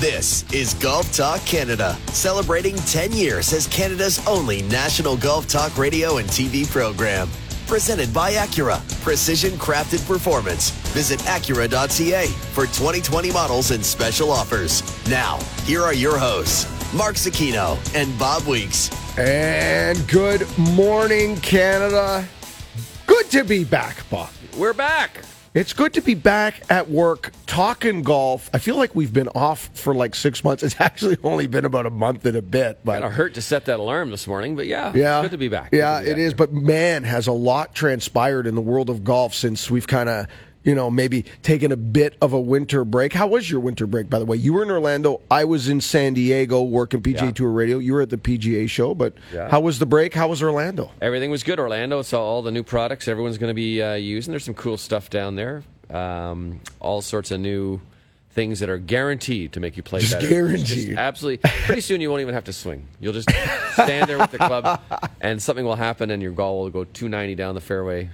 This 0.00 0.50
is 0.50 0.72
Golf 0.72 1.14
Talk 1.14 1.44
Canada, 1.44 1.94
celebrating 2.06 2.74
10 2.74 3.12
years 3.12 3.52
as 3.52 3.66
Canada's 3.66 4.26
only 4.26 4.62
national 4.62 5.14
golf 5.14 5.46
talk 5.46 5.76
radio 5.76 6.16
and 6.16 6.26
TV 6.26 6.66
program. 6.66 7.28
Presented 7.66 8.10
by 8.14 8.32
Acura, 8.32 8.80
precision 9.02 9.50
crafted 9.58 10.06
performance. 10.06 10.70
Visit 10.94 11.20
Acura.ca 11.20 12.28
for 12.28 12.64
2020 12.64 13.30
models 13.30 13.72
and 13.72 13.84
special 13.84 14.30
offers. 14.30 14.82
Now, 15.06 15.38
here 15.64 15.82
are 15.82 15.92
your 15.92 16.16
hosts, 16.16 16.64
Mark 16.94 17.16
Zecchino 17.16 17.76
and 17.94 18.18
Bob 18.18 18.46
Weeks. 18.46 18.88
And 19.18 20.08
good 20.08 20.46
morning, 20.56 21.36
Canada. 21.42 22.26
Good 23.06 23.30
to 23.32 23.44
be 23.44 23.64
back, 23.64 24.08
Bob. 24.08 24.30
We're 24.56 24.72
back. 24.72 25.20
It's 25.52 25.72
good 25.72 25.94
to 25.94 26.00
be 26.00 26.14
back 26.14 26.62
at 26.70 26.88
work 26.88 27.32
talking 27.46 28.02
golf. 28.02 28.48
I 28.54 28.58
feel 28.58 28.76
like 28.76 28.94
we've 28.94 29.12
been 29.12 29.26
off 29.34 29.68
for 29.74 29.92
like 29.92 30.14
six 30.14 30.44
months. 30.44 30.62
It's 30.70 30.80
actually 30.80 31.16
only 31.24 31.48
been 31.48 31.64
about 31.64 31.86
a 31.86 31.90
month 31.90 32.24
and 32.24 32.36
a 32.36 32.42
bit. 32.42 32.78
But 32.84 33.02
of 33.02 33.12
hurt 33.12 33.34
to 33.34 33.42
set 33.42 33.64
that 33.64 33.80
alarm 33.80 34.10
this 34.10 34.28
morning, 34.28 34.54
but 34.54 34.68
yeah, 34.68 34.92
yeah, 34.94 35.18
it's 35.18 35.24
good 35.24 35.30
to 35.32 35.38
be 35.38 35.48
back. 35.48 35.70
Yeah, 35.72 36.00
be 36.00 36.06
back 36.06 36.18
is. 36.18 36.30
here. 36.30 36.36
But 36.36 36.52
man, 36.52 37.02
has 37.02 37.26
a 37.26 37.32
lot 37.32 37.74
transpired 37.74 38.46
in 38.46 38.54
the 38.54 38.60
world 38.60 38.88
of 38.90 39.02
golf 39.02 39.34
since 39.34 39.68
we've 39.68 39.88
kind 39.88 40.08
of, 40.08 40.26
you 40.62 40.74
know, 40.74 40.90
maybe 40.90 41.24
taking 41.42 41.72
a 41.72 41.76
bit 41.76 42.16
of 42.20 42.32
a 42.32 42.40
winter 42.40 42.84
break. 42.84 43.12
How 43.14 43.26
was 43.26 43.50
your 43.50 43.60
winter 43.60 43.86
break, 43.86 44.10
by 44.10 44.18
the 44.18 44.26
way? 44.26 44.36
You 44.36 44.52
were 44.52 44.62
in 44.62 44.70
Orlando. 44.70 45.20
I 45.30 45.44
was 45.44 45.68
in 45.68 45.80
San 45.80 46.12
Diego 46.14 46.62
working 46.62 47.00
PGA 47.02 47.22
Yeah. 47.26 47.30
Tour 47.30 47.50
Radio. 47.50 47.78
You 47.78 47.94
were 47.94 48.02
at 48.02 48.10
the 48.10 48.18
PGA 48.18 48.68
show. 48.68 48.94
But 48.94 49.14
Yeah. 49.32 49.48
how 49.48 49.60
was 49.60 49.78
the 49.78 49.86
break? 49.86 50.12
How 50.14 50.28
was 50.28 50.42
Orlando? 50.42 50.90
everything 51.00 51.30
was 51.30 51.42
good. 51.42 51.58
Orlando 51.58 52.02
saw 52.02 52.22
all 52.22 52.42
the 52.42 52.50
new 52.52 52.62
products 52.62 53.08
everyone's 53.08 53.38
going 53.38 53.48
to 53.50 53.54
be 53.54 53.80
uh, 53.82 53.94
using. 53.94 54.32
There's 54.32 54.44
some 54.44 54.54
cool 54.54 54.76
stuff 54.76 55.08
down 55.08 55.36
there. 55.36 55.62
Um, 55.88 56.60
all 56.78 57.00
sorts 57.02 57.30
of 57.30 57.40
new 57.40 57.80
things 58.32 58.60
that 58.60 58.68
are 58.70 58.78
guaranteed 58.78 59.52
to 59.54 59.60
make 59.60 59.76
you 59.76 59.82
play 59.82 60.00
Just 60.00 60.12
better. 60.12 60.28
guaranteed. 60.28 60.88
Just 60.88 60.98
absolutely. 60.98 61.50
Pretty 61.64 61.80
soon 61.80 62.00
you 62.00 62.10
won't 62.10 62.20
even 62.20 62.34
have 62.34 62.44
to 62.44 62.52
swing. 62.52 62.86
You'll 63.00 63.12
just 63.12 63.28
stand 63.72 64.08
there 64.08 64.18
with 64.18 64.30
the 64.30 64.38
club, 64.38 64.80
and 65.20 65.42
something 65.42 65.64
will 65.64 65.74
happen, 65.74 66.10
and 66.12 66.22
your 66.22 66.30
ball 66.30 66.60
will 66.60 66.70
go 66.70 66.84
290 66.84 67.34
down 67.34 67.56
the 67.56 67.60
fairway. 67.60 68.10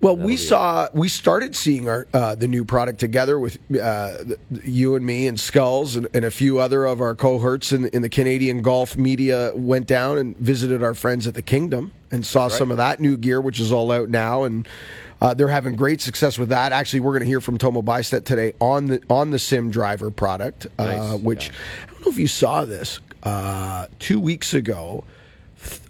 Well, 0.00 0.16
we 0.16 0.36
saw 0.36 0.88
we 0.92 1.08
started 1.08 1.56
seeing 1.56 1.88
our 1.88 2.06
uh, 2.12 2.34
the 2.34 2.46
new 2.46 2.64
product 2.64 3.00
together 3.00 3.38
with 3.38 3.58
uh, 3.80 4.18
you 4.62 4.94
and 4.94 5.06
me 5.06 5.26
and 5.26 5.40
Skulls 5.40 5.96
and, 5.96 6.06
and 6.12 6.24
a 6.24 6.30
few 6.30 6.58
other 6.58 6.84
of 6.84 7.00
our 7.00 7.14
cohorts 7.14 7.72
in, 7.72 7.86
in 7.88 8.02
the 8.02 8.08
Canadian 8.08 8.60
golf 8.60 8.96
media 8.96 9.52
went 9.54 9.86
down 9.86 10.18
and 10.18 10.36
visited 10.36 10.82
our 10.82 10.94
friends 10.94 11.26
at 11.26 11.34
the 11.34 11.42
Kingdom 11.42 11.92
and 12.10 12.26
saw 12.26 12.48
some 12.48 12.70
of 12.70 12.76
that 12.76 13.00
new 13.00 13.16
gear, 13.16 13.40
which 13.40 13.58
is 13.58 13.72
all 13.72 13.90
out 13.90 14.10
now, 14.10 14.44
and 14.44 14.68
uh, 15.20 15.32
they're 15.32 15.48
having 15.48 15.74
great 15.74 16.00
success 16.02 16.38
with 16.38 16.50
that. 16.50 16.72
Actually, 16.72 17.00
we're 17.00 17.12
going 17.12 17.22
to 17.22 17.26
hear 17.26 17.40
from 17.40 17.56
Tomo 17.56 17.80
Bystedt 17.80 18.24
today 18.24 18.52
on 18.60 18.86
the 18.86 19.02
on 19.08 19.30
the 19.30 19.38
Sim 19.38 19.70
Driver 19.70 20.10
product, 20.10 20.66
uh, 20.78 20.84
Nice, 20.84 21.20
which 21.20 21.48
yeah. 21.48 21.54
I 21.84 21.92
don't 21.92 22.06
know 22.06 22.12
if 22.12 22.18
you 22.18 22.28
saw 22.28 22.66
this 22.66 23.00
uh, 23.22 23.86
two 23.98 24.20
weeks 24.20 24.52
ago 24.52 25.04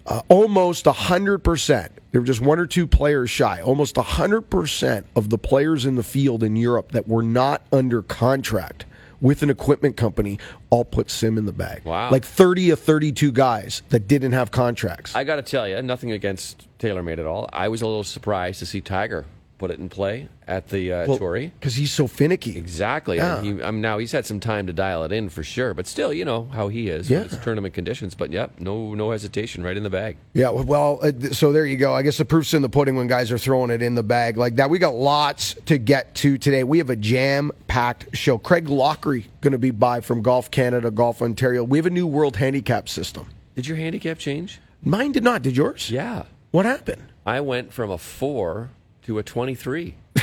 uh, 0.07 0.21
almost 0.29 0.85
100%. 0.85 1.89
There 2.11 2.21
were 2.21 2.27
just 2.27 2.41
one 2.41 2.59
or 2.59 2.65
two 2.65 2.87
players 2.87 3.29
shy. 3.29 3.61
Almost 3.61 3.95
100% 3.95 5.03
of 5.15 5.29
the 5.29 5.37
players 5.37 5.85
in 5.85 5.95
the 5.95 6.03
field 6.03 6.43
in 6.43 6.55
Europe 6.55 6.93
that 6.93 7.07
were 7.07 7.23
not 7.23 7.61
under 7.71 8.01
contract 8.01 8.85
with 9.19 9.41
an 9.41 9.49
equipment 9.49 9.97
company 9.97 10.39
all 10.69 10.85
put 10.85 11.09
sim 11.09 11.37
in 11.37 11.45
the 11.45 11.51
bag. 11.51 11.83
Wow. 11.83 12.11
Like 12.11 12.23
30 12.23 12.71
or 12.71 12.75
32 12.75 13.31
guys 13.31 13.81
that 13.89 14.07
didn't 14.07 14.31
have 14.31 14.51
contracts. 14.51 15.15
I 15.15 15.23
got 15.23 15.37
to 15.37 15.41
tell 15.41 15.67
you, 15.67 15.81
nothing 15.81 16.11
against 16.11 16.67
TaylorMade 16.79 17.19
at 17.19 17.25
all. 17.25 17.49
I 17.51 17.67
was 17.67 17.81
a 17.81 17.87
little 17.87 18.03
surprised 18.03 18.59
to 18.59 18.65
see 18.65 18.79
Tiger 18.81 19.25
put 19.57 19.71
it 19.71 19.79
in 19.79 19.89
play 19.89 20.27
at 20.47 20.69
the 20.69 20.93
uh, 20.93 21.17
Torrey. 21.17 21.51
Because 21.59 21.75
he's 21.75 21.91
so 21.91 22.07
finicky. 22.07 22.57
Exactly. 22.57 23.17
Yeah. 23.17 23.41
He, 23.41 23.49
I 23.61 23.71
mean, 23.71 23.81
now 23.81 23.97
he's 23.97 24.11
had 24.11 24.25
some 24.25 24.39
time 24.39 24.67
to 24.67 24.73
dial 24.73 25.03
it 25.03 25.11
in 25.11 25.29
for 25.29 25.43
sure, 25.43 25.73
but 25.73 25.87
still, 25.87 26.13
you 26.13 26.25
know 26.25 26.45
how 26.53 26.67
he 26.67 26.89
is. 26.89 27.09
Yeah. 27.09 27.21
It's 27.23 27.37
tournament 27.37 27.73
conditions, 27.73 28.15
but 28.15 28.31
yep, 28.31 28.59
no, 28.59 28.93
no 28.93 29.11
hesitation, 29.11 29.63
right 29.63 29.75
in 29.75 29.83
the 29.83 29.89
bag. 29.89 30.17
Yeah, 30.33 30.49
well, 30.49 30.99
uh, 31.01 31.11
so 31.31 31.51
there 31.51 31.65
you 31.65 31.77
go. 31.77 31.93
I 31.93 32.01
guess 32.01 32.17
the 32.17 32.25
proof's 32.25 32.53
in 32.53 32.61
the 32.61 32.69
pudding 32.69 32.95
when 32.95 33.07
guys 33.07 33.31
are 33.31 33.37
throwing 33.37 33.71
it 33.71 33.81
in 33.81 33.95
the 33.95 34.03
bag 34.03 34.37
like 34.37 34.55
that. 34.57 34.69
We 34.69 34.79
got 34.79 34.93
lots 34.93 35.55
to 35.65 35.77
get 35.77 36.15
to 36.15 36.37
today. 36.37 36.63
We 36.63 36.77
have 36.77 36.89
a 36.89 36.95
jam-packed 36.95 38.15
show. 38.15 38.37
Craig 38.37 38.69
Lockery 38.69 39.25
going 39.41 39.53
to 39.53 39.57
be 39.57 39.71
by 39.71 40.01
from 40.01 40.21
Golf 40.21 40.51
Canada, 40.51 40.91
Golf 40.91 41.21
Ontario. 41.21 41.63
We 41.63 41.77
have 41.77 41.85
a 41.85 41.91
new 41.91 42.07
World 42.07 42.37
Handicap 42.37 42.89
system. 42.89 43.27
Did 43.55 43.67
your 43.67 43.77
handicap 43.77 44.19
change? 44.19 44.59
Mine 44.83 45.11
did 45.11 45.23
not. 45.23 45.41
Did 45.41 45.57
yours? 45.57 45.89
Yeah, 45.89 46.23
What 46.51 46.65
happened? 46.65 47.01
I 47.25 47.41
went 47.41 47.73
from 47.73 47.91
a 47.91 47.97
four 47.97 48.69
to 49.07 49.17
a 49.19 49.23
twenty-three. 49.23 49.95
I 50.17 50.21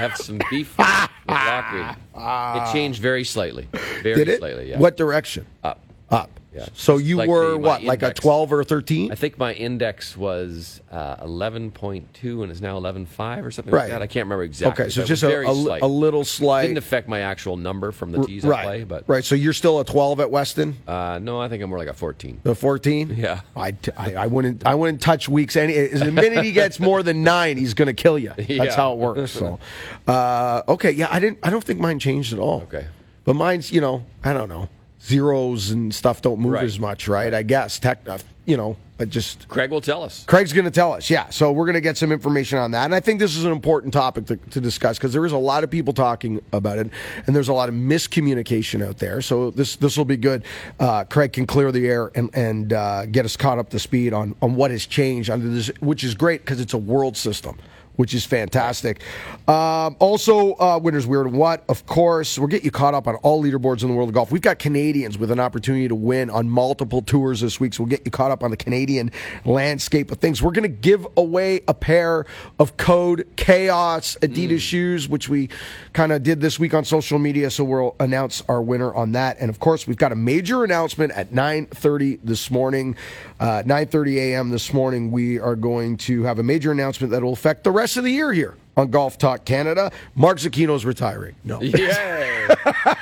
have 0.00 0.16
some 0.16 0.40
beef 0.50 0.78
with 0.78 0.86
Lockreed. 1.28 1.96
It 2.16 2.72
changed 2.72 3.02
very 3.02 3.24
slightly, 3.24 3.68
very 4.02 4.14
Did 4.14 4.28
it? 4.28 4.38
slightly. 4.38 4.70
Yeah, 4.70 4.78
What 4.78 4.96
direction? 4.96 5.46
up? 5.64 5.80
Up. 6.10 6.30
Yeah. 6.58 6.66
So 6.74 6.96
you 6.98 7.16
like 7.16 7.28
were 7.28 7.52
the- 7.52 7.58
what, 7.58 7.82
like 7.84 8.02
a 8.02 8.12
12 8.12 8.52
or 8.52 8.64
13? 8.64 9.12
I 9.12 9.14
think 9.14 9.38
my 9.38 9.52
index 9.54 10.16
was 10.16 10.80
uh, 10.90 11.16
11.2 11.24 12.42
and 12.42 12.50
is 12.52 12.60
now 12.60 12.78
11.5 12.78 13.44
or 13.44 13.50
something 13.50 13.72
Right. 13.72 13.82
like 13.82 13.90
that. 13.90 14.02
I 14.02 14.06
can't 14.06 14.26
remember 14.26 14.44
exactly. 14.44 14.84
Okay, 14.84 14.90
so 14.90 15.02
but 15.02 15.06
just 15.08 15.22
a, 15.22 15.48
a, 15.48 15.54
slight. 15.54 15.82
a 15.82 15.86
little 15.86 16.24
slight. 16.24 16.64
It 16.64 16.68
Didn't 16.68 16.78
affect 16.78 17.08
my 17.08 17.20
actual 17.20 17.56
number 17.56 17.92
from 17.92 18.12
the 18.12 18.24
tees 18.24 18.44
I 18.44 18.62
play, 18.62 18.84
but 18.84 19.04
right. 19.06 19.24
So 19.24 19.34
you're 19.34 19.52
still 19.52 19.80
a 19.80 19.84
12 19.84 20.20
at 20.20 20.30
Weston? 20.30 20.76
uh, 20.86 21.18
no, 21.22 21.40
I 21.40 21.48
think 21.48 21.62
I'm 21.62 21.70
more 21.70 21.78
like 21.78 21.88
a 21.88 21.94
14. 21.94 22.40
The 22.42 22.54
14? 22.54 23.14
Yeah. 23.16 23.40
I, 23.56 23.74
I, 23.96 24.14
I 24.14 24.26
wouldn't 24.26 24.66
I 24.66 24.74
wouldn't 24.74 25.00
touch 25.00 25.28
weeks 25.28 25.56
any 25.56 25.86
the 25.88 26.10
minute 26.12 26.44
he 26.44 26.52
gets 26.52 26.80
more 26.80 27.02
than 27.02 27.22
9 27.22 27.56
he's 27.56 27.74
going 27.74 27.86
to 27.86 27.94
kill 27.94 28.18
you. 28.18 28.30
That's 28.36 28.48
Yeah. 28.48 28.76
how 28.76 28.92
it 28.92 28.98
works. 28.98 29.30
So 29.32 29.58
uh, 30.06 30.62
okay, 30.68 30.90
yeah, 30.90 31.08
I 31.10 31.20
didn't 31.20 31.38
I 31.42 31.50
don't 31.50 31.62
think 31.64 31.80
mine 31.80 31.98
changed 31.98 32.32
at 32.32 32.38
all. 32.38 32.62
Okay. 32.62 32.86
But 33.24 33.34
mine's, 33.36 33.70
you 33.70 33.80
know, 33.82 34.04
I 34.24 34.32
don't 34.32 34.48
know. 34.48 34.68
Zeros 35.02 35.70
and 35.70 35.94
stuff 35.94 36.22
don't 36.22 36.40
move 36.40 36.52
Right. 36.52 36.64
as 36.64 36.78
much, 36.78 37.08
right? 37.08 37.32
I 37.32 37.42
guess 37.42 37.78
tech 37.78 38.00
uh, 38.08 38.18
you 38.46 38.56
know, 38.56 38.76
I 38.98 39.04
just 39.04 39.46
Craig 39.48 39.70
will 39.70 39.82
tell 39.82 40.02
us. 40.02 40.24
Craig's 40.26 40.54
going 40.54 40.64
to 40.64 40.70
tell 40.70 40.94
us, 40.94 41.10
yeah. 41.10 41.28
So 41.28 41.52
we're 41.52 41.66
going 41.66 41.74
to 41.74 41.82
get 41.82 41.98
some 41.98 42.10
information 42.10 42.58
on 42.58 42.70
that, 42.70 42.86
and 42.86 42.94
I 42.94 43.00
think 43.00 43.20
this 43.20 43.36
is 43.36 43.44
an 43.44 43.52
important 43.52 43.92
topic 43.92 44.24
to, 44.26 44.36
to 44.36 44.60
discuss 44.60 44.96
because 44.96 45.12
there 45.12 45.26
is 45.26 45.32
a 45.32 45.38
lot 45.38 45.64
of 45.64 45.70
people 45.70 45.92
talking 45.92 46.40
about 46.52 46.78
it, 46.78 46.90
and 47.26 47.36
there's 47.36 47.48
a 47.48 47.52
lot 47.52 47.68
of 47.68 47.74
miscommunication 47.74 48.82
out 48.84 48.98
there. 48.98 49.20
So 49.20 49.50
this 49.50 49.76
this 49.76 49.98
will 49.98 50.06
be 50.06 50.16
good. 50.16 50.44
Uh, 50.80 51.04
Craig 51.04 51.34
can 51.34 51.46
clear 51.46 51.70
the 51.70 51.86
air 51.86 52.10
and 52.14 52.30
and 52.32 52.72
uh, 52.72 53.04
get 53.06 53.26
us 53.26 53.36
caught 53.36 53.58
up 53.58 53.68
to 53.70 53.78
speed 53.78 54.14
on 54.14 54.34
on 54.40 54.54
what 54.54 54.70
has 54.70 54.86
changed 54.86 55.28
under 55.28 55.48
this, 55.48 55.68
which 55.80 56.02
is 56.02 56.14
great 56.14 56.40
because 56.40 56.58
it's 56.58 56.72
a 56.74 56.78
world 56.78 57.16
system. 57.18 57.58
Which 57.98 58.14
is 58.14 58.24
fantastic. 58.24 59.02
Um, 59.48 59.96
also, 59.98 60.54
uh, 60.54 60.78
winners 60.80 61.04
weird 61.04 61.26
and 61.26 61.36
what? 61.36 61.64
Of 61.68 61.84
course, 61.86 62.38
we'll 62.38 62.46
get 62.46 62.62
you 62.62 62.70
caught 62.70 62.94
up 62.94 63.08
on 63.08 63.16
all 63.16 63.42
leaderboards 63.42 63.82
in 63.82 63.88
the 63.88 63.94
world 63.94 64.08
of 64.08 64.14
golf. 64.14 64.30
We've 64.30 64.40
got 64.40 64.60
Canadians 64.60 65.18
with 65.18 65.32
an 65.32 65.40
opportunity 65.40 65.88
to 65.88 65.96
win 65.96 66.30
on 66.30 66.48
multiple 66.48 67.02
tours 67.02 67.40
this 67.40 67.58
week, 67.58 67.74
so 67.74 67.82
we'll 67.82 67.90
get 67.90 68.02
you 68.04 68.12
caught 68.12 68.30
up 68.30 68.44
on 68.44 68.52
the 68.52 68.56
Canadian 68.56 69.10
landscape 69.44 70.12
of 70.12 70.18
things. 70.18 70.40
We're 70.40 70.52
going 70.52 70.62
to 70.62 70.68
give 70.68 71.08
away 71.16 71.62
a 71.66 71.74
pair 71.74 72.24
of 72.60 72.76
Code 72.76 73.26
Chaos 73.34 74.16
Adidas 74.22 74.60
shoes, 74.60 75.08
which 75.08 75.28
we 75.28 75.48
kind 75.92 76.12
of 76.12 76.22
did 76.22 76.40
this 76.40 76.56
week 76.60 76.74
on 76.74 76.84
social 76.84 77.18
media. 77.18 77.50
So 77.50 77.64
we'll 77.64 77.96
announce 77.98 78.44
our 78.48 78.62
winner 78.62 78.94
on 78.94 79.10
that. 79.12 79.38
And 79.40 79.50
of 79.50 79.58
course, 79.58 79.88
we've 79.88 79.96
got 79.96 80.12
a 80.12 80.16
major 80.16 80.62
announcement 80.62 81.10
at 81.14 81.32
9:30 81.32 82.20
this 82.22 82.48
morning. 82.48 82.94
Uh, 83.40 83.64
9:30 83.66 84.18
a.m. 84.18 84.50
this 84.50 84.72
morning, 84.72 85.10
we 85.10 85.40
are 85.40 85.56
going 85.56 85.96
to 85.96 86.22
have 86.22 86.38
a 86.38 86.44
major 86.44 86.70
announcement 86.70 87.10
that 87.10 87.24
will 87.24 87.32
affect 87.32 87.64
the 87.64 87.72
rest 87.72 87.87
of 87.96 88.04
the 88.04 88.12
year 88.12 88.32
here 88.32 88.56
on 88.76 88.90
Golf 88.90 89.18
Talk 89.18 89.44
Canada. 89.44 89.90
Mark 90.14 90.38
Zecchino's 90.38 90.84
retiring. 90.84 91.34
No. 91.44 91.60
Yay! 91.62 92.46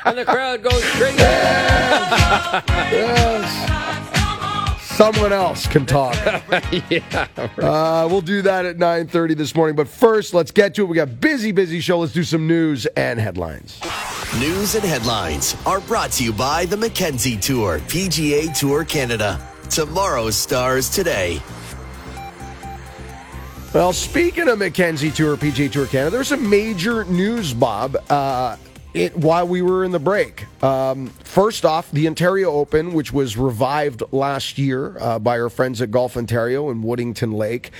and 0.04 0.18
the 0.18 0.24
crowd 0.24 0.62
goes 0.62 0.82
crazy. 0.92 1.22
Someone 4.96 5.30
else 5.30 5.66
can 5.66 5.84
talk. 5.84 6.14
yeah. 6.90 7.28
Uh, 7.36 8.08
we'll 8.10 8.22
do 8.22 8.40
that 8.40 8.64
at 8.64 8.78
9.30 8.78 9.36
this 9.36 9.54
morning. 9.54 9.76
But 9.76 9.88
first, 9.88 10.32
let's 10.32 10.50
get 10.50 10.74
to 10.76 10.82
it. 10.82 10.86
We 10.86 10.96
got 10.96 11.20
busy, 11.20 11.52
busy 11.52 11.80
show. 11.80 11.98
Let's 11.98 12.14
do 12.14 12.24
some 12.24 12.46
news 12.46 12.86
and 12.96 13.20
headlines. 13.20 13.78
News 14.38 14.74
and 14.74 14.82
headlines 14.82 15.54
are 15.66 15.80
brought 15.80 16.12
to 16.12 16.24
you 16.24 16.32
by 16.32 16.64
the 16.64 16.78
Mackenzie 16.78 17.36
Tour, 17.36 17.80
PGA 17.80 18.58
Tour 18.58 18.86
Canada. 18.86 19.38
Tomorrow's 19.68 20.34
stars 20.34 20.88
today. 20.88 21.42
Well, 23.76 23.92
speaking 23.92 24.48
of 24.48 24.58
Mackenzie 24.58 25.10
Tour, 25.10 25.36
PGA 25.36 25.70
Tour 25.70 25.86
Canada, 25.86 26.08
there's 26.12 26.28
some 26.28 26.48
major 26.48 27.04
news, 27.04 27.52
Bob. 27.52 27.94
Uh, 28.08 28.56
it, 28.94 29.14
while 29.14 29.46
we 29.46 29.60
were 29.60 29.84
in 29.84 29.90
the 29.90 29.98
break, 29.98 30.46
um, 30.64 31.08
first 31.08 31.66
off, 31.66 31.90
the 31.90 32.06
Ontario 32.06 32.52
Open, 32.52 32.94
which 32.94 33.12
was 33.12 33.36
revived 33.36 34.02
last 34.12 34.56
year 34.56 34.96
uh, 34.98 35.18
by 35.18 35.38
our 35.38 35.50
friends 35.50 35.82
at 35.82 35.90
Golf 35.90 36.16
Ontario 36.16 36.70
in 36.70 36.82
Woodington 36.82 37.34
Lake, 37.34 37.70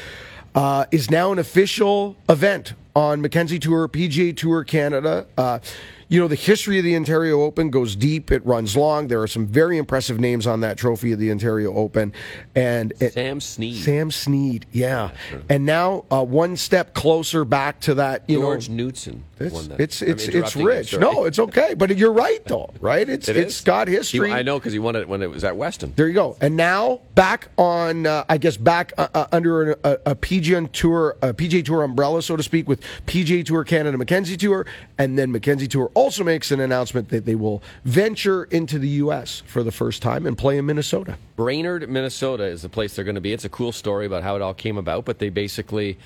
uh, 0.55 0.85
is 0.93 1.11
now 1.11 1.33
an 1.33 1.39
official 1.39 2.15
event 2.29 2.75
on 2.95 3.23
Mackenzie 3.23 3.59
Tour, 3.59 3.89
PGA 3.89 4.37
Tour 4.37 4.65
Canada. 4.65 5.27
Uh, 5.39 5.61
you 6.09 6.21
know, 6.21 6.29
the 6.29 6.35
history 6.37 6.79
of 6.79 6.85
the 6.85 6.95
Ontario 6.97 7.43
Open 7.43 7.71
goes 7.71 7.97
deep. 7.97 8.31
It 8.31 8.45
runs 8.47 8.77
long. 8.77 9.09
There 9.09 9.21
are 9.23 9.27
some 9.27 9.47
very 9.47 9.77
impressive 9.79 10.21
names 10.21 10.47
on 10.47 10.61
that 10.61 10.77
trophy 10.79 11.13
of 11.13 11.19
the 11.19 11.31
Ontario 11.31 11.75
Open, 11.75 12.13
and 12.55 12.93
it, 13.01 13.13
Sam 13.15 13.41
Snead. 13.41 13.83
Sam 13.83 14.11
Snead, 14.11 14.67
yeah. 14.73 15.11
And 15.49 15.67
now 15.67 16.05
uh, 16.11 16.25
one 16.25 16.57
step 16.57 16.95
closer 16.95 17.45
back 17.45 17.81
to 17.81 17.95
that, 17.95 18.23
you 18.29 18.41
George 18.41 18.69
know. 18.69 18.85
Knudson 18.87 19.21
It's 19.39 19.71
it's 19.79 20.03
it's, 20.03 20.29
it's 20.29 20.57
you, 20.57 20.67
rich. 20.67 20.97
No, 20.97 21.25
it's 21.25 21.39
okay. 21.39 21.75
But 21.75 21.97
you're 21.97 22.13
right 22.13 22.43
though, 22.45 22.71
right? 22.81 23.09
It's 23.09 23.29
It 23.29 23.37
it's 23.37 23.57
is. 23.59 23.61
got 23.63 23.89
He- 23.89 23.95
history. 23.95 24.33
I 24.33 24.43
know 24.43 24.59
because 24.59 24.73
he 24.73 24.79
won 24.79 24.97
it 24.97 25.09
when 25.09 25.23
it 25.23 25.31
was 25.31 25.45
at 25.45 25.57
Weston. 25.57 25.93
There 25.97 26.07
you 26.09 26.15
go. 26.15 26.37
And 26.41 26.57
now 26.57 27.01
back 27.15 27.49
on, 27.59 28.07
uh, 28.07 28.25
I 28.29 28.39
guess 28.39 28.57
back 28.57 28.93
uh, 28.97 29.09
uh, 29.15 29.27
under 29.33 29.73
a, 29.73 29.77
a, 29.85 29.99
a 30.07 30.15
PGA 30.15 30.71
Tour, 30.73 31.17
a 31.23 31.35
PGA 31.35 31.65
Tour 31.65 31.83
umbrella, 31.83 32.23
so 32.23 32.37
to 32.37 32.43
speak, 32.43 32.69
with 32.69 32.81
PGA 33.07 33.45
Tour 33.45 33.65
Canada, 33.65 33.99
Mackenzie 33.99 34.37
Tour, 34.37 34.67
and 34.99 35.19
then 35.19 35.33
Mackenzie 35.33 35.69
Tour 35.69 35.91
also 35.97 36.23
makes 36.23 36.51
an 36.51 36.61
announcement 36.61 37.09
that 37.09 37.25
they 37.25 37.35
will 37.35 37.63
venture 37.85 38.45
into 38.45 38.79
the 38.79 38.89
U.S. 38.89 39.43
for 39.47 39.63
the 39.63 39.73
first 39.73 40.03
time 40.03 40.27
and 40.27 40.37
play 40.37 40.59
in 40.59 40.67
Minnesota. 40.67 41.17
Brainerd, 41.37 41.89
Minnesota 41.89 42.45
is 42.45 42.61
the 42.61 42.69
place 42.69 42.95
they're 42.95 43.05
going 43.05 43.15
to 43.15 43.21
be. 43.21 43.33
It's 43.33 43.47
a 43.47 43.49
cool 43.49 43.73
story 43.73 44.05
about 44.05 44.23
how 44.23 44.37
it 44.37 44.43
all 44.43 44.55
came 44.55 44.77
about, 44.77 45.07
but 45.07 45.19
they 45.19 45.31
basically 45.31 45.99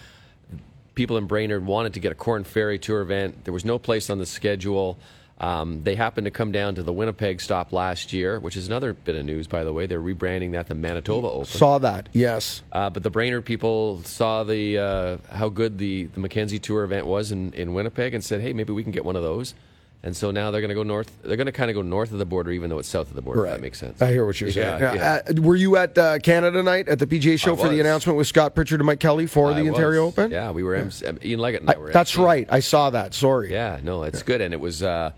people 0.95 1.17
in 1.17 1.27
Brainerd 1.27 1.67
wanted 1.67 1.95
to 1.95 2.01
get 2.01 2.13
a 2.13 2.15
Corn 2.15 2.45
Ferry 2.45 2.79
Tour 2.79 3.01
event. 3.01 3.45
There 3.45 3.53
was 3.53 3.65
no 3.65 3.79
place 3.79 4.11
on 4.11 4.19
the 4.19 4.27
schedule. 4.27 4.97
Um, 5.41 5.83
they 5.83 5.97
happened 5.97 6.27
to 6.27 6.31
come 6.31 6.53
down 6.53 6.77
to 6.77 6.83
the 6.83 6.93
Winnipeg 6.93 7.41
stop 7.41 7.73
last 7.73 8.13
year, 8.13 8.39
which 8.39 8.57
is 8.57 8.69
another 8.69 8.93
bit 8.93 9.17
of 9.17 9.25
news, 9.25 9.49
by 9.49 9.65
the 9.65 9.73
way. 9.73 9.87
They're 9.87 10.01
rebranding 10.01 10.53
that 10.53 10.69
the 10.69 10.75
Manitoba 10.75 11.29
Open. 11.29 11.47
Saw 11.47 11.79
that, 11.79 12.11
yes. 12.13 12.63
Uh, 12.71 12.91
but 12.91 13.03
the 13.03 13.11
Brainerd 13.11 13.45
people 13.45 14.03
saw 14.05 14.45
the 14.45 14.79
uh, 14.79 15.17
how 15.35 15.49
good 15.49 15.79
the, 15.79 16.05
the 16.05 16.21
Mackenzie 16.21 16.59
Tour 16.59 16.85
event 16.85 17.07
was 17.07 17.33
in, 17.33 17.55
in 17.55 17.73
Winnipeg 17.73 18.15
and 18.15 18.23
said, 18.23 18.43
hey, 18.43 18.53
maybe 18.53 18.73
we 18.73 18.83
can 18.83 18.93
get 18.93 19.05
one 19.05 19.17
of 19.17 19.23
those. 19.23 19.55
And 20.03 20.17
so 20.17 20.31
now 20.31 20.51
they're 20.51 20.63
going 20.63 20.71
to 20.71 20.75
go 20.75 20.83
north. 20.83 21.13
They're 21.23 21.37
going 21.37 21.45
to 21.47 21.53
kind 21.53 21.71
of 21.71 21.75
go 21.75 21.83
north 21.83 22.11
of 22.11 22.19
the 22.19 22.25
border, 22.25 22.51
even 22.53 22.71
though 22.71 22.79
it's 22.79 22.89
south 22.89 23.09
of 23.11 23.15
the 23.17 23.21
border. 23.21 23.45
If 23.45 23.53
that 23.53 23.61
makes 23.61 23.79
sense. 23.79 24.01
I 24.01 24.11
hear 24.13 24.25
what 24.25 24.41
you're 24.41 24.49
Yeah, 24.49 24.79
saying. 24.79 24.95
yeah. 24.97 25.21
Uh, 25.29 25.43
were 25.43 25.57
you 25.57 25.77
at 25.77 25.99
uh, 25.99 26.19
Canada 26.21 26.63
night 26.63 26.89
at 26.89 26.99
the 26.99 27.07
PGA 27.07 27.39
show 27.39 27.55
for 27.55 27.69
the 27.69 27.81
announcement 27.81 28.17
with 28.17 28.27
Scott 28.27 28.55
Pritchard 28.55 28.81
and 28.81 28.87
Mike 28.87 28.99
Kelly 29.01 29.27
for 29.27 29.51
I 29.53 29.61
the 29.63 29.69
Ontario 29.69 30.07
was. 30.07 30.15
Open? 30.19 30.31
Yeah, 30.31 30.53
we 30.53 30.63
were. 30.63 30.75
MC, 30.75 31.05
Ian 31.23 31.41
Leggatt 31.41 31.61
and 31.61 31.71
I- 31.71 31.77
were. 31.77 31.93
that's 31.93 32.13
MC. 32.15 32.23
right. 32.25 32.49
I 32.51 32.61
saw 32.61 32.89
that. 32.91 33.13
Sorry. 33.13 33.53
Yeah, 33.53 33.79
no, 33.83 34.05
it's 34.05 34.23
good, 34.23 34.41
and 34.41 34.55
it 34.55 34.61
was 34.61 34.83
uh, 34.83 35.13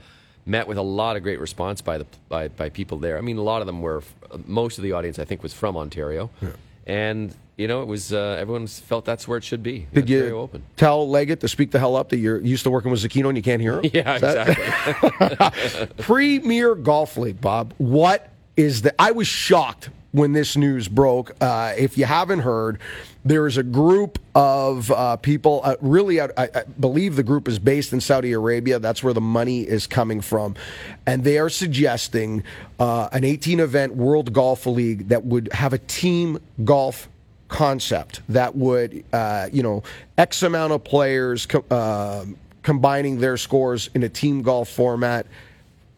met 0.47 0.67
with 0.67 0.79
a 0.79 0.83
lot 0.83 1.15
of 1.17 1.23
great 1.23 1.39
response 1.39 1.81
by 1.81 1.99
the 1.99 2.07
by, 2.29 2.49
by 2.49 2.69
people 2.69 2.99
there. 2.99 3.17
I 3.19 3.21
mean, 3.21 3.37
a 3.39 3.43
lot 3.43 3.61
of 3.63 3.67
them 3.67 3.83
were. 3.83 4.03
Most 4.47 4.79
of 4.79 4.83
the 4.83 4.93
audience, 4.93 5.21
I 5.21 5.25
think, 5.25 5.45
was 5.45 5.53
from 5.53 5.77
Ontario, 5.77 6.29
and 6.89 7.33
you 7.57 7.69
know, 7.69 7.83
it 7.83 7.87
was 7.87 8.13
uh, 8.13 8.37
everyone 8.41 8.67
felt 8.67 9.05
that's 9.05 9.29
where 9.29 9.39
it 9.39 9.45
should 9.45 9.63
be. 9.63 9.87
Did 9.93 10.09
you 10.09 10.37
Open? 10.39 10.63
tell 10.77 11.07
Leggatt 11.07 11.41
to 11.41 11.49
speak 11.49 11.71
the 11.71 11.79
hell 11.79 11.97
up 11.97 12.09
that 12.11 12.17
you're 12.19 12.41
used 12.41 12.65
to 12.65 12.71
working 12.71 12.91
with 12.91 13.01
Zecchino 13.01 13.29
and 13.29 13.37
you 13.37 13.43
can't 13.43 13.61
hear 13.61 13.81
him? 13.81 13.83
Yeah, 13.93 14.15
exactly. 14.15 15.87
Premier 16.05 16.75
Golf 16.75 17.17
League, 17.17 17.41
Bob. 17.41 17.75
What 17.79 18.31
is 18.57 18.83
the? 18.83 18.95
I 19.01 19.13
was 19.13 19.27
shocked 19.27 19.91
when 20.13 20.33
this 20.33 20.57
news 20.57 20.89
broke. 20.89 21.33
Uh, 21.41 21.75
if 21.77 21.99
you 21.99 22.05
haven't 22.05 22.41
heard, 22.41 22.79
there 23.25 23.47
is 23.47 23.57
a 23.57 23.63
group 23.63 24.19
of 24.35 24.91
uh, 24.91 25.17
people. 25.17 25.61
Uh, 25.63 25.77
really, 25.81 26.21
I, 26.21 26.29
I 26.37 26.65
believe 26.81 27.17
the 27.17 27.23
group 27.23 27.49
is 27.49 27.59
based 27.59 27.93
in 27.93 28.01
Saudi 28.01 28.33
Arabia. 28.33 28.79
That's 28.79 29.03
where 29.03 29.15
the 29.15 29.21
money 29.21 29.61
is 29.63 29.87
coming 29.87 30.21
from, 30.21 30.55
and 31.07 31.23
they 31.25 31.39
are 31.39 31.51
suggesting 31.51 32.45
uh, 32.79 33.09
an 33.13 33.25
18 33.25 33.61
event 33.61 33.95
World 33.95 34.33
Golf 34.33 34.67
League 34.67 35.09
that 35.09 35.25
would 35.25 35.53
have 35.53 35.73
a 35.73 35.79
team 35.79 36.39
golf 36.65 37.09
concept 37.53 38.21
that 38.31 38.57
would, 38.57 39.05
uh, 39.13 39.49
you 39.53 39.63
know, 39.63 39.83
X 40.19 40.43
amount 40.43 40.73
of 40.73 40.83
players 40.83 41.47
co- 41.47 41.65
uh, 41.71 42.25
combining 42.63 43.21
their 43.21 43.37
scores 43.37 43.91
in 43.95 44.03
a 44.03 44.09
team 44.09 44.43
golf 44.43 44.69
format. 44.69 45.27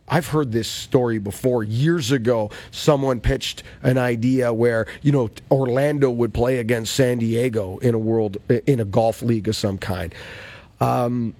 I've 0.06 0.26
heard 0.26 0.52
this 0.52 0.68
story 0.68 1.18
before. 1.18 1.64
Years 1.64 2.12
ago, 2.12 2.50
someone 2.72 3.20
pitched 3.20 3.62
an 3.82 3.96
idea 3.96 4.52
where 4.52 4.86
you 5.00 5.12
know 5.12 5.30
Orlando 5.50 6.10
would 6.10 6.34
play 6.34 6.58
against 6.58 6.92
San 6.94 7.18
Diego 7.18 7.78
in 7.78 7.94
a 7.94 7.98
world 7.98 8.36
in 8.66 8.80
a 8.80 8.84
golf 8.84 9.22
league 9.22 9.48
of 9.48 9.56
some 9.56 9.78
kind. 9.78 10.14
Um, 10.80 11.34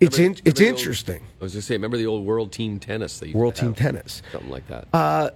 it's 0.00 0.18
in, 0.18 0.32
it's 0.32 0.40
Remember 0.44 0.58
the 0.60 0.66
old- 0.70 0.78
interesting. 0.78 1.22
I 1.40 1.44
was 1.44 1.52
going 1.52 1.60
to 1.60 1.66
say, 1.66 1.74
remember 1.74 1.96
the 1.98 2.06
old 2.06 2.24
World 2.24 2.52
Team 2.52 2.78
Tennis? 2.78 3.20
Used 3.20 3.34
World 3.34 3.54
team 3.54 3.74
tennis. 3.74 4.22
something 4.32 4.50
like 4.50 4.66
that. 4.68 5.34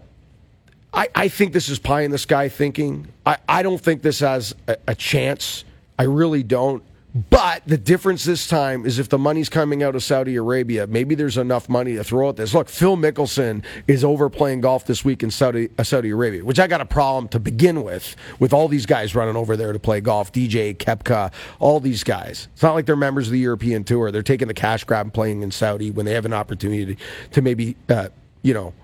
I, 0.92 1.08
I 1.14 1.28
think 1.28 1.52
this 1.52 1.68
is 1.68 1.78
pie 1.78 2.02
in 2.02 2.10
the 2.10 2.18
sky 2.18 2.48
thinking. 2.48 3.08
I, 3.26 3.38
I 3.48 3.62
don't 3.62 3.80
think 3.80 4.02
this 4.02 4.20
has 4.20 4.54
a, 4.66 4.76
a 4.88 4.94
chance. 4.94 5.64
I 5.98 6.04
really 6.04 6.42
don't. 6.42 6.82
But 7.30 7.62
the 7.66 7.78
difference 7.78 8.24
this 8.24 8.46
time 8.46 8.84
is 8.84 8.98
if 8.98 9.08
the 9.08 9.18
money's 9.18 9.48
coming 9.48 9.82
out 9.82 9.96
of 9.96 10.04
Saudi 10.04 10.36
Arabia, 10.36 10.86
maybe 10.86 11.14
there's 11.14 11.38
enough 11.38 11.68
money 11.68 11.96
to 11.96 12.04
throw 12.04 12.28
at 12.28 12.36
this. 12.36 12.52
Look, 12.52 12.68
Phil 12.68 12.96
Mickelson 12.96 13.64
is 13.86 14.04
over 14.04 14.28
playing 14.28 14.60
golf 14.60 14.86
this 14.86 15.04
week 15.04 15.22
in 15.22 15.30
Saudi 15.30 15.70
uh, 15.78 15.82
Saudi 15.82 16.10
Arabia, 16.10 16.44
which 16.44 16.60
I 16.60 16.66
got 16.66 16.82
a 16.82 16.86
problem 16.86 17.26
to 17.28 17.40
begin 17.40 17.82
with, 17.82 18.14
with 18.38 18.52
all 18.52 18.68
these 18.68 18.84
guys 18.84 19.14
running 19.14 19.36
over 19.36 19.56
there 19.56 19.72
to 19.72 19.78
play 19.78 20.00
golf. 20.00 20.32
DJ 20.32 20.76
Koepka, 20.76 21.32
all 21.58 21.80
these 21.80 22.04
guys. 22.04 22.48
It's 22.52 22.62
not 22.62 22.74
like 22.74 22.84
they're 22.84 22.94
members 22.94 23.28
of 23.28 23.32
the 23.32 23.40
European 23.40 23.84
Tour. 23.84 24.12
They're 24.12 24.22
taking 24.22 24.46
the 24.46 24.54
cash 24.54 24.84
grab 24.84 25.06
and 25.06 25.14
playing 25.14 25.42
in 25.42 25.50
Saudi 25.50 25.90
when 25.90 26.04
they 26.04 26.12
have 26.12 26.26
an 26.26 26.34
opportunity 26.34 26.98
to 27.32 27.42
maybe, 27.42 27.74
uh, 27.88 28.10
you 28.42 28.52
know, 28.52 28.74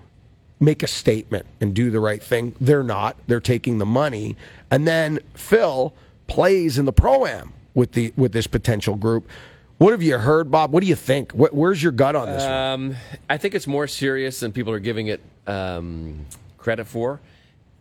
make 0.65 0.83
a 0.83 0.87
statement 0.87 1.45
and 1.61 1.73
do 1.73 1.89
the 1.91 1.99
right 1.99 2.21
thing. 2.21 2.55
They're 2.59 2.83
not. 2.83 3.15
They're 3.27 3.39
taking 3.39 3.77
the 3.77 3.85
money. 3.85 4.35
And 4.69 4.87
then 4.87 5.19
Phil 5.33 5.93
plays 6.27 6.77
in 6.77 6.85
the 6.85 6.91
pro 6.93 7.25
am 7.25 7.53
with 7.73 7.93
the 7.93 8.11
with 8.17 8.33
this 8.33 8.47
potential 8.47 8.95
group. 8.95 9.29
What 9.77 9.91
have 9.91 10.01
you 10.01 10.17
heard, 10.17 10.49
Bob? 10.49 10.71
What 10.71 10.81
do 10.81 10.87
you 10.87 10.95
think? 10.95 11.31
Wh- 11.33 11.53
Where's 11.53 11.83
your 11.83 11.91
gut 11.91 12.15
on 12.15 12.27
this 12.27 12.43
one? 12.43 12.51
Um, 12.51 12.95
I 13.29 13.37
think 13.37 13.55
it's 13.55 13.67
more 13.67 13.87
serious 13.87 14.39
than 14.39 14.51
people 14.51 14.73
are 14.73 14.79
giving 14.79 15.07
it 15.07 15.21
um, 15.47 16.25
credit 16.57 16.87
for. 16.87 17.19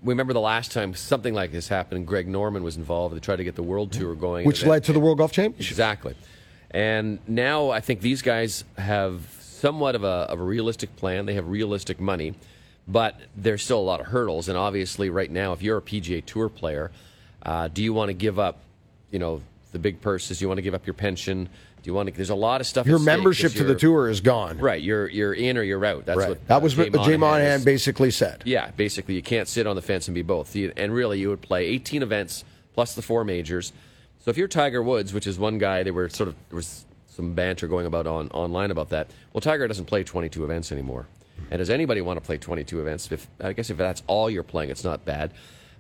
Remember 0.02 0.32
the 0.32 0.40
last 0.40 0.72
time 0.72 0.92
something 0.94 1.32
like 1.32 1.50
this 1.52 1.68
happened? 1.68 2.06
Greg 2.06 2.28
Norman 2.28 2.62
was 2.62 2.76
involved. 2.76 3.14
They 3.14 3.20
tried 3.20 3.36
to 3.36 3.44
get 3.44 3.54
the 3.54 3.62
World 3.62 3.90
Tour 3.92 4.14
going, 4.14 4.46
Which 4.46 4.66
led 4.66 4.84
to 4.84 4.92
the 4.92 5.00
World 5.00 5.18
Golf 5.18 5.32
Championship. 5.32 5.70
Exactly. 5.70 6.14
And 6.72 7.20
now 7.28 7.70
I 7.70 7.80
think 7.80 8.00
these 8.00 8.20
guys 8.20 8.64
have 8.76 9.22
somewhat 9.40 9.94
of 9.94 10.04
a, 10.04 10.26
of 10.28 10.40
a 10.40 10.42
realistic 10.42 10.94
plan. 10.96 11.24
They 11.24 11.34
have 11.34 11.48
realistic 11.48 12.00
money, 12.00 12.34
but 12.86 13.18
there's 13.36 13.62
still 13.62 13.78
a 13.78 13.82
lot 13.82 14.00
of 14.00 14.06
hurdles. 14.06 14.48
And 14.48 14.58
obviously, 14.58 15.10
right 15.10 15.30
now, 15.30 15.52
if 15.52 15.62
you're 15.62 15.78
a 15.78 15.82
PGA 15.82 16.24
Tour 16.24 16.48
player, 16.48 16.90
uh, 17.42 17.68
do 17.68 17.82
you 17.82 17.92
want 17.92 18.08
to 18.10 18.14
give 18.14 18.38
up, 18.38 18.60
you 19.10 19.18
know, 19.18 19.42
the 19.72 19.78
big 19.78 20.00
purses? 20.00 20.38
Do 20.38 20.44
you 20.44 20.48
want 20.48 20.58
to 20.58 20.62
give 20.62 20.74
up 20.74 20.86
your 20.86 20.94
pension? 20.94 21.44
Do 21.44 21.90
you 21.90 21.94
want 21.94 22.08
to? 22.08 22.14
There's 22.14 22.30
a 22.30 22.34
lot 22.34 22.60
of 22.62 22.66
stuff. 22.66 22.86
Your 22.86 22.98
stake 22.98 23.52
to 23.54 23.64
the 23.64 23.74
tour 23.74 24.08
is 24.08 24.20
gone. 24.22 24.58
Right, 24.58 24.82
you're 24.82 25.06
you're 25.08 25.34
in 25.34 25.58
or 25.58 25.62
you're 25.62 25.84
out. 25.84 26.06
That's 26.06 26.18
Right. 26.18 26.28
what 26.30 26.48
that 26.48 26.56
uh, 26.56 26.60
was 26.60 26.76
what 26.76 26.86
Jay 26.86 26.90
Monahan 26.92 27.20
Monahan 27.20 27.58
is- 27.58 27.64
basically 27.64 28.10
said. 28.10 28.42
yeah, 28.46 28.70
basically, 28.76 29.14
you 29.14 29.22
can't 29.22 29.48
sit 29.48 29.66
on 29.66 29.76
the 29.76 29.82
fence 29.82 30.08
and 30.08 30.14
be 30.14 30.22
both. 30.22 30.56
And 30.56 30.94
really, 30.94 31.20
you 31.20 31.28
would 31.28 31.42
play 31.42 31.66
18 31.66 32.02
events 32.02 32.42
plus 32.72 32.94
the 32.94 33.02
four 33.02 33.22
majors. 33.24 33.72
So 34.20 34.30
if 34.30 34.38
you're 34.38 34.48
Tiger 34.48 34.82
Woods, 34.82 35.12
which 35.12 35.26
is 35.26 35.38
one 35.38 35.58
guy, 35.58 35.82
they 35.82 35.90
were 35.90 36.08
sort 36.08 36.28
of 36.30 36.34
there 36.48 36.56
was 36.56 36.86
some 37.10 37.34
banter 37.34 37.68
going 37.68 37.84
about 37.84 38.06
on 38.06 38.28
online 38.30 38.70
about 38.70 38.88
that. 38.88 39.08
Well, 39.34 39.42
Tiger 39.42 39.68
doesn't 39.68 39.84
play 39.84 40.02
22 40.04 40.42
events 40.42 40.72
anymore. 40.72 41.06
And 41.50 41.58
does 41.58 41.70
anybody 41.70 42.00
want 42.00 42.18
to 42.18 42.24
play 42.24 42.38
22 42.38 42.80
events? 42.80 43.10
If 43.12 43.26
I 43.40 43.52
guess 43.52 43.70
if 43.70 43.76
that's 43.76 44.02
all 44.06 44.30
you're 44.30 44.42
playing, 44.42 44.70
it's 44.70 44.84
not 44.84 45.04
bad. 45.04 45.32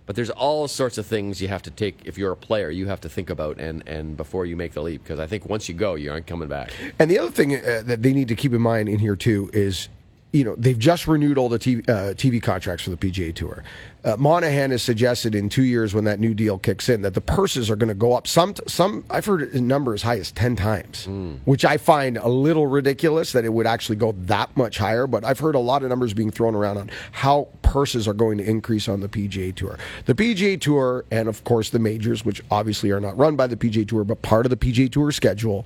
But 0.06 0.16
there's 0.16 0.30
all 0.30 0.68
sorts 0.68 0.98
of 0.98 1.06
things 1.06 1.40
you 1.40 1.48
have 1.48 1.62
to 1.62 1.70
take 1.70 2.00
if 2.04 2.18
you're 2.18 2.32
a 2.32 2.36
player. 2.36 2.68
You 2.70 2.86
have 2.86 3.00
to 3.02 3.08
think 3.08 3.30
about 3.30 3.58
and 3.58 3.82
and 3.88 4.16
before 4.16 4.44
you 4.44 4.54
make 4.54 4.72
the 4.72 4.82
leap 4.82 5.02
because 5.02 5.18
I 5.18 5.26
think 5.26 5.48
once 5.48 5.68
you 5.68 5.74
go, 5.74 5.94
you 5.94 6.12
aren't 6.12 6.26
coming 6.26 6.48
back. 6.48 6.72
And 6.98 7.10
the 7.10 7.18
other 7.18 7.30
thing 7.30 7.56
uh, 7.56 7.82
that 7.86 8.02
they 8.02 8.12
need 8.12 8.28
to 8.28 8.34
keep 8.34 8.52
in 8.52 8.60
mind 8.60 8.88
in 8.88 8.98
here 8.98 9.16
too 9.16 9.50
is, 9.54 9.88
you 10.34 10.42
know, 10.42 10.56
they've 10.58 10.78
just 10.78 11.06
renewed 11.06 11.38
all 11.38 11.48
the 11.48 11.60
TV, 11.60 11.88
uh, 11.88 12.12
TV 12.14 12.42
contracts 12.42 12.82
for 12.82 12.90
the 12.90 12.96
PGA 12.96 13.32
Tour. 13.32 13.62
Uh, 14.02 14.16
Monahan 14.18 14.72
has 14.72 14.82
suggested 14.82 15.32
in 15.32 15.48
two 15.48 15.62
years 15.62 15.94
when 15.94 16.04
that 16.04 16.18
new 16.18 16.34
deal 16.34 16.58
kicks 16.58 16.88
in 16.88 17.02
that 17.02 17.14
the 17.14 17.20
purses 17.20 17.70
are 17.70 17.76
going 17.76 17.88
to 17.88 17.94
go 17.94 18.14
up. 18.14 18.26
Some, 18.26 18.54
some 18.66 19.04
I've 19.08 19.24
heard 19.24 19.54
a 19.54 19.60
number 19.60 19.94
as 19.94 20.02
high 20.02 20.18
as 20.18 20.32
ten 20.32 20.56
times, 20.56 21.06
which 21.44 21.64
I 21.64 21.76
find 21.76 22.18
a 22.18 22.28
little 22.28 22.66
ridiculous 22.66 23.30
that 23.30 23.44
it 23.44 23.50
would 23.50 23.66
actually 23.66 23.94
go 23.94 24.10
that 24.22 24.54
much 24.56 24.76
higher. 24.76 25.06
But 25.06 25.24
I've 25.24 25.38
heard 25.38 25.54
a 25.54 25.60
lot 25.60 25.84
of 25.84 25.88
numbers 25.88 26.12
being 26.12 26.32
thrown 26.32 26.56
around 26.56 26.78
on 26.78 26.90
how 27.12 27.46
purses 27.62 28.08
are 28.08 28.12
going 28.12 28.36
to 28.38 28.44
increase 28.44 28.88
on 28.88 29.00
the 29.00 29.08
PGA 29.08 29.54
Tour. 29.54 29.78
The 30.06 30.16
PGA 30.16 30.60
Tour 30.60 31.04
and 31.12 31.28
of 31.28 31.44
course 31.44 31.70
the 31.70 31.78
majors, 31.78 32.24
which 32.24 32.42
obviously 32.50 32.90
are 32.90 33.00
not 33.00 33.16
run 33.16 33.36
by 33.36 33.46
the 33.46 33.56
PGA 33.56 33.86
Tour 33.86 34.02
but 34.02 34.20
part 34.22 34.46
of 34.46 34.50
the 34.50 34.56
PGA 34.56 34.90
Tour 34.90 35.12
schedule 35.12 35.64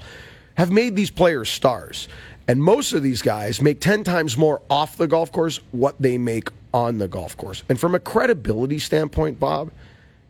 have 0.58 0.72
made 0.72 0.96
these 0.96 1.10
players 1.10 1.48
stars. 1.48 2.08
And 2.48 2.62
most 2.62 2.94
of 2.94 3.02
these 3.02 3.20
guys 3.20 3.60
make 3.60 3.80
10 3.80 4.04
times 4.04 4.36
more 4.38 4.62
off 4.70 4.96
the 4.96 5.06
golf 5.06 5.30
course 5.30 5.60
what 5.70 5.94
they 6.00 6.16
make 6.16 6.48
on 6.72 6.96
the 6.98 7.06
golf 7.06 7.36
course. 7.36 7.62
And 7.68 7.78
from 7.78 7.94
a 7.94 8.00
credibility 8.00 8.78
standpoint, 8.78 9.38
Bob, 9.38 9.70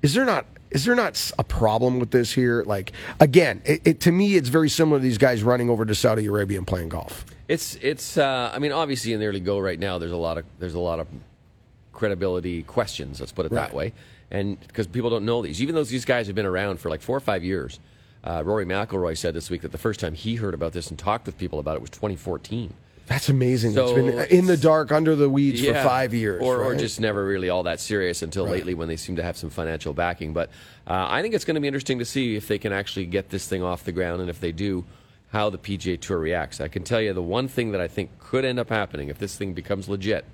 is 0.02 0.14
there 0.14 0.24
not 0.24 0.44
is 0.70 0.84
there 0.84 0.94
not 0.94 1.30
a 1.38 1.44
problem 1.44 1.98
with 1.98 2.10
this 2.10 2.32
here? 2.32 2.62
Like 2.66 2.92
again, 3.20 3.62
it, 3.64 3.80
it, 3.86 4.00
to 4.00 4.12
me 4.12 4.34
it's 4.34 4.48
very 4.48 4.68
similar 4.68 4.98
to 4.98 5.02
these 5.02 5.16
guys 5.16 5.42
running 5.42 5.70
over 5.70 5.86
to 5.86 5.94
Saudi 5.94 6.26
Arabia 6.26 6.58
and 6.58 6.66
playing 6.66 6.90
golf. 6.90 7.24
It's 7.46 7.76
it's. 7.76 8.18
Uh, 8.18 8.50
I 8.52 8.58
mean, 8.58 8.72
obviously 8.72 9.12
in 9.14 9.20
the 9.20 9.26
early 9.26 9.40
go 9.40 9.58
right 9.58 9.78
now, 9.78 9.96
there's 9.98 10.12
a 10.12 10.16
lot 10.16 10.36
of 10.36 10.44
there's 10.58 10.74
a 10.74 10.78
lot 10.80 11.00
of 11.00 11.06
credibility 11.92 12.62
questions. 12.64 13.20
Let's 13.20 13.32
put 13.32 13.46
it 13.46 13.52
Right. 13.52 13.68
that 13.68 13.74
way, 13.74 13.92
and 14.30 14.60
because 14.60 14.86
people 14.86 15.08
don't 15.08 15.24
know 15.24 15.40
these, 15.40 15.62
even 15.62 15.74
though 15.74 15.84
these 15.84 16.04
guys 16.04 16.26
have 16.26 16.36
been 16.36 16.46
around 16.46 16.78
for 16.78 16.90
like 16.90 17.00
four 17.00 17.16
or 17.16 17.20
five 17.20 17.42
years, 17.42 17.80
Uh, 18.28 18.42
Rory 18.44 18.66
McIlroy 18.66 19.16
said 19.16 19.32
this 19.32 19.48
week 19.48 19.62
that 19.62 19.72
the 19.72 19.78
first 19.78 20.00
time 20.00 20.12
he 20.12 20.36
heard 20.36 20.52
about 20.52 20.74
this 20.74 20.90
and 20.90 20.98
talked 20.98 21.24
with 21.24 21.38
people 21.38 21.58
about 21.58 21.76
it 21.76 21.80
was 21.80 21.88
2014. 21.90 22.74
That's 23.06 23.30
amazing. 23.30 23.72
So 23.72 23.86
it's 23.86 23.94
been 24.28 24.38
in 24.38 24.44
the 24.44 24.58
dark, 24.58 24.92
under 24.92 25.16
the 25.16 25.30
weeds 25.30 25.62
Yeah. 25.62 25.82
for 25.82 25.88
five 25.88 26.12
years. 26.12 26.42
or, 26.42 26.62
or 26.62 26.74
just 26.74 27.00
never 27.00 27.24
really 27.24 27.48
all 27.48 27.62
that 27.62 27.80
serious 27.80 28.20
until 28.20 28.44
lately 28.44 28.74
when 28.74 28.86
they 28.86 28.96
seem 28.96 29.16
to 29.16 29.22
have 29.22 29.38
some 29.38 29.48
financial 29.48 29.94
backing. 29.94 30.34
But 30.34 30.50
uh, 30.86 31.06
I 31.08 31.22
think 31.22 31.32
it's 31.34 31.46
going 31.46 31.54
to 31.54 31.60
be 31.62 31.68
interesting 31.68 32.00
to 32.00 32.04
see 32.04 32.36
if 32.36 32.48
they 32.48 32.58
can 32.58 32.70
actually 32.70 33.06
get 33.06 33.30
this 33.30 33.48
thing 33.48 33.62
off 33.62 33.84
the 33.84 33.92
ground, 33.92 34.20
and 34.20 34.28
if 34.28 34.40
they 34.40 34.52
do, 34.52 34.84
how 35.32 35.48
the 35.48 35.56
PGA 35.56 35.98
Tour 35.98 36.18
reacts. 36.18 36.60
I 36.60 36.68
can 36.68 36.84
tell 36.84 37.00
you 37.00 37.14
the 37.14 37.22
one 37.22 37.48
thing 37.48 37.72
that 37.72 37.80
I 37.80 37.88
think 37.88 38.10
could 38.18 38.44
end 38.44 38.58
up 38.58 38.68
happening 38.68 39.08
if 39.08 39.18
this 39.18 39.36
thing 39.36 39.54
becomes 39.54 39.88
legit 39.88 40.26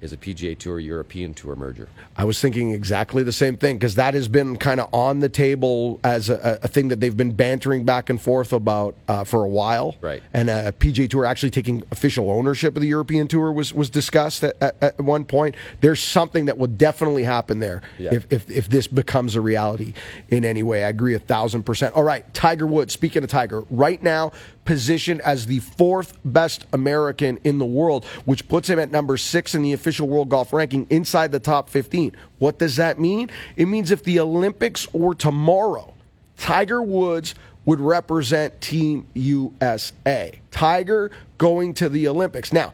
is 0.00 0.12
a 0.12 0.16
PGA 0.16 0.58
Tour 0.58 0.78
European 0.80 1.32
Tour 1.32 1.56
merger. 1.56 1.88
I 2.16 2.24
was 2.24 2.40
thinking 2.40 2.72
exactly 2.72 3.22
the 3.22 3.32
same 3.32 3.56
thing 3.56 3.76
because 3.76 3.94
that 3.94 4.12
has 4.14 4.28
been 4.28 4.56
kind 4.56 4.78
of 4.80 4.92
on 4.92 5.20
the 5.20 5.28
table 5.28 5.98
as 6.04 6.28
a, 6.28 6.58
a 6.62 6.68
thing 6.68 6.88
that 6.88 7.00
they've 7.00 7.16
been 7.16 7.32
bantering 7.32 7.84
back 7.84 8.10
and 8.10 8.20
forth 8.20 8.52
about 8.52 8.96
uh, 9.08 9.24
for 9.24 9.44
a 9.44 9.48
while. 9.48 9.96
Right. 10.00 10.22
And 10.32 10.50
uh, 10.50 10.72
PGA 10.72 11.08
Tour 11.08 11.24
actually 11.24 11.50
taking 11.50 11.82
official 11.90 12.30
ownership 12.30 12.76
of 12.76 12.82
the 12.82 12.88
European 12.88 13.28
Tour 13.28 13.50
was 13.52 13.72
was 13.72 13.88
discussed 13.88 14.44
at, 14.44 14.56
at, 14.62 14.76
at 14.82 15.00
one 15.00 15.24
point. 15.24 15.54
There's 15.80 16.02
something 16.02 16.44
that 16.46 16.58
will 16.58 16.66
definitely 16.66 17.24
happen 17.24 17.60
there 17.60 17.80
Yeah. 17.98 18.14
if, 18.14 18.26
if 18.30 18.50
if 18.50 18.68
this 18.68 18.86
becomes 18.86 19.36
a 19.36 19.40
reality 19.40 19.94
in 20.28 20.44
any 20.44 20.62
way. 20.62 20.84
I 20.84 20.88
agree 20.88 21.14
a 21.14 21.18
thousand 21.18 21.62
percent. 21.62 21.94
All 21.94 22.04
right, 22.04 22.32
Tiger 22.34 22.66
Woods. 22.66 22.92
Speaking 22.92 23.22
of 23.24 23.30
Tiger, 23.30 23.64
right 23.70 24.02
now 24.02 24.32
positioned 24.64 25.20
as 25.22 25.46
the 25.46 25.60
fourth 25.60 26.18
best 26.24 26.66
American 26.72 27.38
in 27.44 27.58
the 27.58 27.66
world, 27.66 28.04
which 28.24 28.48
puts 28.48 28.68
him 28.68 28.78
at 28.78 28.90
number 28.90 29.16
six 29.16 29.54
in 29.54 29.62
the 29.62 29.72
official 29.72 30.08
world 30.08 30.28
golf 30.28 30.52
ranking 30.52 30.86
inside 30.90 31.32
the 31.32 31.40
top 31.40 31.68
15. 31.68 32.14
What 32.38 32.58
does 32.58 32.76
that 32.76 32.98
mean? 32.98 33.30
It 33.56 33.66
means 33.66 33.90
if 33.90 34.02
the 34.02 34.20
Olympics 34.20 34.92
were 34.92 35.14
tomorrow, 35.14 35.94
Tiger 36.36 36.82
Woods 36.82 37.34
would 37.64 37.80
represent 37.80 38.60
Team 38.60 39.06
USA. 39.14 40.38
Tiger 40.50 41.10
going 41.38 41.74
to 41.74 41.88
the 41.88 42.08
Olympics. 42.08 42.52
Now, 42.52 42.72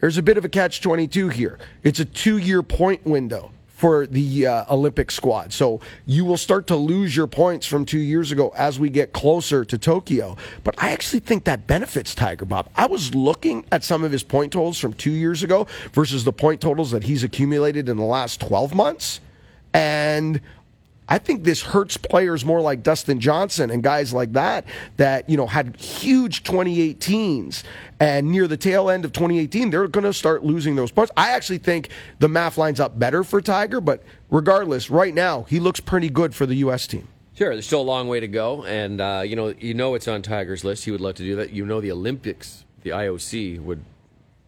there's 0.00 0.18
a 0.18 0.22
bit 0.22 0.38
of 0.38 0.44
a 0.44 0.48
catch 0.48 0.80
22 0.80 1.28
here. 1.30 1.58
It's 1.82 2.00
a 2.00 2.04
two 2.04 2.38
year 2.38 2.62
point 2.62 3.04
window 3.04 3.50
for 3.76 4.06
the 4.06 4.46
uh, 4.46 4.74
Olympic 4.74 5.10
squad. 5.10 5.52
So 5.52 5.80
you 6.06 6.24
will 6.24 6.38
start 6.38 6.66
to 6.68 6.76
lose 6.76 7.14
your 7.14 7.26
points 7.26 7.66
from 7.66 7.84
two 7.84 7.98
years 7.98 8.32
ago 8.32 8.50
as 8.56 8.80
we 8.80 8.88
get 8.88 9.12
closer 9.12 9.66
to 9.66 9.76
Tokyo. 9.76 10.34
But 10.64 10.82
I 10.82 10.92
actually 10.92 11.20
think 11.20 11.44
that 11.44 11.66
benefits 11.66 12.14
Tiger 12.14 12.46
Bob. 12.46 12.70
I 12.74 12.86
was 12.86 13.14
looking 13.14 13.66
at 13.70 13.84
some 13.84 14.02
of 14.02 14.12
his 14.12 14.22
point 14.22 14.54
totals 14.54 14.78
from 14.78 14.94
two 14.94 15.10
years 15.10 15.42
ago 15.42 15.66
versus 15.92 16.24
the 16.24 16.32
point 16.32 16.62
totals 16.62 16.90
that 16.92 17.04
he's 17.04 17.22
accumulated 17.22 17.90
in 17.90 17.98
the 17.98 18.02
last 18.02 18.40
12 18.40 18.74
months. 18.74 19.20
And 19.74 20.40
I 21.08 21.18
think 21.18 21.44
this 21.44 21.62
hurts 21.62 21.96
players 21.96 22.44
more 22.44 22.60
like 22.60 22.82
Dustin 22.82 23.20
Johnson 23.20 23.70
and 23.70 23.82
guys 23.82 24.12
like 24.12 24.32
that 24.32 24.64
that 24.96 25.28
you 25.30 25.36
know 25.36 25.46
had 25.46 25.76
huge 25.76 26.42
2018s 26.42 27.62
and 28.00 28.30
near 28.30 28.48
the 28.48 28.56
tail 28.56 28.90
end 28.90 29.04
of 29.04 29.12
2018 29.12 29.70
they're 29.70 29.88
going 29.88 30.04
to 30.04 30.12
start 30.12 30.44
losing 30.44 30.74
those 30.76 30.90
points. 30.90 31.12
I 31.16 31.30
actually 31.30 31.58
think 31.58 31.90
the 32.18 32.28
math 32.28 32.58
lines 32.58 32.80
up 32.80 32.98
better 32.98 33.22
for 33.22 33.40
Tiger, 33.40 33.80
but 33.80 34.02
regardless, 34.30 34.90
right 34.90 35.14
now 35.14 35.44
he 35.48 35.60
looks 35.60 35.80
pretty 35.80 36.10
good 36.10 36.34
for 36.34 36.46
the 36.46 36.56
U.S. 36.56 36.86
team. 36.86 37.06
Sure, 37.34 37.52
there's 37.52 37.66
still 37.66 37.82
a 37.82 37.82
long 37.82 38.08
way 38.08 38.18
to 38.18 38.28
go, 38.28 38.64
and 38.64 39.00
uh, 39.00 39.22
you 39.24 39.36
know, 39.36 39.48
you 39.58 39.74
know, 39.74 39.94
it's 39.94 40.08
on 40.08 40.22
Tiger's 40.22 40.64
list. 40.64 40.86
He 40.86 40.90
would 40.90 41.02
love 41.02 41.16
to 41.16 41.22
do 41.22 41.36
that. 41.36 41.50
You 41.52 41.66
know, 41.66 41.82
the 41.82 41.92
Olympics, 41.92 42.64
the 42.82 42.90
IOC 42.90 43.60
would 43.60 43.84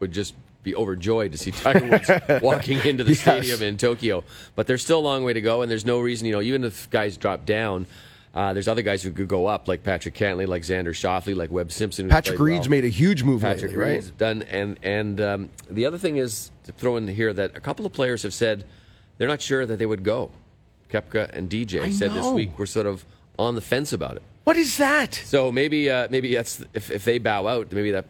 would 0.01 0.11
just 0.11 0.35
be 0.63 0.75
overjoyed 0.75 1.33
to 1.33 1.39
see 1.39 1.51
Tiger 1.53 1.87
Woods 1.87 2.43
walking 2.43 2.79
into 2.85 3.05
the 3.05 3.11
Yes. 3.13 3.21
stadium 3.21 3.63
in 3.63 3.77
Tokyo. 3.77 4.25
But 4.55 4.67
there's 4.67 4.83
still 4.83 4.99
a 4.99 5.01
long 5.01 5.25
way 5.25 5.33
to 5.33 5.41
go, 5.41 5.63
and 5.63 5.71
there's 5.71 5.87
no 5.87 6.01
reason, 6.01 6.27
you 6.27 6.33
know, 6.33 6.41
even 6.43 6.65
if 6.65 6.89
guys 6.91 7.17
drop 7.17 7.45
down. 7.47 7.87
Uh, 8.35 8.53
there's 8.53 8.69
other 8.69 8.83
guys 8.83 9.03
who 9.03 9.11
could 9.11 9.27
go 9.27 9.47
up, 9.47 9.67
like 9.69 9.83
Patrick 9.83 10.15
Cantlay, 10.15 10.47
like 10.47 10.63
Xander 10.63 10.89
Schauffele, 10.91 11.35
like 11.35 11.51
Webb 11.51 11.73
Simpson. 11.73 12.09
Patrick 12.09 12.39
Reed's 12.39 12.69
well. 12.69 12.71
made 12.73 12.85
a 12.85 12.89
huge 12.89 13.23
move 13.23 13.41
Patrick 13.41 13.71
lately, 13.71 13.77
right? 13.77 13.93
Reed's 13.95 14.11
done, 14.11 14.43
and 14.43 14.79
and 14.83 15.21
um, 15.21 15.49
the 15.71 15.87
other 15.87 15.97
thing 15.99 16.19
is 16.19 16.51
to 16.65 16.73
throw 16.73 16.97
in 16.97 17.09
here 17.09 17.33
that 17.33 17.57
a 17.57 17.61
couple 17.61 17.87
of 17.87 17.93
players 17.93 18.23
have 18.23 18.35
said 18.35 18.65
they're 19.17 19.27
not 19.29 19.41
sure 19.41 19.65
that 19.67 19.79
they 19.79 19.87
would 19.87 20.05
go. 20.05 20.31
Koepka 20.91 21.31
and 21.33 21.51
DJ 21.51 21.83
I 21.83 21.91
said 21.91 22.13
this 22.13 22.27
week 22.29 22.59
we're 22.59 22.67
sort 22.67 22.87
of 22.87 23.05
on 23.39 23.55
the 23.55 23.61
fence 23.61 23.93
about 23.93 24.17
it. 24.17 24.23
What 24.45 24.57
is 24.57 24.77
that? 24.77 25.15
So 25.15 25.51
maybe 25.51 25.91
uh, 25.91 26.09
maybe 26.11 26.35
that's 26.35 26.63
if, 26.75 26.91
if 26.91 27.05
they 27.05 27.19
bow 27.19 27.47
out, 27.47 27.73
maybe 27.73 27.91
that 27.93 28.05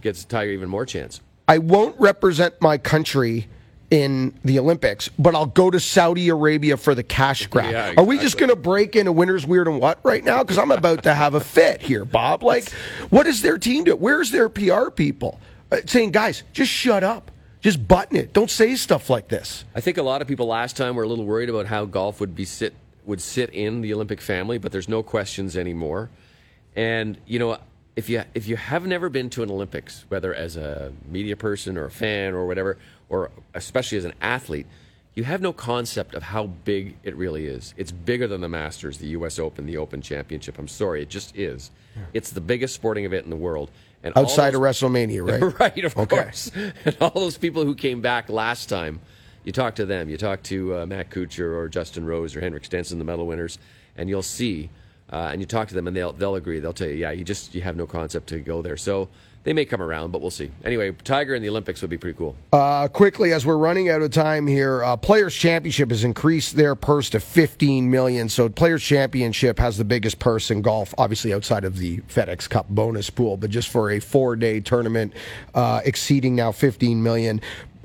gets 0.00 0.24
Tiger 0.24 0.52
even 0.52 0.68
more 0.68 0.86
chance. 0.86 1.20
I 1.52 1.58
won't 1.58 2.00
represent 2.00 2.54
my 2.62 2.78
country 2.78 3.46
in 3.90 4.32
the 4.42 4.58
Olympics, 4.58 5.10
but 5.18 5.34
I'll 5.34 5.44
go 5.44 5.70
to 5.70 5.78
Saudi 5.78 6.30
Arabia 6.30 6.78
for 6.78 6.94
the 6.94 7.02
cash 7.02 7.46
grab. 7.48 7.70
Yeah, 7.70 7.92
Are 7.98 8.04
we 8.04 8.16
just 8.16 8.38
going 8.38 8.48
to 8.48 8.56
break 8.56 8.96
into 8.96 9.12
winners 9.12 9.46
weird 9.46 9.68
and 9.68 9.78
what 9.78 9.98
right 10.02 10.24
now? 10.24 10.42
Because 10.42 10.56
I'm 10.56 10.70
about 10.70 11.02
to 11.02 11.12
have 11.12 11.34
a 11.34 11.40
fit 11.40 11.82
here, 11.82 12.06
Bob. 12.06 12.42
Like, 12.42 12.70
what 13.10 13.26
is 13.26 13.42
their 13.42 13.58
team 13.58 13.84
do? 13.84 13.94
Where's 13.94 14.30
their 14.30 14.48
PR 14.48 14.88
people 14.88 15.38
uh, 15.70 15.80
saying, 15.84 16.12
guys, 16.12 16.42
just 16.54 16.70
shut 16.70 17.04
up, 17.04 17.30
just 17.60 17.86
button 17.86 18.16
it, 18.16 18.32
don't 18.32 18.50
say 18.50 18.74
stuff 18.74 19.10
like 19.10 19.28
this? 19.28 19.66
I 19.74 19.82
think 19.82 19.98
a 19.98 20.02
lot 20.02 20.22
of 20.22 20.28
people 20.28 20.46
last 20.46 20.74
time 20.74 20.96
were 20.96 21.02
a 21.02 21.08
little 21.08 21.26
worried 21.26 21.50
about 21.50 21.66
how 21.66 21.84
golf 21.84 22.18
would 22.18 22.34
be 22.34 22.46
sit 22.46 22.72
would 23.04 23.20
sit 23.20 23.50
in 23.50 23.82
the 23.82 23.92
Olympic 23.92 24.22
family, 24.22 24.56
but 24.56 24.72
there's 24.72 24.88
no 24.88 25.02
questions 25.02 25.54
anymore. 25.54 26.08
And 26.74 27.18
you 27.26 27.38
know, 27.38 27.58
if 27.96 28.08
you 28.08 28.22
if 28.34 28.46
you 28.46 28.56
have 28.56 28.86
never 28.86 29.08
been 29.08 29.28
to 29.30 29.42
an 29.42 29.50
Olympics, 29.50 30.04
whether 30.08 30.34
as 30.34 30.56
a 30.56 30.92
media 31.08 31.36
person 31.36 31.76
or 31.76 31.84
a 31.84 31.90
fan 31.90 32.34
or 32.34 32.46
whatever, 32.46 32.78
or 33.08 33.30
especially 33.54 33.98
as 33.98 34.04
an 34.04 34.14
athlete, 34.20 34.66
you 35.14 35.24
have 35.24 35.42
no 35.42 35.52
concept 35.52 36.14
of 36.14 36.22
how 36.22 36.46
big 36.46 36.96
it 37.02 37.14
really 37.16 37.46
is. 37.46 37.74
It's 37.76 37.92
bigger 37.92 38.26
than 38.26 38.40
the 38.40 38.48
Masters, 38.48 38.96
the 38.98 39.08
U.S. 39.08 39.38
Open, 39.38 39.66
the 39.66 39.76
Open 39.76 40.00
Championship. 40.00 40.58
I'm 40.58 40.68
sorry, 40.68 41.02
it 41.02 41.10
just 41.10 41.36
is. 41.36 41.70
It's 42.14 42.30
the 42.30 42.40
biggest 42.40 42.74
sporting 42.74 43.04
event 43.04 43.24
in 43.24 43.30
the 43.30 43.36
world. 43.36 43.70
And 44.02 44.16
Outside 44.16 44.54
those- 44.54 44.56
of 44.56 44.90
WrestleMania, 44.90 45.28
right? 45.28 45.60
right, 45.76 45.84
of 45.84 45.96
Okay. 45.96 46.16
course. 46.16 46.50
And 46.86 46.96
all 47.00 47.10
those 47.10 47.36
people 47.36 47.64
who 47.64 47.74
came 47.74 48.00
back 48.00 48.30
last 48.30 48.68
time, 48.70 49.00
you 49.44 49.52
talk 49.52 49.74
to 49.74 49.84
them. 49.84 50.08
You 50.08 50.16
talk 50.16 50.42
to 50.44 50.78
uh, 50.78 50.86
Matt 50.86 51.10
Kuchar 51.10 51.54
or 51.54 51.68
Justin 51.68 52.06
Rose 52.06 52.34
or 52.34 52.40
Henrik 52.40 52.64
Stenson, 52.64 52.98
the 52.98 53.04
medal 53.04 53.26
winners, 53.26 53.58
and 53.96 54.08
you'll 54.08 54.22
see. 54.22 54.70
Uh, 55.12 55.28
and 55.30 55.40
you 55.40 55.46
talk 55.46 55.68
to 55.68 55.74
them, 55.74 55.86
and 55.86 55.94
they'll 55.94 56.12
they'll 56.12 56.36
agree. 56.36 56.58
They'll 56.58 56.72
tell 56.72 56.88
you, 56.88 56.94
yeah, 56.94 57.10
you 57.10 57.22
just 57.22 57.54
you 57.54 57.60
have 57.60 57.76
no 57.76 57.86
concept 57.86 58.28
to 58.30 58.40
go 58.40 58.62
there. 58.62 58.78
So 58.78 59.08
they 59.44 59.52
may 59.52 59.64
come 59.64 59.82
around, 59.82 60.12
but 60.12 60.20
we'll 60.20 60.30
see. 60.30 60.50
Anyway, 60.64 60.92
Tiger 61.04 61.34
in 61.34 61.42
the 61.42 61.48
Olympics 61.48 61.80
would 61.82 61.90
be 61.90 61.98
pretty 61.98 62.16
cool. 62.16 62.36
Uh, 62.52 62.86
quickly, 62.88 63.32
as 63.32 63.44
we're 63.44 63.56
running 63.56 63.88
out 63.88 64.00
of 64.00 64.10
time 64.12 64.46
here, 64.46 64.84
uh, 64.84 64.96
Players 64.96 65.34
Championship 65.34 65.90
has 65.90 66.04
increased 66.04 66.54
their 66.54 66.74
purse 66.74 67.10
to 67.10 67.20
15 67.20 67.90
million. 67.90 68.28
So, 68.28 68.48
Players 68.48 68.82
Championship 68.82 69.58
has 69.58 69.76
the 69.76 69.84
biggest 69.84 70.18
purse 70.18 70.50
in 70.50 70.62
golf, 70.62 70.94
obviously 70.96 71.34
outside 71.34 71.64
of 71.64 71.76
the 71.76 71.98
FedEx 72.02 72.48
Cup 72.48 72.68
bonus 72.68 73.10
pool, 73.10 73.36
but 73.36 73.50
just 73.50 73.68
for 73.68 73.90
a 73.90 74.00
four-day 74.00 74.60
tournament, 74.60 75.12
uh, 75.54 75.80
exceeding 75.84 76.36
now 76.36 76.52
15 76.52 77.02
million. 77.02 77.40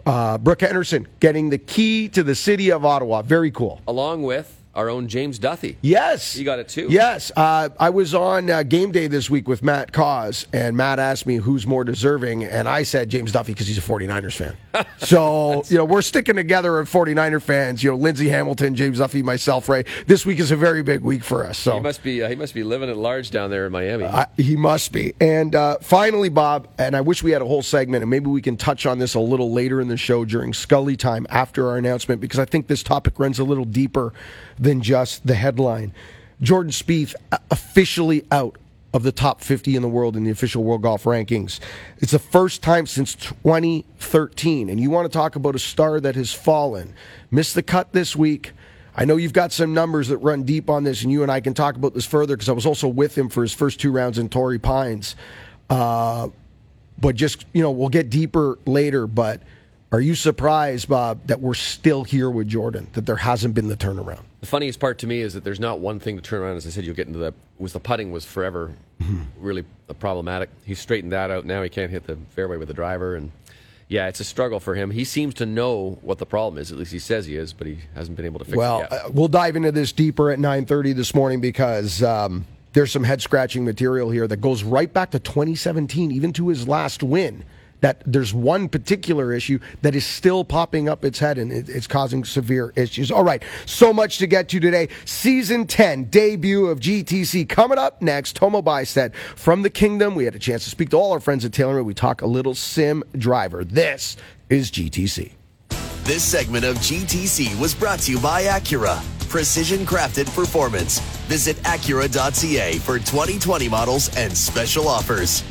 Uh, 0.05 0.37
Brooke 0.37 0.61
Henderson 0.61 1.07
getting 1.19 1.49
the 1.49 1.57
key 1.57 2.07
to 2.09 2.23
the 2.23 2.35
city 2.35 2.71
of 2.71 2.85
Ottawa. 2.85 3.23
Very 3.23 3.51
cool. 3.51 3.81
Along 3.87 4.23
with 4.23 4.56
our 4.77 4.89
own 4.89 5.07
James 5.07 5.39
Duthie. 5.39 5.75
Yes. 5.81 6.37
You 6.37 6.45
got 6.45 6.59
it 6.59 6.69
too? 6.69 6.87
Yes. 6.89 7.31
Uh, 7.35 7.69
I 7.79 7.89
was 7.89 8.13
on 8.13 8.49
uh, 8.49 8.61
game 8.61 8.91
day 8.91 9.07
this 9.07 9.27
week 9.27 9.47
with 9.47 9.63
Matt 9.63 9.91
Cauz, 9.91 10.45
and 10.53 10.77
Matt 10.77 10.99
asked 10.99 11.25
me 11.25 11.37
who's 11.37 11.65
more 11.65 11.83
deserving, 11.83 12.43
and 12.43 12.69
I 12.69 12.83
said 12.83 13.09
James 13.09 13.31
Duthie 13.31 13.47
because 13.53 13.67
he's 13.67 13.79
a 13.79 13.81
49ers 13.81 14.33
fan. 14.35 14.55
so, 14.99 15.63
you 15.67 15.77
know, 15.77 15.85
we're 15.85 16.03
sticking 16.03 16.35
together 16.35 16.79
as 16.79 16.87
49er 16.87 17.41
fans. 17.41 17.83
You 17.83 17.89
know, 17.91 17.97
Lindsey 17.97 18.29
Hamilton, 18.29 18.75
James 18.75 18.99
Duthie, 18.99 19.23
myself, 19.23 19.67
Ray. 19.67 19.83
This 20.05 20.27
week 20.27 20.37
is 20.37 20.51
a 20.51 20.55
very 20.55 20.83
big 20.83 21.01
week 21.01 21.23
for 21.23 21.43
us. 21.43 21.57
So 21.57 21.73
He 21.73 21.79
must 21.79 22.03
be 22.03 22.21
uh, 22.21 22.29
he 22.29 22.35
must 22.35 22.53
be 22.53 22.63
living 22.63 22.89
at 22.89 22.97
large 22.97 23.31
down 23.31 23.49
there 23.49 23.65
in 23.65 23.71
Miami. 23.71 24.07
He 24.37 24.55
must 24.55 24.91
be. 24.91 25.13
And 25.19 25.55
uh, 25.55 25.79
finally, 25.81 26.29
Bob, 26.29 26.67
and 26.77 26.95
I 26.95 27.01
wish 27.01 27.23
we 27.23 27.31
had 27.31 27.41
a 27.41 27.45
whole 27.45 27.63
segment, 27.63 28.03
and 28.03 28.11
maybe 28.11 28.27
we 28.27 28.43
can 28.43 28.57
touch 28.57 28.85
on 28.85 28.99
this 28.99 29.15
a 29.15 29.19
little 29.19 29.51
later 29.51 29.81
in 29.81 29.87
the 29.87 29.97
show 29.97 30.23
during 30.23 30.53
Scully 30.53 30.95
time 30.95 31.25
after 31.31 31.67
our 31.67 31.77
announcement, 31.77 32.21
because 32.21 32.37
I 32.37 32.45
think 32.45 32.67
this 32.67 32.83
topic 32.83 33.17
runs 33.17 33.39
a 33.39 33.43
little 33.43 33.65
deeper 33.65 34.13
than 34.59 34.81
just 34.81 35.25
the 35.25 35.35
headline. 35.35 35.93
Jordan 36.41 36.71
Spieth 36.71 37.15
uh, 37.31 37.37
officially 37.51 38.25
out 38.31 38.57
of 38.93 39.03
the 39.03 39.11
top 39.11 39.41
50 39.41 39.75
in 39.75 39.81
the 39.81 39.87
world 39.87 40.15
in 40.15 40.23
the 40.23 40.31
official 40.31 40.63
world 40.63 40.81
golf 40.81 41.03
rankings. 41.03 41.59
It's 41.99 42.11
the 42.11 42.19
first 42.19 42.61
time 42.63 42.87
since 42.87 43.15
2013. 43.15 44.69
And 44.69 44.79
you 44.79 44.89
want 44.89 45.11
to 45.11 45.15
talk 45.15 45.35
about 45.35 45.55
a 45.55 45.59
star 45.59 45.99
that 45.99 46.15
has 46.15 46.33
fallen. 46.33 46.93
Missed 47.29 47.55
the 47.55 47.63
cut 47.63 47.91
this 47.91 48.15
week. 48.15 48.53
I 48.95 49.05
know 49.05 49.17
you've 49.17 49.33
got 49.33 49.51
some 49.51 49.73
numbers 49.73 50.07
that 50.07 50.17
run 50.17 50.43
deep 50.43 50.69
on 50.71 50.83
this, 50.83 51.03
and 51.03 51.11
you 51.11 51.21
and 51.21 51.31
I 51.31 51.39
can 51.39 51.53
talk 51.53 51.75
about 51.75 51.93
this 51.93 52.05
further 52.05 52.35
because 52.35 52.49
I 52.49 52.53
was 52.53 52.65
also 52.65 52.87
with 52.87 53.15
him 53.15 53.29
for 53.29 53.43
his 53.43 53.53
first 53.53 53.79
two 53.79 53.91
rounds 53.91 54.17
in 54.17 54.27
Torrey 54.27 54.57
Pines. 54.57 55.15
Uh, 55.69 56.29
but 56.99 57.15
just, 57.15 57.45
you 57.53 57.61
know, 57.61 57.69
we'll 57.69 57.89
get 57.89 58.09
deeper 58.09 58.57
later. 58.65 59.05
But 59.05 59.43
are 59.91 60.01
you 60.01 60.15
surprised, 60.15 60.89
Bob, 60.89 61.25
that 61.27 61.39
we're 61.39 61.53
still 61.53 62.03
here 62.03 62.29
with 62.29 62.47
Jordan, 62.47 62.87
that 62.93 63.05
there 63.05 63.15
hasn't 63.15 63.53
been 63.53 63.67
the 63.69 63.77
turnaround? 63.77 64.21
The 64.41 64.47
funniest 64.47 64.79
part 64.79 64.99
to 64.99 65.07
me 65.07 65.21
is 65.21 65.33
that 65.33 65.43
there's 65.43 65.59
not 65.59 65.79
one 65.79 65.99
thing 65.99 66.17
to 66.17 66.21
turn 66.21 66.41
around. 66.41 66.57
As 66.57 66.67
I 66.67 66.71
said, 66.71 66.83
you'll 66.83 66.95
get 66.95 67.07
into 67.07 67.19
the 67.19 67.33
was 67.57 67.73
the 67.73 67.79
putting 67.79 68.11
was 68.11 68.25
forever 68.25 68.73
really 69.39 69.63
problematic. 69.99 70.49
He 70.65 70.75
straightened 70.75 71.13
that 71.13 71.31
out 71.31 71.45
now. 71.45 71.63
He 71.63 71.69
can't 71.69 71.89
hit 71.89 72.05
the 72.05 72.17
fairway 72.31 72.57
with 72.57 72.67
the 72.67 72.73
driver, 72.73 73.15
and 73.15 73.31
yeah, 73.87 74.07
it's 74.07 74.19
a 74.19 74.25
struggle 74.25 74.59
for 74.59 74.75
him. 74.75 74.91
He 74.91 75.05
seems 75.05 75.33
to 75.35 75.45
know 75.45 75.97
what 76.01 76.17
the 76.17 76.25
problem 76.25 76.61
is. 76.61 76.71
At 76.71 76.77
least 76.77 76.91
he 76.91 76.99
says 76.99 77.25
he 77.25 77.37
is, 77.37 77.53
but 77.53 77.67
he 77.67 77.79
hasn't 77.95 78.17
been 78.17 78.25
able 78.25 78.39
to 78.39 78.45
fix 78.45 78.57
Well, 78.57 78.81
it 78.81 78.87
yet. 78.91 79.05
uh, 79.05 79.09
we'll 79.13 79.29
dive 79.29 79.55
into 79.55 79.71
this 79.71 79.91
deeper 79.93 80.29
at 80.31 80.39
9:30 80.39 80.93
this 80.95 81.15
morning 81.15 81.39
because 81.39 82.03
um, 82.03 82.45
there's 82.73 82.91
some 82.91 83.05
head 83.05 83.21
scratching 83.21 83.63
material 83.63 84.11
here 84.11 84.27
that 84.27 84.37
goes 84.41 84.63
right 84.63 84.91
back 84.91 85.11
to 85.11 85.19
2017, 85.19 86.11
even 86.11 86.33
to 86.33 86.49
his 86.49 86.67
last 86.67 87.01
win. 87.01 87.45
That 87.81 88.01
there's 88.05 88.33
one 88.33 88.69
particular 88.69 89.33
issue 89.33 89.59
that 89.81 89.95
is 89.95 90.05
still 90.05 90.43
popping 90.43 90.89
up 90.89 91.05
its 91.05 91.19
head 91.19 91.37
and 91.37 91.51
it, 91.51 91.69
it's 91.69 91.87
causing 91.87 92.25
severe 92.25 92.73
issues. 92.75 93.11
All 93.11 93.23
right, 93.23 93.43
so 93.65 93.93
much 93.93 94.17
to 94.17 94.27
get 94.27 94.49
to 94.49 94.59
today. 94.59 94.89
Season 95.05 95.67
10 95.67 96.05
debut 96.05 96.67
of 96.67 96.79
GTC 96.79 97.47
coming 97.47 97.77
up 97.77 98.01
next. 98.01 98.35
Tomo 98.35 98.61
Bystedt 98.61 99.13
from 99.35 99.61
the 99.61 99.69
Kingdom. 99.69 100.15
We 100.15 100.25
had 100.25 100.35
a 100.35 100.39
chance 100.39 100.63
to 100.63 100.69
speak 100.69 100.89
to 100.89 100.97
all 100.97 101.11
our 101.11 101.19
friends 101.19 101.45
at 101.45 101.51
TaylorMade. 101.51 101.85
We 101.85 101.93
talk 101.93 102.21
a 102.21 102.27
little 102.27 102.55
sim 102.55 103.03
driver. 103.17 103.63
This 103.63 104.17
is 104.49 104.71
GTC. 104.71 105.33
This 106.03 106.23
segment 106.23 106.63
of 106.63 106.77
GTC 106.77 107.59
was 107.59 107.75
brought 107.75 107.99
to 107.99 108.11
you 108.13 108.19
by 108.19 108.43
Acura. 108.43 109.03
Precision 109.27 109.85
crafted 109.85 110.33
performance. 110.33 110.99
Visit 111.27 111.57
Acura.ca 111.57 112.77
for 112.79 112.97
2020 112.97 113.67
models 113.67 114.15
and 114.15 114.35
special 114.35 114.87
offers. 114.87 115.43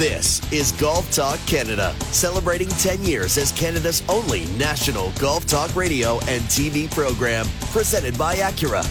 This 0.00 0.40
is 0.50 0.72
Golf 0.72 1.12
Talk 1.12 1.38
Canada, 1.46 1.94
celebrating 2.04 2.68
10 2.68 3.04
years 3.04 3.36
as 3.36 3.52
Canada's 3.52 4.02
only 4.08 4.46
national 4.56 5.12
golf 5.20 5.44
talk 5.44 5.76
radio 5.76 6.14
and 6.20 6.40
TV 6.44 6.90
program, 6.90 7.46
presented 7.70 8.16
by 8.16 8.36
Acura. 8.36 8.82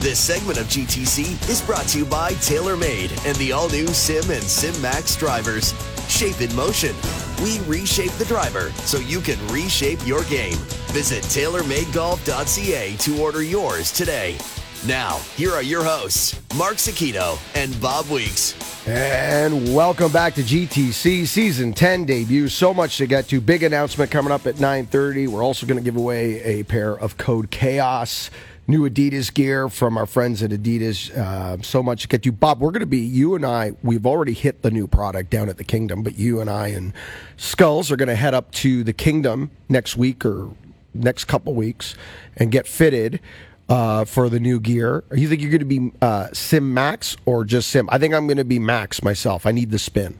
This 0.00 0.18
segment 0.18 0.58
of 0.58 0.64
GTC 0.68 1.50
is 1.50 1.60
brought 1.60 1.86
to 1.88 1.98
you 1.98 2.06
by 2.06 2.32
TaylorMade 2.32 3.26
and 3.26 3.36
the 3.36 3.52
all 3.52 3.68
new 3.68 3.88
Sim 3.88 4.30
and 4.30 4.42
Sim 4.42 4.80
Max 4.80 5.16
drivers. 5.16 5.74
Shape 6.08 6.40
in 6.40 6.56
motion. 6.56 6.96
We 7.42 7.60
reshape 7.66 8.12
the 8.12 8.24
driver 8.24 8.70
so 8.86 8.96
you 9.00 9.20
can 9.20 9.36
reshape 9.48 9.98
your 10.06 10.24
game. 10.24 10.56
Visit 10.94 11.24
TaylorMadeGolf.ca 11.24 12.96
to 12.96 13.22
order 13.22 13.42
yours 13.42 13.92
today. 13.92 14.38
Now, 14.86 15.16
here 15.34 15.50
are 15.52 15.62
your 15.62 15.82
hosts, 15.82 16.38
Mark 16.58 16.74
Zecchino 16.74 17.38
and 17.54 17.80
Bob 17.80 18.10
Weeks. 18.10 18.54
And 18.86 19.74
welcome 19.74 20.12
back 20.12 20.34
to 20.34 20.42
GTC 20.42 21.26
Season 21.26 21.72
10 21.72 22.04
debut. 22.04 22.48
So 22.48 22.74
much 22.74 22.98
to 22.98 23.06
get 23.06 23.26
to. 23.28 23.40
Big 23.40 23.62
announcement 23.62 24.10
coming 24.10 24.30
up 24.30 24.46
at 24.46 24.56
9.30. 24.56 25.28
We're 25.28 25.42
also 25.42 25.64
going 25.64 25.78
to 25.78 25.82
give 25.82 25.96
away 25.96 26.42
a 26.42 26.64
pair 26.64 26.92
of 26.92 27.16
Code 27.16 27.50
Chaos 27.50 28.28
new 28.66 28.88
Adidas 28.88 29.32
gear 29.32 29.70
from 29.70 29.96
our 29.96 30.06
friends 30.06 30.42
at 30.42 30.50
Adidas. 30.50 31.16
Uh, 31.16 31.62
so 31.62 31.82
much 31.82 32.02
to 32.02 32.08
get 32.08 32.22
to. 32.22 32.32
Bob, 32.32 32.60
we're 32.60 32.70
going 32.70 32.80
to 32.80 32.86
be, 32.86 32.98
you 32.98 33.34
and 33.34 33.44
I, 33.44 33.72
we've 33.82 34.06
already 34.06 34.34
hit 34.34 34.60
the 34.60 34.70
new 34.70 34.86
product 34.86 35.30
down 35.30 35.48
at 35.48 35.56
the 35.56 35.64
Kingdom, 35.64 36.02
but 36.02 36.18
you 36.18 36.42
and 36.42 36.50
I 36.50 36.68
and 36.68 36.92
Skulls 37.38 37.90
are 37.90 37.96
going 37.96 38.08
to 38.08 38.14
head 38.16 38.34
up 38.34 38.50
to 38.52 38.84
the 38.84 38.92
Kingdom 38.92 39.50
next 39.68 39.96
week 39.96 40.26
or 40.26 40.50
next 40.94 41.24
couple 41.24 41.54
weeks 41.54 41.94
and 42.36 42.52
get 42.52 42.66
fitted 42.66 43.20
uh, 43.68 44.04
for 44.04 44.28
the 44.28 44.40
new 44.40 44.60
gear. 44.60 45.04
You 45.12 45.28
think 45.28 45.40
you're 45.40 45.50
going 45.50 45.60
to 45.60 45.64
be 45.64 45.92
uh, 46.02 46.28
Sim 46.32 46.74
Max 46.74 47.16
or 47.26 47.44
just 47.44 47.70
Sim? 47.70 47.88
I 47.90 47.98
think 47.98 48.14
I'm 48.14 48.26
going 48.26 48.36
to 48.38 48.44
be 48.44 48.58
Max 48.58 49.02
myself. 49.02 49.46
I 49.46 49.52
need 49.52 49.70
the 49.70 49.78
spin. 49.78 50.18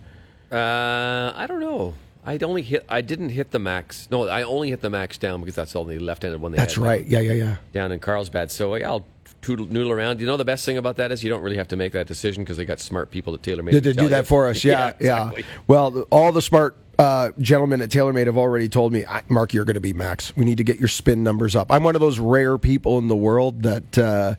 Uh, 0.50 1.32
I 1.34 1.46
don't 1.48 1.60
know. 1.60 1.94
I 2.26 2.38
only 2.38 2.62
hit. 2.62 2.86
I 2.88 3.02
didn't 3.02 3.30
hit 3.30 3.50
the 3.50 3.58
max. 3.58 4.08
No, 4.10 4.26
I 4.28 4.44
only 4.44 4.70
hit 4.70 4.80
the 4.80 4.88
max 4.88 5.18
down 5.18 5.40
because 5.40 5.54
that's 5.54 5.76
only 5.76 5.96
the 5.96 5.98
only 6.00 6.06
left-handed 6.06 6.40
one 6.40 6.52
they 6.52 6.58
That's 6.58 6.76
had 6.76 6.82
right. 6.82 7.06
Yeah, 7.06 7.20
yeah, 7.20 7.32
yeah. 7.32 7.56
down 7.72 7.92
in 7.92 7.98
Carlsbad. 7.98 8.50
So 8.50 8.74
yeah, 8.76 8.88
I'll 8.88 9.04
toodle, 9.42 9.66
noodle 9.66 9.92
around. 9.92 10.20
You 10.20 10.26
know, 10.26 10.38
the 10.38 10.44
best 10.44 10.64
thing 10.64 10.78
about 10.78 10.96
that 10.96 11.12
is 11.12 11.22
you 11.22 11.28
don't 11.28 11.42
really 11.42 11.58
have 11.58 11.68
to 11.68 11.76
make 11.76 11.92
that 11.92 12.06
decision 12.06 12.42
because 12.42 12.56
they 12.56 12.64
got 12.64 12.80
smart 12.80 13.10
people 13.10 13.34
at 13.34 13.42
TaylorMade. 13.42 13.72
Did 13.72 13.84
to 13.84 13.92
they 13.92 14.02
do 14.02 14.08
that 14.08 14.18
you. 14.20 14.24
for 14.24 14.48
us? 14.48 14.64
Yeah, 14.64 14.94
yeah. 15.00 15.18
exactly. 15.28 15.44
Well, 15.66 15.90
the- 15.90 16.02
all 16.04 16.32
the 16.32 16.40
smart 16.40 16.76
uh, 16.98 17.30
gentlemen 17.38 17.80
at 17.82 17.90
TaylorMade 17.90 18.26
have 18.26 18.38
already 18.38 18.68
told 18.68 18.92
me, 18.92 19.04
Mark, 19.28 19.52
you're 19.52 19.64
going 19.64 19.74
to 19.74 19.80
be 19.80 19.92
Max. 19.92 20.36
We 20.36 20.44
need 20.44 20.58
to 20.58 20.64
get 20.64 20.78
your 20.78 20.88
spin 20.88 21.22
numbers 21.22 21.56
up. 21.56 21.70
I'm 21.70 21.82
one 21.82 21.94
of 21.94 22.00
those 22.00 22.18
rare 22.18 22.58
people 22.58 22.98
in 22.98 23.08
the 23.08 23.16
world 23.16 23.62
that 23.62 23.98
uh, 23.98 24.34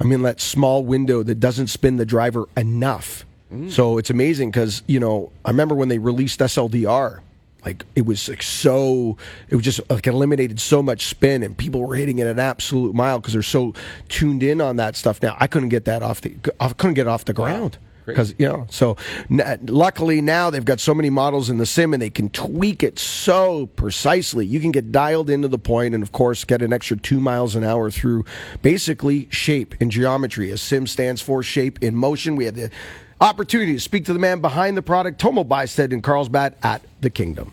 I'm 0.00 0.10
in 0.12 0.22
that 0.22 0.40
small 0.40 0.84
window 0.84 1.22
that 1.22 1.36
doesn't 1.36 1.68
spin 1.68 1.96
the 1.96 2.06
driver 2.06 2.46
enough. 2.56 3.24
So 3.68 3.98
it's 3.98 4.08
amazing 4.08 4.50
because 4.50 4.82
you 4.86 4.98
know 4.98 5.30
I 5.44 5.50
remember 5.50 5.74
when 5.74 5.88
they 5.88 5.98
released 5.98 6.40
SLDR. 6.40 7.20
Like 7.66 7.84
it 7.94 8.06
was 8.06 8.28
like 8.28 8.42
so, 8.42 9.18
it 9.50 9.56
was 9.56 9.64
just 9.64 9.78
like 9.90 10.06
eliminated 10.06 10.58
so 10.58 10.82
much 10.82 11.06
spin, 11.06 11.42
and 11.42 11.56
people 11.56 11.86
were 11.86 11.94
hitting 11.94 12.18
it 12.18 12.26
an 12.26 12.38
absolute 12.38 12.94
mile 12.94 13.20
because 13.20 13.34
they're 13.34 13.42
so 13.42 13.74
tuned 14.08 14.42
in 14.42 14.62
on 14.62 14.76
that 14.76 14.96
stuff. 14.96 15.22
Now 15.22 15.36
I 15.38 15.48
couldn't 15.48 15.68
get 15.68 15.84
that 15.84 16.02
off 16.02 16.22
the, 16.22 16.34
I 16.58 16.70
couldn't 16.70 16.94
get 16.94 17.06
off 17.06 17.26
the 17.26 17.34
ground. 17.34 17.76
Because 18.06 18.34
you 18.38 18.48
know. 18.48 18.66
So 18.70 18.96
n- 19.30 19.60
luckily 19.66 20.20
now 20.20 20.50
they've 20.50 20.64
got 20.64 20.80
so 20.80 20.94
many 20.94 21.10
models 21.10 21.50
in 21.50 21.58
the 21.58 21.66
sim, 21.66 21.92
and 21.92 22.02
they 22.02 22.10
can 22.10 22.30
tweak 22.30 22.82
it 22.82 22.98
so 22.98 23.66
precisely. 23.66 24.46
You 24.46 24.60
can 24.60 24.72
get 24.72 24.92
dialed 24.92 25.30
into 25.30 25.48
the 25.48 25.58
point, 25.58 25.94
and 25.94 26.02
of 26.02 26.12
course 26.12 26.44
get 26.44 26.62
an 26.62 26.72
extra 26.72 26.96
two 26.96 27.20
miles 27.20 27.54
an 27.54 27.64
hour 27.64 27.90
through 27.90 28.24
basically 28.62 29.28
shape 29.30 29.74
and 29.80 29.90
geometry. 29.90 30.50
A 30.50 30.58
sim 30.58 30.86
stands 30.86 31.22
for 31.22 31.42
shape 31.42 31.82
in 31.82 31.94
motion. 31.94 32.36
We 32.36 32.44
had 32.44 32.54
the 32.54 32.70
opportunity 33.20 33.74
to 33.74 33.80
speak 33.80 34.04
to 34.06 34.12
the 34.12 34.18
man 34.18 34.40
behind 34.40 34.76
the 34.76 34.82
product, 34.82 35.20
Tomo 35.20 35.44
Bystedt 35.44 35.92
in 35.92 36.02
Carlsbad 36.02 36.56
at 36.62 36.82
the 37.00 37.10
Kingdom. 37.10 37.52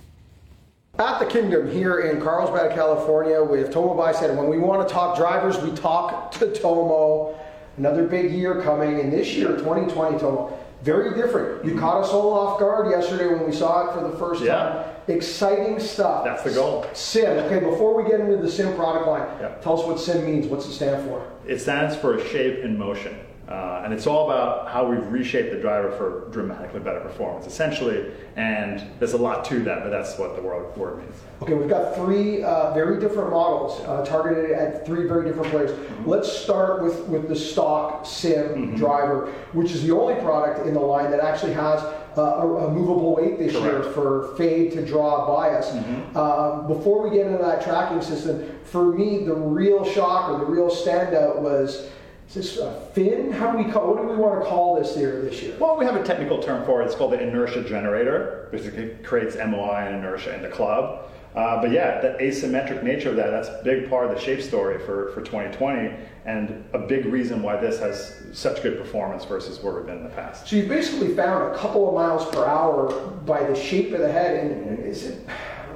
At 0.97 1.19
the 1.19 1.25
Kingdom 1.25 1.71
here 1.71 1.99
in 2.01 2.19
Carlsbad, 2.19 2.75
California, 2.75 3.41
with 3.41 3.71
Tomo 3.71 3.95
Bystedt. 3.95 4.35
When 4.35 4.49
we 4.49 4.57
want 4.57 4.85
to 4.85 4.93
talk 4.93 5.15
drivers, 5.15 5.57
we 5.61 5.71
talk 5.71 6.31
to 6.31 6.51
Tomo. 6.53 7.38
Another 7.79 8.05
big 8.05 8.33
year 8.33 8.61
coming, 8.61 8.99
and 8.99 9.11
this 9.11 9.33
year, 9.35 9.55
2020, 9.55 10.19
Tomo, 10.19 10.59
very 10.83 11.15
different. 11.15 11.63
You 11.63 11.71
mm-hmm. 11.71 11.79
caught 11.79 12.03
us 12.03 12.09
all 12.09 12.33
off 12.33 12.59
guard 12.59 12.91
yesterday 12.91 13.27
when 13.27 13.45
we 13.45 13.53
saw 13.53 13.89
it 13.89 13.93
for 13.93 14.05
the 14.05 14.17
first 14.17 14.43
Yeah. 14.43 14.55
time. 14.55 14.85
Exciting 15.07 15.79
stuff. 15.79 16.25
That's 16.25 16.43
the 16.43 16.51
goal. 16.51 16.85
Sim. 16.93 17.37
Okay, 17.45 17.59
before 17.59 17.95
we 17.95 18.09
get 18.09 18.19
into 18.19 18.35
the 18.35 18.51
Sim 18.51 18.75
product 18.75 19.07
line, 19.07 19.25
Yeah. 19.39 19.55
tell 19.61 19.79
us 19.79 19.87
what 19.87 19.97
Sim 19.97 20.25
means. 20.25 20.47
What's 20.47 20.65
it 20.67 20.73
stand 20.73 21.07
for? 21.07 21.21
It 21.47 21.59
stands 21.59 21.95
for 21.95 22.19
shape 22.19 22.59
in 22.65 22.77
motion. 22.77 23.15
Uh, 23.49 23.81
and 23.83 23.91
it's 23.91 24.05
all 24.05 24.29
about 24.29 24.69
how 24.69 24.85
we've 24.85 25.07
reshaped 25.07 25.51
the 25.51 25.59
driver 25.59 25.91
for 25.93 26.29
dramatically 26.31 26.79
better 26.79 26.99
performance, 26.99 27.47
essentially. 27.47 28.11
And 28.35 28.83
there's 28.99 29.13
a 29.13 29.17
lot 29.17 29.43
to 29.45 29.59
that, 29.63 29.81
but 29.81 29.89
that's 29.89 30.19
what 30.19 30.35
the 30.35 30.41
word, 30.41 30.77
word 30.77 30.99
means. 30.99 31.15
Okay, 31.41 31.55
we've 31.55 31.67
got 31.67 31.95
three 31.95 32.43
uh, 32.43 32.71
very 32.75 32.99
different 32.99 33.31
models 33.31 33.81
uh, 33.87 34.05
targeted 34.05 34.51
at 34.51 34.85
three 34.85 35.07
very 35.07 35.25
different 35.25 35.49
players. 35.49 35.71
Let's 36.05 36.31
start 36.31 36.83
with, 36.83 36.99
with 37.07 37.27
the 37.27 37.35
stock 37.35 38.05
Sim 38.05 38.75
driver, 38.75 39.33
which 39.53 39.71
is 39.71 39.81
the 39.81 39.95
only 39.95 40.21
product 40.21 40.67
in 40.67 40.75
the 40.75 40.79
line 40.79 41.09
that 41.09 41.19
actually 41.19 41.53
has 41.53 41.81
uh, 42.17 42.21
a, 42.21 42.67
a 42.67 42.71
movable 42.71 43.15
weight 43.15 43.39
this 43.39 43.53
year 43.53 43.81
for 43.81 44.35
fade 44.35 44.73
to 44.73 44.85
draw 44.85 45.25
bias. 45.25 45.71
Um, 46.15 46.67
before 46.67 47.01
we 47.01 47.15
get 47.15 47.25
into 47.25 47.39
that 47.39 47.63
tracking 47.63 48.01
system, 48.03 48.59
for 48.63 48.93
me, 48.93 49.23
the 49.23 49.33
real 49.33 49.83
shock 49.83 50.29
or 50.29 50.37
the 50.37 50.45
real 50.45 50.69
standout 50.69 51.39
was 51.39 51.89
is 52.29 52.35
this 52.35 52.57
a 52.57 52.79
fin? 52.93 53.31
How 53.31 53.51
do 53.51 53.57
we 53.57 53.71
call? 53.71 53.87
What 53.87 54.01
do 54.01 54.07
we 54.07 54.15
want 54.15 54.39
to 54.41 54.47
call 54.47 54.75
this 54.75 54.95
here 54.95 55.21
this 55.21 55.41
year? 55.41 55.55
Well, 55.59 55.77
we 55.77 55.85
have 55.85 55.95
a 55.95 56.03
technical 56.03 56.41
term 56.41 56.63
for 56.63 56.81
it. 56.81 56.85
It's 56.85 56.95
called 56.95 57.13
the 57.13 57.19
inertia 57.19 57.63
generator. 57.63 58.47
Basically, 58.51 58.83
it 58.83 59.03
creates 59.03 59.35
MOI 59.35 59.87
and 59.87 59.95
inertia 59.95 60.35
in 60.35 60.43
the 60.43 60.49
club. 60.49 61.09
Uh, 61.35 61.61
but 61.61 61.71
yeah, 61.71 62.01
the 62.01 62.17
asymmetric 62.19 62.83
nature 62.83 63.09
of 63.09 63.15
that, 63.15 63.29
that's 63.29 63.47
a 63.47 63.61
big 63.63 63.89
part 63.89 64.05
of 64.05 64.15
the 64.15 64.19
shape 64.19 64.41
story 64.41 64.79
for, 64.79 65.11
for 65.11 65.21
2020 65.21 65.93
and 66.25 66.67
a 66.73 66.79
big 66.79 67.05
reason 67.05 67.43
why 67.43 67.55
this 67.55 67.79
has 67.79 68.23
such 68.33 68.63
good 68.63 68.79
performance 68.79 69.25
versus 69.25 69.61
where 69.61 69.75
we've 69.75 69.85
been 69.85 69.97
in 69.97 70.03
the 70.03 70.09
past. 70.09 70.47
So 70.47 70.55
you 70.55 70.67
basically 70.67 71.13
found 71.15 71.53
a 71.53 71.57
couple 71.57 71.87
of 71.87 71.93
miles 71.93 72.27
per 72.33 72.45
hour 72.45 72.91
by 73.25 73.43
the 73.43 73.55
shape 73.55 73.93
of 73.93 73.99
the 73.99 74.11
head, 74.11 74.43
and 74.43 74.79
is 74.79 75.05
it, 75.05 75.27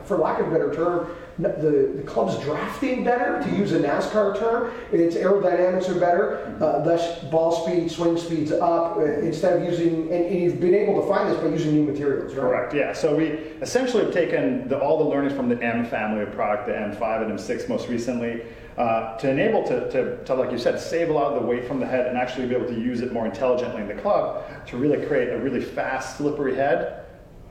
for 0.06 0.18
lack 0.18 0.40
of 0.40 0.48
a 0.48 0.52
better 0.52 0.74
term, 0.74 1.16
the, 1.40 1.94
the 1.96 2.04
club's 2.04 2.38
drafting 2.44 3.04
better, 3.04 3.42
to 3.42 3.56
use 3.56 3.72
a 3.72 3.80
NASCAR 3.80 4.38
term. 4.38 4.72
Its 4.92 5.16
aerodynamics 5.16 5.90
are 5.90 6.00
better, 6.00 6.56
uh, 6.62 6.84
thus 6.84 7.24
ball 7.26 7.52
speed, 7.52 7.90
swing 7.90 8.18
speeds 8.18 8.52
up, 8.52 8.98
uh, 8.98 9.04
instead 9.20 9.58
of 9.58 9.64
using, 9.68 10.12
and, 10.12 10.26
and 10.26 10.42
you've 10.42 10.60
been 10.60 10.76
able 10.76 11.02
to 11.02 11.08
find 11.08 11.30
this 11.30 11.40
by 11.40 11.48
using 11.48 11.74
new 11.74 11.84
materials, 11.84 12.34
right? 12.36 12.42
Correct. 12.42 12.74
Yeah. 12.74 12.94
So 12.94 13.16
we 13.16 13.26
essentially 13.62 14.04
have 14.06 14.14
taken 14.14 14.68
the, 14.68 14.78
all 14.78 14.98
the 14.98 15.10
learnings 15.10 15.34
from 15.34 15.50
the 15.50 15.62
M 15.62 15.86
family 15.86 16.22
of 16.22 16.32
product, 16.32 16.68
the 16.68 16.74
M5 16.74 17.24
and 17.24 17.40
M6 17.40 17.68
most 17.68 17.90
recently, 17.90 18.44
uh, 18.78 19.18
to 19.18 19.30
enable 19.30 19.64
to, 19.64 19.90
to, 19.92 20.24
to, 20.24 20.34
like 20.36 20.52
you 20.52 20.58
said, 20.58 20.80
save 20.80 21.10
a 21.10 21.14
lot 21.14 21.34
of 21.34 21.42
the 21.42 21.48
weight 21.48 21.68
from 21.68 21.80
the 21.80 21.86
head 21.86 22.08
and 22.08 22.18
actually 22.18 22.48
be 22.48 22.56
able 22.56 22.68
to 22.68 22.80
use 22.80 23.02
it 23.02 23.12
more 23.12 23.26
intelligently 23.26 23.82
in 23.82 23.88
the 23.88 23.96
club 23.96 24.44
to 24.68 24.78
really 24.78 25.04
create 25.06 25.30
a 25.30 25.38
really 25.40 25.62
fast, 25.62 26.18
slippery 26.18 26.56
head. 26.56 27.03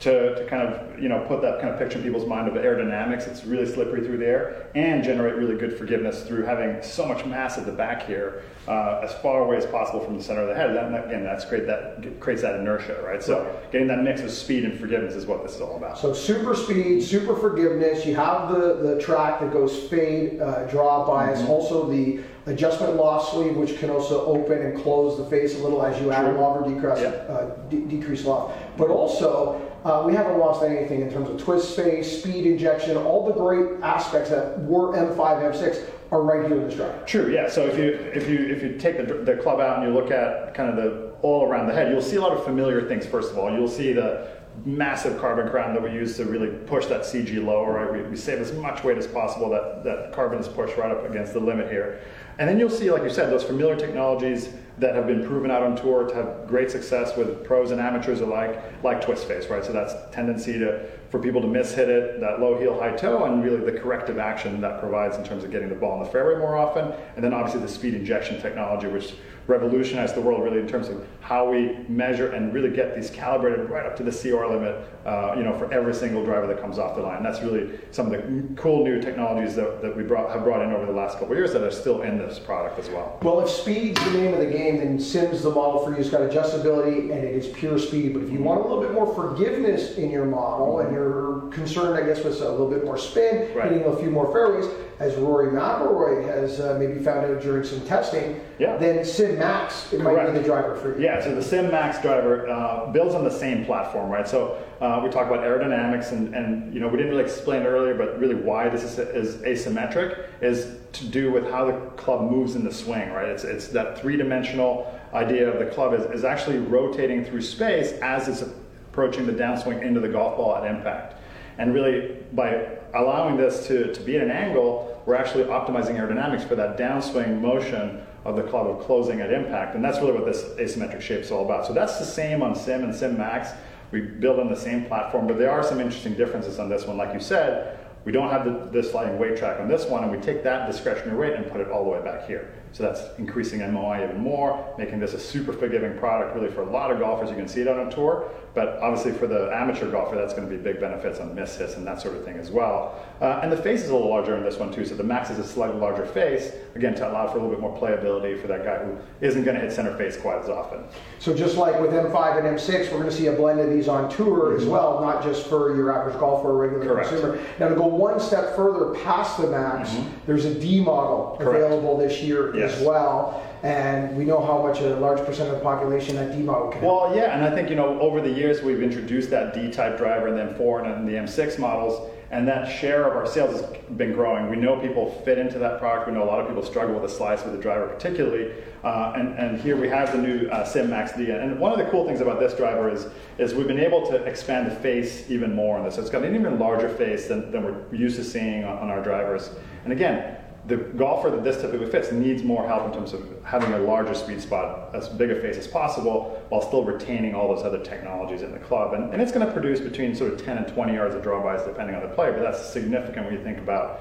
To, 0.02 0.34
to 0.34 0.46
kind 0.46 0.66
of 0.66 0.98
you 1.00 1.08
know 1.08 1.24
put 1.28 1.42
that 1.42 1.60
kind 1.60 1.72
of 1.72 1.78
picture 1.78 1.98
in 1.98 2.02
people's 2.02 2.26
mind 2.26 2.48
of 2.48 2.54
aerodynamics, 2.54 3.28
it's 3.28 3.44
really 3.44 3.66
slippery 3.72 4.00
through 4.04 4.18
the 4.18 4.26
air, 4.26 4.66
and 4.74 5.04
generate 5.04 5.36
really 5.36 5.56
good 5.56 5.78
forgiveness 5.78 6.24
through 6.24 6.42
having 6.44 6.82
so 6.82 7.06
much 7.06 7.24
mass 7.24 7.56
at 7.56 7.66
the 7.66 7.70
back 7.72 8.04
here, 8.04 8.42
uh, 8.66 9.00
as 9.04 9.14
far 9.22 9.42
away 9.44 9.58
as 9.58 9.66
possible 9.66 10.00
from 10.00 10.16
the 10.16 10.22
center 10.22 10.40
of 10.40 10.48
the 10.48 10.56
head. 10.56 10.74
That, 10.74 11.06
again, 11.06 11.22
that's 11.22 11.44
great. 11.44 11.68
That 11.68 12.18
creates 12.18 12.42
that 12.42 12.56
inertia, 12.58 13.00
right? 13.04 13.22
So 13.22 13.56
getting 13.70 13.86
that 13.86 14.02
mix 14.02 14.22
of 14.22 14.32
speed 14.32 14.64
and 14.64 14.76
forgiveness 14.76 15.14
is 15.14 15.24
what 15.24 15.44
this 15.44 15.54
is 15.54 15.60
all 15.60 15.76
about. 15.76 15.96
So 15.98 16.12
super 16.12 16.56
speed, 16.56 17.00
super 17.04 17.36
forgiveness. 17.36 18.04
You 18.04 18.16
have 18.16 18.50
the, 18.50 18.74
the 18.82 19.00
track 19.00 19.38
that 19.38 19.52
goes 19.52 19.84
fade, 19.88 20.40
uh, 20.40 20.64
draw 20.66 21.06
bias. 21.06 21.42
Mm-hmm. 21.42 21.50
Also 21.50 21.88
the 21.88 22.22
adjustment 22.46 22.96
loft 22.96 23.32
sleeve, 23.32 23.54
which 23.56 23.78
can 23.78 23.88
also 23.88 24.26
open 24.26 24.58
and 24.62 24.76
close 24.82 25.16
the 25.16 25.26
face 25.26 25.54
a 25.60 25.62
little 25.62 25.80
as 25.80 26.00
you 26.02 26.10
add 26.10 26.28
True. 26.28 26.40
longer 26.40 26.68
decrease, 26.68 27.02
Yeah. 27.02 27.10
uh, 27.32 27.54
de- 27.68 27.82
decrease 27.86 28.24
loft. 28.24 28.58
But 28.76 28.88
also, 28.90 29.68
uh, 29.84 30.04
we 30.06 30.14
haven't 30.14 30.38
lost 30.38 30.62
anything 30.62 31.00
in 31.00 31.10
terms 31.10 31.28
of 31.28 31.42
twist 31.42 31.74
face, 31.74 32.20
speed 32.20 32.46
injection, 32.46 32.96
all 32.96 33.26
the 33.26 33.32
great 33.32 33.82
aspects 33.82 34.30
that 34.30 34.60
were 34.60 34.92
M5, 34.96 35.16
M6 35.16 35.84
are 36.12 36.22
right 36.22 36.46
here 36.46 36.60
in 36.60 36.68
this 36.68 36.76
driver. 36.76 37.02
True. 37.06 37.32
Yeah. 37.32 37.48
So 37.48 37.66
if 37.66 37.78
you 37.78 37.90
if 38.14 38.28
you 38.28 38.38
if 38.46 38.62
you 38.62 38.76
take 38.78 38.98
the, 38.98 39.14
the 39.14 39.36
club 39.42 39.60
out 39.60 39.78
and 39.78 39.88
you 39.88 39.98
look 39.98 40.10
at 40.10 40.54
kind 40.54 40.68
of 40.68 40.76
the 40.76 41.12
all 41.22 41.48
around 41.48 41.66
the 41.66 41.72
head, 41.72 41.90
you'll 41.90 42.02
see 42.02 42.16
a 42.16 42.20
lot 42.20 42.32
of 42.32 42.44
familiar 42.44 42.86
things. 42.86 43.06
First 43.06 43.32
of 43.32 43.38
all, 43.38 43.50
you'll 43.52 43.66
see 43.66 43.92
the 43.92 44.28
massive 44.66 45.18
carbon 45.18 45.48
crown 45.48 45.72
that 45.72 45.82
we 45.82 45.90
use 45.90 46.16
to 46.18 46.26
really 46.26 46.48
push 46.66 46.84
that 46.86 47.00
CG 47.00 47.42
lower. 47.42 47.72
Right? 47.72 48.04
We, 48.04 48.10
we 48.10 48.16
save 48.16 48.40
as 48.40 48.52
much 48.52 48.84
weight 48.84 48.98
as 48.98 49.06
possible. 49.06 49.48
That 49.50 49.82
that 49.84 50.12
carbon 50.12 50.38
is 50.38 50.46
pushed 50.46 50.76
right 50.76 50.90
up 50.92 51.08
against 51.08 51.32
the 51.32 51.40
limit 51.40 51.70
here. 51.70 52.02
And 52.38 52.48
then 52.48 52.58
you'll 52.58 52.70
see, 52.70 52.90
like 52.90 53.02
you 53.02 53.10
said, 53.10 53.30
those 53.30 53.44
familiar 53.44 53.76
technologies 53.76 54.50
that 54.78 54.94
have 54.94 55.06
been 55.06 55.24
proven 55.26 55.50
out 55.50 55.62
on 55.62 55.76
tour 55.76 56.06
to 56.08 56.14
have 56.14 56.46
great 56.46 56.70
success 56.70 57.16
with 57.16 57.44
pros 57.44 57.70
and 57.70 57.80
amateurs 57.80 58.20
alike, 58.20 58.62
like 58.82 59.04
twist 59.04 59.28
face, 59.28 59.46
right? 59.48 59.64
So 59.64 59.72
that's 59.72 59.94
tendency 60.14 60.58
to 60.58 60.88
for 61.10 61.18
people 61.18 61.42
to 61.42 61.46
miss 61.46 61.74
hit 61.74 61.90
it, 61.90 62.20
that 62.20 62.40
low 62.40 62.58
heel, 62.58 62.80
high 62.80 62.96
toe, 62.96 63.26
and 63.26 63.44
really 63.44 63.70
the 63.70 63.78
corrective 63.78 64.18
action 64.18 64.62
that 64.62 64.80
provides 64.80 65.18
in 65.18 65.24
terms 65.24 65.44
of 65.44 65.50
getting 65.50 65.68
the 65.68 65.74
ball 65.74 65.98
in 65.98 66.04
the 66.04 66.10
fairway 66.10 66.38
more 66.38 66.56
often. 66.56 66.90
And 67.16 67.22
then 67.22 67.34
obviously 67.34 67.60
the 67.60 67.68
speed 67.68 67.92
injection 67.92 68.40
technology, 68.40 68.86
which 68.86 69.14
revolutionized 69.46 70.14
the 70.14 70.20
world 70.20 70.42
really 70.42 70.60
in 70.60 70.68
terms 70.68 70.88
of 70.88 71.04
how 71.20 71.48
we 71.50 71.76
measure 71.88 72.32
and 72.32 72.52
really 72.52 72.70
get 72.70 72.94
these 72.94 73.10
calibrated 73.10 73.68
right 73.70 73.86
up 73.86 73.96
to 73.96 74.02
the 74.02 74.10
CR 74.10 74.44
limit, 74.46 74.76
uh, 75.06 75.34
you 75.36 75.42
know, 75.42 75.56
for 75.58 75.72
every 75.72 75.94
single 75.94 76.24
driver 76.24 76.46
that 76.46 76.60
comes 76.60 76.78
off 76.78 76.96
the 76.96 77.02
line. 77.02 77.22
That's 77.22 77.40
really 77.42 77.78
some 77.90 78.06
of 78.06 78.12
the 78.12 78.54
cool 78.60 78.84
new 78.84 79.00
technologies 79.00 79.54
that, 79.56 79.82
that 79.82 79.96
we 79.96 80.02
brought, 80.02 80.30
have 80.30 80.44
brought 80.44 80.62
in 80.62 80.72
over 80.72 80.86
the 80.86 80.92
last 80.92 81.14
couple 81.18 81.32
of 81.32 81.38
years 81.38 81.52
that 81.52 81.62
are 81.62 81.70
still 81.70 82.02
in 82.02 82.18
this 82.18 82.38
product 82.38 82.78
as 82.78 82.88
well. 82.90 83.18
Well, 83.22 83.40
if 83.40 83.48
speed's 83.48 84.02
the 84.04 84.10
name 84.12 84.32
of 84.34 84.40
the 84.40 84.46
game, 84.46 84.78
then 84.78 84.98
Sim's 84.98 85.42
the 85.42 85.50
model 85.50 85.84
for 85.84 85.92
you. 85.92 85.96
It's 85.98 86.10
got 86.10 86.20
adjustability 86.22 87.10
and 87.12 87.24
it 87.24 87.34
is 87.34 87.48
pure 87.48 87.78
speed. 87.78 88.14
But 88.14 88.22
if 88.24 88.30
you 88.30 88.40
want 88.40 88.60
a 88.60 88.62
little 88.68 88.82
bit 88.82 88.92
more 88.92 89.12
forgiveness 89.14 89.96
in 89.96 90.10
your 90.10 90.24
model 90.24 90.80
and 90.80 90.92
you're 90.92 91.48
concerned, 91.50 92.02
I 92.02 92.06
guess, 92.06 92.22
with 92.24 92.40
a 92.40 92.48
little 92.50 92.70
bit 92.70 92.84
more 92.84 92.98
spin, 92.98 93.52
Right. 93.54 93.70
hitting 93.70 93.86
a 93.86 93.96
few 93.96 94.10
more 94.10 94.30
fairways, 94.32 94.66
as 94.98 95.14
Rory 95.16 95.48
McIlroy 95.48 96.24
has 96.24 96.60
uh, 96.60 96.76
maybe 96.78 97.02
found 97.02 97.26
out 97.26 97.42
during 97.42 97.64
some 97.64 97.80
testing, 97.82 98.40
Yeah. 98.58 98.76
then 98.76 99.04
Sim 99.04 99.31
Max 99.38 99.92
it 99.92 100.00
might 100.00 100.14
Correct. 100.14 100.32
be 100.32 100.38
the 100.38 100.44
driver 100.44 100.76
for 100.76 100.96
you. 100.96 101.04
Yeah, 101.04 101.22
so 101.22 101.34
the 101.34 101.42
Sim 101.42 101.70
Max 101.70 102.00
driver 102.00 102.48
uh, 102.48 102.90
builds 102.90 103.14
on 103.14 103.24
the 103.24 103.30
same 103.30 103.64
platform, 103.64 104.10
right? 104.10 104.26
So 104.26 104.62
uh, 104.80 105.00
we 105.02 105.10
talk 105.10 105.26
about 105.26 105.40
aerodynamics, 105.40 106.12
and, 106.12 106.34
and 106.34 106.72
you 106.72 106.80
know 106.80 106.88
we 106.88 106.96
didn't 106.96 107.10
really 107.10 107.24
explain 107.24 107.62
earlier, 107.62 107.94
but 107.94 108.18
really 108.18 108.34
why 108.34 108.68
this 108.68 108.82
is, 108.82 108.98
is 108.98 109.36
asymmetric 109.42 110.26
is 110.40 110.78
to 110.92 111.06
do 111.06 111.32
with 111.32 111.50
how 111.50 111.64
the 111.64 111.72
club 111.96 112.30
moves 112.30 112.54
in 112.54 112.64
the 112.64 112.72
swing, 112.72 113.10
right? 113.10 113.28
It's, 113.28 113.44
it's 113.44 113.68
that 113.68 114.00
three-dimensional 114.00 115.00
idea 115.14 115.50
of 115.50 115.58
the 115.58 115.72
club 115.72 115.94
is, 115.94 116.04
is 116.06 116.24
actually 116.24 116.58
rotating 116.58 117.24
through 117.24 117.42
space 117.42 117.92
as 118.02 118.28
it's 118.28 118.42
approaching 118.42 119.26
the 119.26 119.32
downswing 119.32 119.82
into 119.82 120.00
the 120.00 120.08
golf 120.08 120.36
ball 120.36 120.56
at 120.56 120.64
impact. 120.64 121.16
And 121.58 121.74
really, 121.74 122.16
by 122.32 122.78
allowing 122.94 123.36
this 123.36 123.66
to, 123.66 123.92
to 123.92 124.00
be 124.02 124.16
at 124.16 124.22
an 124.22 124.30
angle, 124.30 125.02
we're 125.06 125.14
actually 125.14 125.44
optimizing 125.44 125.96
aerodynamics 125.96 126.46
for 126.46 126.54
that 126.56 126.78
downswing 126.78 127.40
motion 127.40 128.02
of 128.24 128.36
the 128.36 128.42
club 128.42 128.66
of 128.66 128.84
closing 128.84 129.20
at 129.20 129.32
impact. 129.32 129.74
And 129.74 129.84
that's 129.84 129.98
really 129.98 130.12
what 130.12 130.24
this 130.24 130.42
asymmetric 130.58 131.00
shape 131.00 131.20
is 131.20 131.30
all 131.30 131.44
about. 131.44 131.66
So 131.66 131.72
that's 131.72 131.98
the 131.98 132.04
same 132.04 132.42
on 132.42 132.54
Sim 132.54 132.84
and 132.84 132.94
Sim 132.94 133.18
Max. 133.18 133.50
We 133.90 134.00
build 134.00 134.38
on 134.38 134.48
the 134.48 134.56
same 134.56 134.86
platform, 134.86 135.26
but 135.26 135.38
there 135.38 135.50
are 135.50 135.62
some 135.62 135.80
interesting 135.80 136.14
differences 136.14 136.58
on 136.58 136.68
this 136.68 136.86
one. 136.86 136.96
Like 136.96 137.12
you 137.12 137.20
said, 137.20 137.78
we 138.04 138.12
don't 138.12 138.30
have 138.30 138.44
the, 138.44 138.80
the 138.80 138.86
sliding 138.86 139.18
weight 139.18 139.36
track 139.36 139.60
on 139.60 139.68
this 139.68 139.86
one, 139.86 140.02
and 140.02 140.10
we 140.10 140.18
take 140.18 140.42
that 140.44 140.70
discretionary 140.70 141.16
weight 141.16 141.36
and 141.36 141.50
put 141.50 141.60
it 141.60 141.70
all 141.70 141.84
the 141.84 141.90
way 141.90 142.02
back 142.02 142.26
here. 142.26 142.54
So 142.72 142.82
that's 142.82 143.02
increasing 143.18 143.60
MOI 143.72 144.04
even 144.04 144.20
more, 144.20 144.74
making 144.78 144.98
this 144.98 145.12
a 145.12 145.20
super 145.20 145.52
forgiving 145.52 145.98
product 145.98 146.34
really 146.34 146.50
for 146.50 146.62
a 146.62 146.70
lot 146.70 146.90
of 146.90 146.98
golfers. 146.98 147.28
You 147.28 147.36
can 147.36 147.46
see 147.46 147.60
it 147.60 147.68
on 147.68 147.86
a 147.86 147.90
tour, 147.90 148.30
but 148.54 148.78
obviously 148.78 149.12
for 149.12 149.26
the 149.26 149.50
amateur 149.54 149.90
golfer, 149.90 150.16
that's 150.16 150.32
going 150.32 150.48
to 150.48 150.56
be 150.56 150.60
big 150.60 150.80
benefits 150.80 151.20
on 151.20 151.34
miss 151.34 151.56
hits 151.56 151.74
and 151.74 151.86
that 151.86 152.00
sort 152.00 152.16
of 152.16 152.24
thing 152.24 152.36
as 152.36 152.50
well. 152.50 152.98
Uh, 153.20 153.40
and 153.42 153.52
the 153.52 153.56
face 153.56 153.82
is 153.82 153.90
a 153.90 153.92
little 153.92 154.08
larger 154.08 154.36
in 154.36 154.42
this 154.42 154.58
one 154.58 154.72
too, 154.72 154.86
so 154.86 154.94
the 154.94 155.02
Max 155.02 155.30
is 155.30 155.38
a 155.38 155.44
slightly 155.44 155.78
larger 155.78 156.06
face, 156.06 156.52
again 156.74 156.94
to 156.94 157.08
allow 157.08 157.26
for 157.26 157.38
a 157.38 157.42
little 157.42 157.50
bit 157.50 157.60
more 157.60 157.76
playability 157.78 158.40
for 158.40 158.48
that 158.48 158.64
guy 158.64 158.78
who 158.78 158.96
isn't 159.20 159.44
going 159.44 159.54
to 159.54 159.60
hit 159.60 159.70
center 159.72 159.96
face 159.96 160.16
quite 160.16 160.38
as 160.38 160.48
often. 160.48 160.82
So 161.18 161.34
just 161.34 161.56
like 161.56 161.78
with 161.78 161.90
M5 161.90 162.38
and 162.38 162.58
M6, 162.58 162.90
we're 162.90 162.98
going 162.98 163.10
to 163.10 163.12
see 163.12 163.26
a 163.26 163.32
blend 163.32 163.60
of 163.60 163.70
these 163.70 163.86
on 163.86 164.10
tour 164.10 164.56
as 164.56 164.64
well, 164.64 165.00
not 165.00 165.22
just 165.22 165.46
for 165.46 165.76
your 165.76 165.92
average 165.92 166.18
golfer 166.18 166.48
or 166.48 166.56
regular 166.56 166.86
Correct. 166.86 167.10
consumer. 167.10 167.38
Now 167.60 167.68
to 167.68 167.74
go 167.74 167.86
one 167.86 168.18
step 168.18 168.56
further 168.56 168.98
past 169.02 169.40
the 169.40 169.48
Max, 169.48 169.94
there's 170.26 170.46
a 170.46 170.54
D 170.54 170.82
model 170.82 171.36
Correct. 171.38 171.62
available 171.62 171.98
this 171.98 172.22
year 172.22 172.56
Yes. 172.62 172.78
as 172.78 172.86
well, 172.86 173.42
and 173.62 174.16
we 174.16 174.24
know 174.24 174.44
how 174.44 174.62
much 174.62 174.80
a 174.80 174.96
large 174.96 175.24
percent 175.24 175.48
of 175.50 175.56
the 175.56 175.62
population 175.62 176.16
that 176.16 176.36
D 176.36 176.42
model 176.42 176.70
can. 176.70 176.82
Well, 176.82 177.14
yeah, 177.14 177.34
and 177.34 177.44
I 177.44 177.54
think 177.54 177.70
you 177.70 177.76
know 177.76 178.00
over 178.00 178.20
the 178.20 178.30
years 178.30 178.62
we've 178.62 178.82
introduced 178.82 179.30
that 179.30 179.54
D-type 179.54 179.98
driver 179.98 180.28
and 180.28 180.36
then 180.36 180.54
four 180.56 180.84
and 180.84 181.06
the 181.06 181.12
M6 181.12 181.58
models, 181.58 182.10
and 182.30 182.48
that 182.48 182.66
share 182.66 183.06
of 183.06 183.14
our 183.14 183.26
sales 183.26 183.60
has 183.60 183.70
been 183.96 184.12
growing. 184.12 184.48
We 184.48 184.56
know 184.56 184.80
people 184.80 185.10
fit 185.24 185.38
into 185.38 185.58
that 185.58 185.78
product. 185.78 186.08
We 186.08 186.14
know 186.14 186.24
a 186.24 186.24
lot 186.24 186.40
of 186.40 186.48
people 186.48 186.62
struggle 186.62 186.94
with 186.98 187.02
the 187.10 187.16
slice 187.16 187.44
with 187.44 187.54
the 187.54 187.60
driver, 187.60 187.86
particularly. 187.88 188.52
Uh, 188.82 189.12
and, 189.14 189.38
and 189.38 189.60
here 189.60 189.76
we 189.76 189.88
have 189.88 190.10
the 190.10 190.18
new 190.18 190.48
uh, 190.48 190.64
Sim 190.64 190.90
Max 190.90 191.12
D. 191.12 191.30
And 191.30 191.60
one 191.60 191.70
of 191.72 191.78
the 191.78 191.84
cool 191.90 192.04
things 192.04 192.20
about 192.20 192.40
this 192.40 192.54
driver 192.54 192.90
is 192.90 193.06
is 193.38 193.54
we've 193.54 193.68
been 193.68 193.78
able 193.78 194.06
to 194.08 194.16
expand 194.24 194.70
the 194.70 194.74
face 194.76 195.30
even 195.30 195.54
more 195.54 195.78
on 195.78 195.84
this. 195.84 195.94
So 195.94 196.00
it's 196.00 196.10
got 196.10 196.24
an 196.24 196.34
even 196.34 196.58
larger 196.58 196.88
face 196.88 197.28
than, 197.28 197.50
than 197.52 197.64
we're 197.64 197.94
used 197.94 198.16
to 198.16 198.24
seeing 198.24 198.64
on, 198.64 198.78
on 198.78 198.90
our 198.90 199.02
drivers. 199.02 199.50
And 199.84 199.92
again, 199.92 200.36
the 200.66 200.76
golfer 200.76 201.28
that 201.30 201.42
this 201.42 201.60
typically 201.60 201.90
fits 201.90 202.12
needs 202.12 202.44
more 202.44 202.66
help 202.68 202.86
in 202.86 202.92
terms 202.92 203.12
of 203.12 203.26
having 203.44 203.72
a 203.72 203.78
larger 203.78 204.14
speed 204.14 204.40
spot, 204.40 204.94
as 204.94 205.08
big 205.08 205.30
a 205.30 205.40
face 205.40 205.56
as 205.56 205.66
possible, 205.66 206.40
while 206.50 206.62
still 206.62 206.84
retaining 206.84 207.34
all 207.34 207.52
those 207.52 207.64
other 207.64 207.82
technologies 207.82 208.42
in 208.42 208.52
the 208.52 208.60
club. 208.60 208.94
And, 208.94 209.12
and 209.12 209.20
it's 209.20 209.32
going 209.32 209.44
to 209.44 209.52
produce 209.52 209.80
between 209.80 210.14
sort 210.14 210.32
of 210.32 210.44
10 210.44 210.58
and 210.58 210.68
20 210.68 210.94
yards 210.94 211.16
of 211.16 211.22
draw 211.22 211.42
bias 211.42 211.66
depending 211.66 211.96
on 211.96 212.02
the 212.02 212.14
player, 212.14 212.32
but 212.32 212.42
that's 212.42 212.64
significant 212.64 213.26
when 213.26 213.34
you 213.34 213.42
think 213.42 213.58
about 213.58 214.00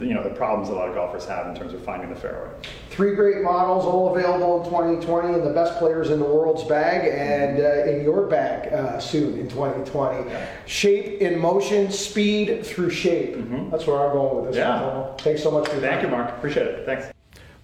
you 0.00 0.14
know 0.14 0.22
the 0.22 0.30
problems 0.30 0.68
a 0.68 0.72
lot 0.72 0.88
of 0.88 0.94
golfers 0.94 1.24
have 1.26 1.46
in 1.46 1.54
terms 1.54 1.74
of 1.74 1.82
finding 1.84 2.08
the 2.08 2.16
fairway. 2.16 2.50
Three 2.90 3.14
great 3.14 3.42
models, 3.42 3.84
all 3.84 4.16
available 4.16 4.58
in 4.58 4.64
2020, 4.70 5.34
and 5.34 5.46
the 5.46 5.50
best 5.52 5.78
players 5.78 6.10
in 6.10 6.18
the 6.18 6.24
world's 6.24 6.64
bag 6.64 7.08
and 7.12 7.60
uh, 7.60 7.90
in 7.90 8.02
your 8.04 8.26
bag 8.26 8.72
uh, 8.72 8.98
soon 8.98 9.38
in 9.38 9.48
2020. 9.48 10.30
Shape 10.66 11.20
in 11.20 11.38
motion, 11.38 11.90
speed 11.90 12.64
through 12.64 12.90
shape. 12.90 13.36
That's 13.70 13.86
where 13.86 13.96
I'm 14.06 14.12
going 14.12 14.36
with 14.44 14.54
this. 14.54 14.62
Mm-hmm. 14.62 14.84
Yeah. 14.84 14.98
one, 15.08 15.18
Thanks 15.18 15.42
so 15.42 15.50
much 15.50 15.68
for 15.68 15.74
your 15.74 15.82
Thank 15.82 16.02
you. 16.02 16.08
Mark. 16.08 16.30
Appreciate 16.30 16.66
it. 16.66 16.86
Thanks. 16.86 17.14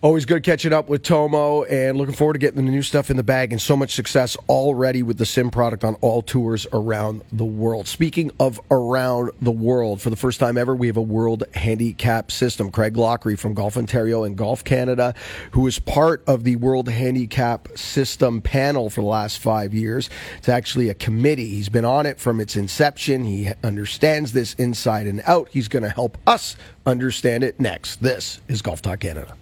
Always 0.02 0.24
good 0.24 0.42
catching 0.42 0.72
up 0.72 0.88
with 0.88 1.02
Tomo 1.02 1.64
and 1.64 1.98
looking 1.98 2.14
forward 2.14 2.32
to 2.32 2.38
getting 2.38 2.64
the 2.64 2.70
new 2.70 2.80
stuff 2.80 3.10
in 3.10 3.18
the 3.18 3.22
bag 3.22 3.52
and 3.52 3.60
so 3.60 3.76
much 3.76 3.94
success 3.94 4.34
already 4.48 5.02
with 5.02 5.18
the 5.18 5.26
Sim 5.26 5.50
product 5.50 5.84
on 5.84 5.94
all 5.96 6.22
tours 6.22 6.66
around 6.72 7.20
the 7.32 7.44
world. 7.44 7.86
Speaking 7.86 8.30
of 8.40 8.58
around 8.70 9.30
the 9.42 9.50
world, 9.50 10.00
for 10.00 10.08
the 10.08 10.16
first 10.16 10.40
time 10.40 10.56
ever, 10.56 10.74
we 10.74 10.86
have 10.86 10.96
a 10.96 11.02
world 11.02 11.44
handicap 11.52 12.32
system. 12.32 12.70
Craig 12.70 12.96
Lockery 12.96 13.36
from 13.36 13.52
Golf 13.52 13.76
Ontario 13.76 14.24
and 14.24 14.38
Golf 14.38 14.64
Canada, 14.64 15.14
who 15.50 15.66
is 15.66 15.78
part 15.78 16.24
of 16.26 16.44
the 16.44 16.56
World 16.56 16.88
Handicap 16.88 17.68
System 17.76 18.40
panel 18.40 18.88
for 18.88 19.02
the 19.02 19.06
last 19.06 19.38
five 19.38 19.74
years. 19.74 20.08
It's 20.38 20.48
actually 20.48 20.88
a 20.88 20.94
committee. 20.94 21.50
He's 21.50 21.68
been 21.68 21.84
on 21.84 22.06
it 22.06 22.18
from 22.18 22.40
its 22.40 22.56
inception. 22.56 23.24
He 23.24 23.50
understands 23.62 24.32
this 24.32 24.54
inside 24.54 25.06
and 25.06 25.20
out. 25.26 25.50
He's 25.50 25.68
going 25.68 25.82
to 25.82 25.90
help 25.90 26.16
us 26.26 26.56
understand 26.86 27.44
it 27.44 27.60
next. 27.60 27.96
This 27.96 28.40
is 28.48 28.62
Golf 28.62 28.80
Talk 28.80 29.00
Canada. 29.00 29.36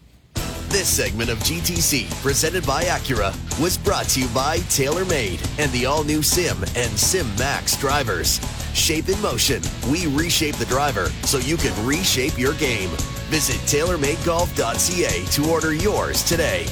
This 0.69 0.87
segment 0.87 1.31
of 1.31 1.39
GTC, 1.39 2.11
presented 2.23 2.67
by 2.67 2.85
Acura, 2.85 3.33
was 3.59 3.79
brought 3.79 4.05
to 4.11 4.21
you 4.21 4.29
by 4.29 4.59
TaylorMade 4.59 5.41
and 5.59 5.73
the 5.73 5.87
all 5.87 6.05
new 6.05 6.23
Sim 6.23 6.63
and 6.77 6.91
Sim 6.93 7.27
Max 7.37 7.75
drivers. 7.79 8.39
Shape 8.75 9.09
in 9.09 9.19
motion. 9.23 9.63
We 9.91 10.09
reshape 10.09 10.57
the 10.57 10.67
driver 10.67 11.07
so 11.25 11.39
you 11.39 11.57
can 11.57 11.73
reshape 11.87 12.39
your 12.39 12.53
game. 12.55 12.91
Visit 13.31 13.57
TaylorMadeGolf.ca 13.63 15.25
to 15.25 15.51
order 15.51 15.73
yours 15.73 16.23
today. 16.23 16.67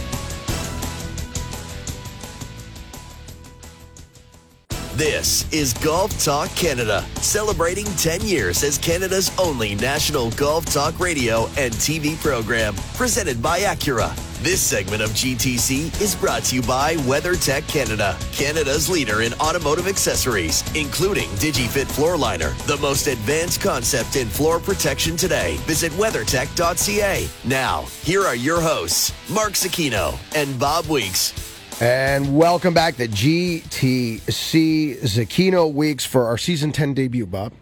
This 4.97 5.45
is 5.53 5.75
Golf 5.75 6.25
Talk 6.25 6.49
Canada, 6.57 7.05
celebrating 7.17 7.85
10 7.85 8.23
years 8.23 8.65
as 8.65 8.79
Canada's 8.79 9.31
only 9.39 9.75
national 9.75 10.31
golf 10.31 10.65
talk 10.65 10.99
radio 10.99 11.49
and 11.59 11.71
TV 11.75 12.17
program, 12.17 12.75
presented 12.95 13.43
by 13.43 13.61
Acura. 13.61 14.17
This 14.43 14.63
segment 14.63 15.03
of 15.03 15.11
GTC 15.11 16.01
is 16.01 16.17
brought 16.17 16.45
to 16.45 16.55
you 16.55 16.63
by 16.63 16.95
WeatherTech 17.01 17.69
Canada, 17.69 18.17
Canada's 18.33 18.89
leader 18.89 19.21
in 19.21 19.35
automotive 19.35 19.87
accessories, 19.87 20.65
including 20.75 21.29
DigiFit 21.33 21.89
Floor 21.89 22.17
Liner, 22.17 22.55
the 22.65 22.79
most 22.79 23.07
advanced 23.07 23.61
concept 23.61 24.17
in 24.17 24.29
floor 24.29 24.59
protection 24.59 25.15
today. 25.15 25.59
Visit 25.67 25.93
weathertech.ca. 25.93 27.29
Now, 27.45 27.83
here 28.03 28.23
are 28.23 28.37
your 28.37 28.63
hosts, 28.63 29.13
Mark 29.31 29.53
Zecchino 29.53 30.19
and 30.35 30.59
Bob 30.59 30.87
Weeks. 30.87 31.56
And 31.81 32.37
welcome 32.39 32.73
back 32.73 32.97
to 32.97 33.07
GTC 33.07 34.97
Zecchino 35.01 35.71
Weeks 35.73 36.07
for 36.07 36.25
our 36.25 36.39
season 36.39 36.73
10 36.73 36.95
debut, 36.95 37.27
Bob. 37.27 37.53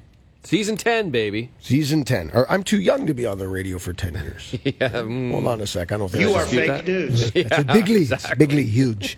Season 0.44 0.76
10, 0.76 1.10
baby. 1.10 1.50
Season 1.58 2.04
10. 2.04 2.30
Or, 2.32 2.48
I'm 2.50 2.62
too 2.62 2.78
young 2.78 3.06
to 3.06 3.14
be 3.14 3.26
on 3.26 3.38
the 3.38 3.48
radio 3.48 3.78
for 3.78 3.92
10 3.92 4.14
years. 4.14 4.54
Yeah, 4.64 4.88
mm. 4.90 5.32
Hold 5.32 5.46
on 5.48 5.60
a 5.62 5.66
sec. 5.66 5.90
I 5.90 5.96
don't 5.96 6.10
think 6.10 6.22
You 6.22 6.34
I 6.34 6.42
are 6.42 6.46
fake 6.46 6.86
news. 6.86 7.32
It's 7.34 7.58
a 7.58 7.64
big 7.64 7.88
league. 7.88 8.12
It's 8.12 8.34
bigly 8.36 8.62
huge. 8.64 9.16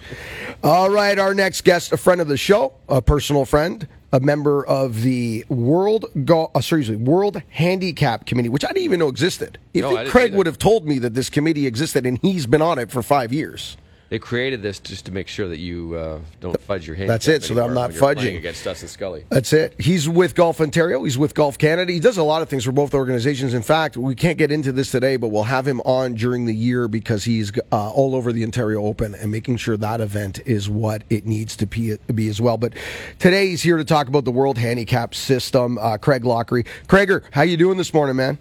All 0.62 0.88
right, 0.88 1.18
our 1.18 1.34
next 1.34 1.64
guest, 1.64 1.92
a 1.92 1.96
friend 1.98 2.20
of 2.22 2.28
the 2.28 2.36
show, 2.38 2.72
a 2.88 3.02
personal 3.02 3.44
friend, 3.44 3.86
a 4.12 4.20
member 4.20 4.64
of 4.66 5.02
the 5.02 5.44
World 5.50 6.06
Go- 6.24 6.50
uh, 6.54 6.60
seriously 6.62 6.96
World 6.96 7.42
Handicap 7.50 8.24
Committee, 8.24 8.48
which 8.48 8.64
I 8.64 8.68
didn't 8.68 8.84
even 8.84 9.00
know 9.00 9.08
existed. 9.08 9.58
You 9.74 9.82
No, 9.82 9.94
think 9.96 10.08
Craig 10.08 10.32
would 10.34 10.46
have 10.46 10.58
told 10.58 10.86
me 10.86 10.98
that 11.00 11.12
this 11.14 11.28
committee 11.28 11.66
existed, 11.66 12.06
and 12.06 12.18
he's 12.22 12.46
been 12.46 12.62
on 12.62 12.78
it 12.78 12.90
for 12.90 13.02
five 13.02 13.32
years. 13.32 13.76
They 14.08 14.20
created 14.20 14.62
this 14.62 14.78
just 14.78 15.06
to 15.06 15.12
make 15.12 15.26
sure 15.26 15.48
that 15.48 15.58
you 15.58 15.96
uh, 15.96 16.20
don't 16.40 16.60
fudge 16.60 16.86
your 16.86 16.94
hand. 16.94 17.10
That's 17.10 17.26
it, 17.26 17.42
so 17.42 17.54
that 17.54 17.64
I'm 17.64 17.74
not 17.74 17.90
fudging. 17.90 18.36
against 18.36 18.62
Dustin 18.62 18.88
Scully. 18.88 19.24
That's 19.30 19.52
it. 19.52 19.74
He's 19.80 20.08
with 20.08 20.36
Golf 20.36 20.60
Ontario. 20.60 21.02
He's 21.02 21.18
with 21.18 21.34
Golf 21.34 21.58
Canada. 21.58 21.92
He 21.92 21.98
does 21.98 22.16
a 22.16 22.22
lot 22.22 22.40
of 22.40 22.48
things 22.48 22.64
for 22.64 22.70
both 22.70 22.94
organizations. 22.94 23.52
In 23.52 23.62
fact, 23.62 23.96
we 23.96 24.14
can't 24.14 24.38
get 24.38 24.52
into 24.52 24.70
this 24.70 24.92
today, 24.92 25.16
but 25.16 25.28
we'll 25.28 25.42
have 25.42 25.66
him 25.66 25.80
on 25.80 26.14
during 26.14 26.46
the 26.46 26.54
year 26.54 26.86
because 26.86 27.24
he's 27.24 27.50
uh, 27.72 27.90
all 27.90 28.14
over 28.14 28.32
the 28.32 28.44
Ontario 28.44 28.84
Open 28.84 29.16
and 29.16 29.32
making 29.32 29.56
sure 29.56 29.76
that 29.76 30.00
event 30.00 30.38
is 30.46 30.68
what 30.70 31.02
it 31.10 31.26
needs 31.26 31.56
to 31.56 31.66
be, 31.66 31.96
be 32.14 32.28
as 32.28 32.40
well. 32.40 32.58
But 32.58 32.74
today 33.18 33.48
he's 33.48 33.62
here 33.62 33.76
to 33.76 33.84
talk 33.84 34.06
about 34.06 34.24
the 34.24 34.30
World 34.30 34.56
Handicap 34.56 35.16
System. 35.16 35.78
Uh, 35.78 35.98
Craig 35.98 36.22
Lockery. 36.22 36.64
Craiger, 36.86 37.24
how 37.32 37.42
you 37.42 37.56
doing 37.56 37.76
this 37.76 37.92
morning, 37.92 38.14
man? 38.14 38.38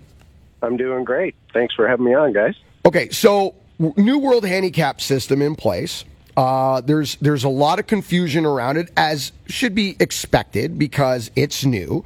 I'm 0.61 0.77
doing 0.77 1.03
great. 1.03 1.33
Thanks 1.53 1.73
for 1.73 1.87
having 1.87 2.05
me 2.05 2.13
on, 2.13 2.33
guys. 2.33 2.53
Okay, 2.85 3.09
so 3.09 3.29
w- 3.29 3.55
new 3.79 4.19
World 4.19 4.45
Handicap 4.45 5.01
System 5.01 5.41
in 5.41 5.55
place. 5.55 6.05
Uh, 6.37 6.81
there's 6.81 7.15
there's 7.17 7.43
a 7.43 7.49
lot 7.49 7.79
of 7.79 7.87
confusion 7.87 8.45
around 8.45 8.77
it, 8.77 8.91
as 8.97 9.31
should 9.47 9.73
be 9.73 9.95
expected 9.99 10.77
because 10.77 11.31
it's 11.35 11.63
new. 11.63 12.03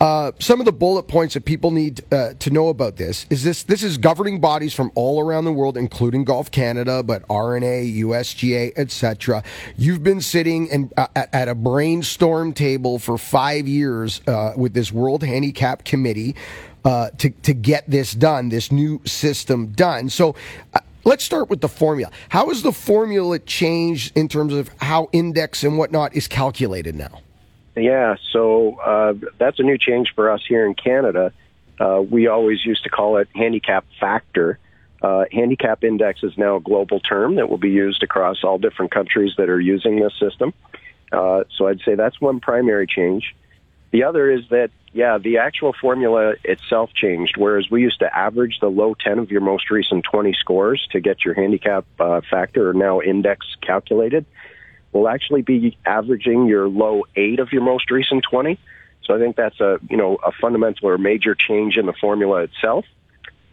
Uh, 0.00 0.30
some 0.38 0.60
of 0.60 0.64
the 0.64 0.72
bullet 0.72 1.04
points 1.08 1.34
that 1.34 1.44
people 1.44 1.72
need 1.72 2.04
uh, 2.12 2.32
to 2.38 2.50
know 2.50 2.68
about 2.68 2.96
this 2.96 3.26
is 3.30 3.42
this 3.42 3.64
this 3.64 3.82
is 3.82 3.98
governing 3.98 4.40
bodies 4.40 4.72
from 4.72 4.92
all 4.94 5.20
around 5.20 5.44
the 5.44 5.52
world, 5.52 5.76
including 5.76 6.22
Golf 6.24 6.52
Canada, 6.52 7.02
but 7.02 7.24
R&A, 7.28 7.92
USGA, 8.02 8.72
etc. 8.76 9.42
You've 9.76 10.04
been 10.04 10.20
sitting 10.20 10.70
and 10.70 10.92
uh, 10.96 11.08
at, 11.16 11.48
a 11.48 11.54
brainstorm 11.54 12.52
table 12.52 13.00
for 13.00 13.18
five 13.18 13.66
years 13.66 14.20
uh, 14.28 14.52
with 14.56 14.72
this 14.72 14.92
World 14.92 15.24
Handicap 15.24 15.84
Committee 15.84 16.36
uh, 16.84 17.10
to 17.18 17.30
to 17.30 17.52
get 17.52 17.90
this 17.90 18.12
done, 18.12 18.50
this 18.50 18.70
new 18.70 19.00
system 19.04 19.68
done. 19.68 20.10
So. 20.10 20.34
Let's 21.08 21.24
start 21.24 21.48
with 21.48 21.62
the 21.62 21.70
formula. 21.70 22.12
How 22.28 22.48
has 22.50 22.60
the 22.60 22.70
formula 22.70 23.38
changed 23.38 24.14
in 24.14 24.28
terms 24.28 24.52
of 24.52 24.68
how 24.76 25.08
index 25.10 25.64
and 25.64 25.78
whatnot 25.78 26.14
is 26.14 26.28
calculated 26.28 26.94
now? 26.94 27.22
Yeah, 27.74 28.16
so 28.30 28.74
uh, 28.80 29.14
that's 29.38 29.58
a 29.58 29.62
new 29.62 29.78
change 29.78 30.12
for 30.14 30.30
us 30.30 30.42
here 30.46 30.66
in 30.66 30.74
Canada. 30.74 31.32
Uh, 31.80 32.02
we 32.02 32.26
always 32.26 32.62
used 32.62 32.82
to 32.84 32.90
call 32.90 33.16
it 33.16 33.28
handicap 33.34 33.86
factor. 33.98 34.58
Uh, 35.00 35.24
handicap 35.32 35.82
index 35.82 36.22
is 36.22 36.36
now 36.36 36.56
a 36.56 36.60
global 36.60 37.00
term 37.00 37.36
that 37.36 37.48
will 37.48 37.56
be 37.56 37.70
used 37.70 38.02
across 38.02 38.44
all 38.44 38.58
different 38.58 38.90
countries 38.90 39.32
that 39.38 39.48
are 39.48 39.60
using 39.60 40.00
this 40.00 40.12
system. 40.20 40.52
Uh, 41.10 41.44
so 41.56 41.68
I'd 41.68 41.80
say 41.86 41.94
that's 41.94 42.20
one 42.20 42.38
primary 42.38 42.86
change. 42.86 43.34
The 43.90 44.04
other 44.04 44.30
is 44.30 44.42
that, 44.50 44.70
yeah, 44.92 45.18
the 45.18 45.38
actual 45.38 45.72
formula 45.72 46.34
itself 46.44 46.92
changed, 46.94 47.36
whereas 47.36 47.70
we 47.70 47.82
used 47.82 48.00
to 48.00 48.16
average 48.16 48.58
the 48.60 48.68
low 48.68 48.94
10 48.94 49.18
of 49.18 49.30
your 49.30 49.40
most 49.40 49.70
recent 49.70 50.04
20 50.04 50.34
scores 50.34 50.86
to 50.92 51.00
get 51.00 51.24
your 51.24 51.34
handicap 51.34 51.86
uh, 51.98 52.20
factor 52.30 52.68
or 52.68 52.74
now 52.74 53.00
index 53.00 53.46
calculated. 53.62 54.26
We'll 54.92 55.08
actually 55.08 55.42
be 55.42 55.76
averaging 55.86 56.46
your 56.46 56.68
low 56.68 57.04
8 57.16 57.40
of 57.40 57.52
your 57.52 57.62
most 57.62 57.90
recent 57.90 58.24
20. 58.30 58.58
So 59.04 59.14
I 59.14 59.18
think 59.18 59.36
that's 59.36 59.58
a, 59.60 59.78
you 59.88 59.96
know, 59.96 60.16
a 60.16 60.32
fundamental 60.32 60.88
or 60.88 60.98
major 60.98 61.34
change 61.34 61.76
in 61.76 61.86
the 61.86 61.94
formula 61.94 62.42
itself. 62.42 62.84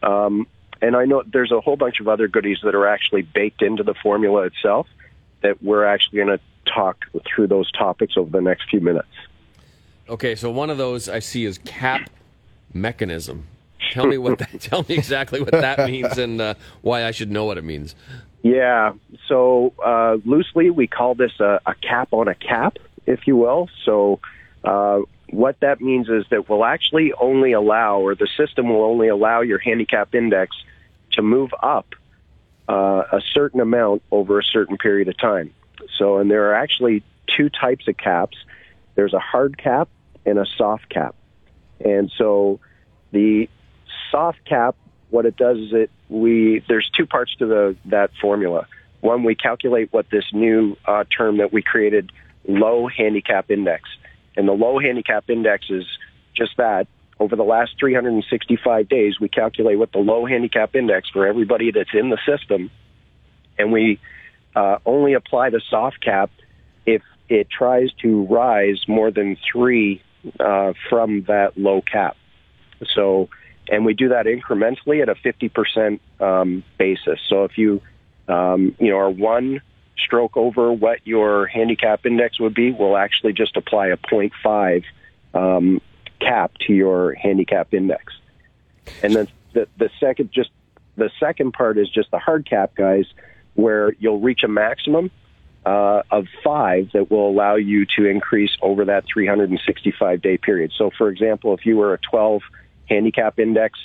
Um, 0.04 0.48
and 0.82 0.96
I 0.96 1.06
know 1.06 1.24
there's 1.26 1.52
a 1.52 1.62
whole 1.62 1.78
bunch 1.78 2.00
of 2.02 2.08
other 2.08 2.28
goodies 2.28 2.60
that 2.64 2.76
are 2.76 2.88
actually 2.88 3.22
baked 3.22 3.62
into 3.62 3.84
the 3.84 3.94
formula 3.94 4.44
itself 4.44 4.88
that 5.42 5.64
we're 5.64 5.86
actually 5.86 6.18
going 6.18 6.38
to 6.38 6.40
talk 6.66 7.06
through 7.26 7.48
those 7.48 7.72
topics 7.72 8.18
over 8.18 8.30
the 8.30 8.42
next 8.42 8.70
few 8.70 8.82
minutes. 8.82 9.08
Okay, 10.08 10.36
so 10.36 10.52
one 10.52 10.70
of 10.70 10.78
those 10.78 11.10
I 11.10 11.20
see 11.20 11.46
is 11.46 11.58
cap 11.60 12.10
mechanism. 12.74 13.48
Tell 13.92 14.06
me 14.06 14.18
what 14.18 14.40
that, 14.40 14.50
tell 14.62 14.86
me 14.88 14.96
exactly 14.96 15.42
what 15.42 15.52
that 15.52 15.88
means 15.88 16.18
and 16.18 16.40
uh, 16.40 16.54
why 16.82 17.06
I 17.06 17.12
should 17.12 17.32
know 17.32 17.46
what 17.46 17.58
it 17.58 17.64
means. 17.64 17.96
Yeah. 18.44 18.94
So 19.28 19.74
uh, 19.84 20.18
loosely, 20.24 20.70
we 20.70 20.86
call 20.86 21.16
this 21.16 21.40
a, 21.40 21.60
a 21.66 21.74
cap 21.76 22.10
on 22.12 22.28
a 22.28 22.36
cap, 22.36 22.78
if 23.08 23.26
you 23.26 23.36
will. 23.36 23.70
So 23.84 24.20
uh, 24.64 25.00
what 25.30 25.60
that 25.62 25.82
means 25.82 26.10
is 26.10 26.26
that 26.30 26.48
we'll 26.48 26.66
actually 26.66 27.12
only 27.14 27.54
allow, 27.54 28.00
or 28.00 28.14
the 28.14 28.28
system 28.38 28.70
will 28.70 28.84
only 28.84 29.08
allow 29.08 29.42
your 29.42 29.58
handicap 29.58 30.14
index 30.14 30.56
to 31.14 31.24
move 31.24 31.52
up 31.64 31.96
uh, 32.70 33.04
a 33.12 33.22
certain 33.34 33.60
amount 33.60 34.04
over 34.12 34.40
a 34.40 34.44
certain 34.44 34.78
period 34.78 35.08
of 35.08 35.18
time. 35.18 35.52
So, 35.98 36.18
and 36.18 36.30
there 36.30 36.52
are 36.52 36.56
actually 36.56 37.04
two 37.26 37.50
types 37.50 37.88
of 37.88 37.98
caps. 37.98 38.38
There's 38.94 39.14
a 39.14 39.20
hard 39.20 39.58
cap 39.58 39.90
and 40.26 40.40
a 40.40 40.46
soft 40.58 40.90
cap. 40.90 41.16
And 41.84 42.12
so 42.18 42.60
the 43.12 43.50
soft 44.12 44.44
cap, 44.46 44.76
what 45.10 45.26
it 45.26 45.38
does 45.38 45.58
is 45.58 45.74
it 45.74 45.92
we 46.10 46.64
there's 46.68 46.90
two 46.96 47.06
parts 47.06 47.36
to 47.40 47.46
the 47.46 47.76
that 47.86 48.12
formula. 48.22 48.68
One, 49.02 49.24
we 49.24 49.36
calculate 49.36 49.92
what 49.94 50.10
this 50.10 50.26
new 50.34 50.78
uh, 50.86 51.04
term 51.16 51.38
that 51.38 51.54
we 51.54 51.62
created, 51.62 52.12
low 52.48 52.88
handicap 52.88 53.52
index, 53.52 53.90
and 54.36 54.48
the 54.48 54.54
low 54.54 54.80
handicap 54.80 55.30
index 55.30 55.70
is 55.70 55.86
just 56.36 56.58
that. 56.58 56.88
Over 57.18 57.38
the 57.38 57.44
last 57.44 57.80
365 57.80 58.90
days, 58.90 59.22
we 59.22 59.30
calculate 59.30 59.80
what 59.80 59.94
the 59.94 60.00
low 60.00 60.26
handicap 60.26 60.76
index 60.76 61.10
for 61.10 61.26
everybody 61.26 61.72
that's 61.72 61.94
in 61.94 62.10
the 62.10 62.18
system, 62.26 62.70
and 63.58 63.72
we 63.72 64.02
uh, 64.54 64.80
only 64.86 65.14
apply 65.14 65.50
the 65.50 65.62
soft 65.70 66.04
cap 66.04 66.30
if 66.86 67.02
it 67.30 67.48
tries 67.50 67.92
to 68.02 68.24
rise 68.26 68.84
more 68.88 69.12
than 69.12 69.38
three 69.50 70.02
uh, 70.40 70.74
from 70.90 71.24
that 71.24 71.58
low 71.58 71.82
cap. 71.82 72.18
So, 72.94 73.30
and 73.70 73.86
we 73.86 73.94
do 73.94 74.10
that 74.10 74.26
incrementally 74.26 75.02
at 75.02 75.10
a 75.10 75.16
50% 75.16 76.00
um, 76.20 76.64
basis. 76.78 77.20
So 77.28 77.46
if 77.46 77.58
you, 77.58 77.82
um, 78.28 78.76
you 78.80 78.90
know, 78.90 78.98
are 78.98 79.10
one 79.10 79.62
stroke 79.98 80.38
over 80.38 80.72
what 80.72 81.00
your 81.06 81.48
handicap 81.48 82.06
index 82.06 82.40
would 82.40 82.54
be, 82.54 82.72
we'll 82.72 82.98
actually 82.98 83.34
just 83.34 83.56
apply 83.58 83.88
a 83.88 83.98
0.5 83.98 84.84
um, 85.34 85.82
cap 86.20 86.52
to 86.68 86.74
your 86.74 87.14
handicap 87.14 87.74
index. 87.74 88.14
And 89.02 89.16
then 89.16 89.28
the, 89.54 89.68
the 89.78 89.90
second, 90.00 90.32
just 90.32 90.52
the 90.96 91.10
second 91.20 91.54
part 91.54 91.78
is 91.78 91.90
just 91.90 92.12
the 92.12 92.20
hard 92.20 92.48
cap, 92.48 92.76
guys, 92.76 93.06
where 93.56 93.94
you'll 94.00 94.20
reach 94.20 94.44
a 94.44 94.48
maximum 94.48 95.12
uh, 95.66 96.04
of 96.12 96.28
five 96.44 96.92
that 96.94 97.10
will 97.10 97.28
allow 97.28 97.56
you 97.56 97.86
to 97.98 98.06
increase 98.06 98.56
over 98.62 98.86
that 98.86 99.06
365 99.12 100.22
day 100.22 100.38
period. 100.38 100.72
So, 100.78 100.92
for 100.98 101.10
example, 101.10 101.54
if 101.54 101.66
you 101.66 101.78
were 101.78 101.94
a 101.94 101.98
12 101.98 102.42
handicap 102.88 103.40
index 103.40 103.80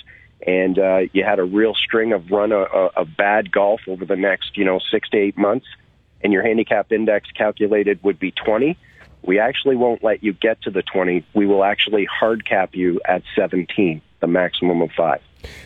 and 0.45 0.77
uh, 0.77 1.01
you 1.13 1.23
had 1.23 1.39
a 1.39 1.43
real 1.43 1.73
string 1.73 2.13
of 2.13 2.29
run 2.31 2.51
of, 2.51 2.67
of 2.95 3.07
bad 3.17 3.51
golf 3.51 3.81
over 3.87 4.05
the 4.05 4.15
next, 4.15 4.57
you 4.57 4.65
know, 4.65 4.79
six 4.91 5.09
to 5.09 5.17
eight 5.17 5.37
months, 5.37 5.65
and 6.23 6.31
your 6.31 6.43
handicap 6.43 6.91
index 6.91 7.29
calculated 7.31 7.99
would 8.03 8.19
be 8.19 8.31
20, 8.31 8.77
we 9.23 9.39
actually 9.39 9.75
won't 9.75 10.03
let 10.03 10.23
you 10.23 10.33
get 10.33 10.61
to 10.63 10.71
the 10.71 10.81
20. 10.81 11.25
We 11.33 11.45
will 11.45 11.63
actually 11.63 12.05
hard 12.05 12.45
cap 12.45 12.75
you 12.75 12.99
at 13.05 13.23
17, 13.35 14.01
the 14.19 14.27
maximum 14.27 14.81
of 14.81 14.91
five. 14.91 15.21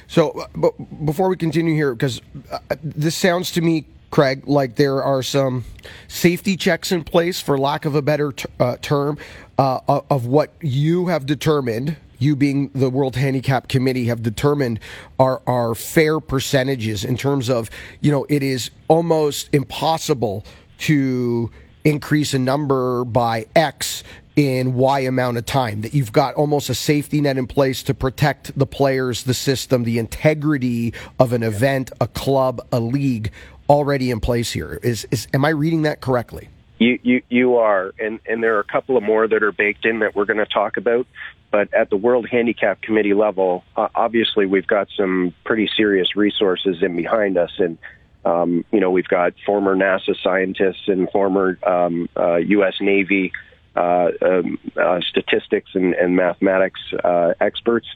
So, 0.08 0.32
uh, 0.32 0.48
but 0.56 1.06
before 1.06 1.30
we 1.30 1.38
continue 1.38 1.74
here, 1.74 1.94
because 1.94 2.22
uh, 2.52 2.60
this 2.82 3.16
sounds 3.16 3.52
to 3.52 3.62
me, 3.62 3.86
Craig, 4.16 4.48
like 4.48 4.76
there 4.76 5.04
are 5.04 5.22
some 5.22 5.66
safety 6.08 6.56
checks 6.56 6.90
in 6.94 7.04
place, 7.04 7.42
for 7.42 7.58
lack 7.58 7.84
of 7.84 7.96
a 7.96 8.02
better 8.02 8.32
t- 8.32 8.46
uh, 8.62 8.78
term, 8.82 9.18
uh, 9.58 9.82
of 9.90 10.26
what 10.26 10.54
you 10.62 11.08
have 11.08 11.26
determined. 11.26 11.98
You 12.18 12.38
being 12.38 12.70
the 12.70 12.90
World 12.90 13.18
Handicap 13.18 13.68
Committee 13.68 14.06
have 14.06 14.24
determined 14.24 14.80
are 15.20 15.42
are 15.46 15.76
fair 15.76 16.22
percentages 16.22 17.04
in 17.04 17.18
terms 17.18 17.50
of 17.50 17.70
you 18.00 18.10
know 18.10 18.26
it 18.30 18.42
is 18.42 18.72
almost 18.88 19.50
impossible 19.54 20.46
to 20.78 21.52
increase 21.84 22.34
a 22.34 22.40
number 22.40 23.04
by 23.04 23.48
X 23.54 24.02
in 24.38 24.76
Y 24.76 25.00
amount 25.02 25.38
of 25.38 25.46
time. 25.46 25.82
That 25.82 25.94
you've 25.94 26.14
got 26.14 26.36
almost 26.36 26.70
a 26.70 26.76
safety 26.76 27.20
net 27.20 27.38
in 27.38 27.48
place 27.48 27.84
to 27.84 27.94
protect 27.94 28.58
the 28.58 28.66
players, 28.66 29.24
the 29.24 29.34
system, 29.34 29.84
the 29.84 30.00
integrity 30.00 30.94
of 31.20 31.34
an 31.34 31.44
event, 31.44 31.92
a 32.00 32.08
club, 32.08 32.66
a 32.72 32.80
league 32.80 33.32
already 33.70 34.12
in 34.12 34.20
place 34.20 34.52
here. 34.52 34.80
Is 34.84 35.08
is 35.12 35.28
am 35.34 35.46
I 35.46 35.50
reading 35.50 35.84
that 35.84 36.02
correctly? 36.02 36.50
You, 36.78 37.00
you, 37.04 37.22
you 37.30 37.56
are, 37.56 37.94
and, 38.00 38.20
and 38.28 38.44
there 38.44 38.58
are 38.58 38.60
a 38.60 38.66
couple 38.66 38.98
of 38.98 39.04
more 39.04 39.26
that 39.26 39.42
are 39.44 39.54
baked 39.54 39.86
in 39.86 40.00
that 40.00 40.14
we're 40.14 40.26
going 40.26 40.40
to 40.40 40.46
talk 40.46 40.76
about. 40.76 41.08
But 41.50 41.74
at 41.74 41.90
the 41.90 41.96
World 41.96 42.28
Handicap 42.30 42.82
Committee 42.82 43.14
level, 43.14 43.64
uh, 43.78 43.88
obviously 43.96 44.46
we've 44.46 44.68
got 44.68 44.90
some 44.98 45.34
pretty 45.46 45.70
serious 45.78 46.18
resources 46.18 46.84
in 46.84 46.98
behind 46.98 47.38
us, 47.38 47.52
and 47.60 47.78
um, 48.26 48.66
you 48.74 48.82
know 48.82 48.92
we've 48.92 49.08
got 49.08 49.34
former 49.46 49.74
NASA 49.74 50.22
scientists 50.22 50.88
and 50.88 51.10
former 51.12 51.58
um, 51.66 52.10
uh, 52.18 52.36
U.S. 52.36 52.74
Navy 52.82 53.32
uh, 53.76 54.10
um, 54.22 54.60
uh, 54.76 55.00
statistics 55.02 55.72
and, 55.76 55.94
and 55.94 56.16
mathematics 56.16 56.82
uh, 57.04 57.34
experts, 57.40 57.88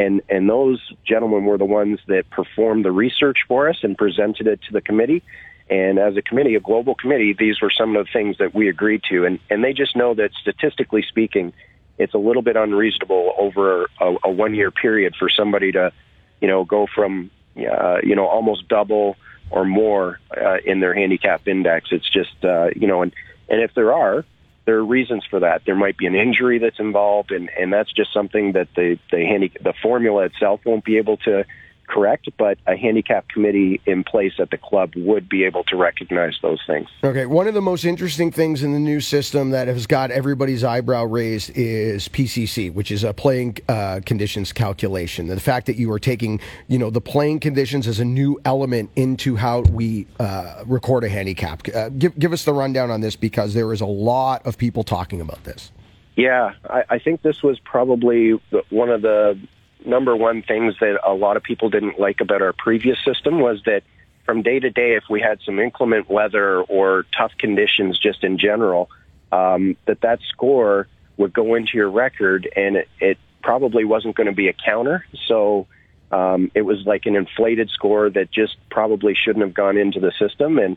and 0.00 0.14
and 0.34 0.42
those 0.48 0.80
gentlemen 1.12 1.42
were 1.44 1.58
the 1.58 1.72
ones 1.80 1.98
that 2.12 2.24
performed 2.38 2.82
the 2.84 2.94
research 3.04 3.38
for 3.48 3.68
us 3.70 3.78
and 3.84 3.92
presented 4.04 4.46
it 4.52 4.60
to 4.66 4.72
the 4.72 4.80
committee 4.90 5.22
And 5.70 6.00
as 6.00 6.16
a 6.16 6.22
committee, 6.22 6.56
a 6.56 6.60
global 6.60 6.96
committee, 6.96 7.32
these 7.32 7.60
were 7.62 7.70
some 7.70 7.94
of 7.94 8.04
the 8.04 8.12
things 8.12 8.38
that 8.38 8.52
we 8.52 8.68
agreed 8.68 9.02
to. 9.08 9.24
And, 9.24 9.38
and 9.48 9.62
they 9.62 9.72
just 9.72 9.94
know 9.94 10.14
that 10.14 10.32
statistically 10.34 11.02
speaking, 11.08 11.52
it's 11.96 12.12
a 12.12 12.18
little 12.18 12.42
bit 12.42 12.56
unreasonable 12.56 13.34
over 13.38 13.88
a, 14.00 14.16
a 14.24 14.30
one 14.30 14.54
year 14.54 14.72
period 14.72 15.14
for 15.16 15.28
somebody 15.28 15.70
to, 15.72 15.92
you 16.40 16.48
know, 16.48 16.64
go 16.64 16.88
from, 16.92 17.30
uh, 17.56 17.98
you 18.02 18.16
know, 18.16 18.26
almost 18.26 18.66
double 18.66 19.16
or 19.50 19.64
more 19.64 20.18
uh, 20.36 20.56
in 20.66 20.80
their 20.80 20.92
handicap 20.92 21.46
index. 21.46 21.90
It's 21.92 22.10
just, 22.10 22.44
uh, 22.44 22.70
you 22.74 22.88
know, 22.88 23.02
and, 23.02 23.12
and 23.48 23.62
if 23.62 23.72
there 23.74 23.92
are, 23.92 24.24
there 24.64 24.76
are 24.76 24.84
reasons 24.84 25.24
for 25.28 25.40
that. 25.40 25.62
There 25.64 25.74
might 25.74 25.96
be 25.96 26.06
an 26.06 26.14
injury 26.14 26.58
that's 26.58 26.78
involved, 26.78 27.32
and, 27.32 27.50
and 27.58 27.72
that's 27.72 27.92
just 27.92 28.12
something 28.12 28.52
that 28.52 28.68
the 28.76 28.98
the 29.10 29.50
the 29.60 29.74
formula 29.82 30.24
itself 30.24 30.60
won't 30.64 30.84
be 30.84 30.98
able 30.98 31.16
to 31.18 31.44
correct, 31.90 32.28
but 32.38 32.58
a 32.66 32.76
handicap 32.76 33.28
committee 33.28 33.80
in 33.84 34.04
place 34.04 34.34
at 34.38 34.50
the 34.50 34.56
club 34.56 34.92
would 34.96 35.28
be 35.28 35.44
able 35.44 35.64
to 35.64 35.76
recognize 35.76 36.38
those 36.42 36.60
things. 36.66 36.88
Okay, 37.02 37.26
one 37.26 37.48
of 37.48 37.54
the 37.54 37.60
most 37.60 37.84
interesting 37.84 38.30
things 38.30 38.62
in 38.62 38.72
the 38.72 38.78
new 38.78 39.00
system 39.00 39.50
that 39.50 39.68
has 39.68 39.86
got 39.86 40.10
everybody's 40.10 40.62
eyebrow 40.62 41.04
raised 41.04 41.50
is 41.56 42.08
PCC, 42.08 42.72
which 42.72 42.90
is 42.90 43.02
a 43.04 43.12
playing 43.12 43.58
uh, 43.68 44.00
conditions 44.06 44.52
calculation. 44.52 45.26
The 45.26 45.40
fact 45.40 45.66
that 45.66 45.76
you 45.76 45.90
are 45.92 45.98
taking, 45.98 46.40
you 46.68 46.78
know, 46.78 46.90
the 46.90 47.00
playing 47.00 47.40
conditions 47.40 47.86
as 47.86 47.98
a 47.98 48.04
new 48.04 48.40
element 48.44 48.90
into 48.96 49.36
how 49.36 49.60
we 49.62 50.06
uh, 50.18 50.62
record 50.66 51.04
a 51.04 51.08
handicap. 51.08 51.66
Uh, 51.74 51.88
give 51.90 52.18
give 52.18 52.32
us 52.32 52.44
the 52.44 52.52
rundown 52.52 52.90
on 52.90 53.00
this 53.00 53.16
because 53.16 53.54
there 53.54 53.72
is 53.72 53.80
a 53.80 53.86
lot 53.86 54.46
of 54.46 54.56
people 54.56 54.84
talking 54.84 55.20
about 55.20 55.42
this. 55.44 55.72
Yeah, 56.16 56.52
I, 56.68 56.82
I 56.90 56.98
think 56.98 57.22
this 57.22 57.42
was 57.42 57.58
probably 57.60 58.32
one 58.68 58.90
of 58.90 59.02
the 59.02 59.38
number 59.86 60.16
one 60.16 60.42
things 60.42 60.74
that 60.80 61.00
a 61.06 61.12
lot 61.12 61.36
of 61.36 61.42
people 61.42 61.70
didn't 61.70 61.98
like 61.98 62.20
about 62.20 62.42
our 62.42 62.52
previous 62.52 62.98
system 63.04 63.40
was 63.40 63.62
that 63.66 63.82
from 64.24 64.42
day 64.42 64.60
to 64.60 64.70
day, 64.70 64.94
if 64.94 65.04
we 65.10 65.20
had 65.20 65.40
some 65.44 65.58
inclement 65.58 66.08
weather 66.08 66.60
or 66.62 67.04
tough 67.16 67.32
conditions 67.38 67.98
just 67.98 68.22
in 68.22 68.38
general, 68.38 68.90
um, 69.32 69.76
that 69.86 70.00
that 70.02 70.20
score 70.28 70.86
would 71.16 71.32
go 71.32 71.54
into 71.54 71.72
your 71.74 71.90
record 71.90 72.48
and 72.56 72.76
it, 72.76 72.88
it 73.00 73.18
probably 73.42 73.84
wasn't 73.84 74.14
going 74.14 74.26
to 74.26 74.34
be 74.34 74.48
a 74.48 74.52
counter. 74.52 75.04
So 75.26 75.66
um, 76.10 76.50
it 76.54 76.62
was 76.62 76.84
like 76.86 77.06
an 77.06 77.16
inflated 77.16 77.70
score 77.70 78.10
that 78.10 78.30
just 78.30 78.56
probably 78.70 79.14
shouldn't 79.14 79.44
have 79.44 79.54
gone 79.54 79.76
into 79.76 80.00
the 80.00 80.12
system. 80.18 80.58
And 80.58 80.76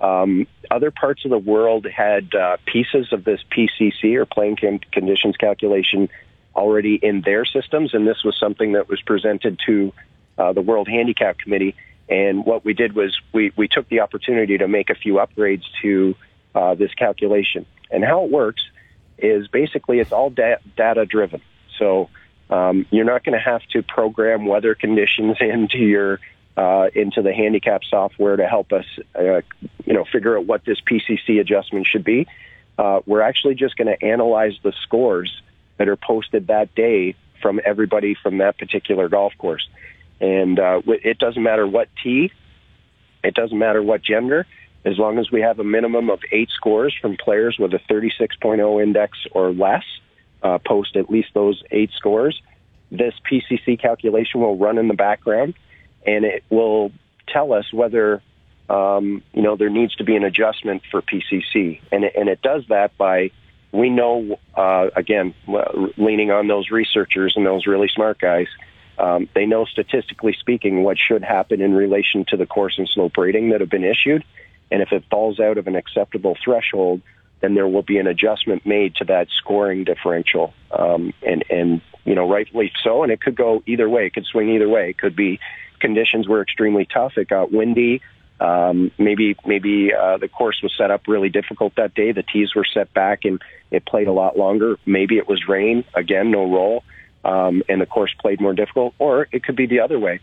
um, 0.00 0.46
other 0.70 0.90
parts 0.90 1.24
of 1.24 1.30
the 1.30 1.38
world 1.38 1.86
had 1.86 2.34
uh, 2.34 2.58
pieces 2.66 3.12
of 3.12 3.24
this 3.24 3.40
PCC 3.50 4.16
or 4.16 4.26
playing 4.26 4.56
conditions 4.92 5.36
calculation 5.36 6.08
already 6.56 6.94
in 6.94 7.20
their 7.20 7.44
systems, 7.44 7.94
and 7.94 8.06
this 8.06 8.24
was 8.24 8.36
something 8.38 8.72
that 8.72 8.88
was 8.88 9.00
presented 9.02 9.60
to 9.66 9.92
uh, 10.38 10.52
the 10.52 10.62
World 10.62 10.88
Handicap 10.88 11.38
Committee. 11.38 11.76
And 12.08 12.44
what 12.44 12.64
we 12.64 12.72
did 12.72 12.94
was 12.94 13.18
we, 13.32 13.52
we 13.56 13.68
took 13.68 13.88
the 13.88 14.00
opportunity 14.00 14.58
to 14.58 14.68
make 14.68 14.90
a 14.90 14.94
few 14.94 15.14
upgrades 15.14 15.64
to 15.82 16.14
uh, 16.54 16.74
this 16.74 16.92
calculation. 16.94 17.66
And 17.90 18.04
how 18.04 18.24
it 18.24 18.30
works 18.30 18.62
is 19.18 19.48
basically 19.48 20.00
it's 20.00 20.12
all 20.12 20.30
da- 20.30 20.58
data 20.76 21.04
driven. 21.04 21.42
So 21.78 22.08
um, 22.48 22.86
you're 22.90 23.04
not 23.04 23.24
going 23.24 23.34
to 23.34 23.44
have 23.44 23.62
to 23.72 23.82
program 23.82 24.46
weather 24.46 24.74
conditions 24.74 25.36
into 25.40 25.78
your 25.78 26.20
uh, 26.56 26.88
into 26.94 27.20
the 27.20 27.34
handicap 27.34 27.82
software 27.84 28.34
to 28.34 28.46
help 28.46 28.72
us, 28.72 28.86
uh, 29.14 29.42
you 29.84 29.92
know, 29.92 30.06
figure 30.10 30.38
out 30.38 30.46
what 30.46 30.64
this 30.64 30.78
PCC 30.80 31.38
adjustment 31.38 31.86
should 31.86 32.02
be. 32.02 32.26
Uh, 32.78 33.00
we're 33.04 33.20
actually 33.20 33.54
just 33.54 33.76
going 33.76 33.88
to 33.88 34.02
analyze 34.02 34.54
the 34.62 34.72
scores 34.82 35.42
that 35.78 35.88
are 35.88 35.96
posted 35.96 36.48
that 36.48 36.74
day 36.74 37.14
from 37.42 37.60
everybody 37.64 38.16
from 38.22 38.38
that 38.38 38.58
particular 38.58 39.08
golf 39.08 39.32
course. 39.38 39.68
And 40.20 40.58
uh, 40.58 40.80
it 40.86 41.18
doesn't 41.18 41.42
matter 41.42 41.66
what 41.66 41.88
tee, 42.02 42.32
it 43.22 43.34
doesn't 43.34 43.58
matter 43.58 43.82
what 43.82 44.02
gender, 44.02 44.46
as 44.84 44.98
long 44.98 45.18
as 45.18 45.30
we 45.30 45.40
have 45.42 45.58
a 45.58 45.64
minimum 45.64 46.10
of 46.10 46.20
eight 46.32 46.48
scores 46.50 46.96
from 47.00 47.16
players 47.16 47.56
with 47.58 47.74
a 47.74 47.80
36.0 47.90 48.82
index 48.82 49.18
or 49.32 49.52
less, 49.52 49.84
uh, 50.42 50.58
post 50.58 50.96
at 50.96 51.10
least 51.10 51.28
those 51.34 51.62
eight 51.70 51.90
scores. 51.96 52.40
This 52.90 53.14
PCC 53.30 53.80
calculation 53.80 54.40
will 54.40 54.56
run 54.56 54.78
in 54.78 54.86
the 54.86 54.94
background, 54.94 55.54
and 56.06 56.24
it 56.24 56.44
will 56.50 56.92
tell 57.28 57.52
us 57.52 57.72
whether 57.72 58.22
um, 58.70 59.22
you 59.32 59.42
know 59.42 59.56
there 59.56 59.70
needs 59.70 59.94
to 59.96 60.04
be 60.04 60.14
an 60.14 60.22
adjustment 60.22 60.82
for 60.90 61.02
PCC, 61.02 61.80
and 61.90 62.04
it, 62.04 62.12
and 62.16 62.28
it 62.28 62.40
does 62.42 62.62
that 62.68 62.96
by 62.96 63.32
we 63.76 63.90
know, 63.90 64.38
uh, 64.54 64.88
again, 64.96 65.34
leaning 65.96 66.30
on 66.30 66.48
those 66.48 66.70
researchers 66.70 67.34
and 67.36 67.44
those 67.44 67.66
really 67.66 67.88
smart 67.88 68.18
guys, 68.18 68.46
um, 68.98 69.28
they 69.34 69.44
know 69.44 69.64
statistically 69.66 70.34
speaking 70.38 70.82
what 70.82 70.96
should 70.98 71.22
happen 71.22 71.60
in 71.60 71.74
relation 71.74 72.24
to 72.28 72.36
the 72.36 72.46
course 72.46 72.74
and 72.78 72.88
slope 72.88 73.16
rating 73.18 73.50
that 73.50 73.60
have 73.60 73.70
been 73.70 73.84
issued. 73.84 74.24
And 74.70 74.82
if 74.82 74.92
it 74.92 75.04
falls 75.10 75.38
out 75.38 75.58
of 75.58 75.66
an 75.66 75.76
acceptable 75.76 76.36
threshold, 76.42 77.02
then 77.40 77.54
there 77.54 77.68
will 77.68 77.82
be 77.82 77.98
an 77.98 78.06
adjustment 78.06 78.64
made 78.64 78.96
to 78.96 79.04
that 79.04 79.28
scoring 79.30 79.84
differential. 79.84 80.54
Um, 80.70 81.12
and, 81.22 81.44
and, 81.50 81.82
you 82.04 82.14
know, 82.14 82.28
rightfully 82.30 82.72
so. 82.82 83.02
And 83.02 83.12
it 83.12 83.20
could 83.20 83.36
go 83.36 83.62
either 83.66 83.88
way. 83.88 84.06
It 84.06 84.14
could 84.14 84.24
swing 84.24 84.48
either 84.54 84.68
way. 84.68 84.90
It 84.90 84.98
could 84.98 85.14
be 85.14 85.38
conditions 85.80 86.26
were 86.26 86.40
extremely 86.40 86.86
tough. 86.86 87.18
It 87.18 87.28
got 87.28 87.52
windy. 87.52 88.00
Um, 88.38 88.90
maybe 88.98 89.36
maybe 89.46 89.92
uh, 89.94 90.18
the 90.18 90.28
course 90.28 90.60
was 90.62 90.72
set 90.76 90.90
up 90.90 91.08
really 91.08 91.30
difficult 91.30 91.74
that 91.76 91.94
day. 91.94 92.12
The 92.12 92.22
tees 92.22 92.54
were 92.54 92.66
set 92.66 92.92
back 92.92 93.24
and 93.24 93.40
it 93.70 93.86
played 93.86 94.08
a 94.08 94.12
lot 94.12 94.36
longer. 94.36 94.76
Maybe 94.84 95.16
it 95.16 95.26
was 95.26 95.48
rain 95.48 95.84
again, 95.94 96.30
no 96.30 96.50
roll, 96.52 96.84
um, 97.24 97.62
and 97.68 97.80
the 97.80 97.86
course 97.86 98.14
played 98.20 98.40
more 98.40 98.52
difficult. 98.52 98.94
Or 98.98 99.26
it 99.32 99.42
could 99.42 99.56
be 99.56 99.66
the 99.66 99.80
other 99.80 99.98
way. 99.98 100.20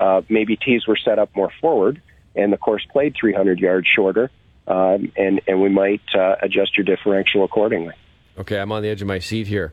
Uh, 0.00 0.22
maybe 0.28 0.56
tees 0.56 0.86
were 0.88 0.96
set 0.96 1.20
up 1.20 1.36
more 1.36 1.52
forward 1.60 2.02
and 2.34 2.52
the 2.52 2.56
course 2.56 2.84
played 2.90 3.14
300 3.18 3.58
yards 3.60 3.86
shorter, 3.86 4.30
um, 4.66 5.12
and 5.16 5.40
and 5.46 5.60
we 5.60 5.68
might 5.68 6.02
uh, 6.14 6.36
adjust 6.42 6.76
your 6.76 6.84
differential 6.84 7.44
accordingly. 7.44 7.94
Okay, 8.38 8.58
I'm 8.58 8.72
on 8.72 8.82
the 8.82 8.88
edge 8.88 9.02
of 9.02 9.08
my 9.08 9.18
seat 9.18 9.46
here. 9.46 9.72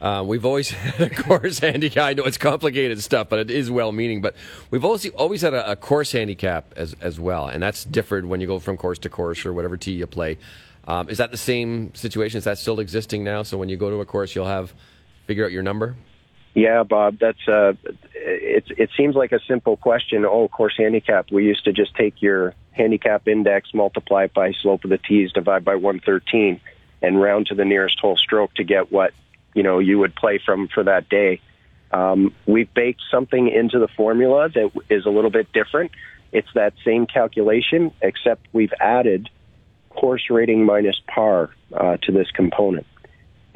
Uh, 0.00 0.24
we've 0.26 0.46
always 0.46 0.70
had 0.70 1.12
a 1.12 1.14
course 1.14 1.58
handicap. 1.58 2.04
I 2.04 2.12
know 2.14 2.24
it's 2.24 2.38
complicated 2.38 3.02
stuff, 3.02 3.28
but 3.28 3.38
it 3.38 3.50
is 3.50 3.70
well 3.70 3.92
meaning. 3.92 4.20
But 4.20 4.34
we've 4.70 4.84
always 4.84 5.08
always 5.10 5.42
had 5.42 5.54
a, 5.54 5.72
a, 5.72 5.76
course 5.76 6.12
handicap 6.12 6.72
as 6.76 6.94
as 7.00 7.20
well, 7.20 7.46
and 7.46 7.62
that's 7.62 7.84
different 7.84 8.28
when 8.28 8.40
you 8.40 8.46
go 8.46 8.58
from 8.58 8.76
course 8.76 8.98
to 9.00 9.10
course 9.10 9.44
or 9.44 9.52
whatever 9.52 9.76
tee 9.76 9.92
you 9.92 10.06
play. 10.06 10.38
Um, 10.88 11.08
is 11.08 11.18
that 11.18 11.30
the 11.30 11.36
same 11.36 11.94
situation? 11.94 12.38
Is 12.38 12.44
that 12.44 12.58
still 12.58 12.80
existing 12.80 13.22
now? 13.22 13.42
So 13.42 13.58
when 13.58 13.68
you 13.68 13.76
go 13.76 13.90
to 13.90 14.00
a 14.00 14.06
course, 14.06 14.34
you'll 14.34 14.46
have 14.46 14.72
figure 15.26 15.44
out 15.44 15.52
your 15.52 15.62
number. 15.62 15.96
Yeah, 16.54 16.82
Bob, 16.82 17.18
that's 17.20 17.46
uh, 17.46 17.74
it. 18.14 18.64
It 18.70 18.90
seems 18.96 19.14
like 19.14 19.32
a 19.32 19.40
simple 19.46 19.76
question. 19.76 20.24
Oh, 20.24 20.48
course 20.48 20.74
handicap. 20.76 21.30
We 21.30 21.44
used 21.44 21.64
to 21.64 21.72
just 21.72 21.94
take 21.94 22.22
your 22.22 22.54
handicap 22.72 23.28
index, 23.28 23.72
multiply 23.74 24.24
it 24.24 24.34
by 24.34 24.52
slope 24.52 24.82
of 24.84 24.90
the 24.90 24.98
tees, 24.98 25.30
divide 25.32 25.64
by 25.64 25.76
one 25.76 26.00
thirteen, 26.00 26.60
and 27.02 27.20
round 27.20 27.46
to 27.46 27.54
the 27.54 27.64
nearest 27.64 28.00
whole 28.00 28.16
stroke 28.16 28.54
to 28.54 28.64
get 28.64 28.90
what 28.90 29.12
you 29.54 29.62
know 29.62 29.78
you 29.78 29.98
would 29.98 30.14
play 30.14 30.40
from 30.44 30.68
for 30.68 30.84
that 30.84 31.08
day. 31.08 31.40
Um, 31.92 32.34
we've 32.46 32.72
baked 32.72 33.02
something 33.10 33.48
into 33.48 33.78
the 33.78 33.88
formula 33.88 34.48
that 34.48 34.70
is 34.88 35.06
a 35.06 35.10
little 35.10 35.30
bit 35.30 35.52
different. 35.52 35.90
It's 36.32 36.48
that 36.54 36.74
same 36.84 37.06
calculation, 37.06 37.92
except 38.00 38.46
we've 38.52 38.72
added 38.78 39.28
course 39.88 40.30
rating 40.30 40.64
minus 40.64 41.00
par 41.12 41.50
uh, 41.74 41.96
to 42.02 42.12
this 42.12 42.30
component. 42.30 42.86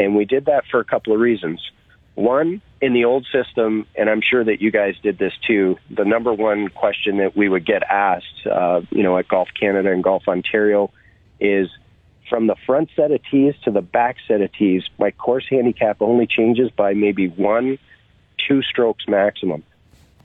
And 0.01 0.17
we 0.17 0.25
did 0.25 0.47
that 0.47 0.65
for 0.71 0.81
a 0.81 0.85
couple 0.85 1.13
of 1.13 1.21
reasons. 1.21 1.61
One, 2.17 2.61
in 2.81 2.93
the 2.93 3.05
old 3.05 3.27
system, 3.33 3.87
and 3.97 4.09
I'm 4.09 4.21
sure 4.21 4.45
that 4.45 4.61
you 4.61 4.71
guys 4.71 4.95
did 5.03 5.19
this 5.19 5.33
too, 5.47 5.77
the 5.91 6.05
number 6.05 6.33
one 6.33 6.69
question 6.69 7.19
that 7.19 7.37
we 7.37 7.49
would 7.49 7.67
get 7.67 7.83
asked, 7.83 8.47
uh, 8.51 8.83
you 8.91 9.03
know, 9.03 9.19
at 9.19 9.27
Golf 9.27 9.49
Canada 9.59 9.91
and 9.91 10.03
Golf 10.03 10.29
Ontario 10.29 10.93
is 11.41 11.69
from 12.29 12.47
the 12.47 12.57
front 12.67 12.91
set 12.97 13.11
of 13.11 13.21
tees 13.31 13.55
to 13.65 13.71
the 13.71 13.83
back 13.83 14.17
set 14.27 14.41
of 14.41 14.53
tees, 14.53 14.85
my 14.99 15.11
course 15.11 15.47
handicap 15.49 15.99
only 16.01 16.27
changes 16.27 16.71
by 16.71 16.95
maybe 16.95 17.29
one, 17.29 17.79
two 18.49 18.63
strokes 18.63 19.07
maximum. 19.09 19.63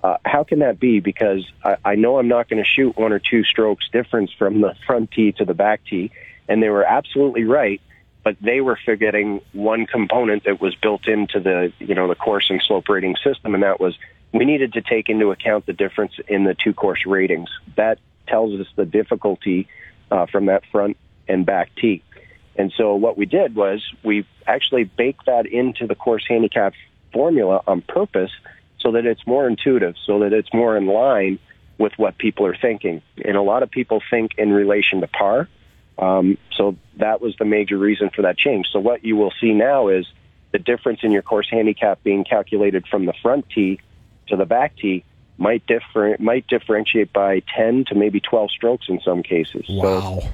Uh, 0.02 0.18
how 0.24 0.44
can 0.44 0.60
that 0.60 0.80
be? 0.80 1.00
Because 1.00 1.46
I, 1.64 1.76
I 1.84 1.96
know 1.96 2.18
I'm 2.18 2.30
not 2.30 2.48
going 2.48 2.64
to 2.64 2.70
shoot 2.70 2.98
one 2.98 3.12
or 3.12 3.20
two 3.20 3.44
strokes 3.44 3.90
difference 3.92 4.32
from 4.32 4.62
the 4.62 4.76
front 4.88 5.12
tee 5.12 5.34
to 5.34 5.46
the 5.46 5.54
back 5.54 5.82
tee, 5.86 6.12
and 6.48 6.64
they 6.64 6.70
were 6.70 6.86
absolutely 6.86 7.44
right. 7.44 7.82
But 8.24 8.38
they 8.42 8.62
were 8.62 8.78
forgetting 8.84 9.42
one 9.54 9.86
component 9.86 10.44
that 10.44 10.62
was 10.62 10.76
built 10.76 11.08
into 11.08 11.40
the 11.40 11.74
you 11.80 11.96
know 11.96 12.08
the 12.08 12.16
course 12.16 12.50
and 12.50 12.62
slope 12.62 12.88
rating 12.88 13.16
system, 13.24 13.54
and 13.54 13.64
that 13.64 13.80
was 13.80 13.98
we 14.34 14.46
needed 14.46 14.74
to 14.74 14.82
take 14.82 15.10
into 15.10 15.32
account 15.32 15.66
the 15.66 15.74
difference 15.74 16.14
in 16.28 16.44
the 16.44 16.54
two 16.54 16.74
course 16.74 17.06
ratings. 17.06 17.50
That 17.76 17.98
tells 18.28 18.60
us 18.60 18.68
the 18.76 18.86
difficulty 18.86 19.68
uh, 20.12 20.28
from 20.28 20.48
that 20.48 20.64
front 20.72 20.98
and 21.30 21.46
back 21.46 21.70
tee. 21.76 22.04
And 22.56 22.74
so 22.76 22.96
what 22.96 23.18
we 23.18 23.26
did 23.26 23.56
was 23.56 23.82
we 24.04 24.28
actually 24.46 24.84
baked 24.84 25.28
that 25.28 25.46
into 25.46 25.88
the 25.88 25.96
course 25.96 26.26
handicap 26.28 26.74
formula 27.14 27.62
on 27.66 27.82
purpose 27.82 28.32
so 28.80 28.92
that 28.94 29.06
it's 29.06 29.26
more 29.26 29.48
intuitive, 29.48 29.96
so 30.06 30.20
that 30.20 30.34
it's 30.34 30.54
more 30.54 30.76
in 30.76 30.86
line 30.86 31.40
with 31.78 31.94
what 31.98 32.18
people 32.18 32.46
are 32.46 32.56
thinking. 32.56 33.02
And 33.24 33.38
a 33.38 33.42
lot 33.42 33.64
of 33.64 33.72
people 33.72 34.02
think 34.10 34.32
in 34.38 34.52
relation 34.52 35.02
to 35.02 35.08
par. 35.08 35.48
Um, 35.98 36.38
so 36.56 36.76
that 36.98 37.22
was 37.22 37.36
the 37.38 37.46
major 37.46 37.78
reason 37.78 38.10
for 38.10 38.24
that 38.24 38.38
change. 38.38 38.68
So 38.72 38.80
what 38.80 39.06
you 39.06 39.16
will 39.16 39.34
see 39.40 39.54
now 39.54 39.90
is 39.90 40.06
the 40.52 40.60
difference 40.60 41.00
in 41.04 41.12
your 41.12 41.22
course 41.22 41.48
handicap 41.50 42.04
being 42.04 42.24
calculated 42.24 42.86
from 42.88 43.06
the 43.06 43.14
front 43.22 43.50
tee 43.50 43.80
to 44.28 44.36
the 44.36 44.46
back 44.46 44.76
tee 44.78 45.04
might 45.38 45.66
differ 45.66 46.18
might 46.20 46.46
differentiate 46.48 47.14
by 47.14 47.42
10 47.56 47.86
to 47.86 47.96
maybe 47.96 48.20
12 48.20 48.52
strokes 48.52 48.88
in 48.90 49.00
some 49.02 49.24
cases. 49.24 49.66
Wow. 49.70 50.20
So, 50.20 50.30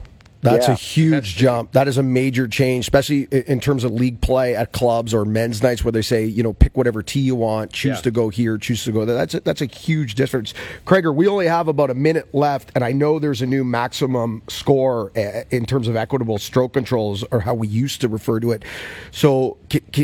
that's 0.52 0.68
yeah. 0.68 0.74
a 0.74 0.78
huge 0.78 1.36
jump. 1.36 1.72
That 1.74 1.88
is 1.88 1.98
a 1.98 2.04
major 2.04 2.48
change, 2.48 2.86
especially 2.86 3.24
in 3.24 3.60
terms 3.60 3.84
of 3.84 3.92
league 3.92 4.22
play 4.22 4.56
at 4.56 4.72
clubs 4.72 5.14
or 5.14 5.26
men's 5.26 5.62
nights 5.62 5.84
where 5.84 5.92
they 5.92 6.02
say, 6.02 6.26
you 6.26 6.44
know, 6.44 6.54
pick 6.54 6.78
whatever 6.78 7.04
tee 7.04 7.20
you 7.20 7.36
want, 7.36 7.72
choose 7.72 7.98
yeah. 7.98 8.02
to 8.02 8.12
go 8.12 8.30
here, 8.30 8.58
choose 8.58 8.84
to 8.86 8.92
go 8.92 9.06
there. 9.06 9.16
That's 9.16 9.34
a, 9.34 9.40
that's 9.42 9.62
a 9.62 9.66
huge 9.66 10.16
difference. 10.16 10.54
Craiger, 10.86 11.14
we 11.14 11.28
only 11.28 11.48
have 11.48 11.68
about 11.68 11.90
a 11.90 11.94
minute 11.96 12.34
left, 12.34 12.72
and 12.76 12.84
I 12.84 12.92
know 12.92 13.20
there's 13.20 13.42
a 13.42 13.46
new 13.46 13.64
maximum 13.64 14.42
score 14.48 15.12
eh, 15.16 15.44
in 15.52 15.66
terms 15.66 15.88
of 15.88 15.96
equitable 15.96 16.38
stroke 16.38 16.74
controls, 16.74 17.24
or 17.32 17.42
how 17.42 17.54
we 17.54 17.68
used 17.68 18.02
to 18.02 18.08
refer 18.08 18.40
to 18.40 18.52
it. 18.52 18.64
So 19.12 19.58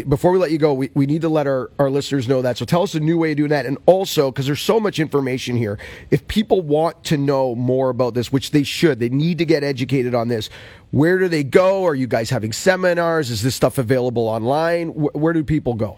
before 0.07 0.31
we 0.31 0.39
let 0.39 0.51
you 0.51 0.57
go, 0.57 0.73
we, 0.73 0.89
we 0.93 1.05
need 1.05 1.21
to 1.21 1.29
let 1.29 1.47
our, 1.47 1.71
our 1.79 1.89
listeners 1.89 2.27
know 2.27 2.41
that. 2.41 2.57
So 2.57 2.65
tell 2.65 2.83
us 2.83 2.95
a 2.95 2.99
new 2.99 3.17
way 3.17 3.31
of 3.31 3.37
doing 3.37 3.49
that. 3.49 3.65
And 3.65 3.77
also, 3.85 4.31
because 4.31 4.45
there's 4.45 4.61
so 4.61 4.79
much 4.79 4.99
information 4.99 5.55
here, 5.55 5.77
if 6.09 6.27
people 6.27 6.61
want 6.61 7.03
to 7.05 7.17
know 7.17 7.55
more 7.55 7.89
about 7.89 8.13
this, 8.13 8.31
which 8.31 8.51
they 8.51 8.63
should, 8.63 8.99
they 8.99 9.09
need 9.09 9.37
to 9.37 9.45
get 9.45 9.63
educated 9.63 10.15
on 10.15 10.27
this. 10.31 10.49
Where 10.89 11.19
do 11.19 11.27
they 11.27 11.43
go? 11.43 11.85
Are 11.85 11.95
you 11.95 12.07
guys 12.07 12.29
having 12.29 12.51
seminars? 12.51 13.29
Is 13.29 13.43
this 13.43 13.55
stuff 13.55 13.77
available 13.77 14.27
online? 14.27 14.89
Where 14.89 15.33
do 15.33 15.43
people 15.43 15.75
go? 15.75 15.97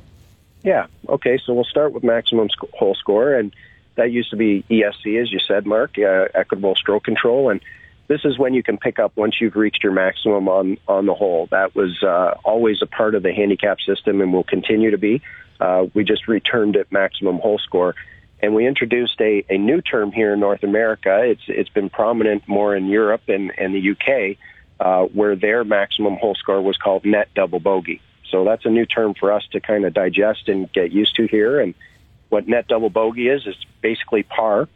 Yeah. 0.64 0.88
Okay. 1.08 1.40
So 1.46 1.54
we'll 1.54 1.64
start 1.64 1.94
with 1.94 2.04
maximum 2.04 2.50
hole 2.74 2.96
score, 2.96 3.34
and 3.34 3.56
that 3.96 4.12
used 4.12 4.30
to 4.32 4.36
be 4.36 4.64
ESC, 4.70 5.22
as 5.22 5.32
you 5.32 5.40
said, 5.48 5.66
Mark, 5.66 5.92
uh, 5.98 6.26
equitable 6.34 6.76
stroke 6.76 7.04
control, 7.04 7.50
and 7.50 7.62
this 8.08 8.22
is 8.26 8.38
when 8.38 8.54
you 8.54 8.64
can 8.64 8.78
pick 8.78 9.00
up 9.00 9.14
once 9.16 9.36
you've 9.40 9.56
reached 9.56 9.84
your 9.84 9.94
maximum 9.94 10.48
on 10.48 10.78
on 10.88 11.06
the 11.06 11.14
hole. 11.14 11.48
That 11.52 11.76
was 11.76 12.04
uh, 12.04 12.36
always 12.44 12.82
a 12.82 12.86
part 12.86 13.16
of 13.16 13.24
the 13.24 13.34
handicap 13.34 13.80
system, 13.82 14.22
and 14.22 14.34
will 14.34 14.44
continue 14.44 14.92
to 14.92 14.98
be. 14.98 15.22
Uh, 15.60 15.86
we 15.94 16.04
just 16.04 16.28
returned 16.28 16.76
it 16.76 16.92
maximum 16.92 17.40
hole 17.40 17.60
score 17.60 17.96
and 18.44 18.54
we 18.54 18.68
introduced 18.68 19.22
a, 19.22 19.46
a 19.50 19.58
new 19.58 19.82
term 19.82 20.12
here 20.12 20.34
in 20.34 20.42
North 20.42 20.64
America. 20.64 21.22
It's 21.24 21.44
it's 21.48 21.70
been 21.70 21.90
prominent 21.90 22.46
more 22.46 22.76
in 22.76 22.88
Europe 22.88 23.22
and, 23.30 23.54
and 23.58 23.74
the 23.74 23.92
UK, 23.92 24.38
uh, 24.82 25.06
where 25.06 25.38
their 25.38 25.64
maximum 25.64 26.18
hole 26.18 26.36
score 26.36 26.62
was 26.62 26.76
called 26.76 27.06
net 27.06 27.30
double 27.34 27.62
bogey. 27.62 28.02
So 28.30 28.44
that's 28.44 28.66
a 28.66 28.70
new 28.70 28.86
term 28.86 29.14
for 29.14 29.32
us 29.32 29.44
to 29.54 29.62
kind 29.62 29.86
of 29.86 29.94
digest 29.94 30.50
and 30.50 30.72
get 30.74 30.92
used 30.92 31.16
to 31.16 31.26
here. 31.26 31.62
And 31.62 31.74
what 32.28 32.46
net 32.46 32.68
double 32.68 32.90
bogey 32.90 33.30
is 33.30 33.48
is 33.48 33.56
basically 33.82 34.24
par 34.24 34.68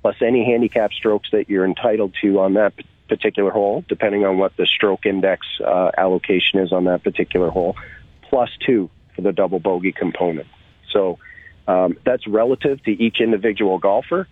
plus 0.00 0.16
any 0.22 0.42
handicap 0.46 0.90
strokes 0.94 1.28
that 1.32 1.50
you're 1.50 1.66
entitled 1.66 2.14
to 2.22 2.40
on 2.40 2.54
that 2.54 2.72
particular 3.06 3.50
hole, 3.50 3.84
depending 3.86 4.24
on 4.24 4.38
what 4.38 4.56
the 4.56 4.64
stroke 4.64 5.04
index 5.04 5.46
uh, 5.62 5.90
allocation 5.98 6.58
is 6.58 6.72
on 6.72 6.84
that 6.84 7.04
particular 7.04 7.50
hole, 7.50 7.76
plus 8.22 8.48
two 8.64 8.88
for 9.14 9.20
the 9.20 9.32
double 9.32 9.58
bogey 9.58 9.92
component. 9.92 10.46
So 10.90 11.18
um, 11.66 11.96
that's 12.04 12.26
relative 12.26 12.82
to 12.84 12.90
each 12.90 13.20
individual 13.20 13.78
golfer. 13.78 14.26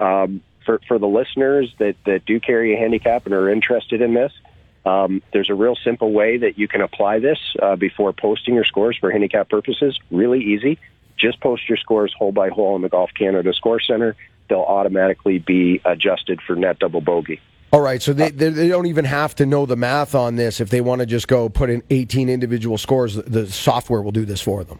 Um, 0.00 0.42
for, 0.64 0.80
for 0.88 0.98
the 0.98 1.06
listeners 1.06 1.72
that, 1.78 1.96
that 2.06 2.24
do 2.24 2.40
carry 2.40 2.74
a 2.74 2.78
handicap 2.78 3.26
and 3.26 3.34
are 3.34 3.50
interested 3.50 4.00
in 4.00 4.14
this, 4.14 4.32
um, 4.86 5.22
there's 5.32 5.50
a 5.50 5.54
real 5.54 5.76
simple 5.76 6.12
way 6.12 6.38
that 6.38 6.58
you 6.58 6.68
can 6.68 6.80
apply 6.80 7.18
this 7.18 7.38
uh, 7.62 7.76
before 7.76 8.12
posting 8.12 8.54
your 8.54 8.64
scores 8.64 8.96
for 8.98 9.10
handicap 9.10 9.48
purposes. 9.48 9.98
Really 10.10 10.42
easy. 10.42 10.78
Just 11.16 11.40
post 11.40 11.68
your 11.68 11.78
scores 11.78 12.12
hole 12.16 12.32
by 12.32 12.50
hole 12.50 12.76
in 12.76 12.82
the 12.82 12.88
Golf 12.88 13.10
Canada 13.16 13.52
Score 13.54 13.80
Center. 13.80 14.16
They'll 14.48 14.60
automatically 14.60 15.38
be 15.38 15.80
adjusted 15.84 16.40
for 16.42 16.54
net 16.54 16.78
double 16.78 17.00
bogey. 17.00 17.40
All 17.72 17.80
right, 17.80 18.00
so 18.00 18.12
they, 18.12 18.30
they 18.30 18.68
don't 18.68 18.86
even 18.86 19.04
have 19.04 19.34
to 19.36 19.46
know 19.46 19.66
the 19.66 19.74
math 19.74 20.14
on 20.14 20.36
this. 20.36 20.60
If 20.60 20.70
they 20.70 20.80
want 20.80 21.00
to 21.00 21.06
just 21.06 21.26
go 21.26 21.48
put 21.48 21.70
in 21.70 21.82
18 21.90 22.28
individual 22.28 22.78
scores, 22.78 23.16
the 23.16 23.50
software 23.50 24.00
will 24.00 24.12
do 24.12 24.24
this 24.24 24.40
for 24.40 24.62
them. 24.62 24.78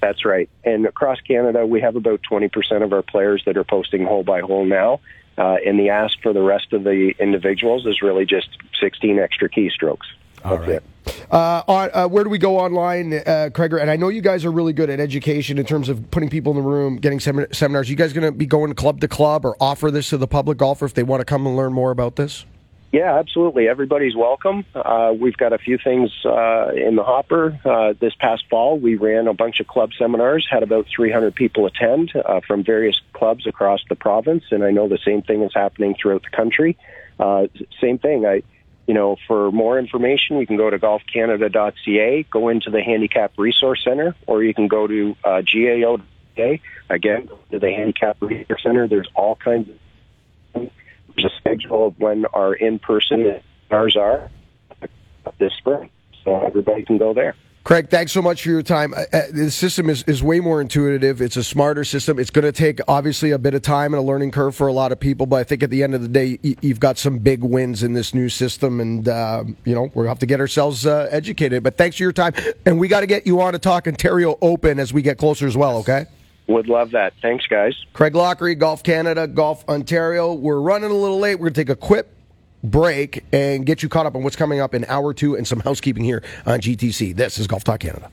That's 0.00 0.24
right. 0.24 0.48
And 0.64 0.86
across 0.86 1.20
Canada, 1.20 1.66
we 1.66 1.80
have 1.80 1.96
about 1.96 2.20
20% 2.30 2.82
of 2.82 2.92
our 2.92 3.02
players 3.02 3.42
that 3.46 3.56
are 3.56 3.64
posting 3.64 4.04
hole 4.04 4.22
by 4.22 4.40
hole 4.40 4.64
now. 4.64 5.00
Uh, 5.36 5.56
and 5.64 5.78
the 5.78 5.90
ask 5.90 6.20
for 6.22 6.32
the 6.32 6.42
rest 6.42 6.72
of 6.72 6.84
the 6.84 7.14
individuals 7.18 7.86
is 7.86 8.02
really 8.02 8.26
just 8.26 8.48
16 8.80 9.18
extra 9.18 9.48
keystrokes. 9.48 10.06
All 10.44 10.56
That's 10.56 10.68
right. 10.68 10.82
Uh, 11.30 11.62
on, 11.66 11.90
uh, 11.92 12.08
where 12.08 12.24
do 12.24 12.30
we 12.30 12.38
go 12.38 12.58
online, 12.58 13.14
uh, 13.14 13.50
Craiger? 13.52 13.80
And 13.80 13.90
I 13.90 13.96
know 13.96 14.08
you 14.08 14.20
guys 14.20 14.44
are 14.44 14.50
really 14.50 14.72
good 14.72 14.90
at 14.90 15.00
education 15.00 15.58
in 15.58 15.64
terms 15.64 15.88
of 15.88 16.10
putting 16.10 16.28
people 16.28 16.52
in 16.52 16.62
the 16.62 16.68
room, 16.68 16.96
getting 16.96 17.20
sem- 17.20 17.46
seminars. 17.52 17.88
You 17.88 17.96
guys 17.96 18.12
going 18.12 18.24
to 18.24 18.32
be 18.32 18.46
going 18.46 18.74
club 18.74 19.00
to 19.00 19.08
club 19.08 19.44
or 19.44 19.56
offer 19.60 19.90
this 19.90 20.10
to 20.10 20.18
the 20.18 20.26
public 20.26 20.58
golfer 20.58 20.84
if 20.84 20.94
they 20.94 21.02
want 21.02 21.20
to 21.20 21.24
come 21.24 21.46
and 21.46 21.56
learn 21.56 21.72
more 21.72 21.90
about 21.90 22.16
this? 22.16 22.44
Yeah, 22.92 23.18
absolutely. 23.20 23.68
Everybody's 23.68 24.16
welcome. 24.16 24.64
Uh, 24.74 25.12
we've 25.16 25.36
got 25.36 25.52
a 25.52 25.58
few 25.58 25.78
things 25.78 26.10
uh, 26.24 26.70
in 26.74 26.96
the 26.96 27.04
hopper. 27.04 27.56
Uh, 27.64 27.94
this 28.00 28.14
past 28.18 28.44
fall, 28.50 28.78
we 28.80 28.96
ran 28.96 29.28
a 29.28 29.34
bunch 29.34 29.60
of 29.60 29.68
club 29.68 29.90
seminars, 29.96 30.46
had 30.50 30.64
about 30.64 30.86
300 30.94 31.32
people 31.32 31.66
attend 31.66 32.10
uh, 32.16 32.40
from 32.44 32.64
various 32.64 33.00
clubs 33.12 33.46
across 33.46 33.80
the 33.88 33.94
province, 33.94 34.42
and 34.50 34.64
I 34.64 34.72
know 34.72 34.88
the 34.88 34.98
same 35.04 35.22
thing 35.22 35.42
is 35.42 35.52
happening 35.54 35.94
throughout 36.00 36.22
the 36.22 36.36
country. 36.36 36.76
Uh, 37.20 37.46
same 37.80 37.98
thing. 37.98 38.26
I, 38.26 38.42
you 38.88 38.94
know, 38.94 39.16
for 39.28 39.52
more 39.52 39.78
information, 39.78 40.38
you 40.38 40.46
can 40.46 40.56
go 40.56 40.68
to 40.68 40.78
golfcanada.ca, 40.80 42.24
go 42.24 42.48
into 42.48 42.70
the 42.70 42.82
Handicap 42.82 43.34
Resource 43.38 43.84
Center, 43.84 44.16
or 44.26 44.42
you 44.42 44.52
can 44.52 44.66
go 44.66 44.88
to 44.88 45.16
uh, 45.22 45.42
GAO.ca. 45.42 46.60
Again, 46.88 47.28
to 47.52 47.58
the 47.60 47.70
Handicap 47.70 48.16
Resource 48.20 48.64
Center. 48.64 48.88
There's 48.88 49.08
all 49.14 49.36
kinds 49.36 49.68
of 49.68 50.70
a 51.24 51.30
schedule 51.38 51.88
of 51.88 51.98
when 51.98 52.26
our 52.26 52.54
in-person 52.54 53.40
seminars 53.68 53.96
are 53.96 54.30
this 55.38 55.52
spring, 55.54 55.90
so 56.24 56.40
everybody 56.40 56.82
can 56.82 56.98
go 56.98 57.14
there. 57.14 57.34
Craig, 57.62 57.90
thanks 57.90 58.10
so 58.10 58.22
much 58.22 58.42
for 58.42 58.48
your 58.48 58.62
time. 58.62 58.94
Uh, 58.94 59.04
uh, 59.12 59.22
the 59.32 59.50
system 59.50 59.90
is, 59.90 60.02
is 60.04 60.22
way 60.22 60.40
more 60.40 60.62
intuitive. 60.62 61.20
It's 61.20 61.36
a 61.36 61.44
smarter 61.44 61.84
system. 61.84 62.18
It's 62.18 62.30
going 62.30 62.46
to 62.46 62.52
take, 62.52 62.80
obviously, 62.88 63.32
a 63.32 63.38
bit 63.38 63.52
of 63.52 63.60
time 63.60 63.92
and 63.92 64.02
a 64.02 64.04
learning 64.04 64.30
curve 64.30 64.56
for 64.56 64.66
a 64.66 64.72
lot 64.72 64.92
of 64.92 64.98
people, 64.98 65.26
but 65.26 65.36
I 65.36 65.44
think 65.44 65.62
at 65.62 65.68
the 65.68 65.82
end 65.82 65.94
of 65.94 66.00
the 66.00 66.08
day, 66.08 66.38
you've 66.62 66.80
got 66.80 66.96
some 66.96 67.18
big 67.18 67.44
wins 67.44 67.82
in 67.82 67.92
this 67.92 68.14
new 68.14 68.30
system, 68.30 68.80
and, 68.80 69.06
uh, 69.06 69.44
you 69.64 69.74
know, 69.74 69.90
we'll 69.94 70.08
have 70.08 70.18
to 70.20 70.26
get 70.26 70.40
ourselves 70.40 70.86
uh, 70.86 71.08
educated. 71.10 71.62
But 71.62 71.76
thanks 71.76 71.98
for 71.98 72.02
your 72.02 72.12
time, 72.12 72.32
and 72.64 72.80
we 72.80 72.88
got 72.88 73.00
to 73.00 73.06
get 73.06 73.26
you 73.26 73.42
on 73.42 73.52
to 73.52 73.58
talk 73.58 73.86
Ontario 73.86 74.38
Open 74.40 74.78
as 74.80 74.94
we 74.94 75.02
get 75.02 75.18
closer 75.18 75.46
as 75.46 75.56
well, 75.56 75.76
okay? 75.78 76.06
Would 76.50 76.68
love 76.68 76.90
that. 76.90 77.12
Thanks, 77.22 77.46
guys. 77.46 77.74
Craig 77.92 78.16
Lockery, 78.16 78.56
Golf 78.56 78.82
Canada, 78.82 79.28
Golf 79.28 79.64
Ontario. 79.68 80.34
We're 80.34 80.60
running 80.60 80.90
a 80.90 80.94
little 80.94 81.20
late. 81.20 81.36
We're 81.36 81.44
going 81.44 81.54
to 81.54 81.60
take 81.60 81.68
a 81.68 81.76
quick 81.76 82.08
break 82.64 83.24
and 83.32 83.64
get 83.64 83.84
you 83.84 83.88
caught 83.88 84.04
up 84.04 84.16
on 84.16 84.24
what's 84.24 84.34
coming 84.34 84.58
up 84.58 84.74
in 84.74 84.84
hour 84.86 85.14
two 85.14 85.36
and 85.36 85.46
some 85.46 85.60
housekeeping 85.60 86.02
here 86.02 86.24
on 86.46 86.58
GTC. 86.58 87.14
This 87.14 87.38
is 87.38 87.46
Golf 87.46 87.62
Talk 87.62 87.78
Canada. 87.78 88.10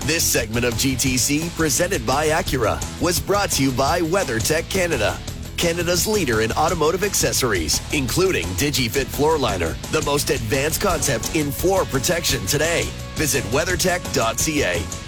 This 0.00 0.22
segment 0.22 0.66
of 0.66 0.74
GTC, 0.74 1.48
presented 1.56 2.06
by 2.06 2.26
Acura, 2.26 2.78
was 3.00 3.18
brought 3.18 3.50
to 3.52 3.62
you 3.62 3.72
by 3.72 4.00
WeatherTech 4.00 4.68
Canada. 4.68 5.18
Canada's 5.56 6.06
leader 6.06 6.42
in 6.42 6.52
automotive 6.52 7.02
accessories, 7.02 7.80
including 7.94 8.44
DigiFit 8.56 9.06
Floor 9.06 9.38
Liner, 9.38 9.74
the 9.90 10.02
most 10.04 10.28
advanced 10.28 10.82
concept 10.82 11.34
in 11.34 11.50
floor 11.50 11.86
protection 11.86 12.44
today. 12.46 12.82
Visit 13.14 13.42
weathertech.ca. 13.44 15.01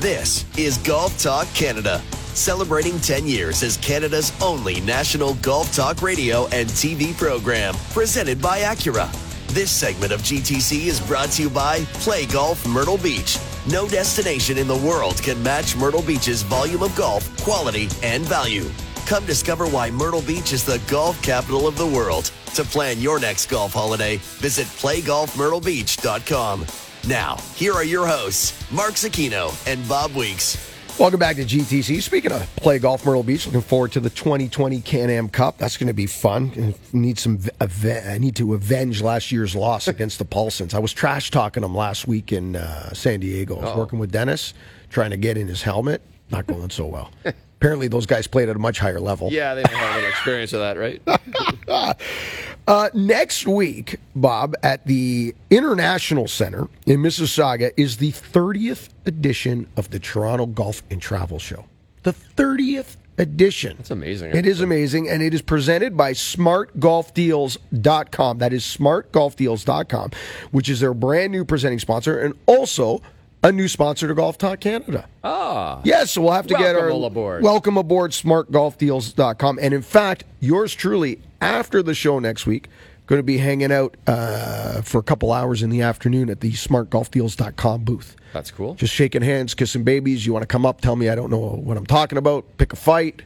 This 0.00 0.46
is 0.56 0.78
Golf 0.78 1.22
Talk 1.22 1.46
Canada, 1.48 2.00
celebrating 2.32 2.98
10 3.00 3.26
years 3.26 3.62
as 3.62 3.76
Canada's 3.76 4.32
only 4.40 4.80
national 4.80 5.34
golf 5.34 5.76
talk 5.76 6.00
radio 6.00 6.46
and 6.46 6.70
TV 6.70 7.14
program, 7.14 7.74
presented 7.90 8.40
by 8.40 8.60
Acura. 8.60 9.12
This 9.48 9.70
segment 9.70 10.10
of 10.10 10.22
GTC 10.22 10.86
is 10.86 11.02
brought 11.02 11.28
to 11.32 11.42
you 11.42 11.50
by 11.50 11.80
Play 12.00 12.24
Golf 12.24 12.66
Myrtle 12.66 12.96
Beach. 12.96 13.38
No 13.70 13.86
destination 13.86 14.56
in 14.56 14.66
the 14.66 14.78
world 14.78 15.22
can 15.22 15.42
match 15.42 15.76
Myrtle 15.76 16.00
Beach's 16.00 16.40
volume 16.40 16.82
of 16.82 16.96
golf, 16.96 17.28
quality, 17.42 17.90
and 18.02 18.24
value. 18.24 18.70
Come 19.04 19.26
discover 19.26 19.66
why 19.66 19.90
Myrtle 19.90 20.22
Beach 20.22 20.54
is 20.54 20.64
the 20.64 20.80
golf 20.88 21.20
capital 21.20 21.68
of 21.68 21.76
the 21.76 21.86
world. 21.86 22.32
To 22.54 22.64
plan 22.64 23.00
your 23.00 23.20
next 23.20 23.50
golf 23.50 23.74
holiday, 23.74 24.16
visit 24.16 24.66
playgolfmyrtlebeach.com. 24.66 26.89
Now, 27.08 27.36
here 27.54 27.72
are 27.72 27.84
your 27.84 28.06
hosts, 28.06 28.70
Mark 28.70 28.92
Zecchino 28.92 29.54
and 29.66 29.86
Bob 29.88 30.14
Weeks. 30.14 30.66
Welcome 30.98 31.18
back 31.18 31.36
to 31.36 31.44
GTC. 31.44 32.02
Speaking 32.02 32.30
of 32.30 32.42
play 32.56 32.78
golf, 32.78 33.06
Myrtle 33.06 33.22
Beach. 33.22 33.46
Looking 33.46 33.62
forward 33.62 33.92
to 33.92 34.00
the 34.00 34.10
2020 34.10 34.82
Can-Am 34.82 35.30
Cup. 35.30 35.56
That's 35.56 35.78
going 35.78 35.86
to 35.86 35.94
be 35.94 36.04
fun. 36.04 36.74
Need 36.92 37.18
some. 37.18 37.40
I 37.58 38.18
need 38.18 38.36
to 38.36 38.52
avenge 38.52 39.00
last 39.00 39.32
year's 39.32 39.56
loss 39.56 39.88
against 39.88 40.18
the 40.18 40.26
Paulsons. 40.26 40.74
I 40.74 40.78
was 40.78 40.92
trash 40.92 41.30
talking 41.30 41.62
them 41.62 41.74
last 41.74 42.06
week 42.06 42.32
in 42.32 42.56
uh, 42.56 42.92
San 42.92 43.20
Diego. 43.20 43.56
I 43.56 43.60
was 43.60 43.70
Uh-oh. 43.70 43.78
working 43.78 43.98
with 43.98 44.12
Dennis, 44.12 44.52
trying 44.90 45.10
to 45.10 45.16
get 45.16 45.38
in 45.38 45.48
his 45.48 45.62
helmet. 45.62 46.02
Not 46.30 46.46
going 46.46 46.68
so 46.68 46.84
well. 46.84 47.10
Apparently, 47.24 47.88
those 47.88 48.04
guys 48.04 48.26
played 48.26 48.50
at 48.50 48.56
a 48.56 48.58
much 48.58 48.78
higher 48.78 49.00
level. 49.00 49.30
Yeah, 49.32 49.54
they 49.54 49.62
have 49.70 50.02
an 50.02 50.08
experience 50.08 50.52
of 50.52 50.60
that, 50.60 50.76
right? 50.76 51.00
uh, 52.70 52.88
next 52.94 53.46
week, 53.48 53.96
Bob, 54.14 54.54
at 54.62 54.86
the 54.86 55.34
International 55.50 56.28
Center 56.28 56.68
in 56.86 57.00
Mississauga 57.00 57.72
is 57.76 57.96
the 57.96 58.12
30th 58.12 58.90
edition 59.06 59.66
of 59.76 59.90
the 59.90 59.98
Toronto 59.98 60.46
Golf 60.46 60.84
and 60.88 61.02
Travel 61.02 61.40
Show. 61.40 61.64
The 62.04 62.12
30th 62.12 62.94
edition. 63.18 63.78
That's 63.78 63.90
amazing. 63.90 64.36
It 64.36 64.46
is 64.46 64.60
amazing, 64.60 65.08
and 65.08 65.20
it 65.20 65.34
is 65.34 65.42
presented 65.42 65.96
by 65.96 66.12
smartgolfdeals.com. 66.12 68.38
That 68.38 68.52
is 68.52 68.62
smartgolfdeals.com, 68.62 70.10
which 70.52 70.68
is 70.68 70.78
their 70.78 70.94
brand 70.94 71.32
new 71.32 71.44
presenting 71.44 71.80
sponsor, 71.80 72.20
and 72.20 72.34
also 72.46 73.02
a 73.42 73.52
new 73.52 73.68
sponsor 73.68 74.06
to 74.08 74.14
Golf 74.14 74.38
Talk 74.38 74.60
Canada. 74.60 75.06
Ah. 75.24 75.80
Yes, 75.84 76.12
so 76.12 76.22
we'll 76.22 76.32
have 76.32 76.46
to 76.48 76.54
get 76.54 76.76
our 76.76 76.90
aboard. 76.90 77.42
welcome 77.42 77.76
aboard 77.76 78.12
smartgolfdeals.com. 78.12 79.58
And 79.60 79.74
in 79.74 79.82
fact, 79.82 80.24
yours 80.40 80.74
truly 80.74 81.20
after 81.40 81.82
the 81.82 81.94
show 81.94 82.18
next 82.18 82.46
week 82.46 82.68
going 83.06 83.18
to 83.18 83.24
be 83.24 83.38
hanging 83.38 83.72
out 83.72 83.96
uh, 84.06 84.82
for 84.82 84.98
a 84.98 85.02
couple 85.02 85.32
hours 85.32 85.64
in 85.64 85.70
the 85.70 85.82
afternoon 85.82 86.30
at 86.30 86.40
the 86.40 86.52
smartgolfdeals.com 86.52 87.82
booth. 87.82 88.14
That's 88.32 88.52
cool. 88.52 88.74
Just 88.76 88.94
shaking 88.94 89.22
hands, 89.22 89.52
kissing 89.52 89.82
babies. 89.82 90.24
You 90.24 90.32
want 90.32 90.44
to 90.44 90.46
come 90.46 90.64
up, 90.64 90.80
tell 90.80 90.94
me 90.94 91.08
I 91.08 91.16
don't 91.16 91.28
know 91.28 91.38
what 91.38 91.76
I'm 91.76 91.86
talking 91.86 92.18
about, 92.18 92.44
pick 92.56 92.72
a 92.72 92.76
fight, 92.76 93.22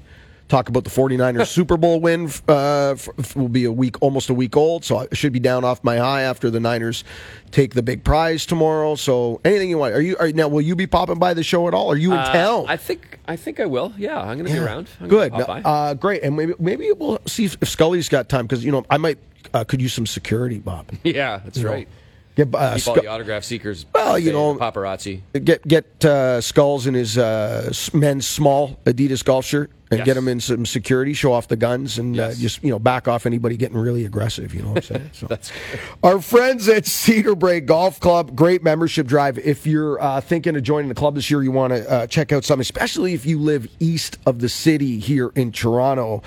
talk 0.48 0.68
about 0.68 0.84
the 0.84 0.90
49ers 0.90 1.46
Super 1.52 1.76
Bowl 1.76 2.00
win. 2.00 2.30
Uh, 2.48 2.90
f- 2.92 3.08
f- 3.18 3.36
will 3.36 3.48
be 3.48 3.64
a 3.64 3.72
week, 3.72 4.00
almost 4.02 4.30
a 4.30 4.34
week 4.34 4.56
old, 4.56 4.84
so 4.84 4.98
I 4.98 5.06
should 5.12 5.32
be 5.32 5.40
down 5.40 5.64
off 5.64 5.82
my 5.82 5.96
high 5.96 6.22
after 6.22 6.50
the 6.50 6.60
Niners 6.60 7.04
take 7.50 7.74
the 7.74 7.82
big 7.82 8.04
prize 8.04 8.44
tomorrow. 8.46 8.94
So 8.94 9.40
anything 9.44 9.70
you 9.70 9.78
want. 9.78 9.94
Are 9.94 10.00
you 10.00 10.16
are, 10.18 10.30
now? 10.32 10.48
Will 10.48 10.60
you 10.60 10.76
be 10.76 10.86
popping 10.86 11.18
by 11.18 11.34
the 11.34 11.42
show 11.42 11.68
at 11.68 11.74
all? 11.74 11.90
Are 11.90 11.96
you 11.96 12.12
in 12.12 12.18
Uh, 12.18 12.32
town? 12.32 12.66
I 12.68 12.76
think 12.76 13.18
I 13.26 13.36
think 13.36 13.60
I 13.60 13.66
will. 13.66 13.92
Yeah, 13.96 14.18
I'm 14.20 14.36
going 14.38 14.46
to 14.46 14.52
be 14.52 14.58
around. 14.58 14.88
I'm 15.00 15.08
Good. 15.08 15.32
No, 15.32 15.44
uh, 15.44 15.94
great. 15.94 16.22
And 16.22 16.36
maybe 16.36 16.54
maybe 16.58 16.90
we'll 16.92 17.18
see 17.26 17.46
if, 17.46 17.56
Scully's 17.68 18.08
got 18.08 18.28
time 18.28 18.46
because 18.46 18.64
you 18.64 18.72
know 18.72 18.84
I 18.90 18.96
might 18.98 19.18
uh, 19.52 19.64
could 19.64 19.80
use 19.80 19.92
some 19.94 20.06
security, 20.06 20.58
Bob. 20.58 20.86
yeah, 21.04 21.40
that's 21.44 21.58
You 21.58 21.64
know, 21.64 21.70
right. 21.70 21.88
Get 22.36 22.52
uh, 22.54 22.74
Keep 22.74 22.88
all 22.88 22.94
the 22.94 23.06
autograph 23.06 23.44
seekers. 23.44 23.86
Well, 23.94 24.18
you 24.18 24.32
know- 24.32 24.56
paparazzi. 24.56 25.20
get 25.44 25.66
get 25.66 26.04
uh, 26.04 26.40
Skulls 26.40 26.86
in 26.86 26.94
his 26.94 27.16
uh, 27.16 27.72
men's 27.92 28.26
small 28.26 28.76
Adidas 28.84 29.24
golf 29.24 29.44
shirt 29.44 29.70
and 29.90 29.98
Yes. 29.98 30.06
get 30.06 30.16
him 30.16 30.26
in 30.26 30.40
some 30.40 30.66
security, 30.66 31.12
show 31.12 31.32
off 31.32 31.46
the 31.46 31.54
guns, 31.56 31.98
and 31.98 32.18
uh, 32.18 32.28
Yes. 32.28 32.38
just 32.38 32.64
you 32.64 32.70
know 32.70 32.80
back 32.80 33.06
off 33.06 33.24
anybody 33.26 33.56
getting 33.56 33.76
really 33.76 34.04
aggressive. 34.04 34.52
You 34.52 34.62
know 34.62 34.68
what 34.70 34.78
I'm 34.78 34.82
saying? 34.82 35.10
So. 35.12 35.26
That's 35.28 35.52
Our 36.02 36.20
friends 36.20 36.68
at 36.68 36.86
Cedar 36.86 37.36
Brae 37.36 37.60
Golf 37.60 38.00
Club, 38.00 38.34
great 38.34 38.64
membership 38.64 39.06
drive. 39.06 39.38
If 39.38 39.64
you're 39.64 40.02
uh, 40.02 40.20
thinking 40.20 40.56
of 40.56 40.64
joining 40.64 40.88
the 40.88 40.94
club 40.96 41.14
this 41.14 41.30
year, 41.30 41.42
you 41.44 41.52
want 41.52 41.72
to 41.72 41.88
uh, 41.88 42.06
check 42.08 42.32
out 42.32 42.42
something, 42.44 42.62
especially 42.62 43.14
if 43.14 43.24
you 43.24 43.38
live 43.38 43.68
east 43.78 44.18
of 44.26 44.40
the 44.40 44.48
city 44.48 44.98
here 44.98 45.30
in 45.36 45.52
Toronto. 45.52 46.22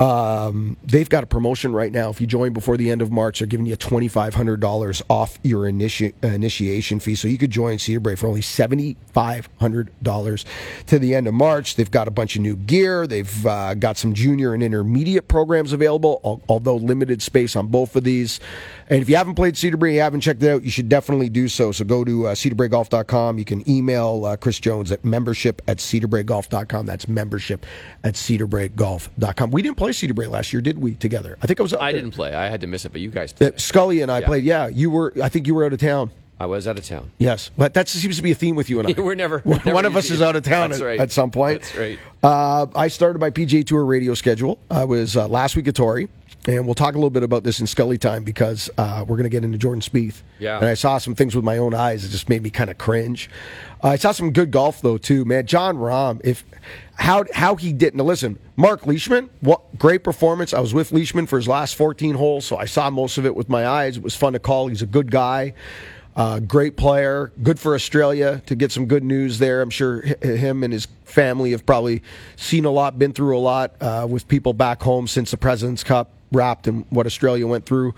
Um, 0.00 0.76
they've 0.82 1.08
got 1.08 1.22
a 1.22 1.26
promotion 1.26 1.72
right 1.72 1.92
now. 1.92 2.10
If 2.10 2.20
you 2.20 2.26
join 2.26 2.52
before 2.52 2.76
the 2.76 2.90
end 2.90 3.02
of 3.02 3.12
March, 3.12 3.38
they're 3.38 3.46
giving 3.46 3.66
you 3.66 3.76
twenty 3.76 4.08
five 4.08 4.34
hundred 4.34 4.58
dollars 4.60 5.02
off 5.08 5.38
your 5.42 5.62
initi- 5.70 6.12
initiation 6.24 6.98
fee. 6.98 7.14
So 7.14 7.28
you 7.28 7.38
could 7.38 7.50
join 7.52 7.78
Cedar 7.78 8.00
Brae 8.00 8.16
for 8.16 8.26
only 8.26 8.42
seventy 8.42 8.96
five 9.12 9.48
hundred 9.60 9.90
dollars 10.02 10.44
to 10.86 10.98
the 10.98 11.14
end 11.14 11.28
of 11.28 11.34
March. 11.34 11.76
They've 11.76 11.90
got 11.90 12.08
a 12.08 12.10
bunch 12.10 12.34
of 12.34 12.42
new 12.42 12.56
gear. 12.56 13.06
They've 13.06 13.46
uh, 13.46 13.74
got 13.74 13.96
some 13.96 14.12
junior 14.12 14.54
and 14.54 14.62
intermediate 14.62 15.28
programs 15.28 15.72
available, 15.72 16.20
al- 16.24 16.42
although 16.48 16.76
limited 16.76 17.22
space 17.22 17.54
on 17.54 17.68
both 17.68 17.94
of 17.94 18.02
these. 18.04 18.40
And 18.92 19.00
if 19.00 19.08
you 19.08 19.16
haven't 19.16 19.36
played 19.36 19.56
Cedar 19.56 19.78
Brae, 19.78 19.94
you 19.94 20.00
haven't 20.00 20.20
checked 20.20 20.42
it 20.42 20.50
out, 20.50 20.62
you 20.64 20.70
should 20.70 20.88
definitely 20.90 21.30
do 21.30 21.48
so. 21.48 21.72
So 21.72 21.82
go 21.82 22.04
to 22.04 22.26
uh, 22.26 22.34
cedarbraegolf.com. 22.34 23.38
You 23.38 23.44
can 23.46 23.66
email 23.68 24.26
uh, 24.26 24.36
Chris 24.36 24.60
Jones 24.60 24.92
at 24.92 25.02
membership 25.02 25.62
at 25.66 25.78
cedarbraegolf.com. 25.78 26.84
That's 26.84 27.08
membership 27.08 27.64
at 28.04 28.14
cedarbraegolf.com. 28.14 29.50
We 29.50 29.62
didn't 29.62 29.76
play 29.78 29.92
Cedar 29.92 30.14
Brae 30.14 30.26
last 30.26 30.52
year, 30.52 30.60
did 30.60 30.78
we? 30.78 30.94
Together, 30.96 31.38
I 31.42 31.46
think 31.46 31.58
I 31.58 31.62
was. 31.62 31.72
I 31.72 31.92
there. 31.92 32.02
didn't 32.02 32.14
play. 32.14 32.34
I 32.34 32.48
had 32.50 32.60
to 32.60 32.66
miss 32.66 32.84
it, 32.84 32.92
but 32.92 33.00
you 33.00 33.08
guys 33.10 33.34
Uh. 33.40 33.50
Scully 33.56 34.02
and 34.02 34.12
I 34.12 34.20
Yeah. 34.20 34.26
played. 34.26 34.44
Yeah, 34.44 34.66
you 34.68 34.90
were. 34.90 35.12
I 35.22 35.28
think 35.30 35.46
you 35.46 35.54
were 35.54 35.64
out 35.64 35.72
of 35.72 35.80
town. 35.80 36.10
I 36.38 36.46
was 36.46 36.66
out 36.66 36.76
of 36.76 36.84
town. 36.84 37.10
Yes, 37.18 37.50
but 37.56 37.72
that 37.74 37.88
seems 37.88 38.16
to 38.16 38.22
be 38.22 38.32
a 38.32 38.34
theme 38.34 38.56
with 38.56 38.68
you 38.68 38.80
and 38.80 38.88
I. 38.88 38.92
We're 39.00 39.14
never- 39.14 39.40
we're 39.44 39.58
One 39.58 39.62
never 39.64 39.86
of 39.86 39.96
us 39.96 40.10
is 40.10 40.20
out 40.20 40.34
of 40.36 40.42
town 40.42 40.72
at, 40.72 40.80
right. 40.80 40.98
at 41.00 41.12
some 41.12 41.30
point. 41.30 41.62
That's 41.62 41.76
right. 41.78 41.98
Uh, 42.22 42.66
I 42.74 42.88
started 42.88 43.20
my 43.20 43.30
PGA 43.30 43.64
Tour 43.64 43.84
radio 43.84 44.12
schedule. 44.14 44.58
I 44.70 44.84
was 44.84 45.16
uh, 45.16 45.28
last 45.28 45.54
week 45.56 45.68
at 45.68 45.76
Torrey, 45.76 46.08
and 46.46 46.66
we'll 46.66 46.74
talk 46.74 46.94
a 46.94 46.98
little 46.98 47.10
bit 47.10 47.22
about 47.22 47.44
this 47.44 47.60
in 47.60 47.66
Scully 47.66 47.98
time 47.98 48.24
because 48.24 48.68
uh, 48.76 49.04
we're 49.06 49.16
going 49.16 49.24
to 49.24 49.30
get 49.30 49.44
into 49.44 49.58
Jordan 49.58 49.80
Spieth. 49.80 50.22
Yeah. 50.38 50.58
and 50.58 50.66
I 50.66 50.74
saw 50.74 50.98
some 50.98 51.14
things 51.14 51.36
with 51.36 51.44
my 51.44 51.58
own 51.58 51.72
eyes 51.72 52.02
that 52.02 52.08
just 52.08 52.28
made 52.28 52.42
me 52.42 52.50
kind 52.50 52.68
of 52.68 52.78
cringe. 52.78 53.30
Uh, 53.82 53.88
I 53.88 53.96
saw 53.96 54.12
some 54.12 54.32
good 54.32 54.50
golf 54.50 54.82
though 54.82 54.98
too, 54.98 55.24
man. 55.24 55.46
Jon 55.46 55.76
Rahm, 55.76 56.20
if 56.24 56.44
how 56.94 57.24
how 57.32 57.56
he 57.56 57.72
did. 57.72 57.94
Now 57.94 58.04
listen, 58.04 58.38
Mark 58.56 58.86
Leishman, 58.86 59.30
what 59.40 59.78
great 59.78 60.02
performance. 60.02 60.52
I 60.52 60.60
was 60.60 60.74
with 60.74 60.92
Leishman 60.92 61.26
for 61.26 61.36
his 61.36 61.48
last 61.48 61.76
14 61.76 62.14
holes, 62.14 62.44
so 62.44 62.56
I 62.56 62.64
saw 62.64 62.90
most 62.90 63.18
of 63.18 63.26
it 63.26 63.36
with 63.36 63.48
my 63.48 63.66
eyes. 63.66 63.96
It 63.96 64.02
was 64.02 64.16
fun 64.16 64.32
to 64.32 64.38
call. 64.38 64.68
He's 64.68 64.82
a 64.82 64.86
good 64.86 65.10
guy. 65.10 65.54
Uh, 66.14 66.40
great 66.40 66.76
player, 66.76 67.32
good 67.42 67.58
for 67.58 67.74
Australia 67.74 68.42
to 68.44 68.54
get 68.54 68.70
some 68.70 68.84
good 68.84 69.02
news 69.02 69.38
there. 69.38 69.62
I'm 69.62 69.70
sure 69.70 70.02
him 70.02 70.62
and 70.62 70.70
his 70.70 70.86
family 71.04 71.52
have 71.52 71.64
probably 71.64 72.02
seen 72.36 72.66
a 72.66 72.70
lot, 72.70 72.98
been 72.98 73.14
through 73.14 73.34
a 73.34 73.40
lot 73.40 73.80
uh, 73.80 74.06
with 74.10 74.28
people 74.28 74.52
back 74.52 74.82
home 74.82 75.06
since 75.06 75.30
the 75.30 75.38
President's 75.38 75.82
Cup 75.82 76.10
wrapped 76.32 76.66
and 76.66 76.84
what 76.90 77.06
Australia 77.06 77.46
went 77.46 77.66
through. 77.66 77.94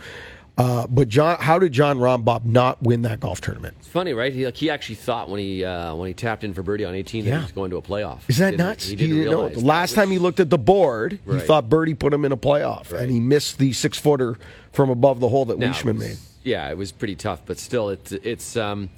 Uh, 0.56 0.86
but 0.86 1.08
John, 1.08 1.36
how 1.40 1.58
did 1.58 1.72
John 1.72 1.98
Rombob 1.98 2.44
not 2.44 2.80
win 2.80 3.02
that 3.02 3.18
golf 3.18 3.40
tournament? 3.40 3.74
It's 3.80 3.88
funny, 3.88 4.12
right? 4.12 4.32
He, 4.32 4.44
like, 4.44 4.56
he 4.56 4.70
actually 4.70 4.94
thought 4.94 5.28
when 5.28 5.40
he 5.40 5.64
uh, 5.64 5.96
when 5.96 6.06
he 6.06 6.14
tapped 6.14 6.44
in 6.44 6.54
for 6.54 6.62
birdie 6.62 6.84
on 6.84 6.94
18 6.94 7.24
that 7.24 7.30
Yeah. 7.30 7.36
he 7.38 7.42
was 7.42 7.50
going 7.52 7.70
to 7.70 7.76
a 7.76 7.82
playoff. 7.82 8.20
Is 8.28 8.38
that 8.38 8.52
Didn't- 8.52 8.58
nuts? 8.66 8.86
He 8.86 8.94
didn't, 8.94 9.16
know. 9.16 9.22
realize 9.22 9.54
The 9.54 9.60
that, 9.62 9.66
last 9.66 9.94
time 9.96 10.10
he 10.12 10.18
looked 10.18 10.38
at 10.38 10.50
the 10.50 10.58
board, 10.58 11.18
he 11.28 11.40
thought 11.40 11.68
Birdie 11.68 11.94
put 11.94 12.12
him 12.14 12.24
in 12.24 12.30
a 12.30 12.36
playoff, 12.36 12.92
Right. 12.92 13.02
and 13.02 13.10
he 13.10 13.18
missed 13.18 13.58
the 13.58 13.72
six 13.72 13.98
footer 13.98 14.38
from 14.70 14.90
above 14.90 15.18
the 15.18 15.28
hole 15.28 15.44
that 15.46 15.58
No, 15.58 15.66
it 15.66 15.70
Leishman 15.70 15.96
was- 15.96 16.06
made. 16.06 16.16
Yeah, 16.44 16.70
it 16.70 16.76
was 16.78 16.92
pretty 16.92 17.16
tough, 17.16 17.40
but 17.46 17.58
still, 17.58 17.88
it's 17.88 18.12
it's 18.12 18.56
um, 18.56 18.90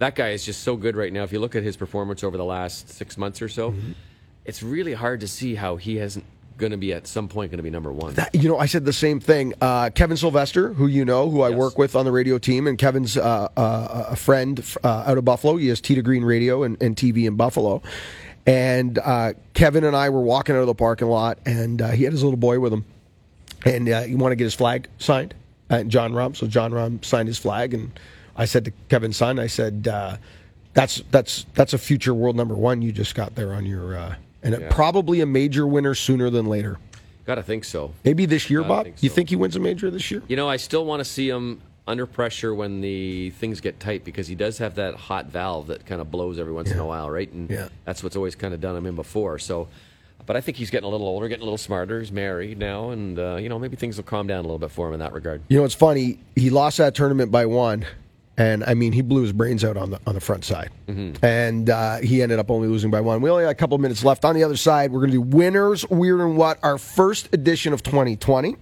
that 0.00 0.16
guy 0.16 0.30
is 0.30 0.44
just 0.44 0.64
so 0.64 0.74
good 0.76 0.96
right 0.96 1.12
now. 1.12 1.22
If 1.22 1.32
you 1.32 1.38
look 1.38 1.54
at 1.54 1.62
his 1.62 1.76
performance 1.76 2.24
over 2.24 2.36
the 2.36 2.44
last 2.44 2.88
six 2.90 3.16
months 3.16 3.40
or 3.40 3.48
so, 3.48 3.70
Mm-hmm. 3.70 3.92
it's 4.46 4.64
really 4.64 4.94
hard 4.94 5.20
to 5.20 5.28
see 5.28 5.54
how 5.54 5.76
he 5.76 5.96
hasn't 5.98 6.24
going 6.56 6.72
to 6.72 6.78
be 6.78 6.92
at 6.92 7.06
some 7.06 7.28
point 7.28 7.50
going 7.50 7.58
to 7.58 7.62
be 7.62 7.70
number 7.70 7.92
one. 7.92 8.14
That, 8.14 8.34
you 8.34 8.48
know, 8.48 8.58
I 8.58 8.66
said 8.66 8.84
the 8.84 8.92
same 8.92 9.18
thing. 9.20 9.54
Uh, 9.60 9.90
Kevin 9.90 10.16
Sylvester, 10.16 10.72
who 10.72 10.86
you 10.86 11.04
know, 11.04 11.28
who 11.30 11.42
I 11.42 11.48
Yes. 11.48 11.58
work 11.58 11.78
with 11.78 11.96
on 11.96 12.04
the 12.04 12.12
radio 12.12 12.38
team, 12.38 12.66
and 12.66 12.78
Kevin's 12.78 13.16
uh, 13.16 13.48
uh, 13.56 14.06
a 14.10 14.16
friend 14.16 14.64
uh, 14.84 15.04
out 15.06 15.18
of 15.18 15.24
Buffalo. 15.24 15.56
He 15.56 15.68
has 15.68 15.80
Tita 15.80 16.02
Green 16.02 16.24
Radio 16.24 16.62
and, 16.62 16.80
and 16.82 16.96
TV 16.96 17.26
in 17.26 17.36
Buffalo. 17.36 17.82
And 18.46 18.98
uh, 18.98 19.32
Kevin 19.54 19.84
and 19.84 19.96
I 19.96 20.10
were 20.10 20.20
walking 20.20 20.54
out 20.54 20.60
of 20.60 20.66
the 20.66 20.74
parking 20.74 21.08
lot, 21.08 21.38
and 21.46 21.80
uh, 21.80 21.88
he 21.90 22.04
had 22.04 22.12
his 22.12 22.22
little 22.22 22.36
boy 22.36 22.60
with 22.60 22.72
him, 22.72 22.84
and 23.64 23.88
uh, 23.88 24.02
he 24.02 24.14
wanted 24.14 24.34
to 24.34 24.36
get 24.36 24.44
his 24.44 24.54
flag 24.54 24.88
signed. 24.98 25.34
And 25.70 25.90
Jon 25.90 26.12
Rahm, 26.12 26.36
so 26.36 26.46
Jon 26.46 26.70
Rahm 26.72 27.02
signed 27.04 27.26
his 27.26 27.38
flag, 27.38 27.72
and 27.72 27.98
I 28.36 28.44
said 28.44 28.66
to 28.66 28.72
Kevin's 28.90 29.16
son, 29.16 29.38
I 29.38 29.46
said, 29.46 29.88
uh, 29.88 30.18
"That's 30.74 31.02
that's 31.10 31.46
that's 31.54 31.72
a 31.72 31.78
future 31.78 32.12
world 32.12 32.36
number 32.36 32.54
one 32.54 32.82
you 32.82 32.92
just 32.92 33.14
got 33.14 33.34
there 33.34 33.54
on 33.54 33.64
your." 33.64 34.16
And 34.44 34.60
Yeah. 34.60 34.68
probably 34.70 35.20
a 35.20 35.26
major 35.26 35.66
winner 35.66 35.94
sooner 35.94 36.30
than 36.30 36.46
later. 36.46 36.78
Got 37.26 37.36
to 37.36 37.42
think 37.42 37.64
so. 37.64 37.92
Maybe 38.04 38.26
this 38.26 38.50
year, 38.50 38.62
Bob. 38.62 38.84
think 38.84 39.02
You 39.02 39.08
think 39.08 39.30
he 39.30 39.36
wins 39.36 39.56
a 39.56 39.60
major 39.60 39.90
this 39.90 40.10
year? 40.10 40.22
You 40.28 40.36
know, 40.36 40.48
I 40.48 40.56
still 40.58 40.84
want 40.84 41.00
to 41.00 41.04
see 41.04 41.28
him 41.28 41.62
under 41.86 42.06
pressure 42.06 42.54
when 42.54 42.80
the 42.82 43.30
things 43.30 43.60
get 43.60 43.80
tight 43.80 44.04
because 44.04 44.26
he 44.26 44.34
does 44.34 44.58
have 44.58 44.74
that 44.76 44.94
hot 44.94 45.26
valve 45.26 45.66
that 45.68 45.84
kind 45.86 46.00
of 46.00 46.10
blows 46.10 46.38
every 46.38 46.52
once 46.52 46.70
in 46.70 46.78
a 46.78 46.86
while, 46.86 47.10
right? 47.10 47.30
And 47.32 47.50
Yeah. 47.50 47.68
that's 47.86 48.02
what's 48.02 48.16
always 48.16 48.34
kind 48.34 48.52
of 48.54 48.60
done 48.60 48.76
him 48.76 48.86
in 48.86 48.94
before. 48.94 49.38
So, 49.38 49.68
but 50.26 50.36
I 50.36 50.40
think 50.42 50.56
he's 50.58 50.70
getting 50.70 50.86
a 50.86 50.90
little 50.90 51.06
older, 51.06 51.28
getting 51.28 51.42
a 51.42 51.44
little 51.44 51.58
smarter. 51.58 52.00
He's 52.00 52.12
married 52.12 52.58
now, 52.58 52.90
and 52.90 53.18
uh, 53.18 53.36
you 53.36 53.48
know 53.50 53.58
maybe 53.58 53.76
things 53.76 53.96
will 53.98 54.04
calm 54.04 54.26
down 54.26 54.38
a 54.40 54.42
little 54.42 54.58
bit 54.58 54.70
for 54.70 54.88
him 54.88 54.94
in 54.94 55.00
that 55.00 55.12
regard. 55.12 55.42
You 55.48 55.58
know, 55.58 55.64
it's 55.64 55.74
funny. 55.74 56.18
He 56.36 56.48
lost 56.50 56.78
that 56.78 56.94
tournament 56.94 57.30
by 57.30 57.44
one, 57.46 57.84
and 58.36 58.64
I 58.64 58.74
mean, 58.74 58.92
he 58.92 59.00
blew 59.02 59.22
his 59.22 59.32
brains 59.32 59.64
out 59.64 59.76
on 59.76 59.90
the 59.90 60.00
on 60.06 60.14
the 60.14 60.20
front 60.20 60.44
side, 60.44 60.70
and 61.22 61.70
uh, 61.70 61.98
he 61.98 62.20
ended 62.22 62.38
up 62.38 62.50
only 62.50 62.68
losing 62.68 62.90
by 62.90 63.00
one. 63.00 63.20
We 63.20 63.30
only 63.30 63.44
got 63.44 63.50
a 63.50 63.54
couple 63.54 63.76
of 63.76 63.80
minutes 63.80 64.04
left. 64.04 64.24
On 64.24 64.34
the 64.34 64.42
other 64.42 64.56
side, 64.56 64.90
we're 64.90 65.00
going 65.00 65.12
to 65.12 65.16
do 65.16 65.22
winners, 65.22 65.88
weird 65.88 66.20
and 66.20 66.36
what, 66.36 66.58
our 66.62 66.78
first 66.78 67.32
edition 67.32 67.72
of 67.72 67.82
2020. 67.82 68.56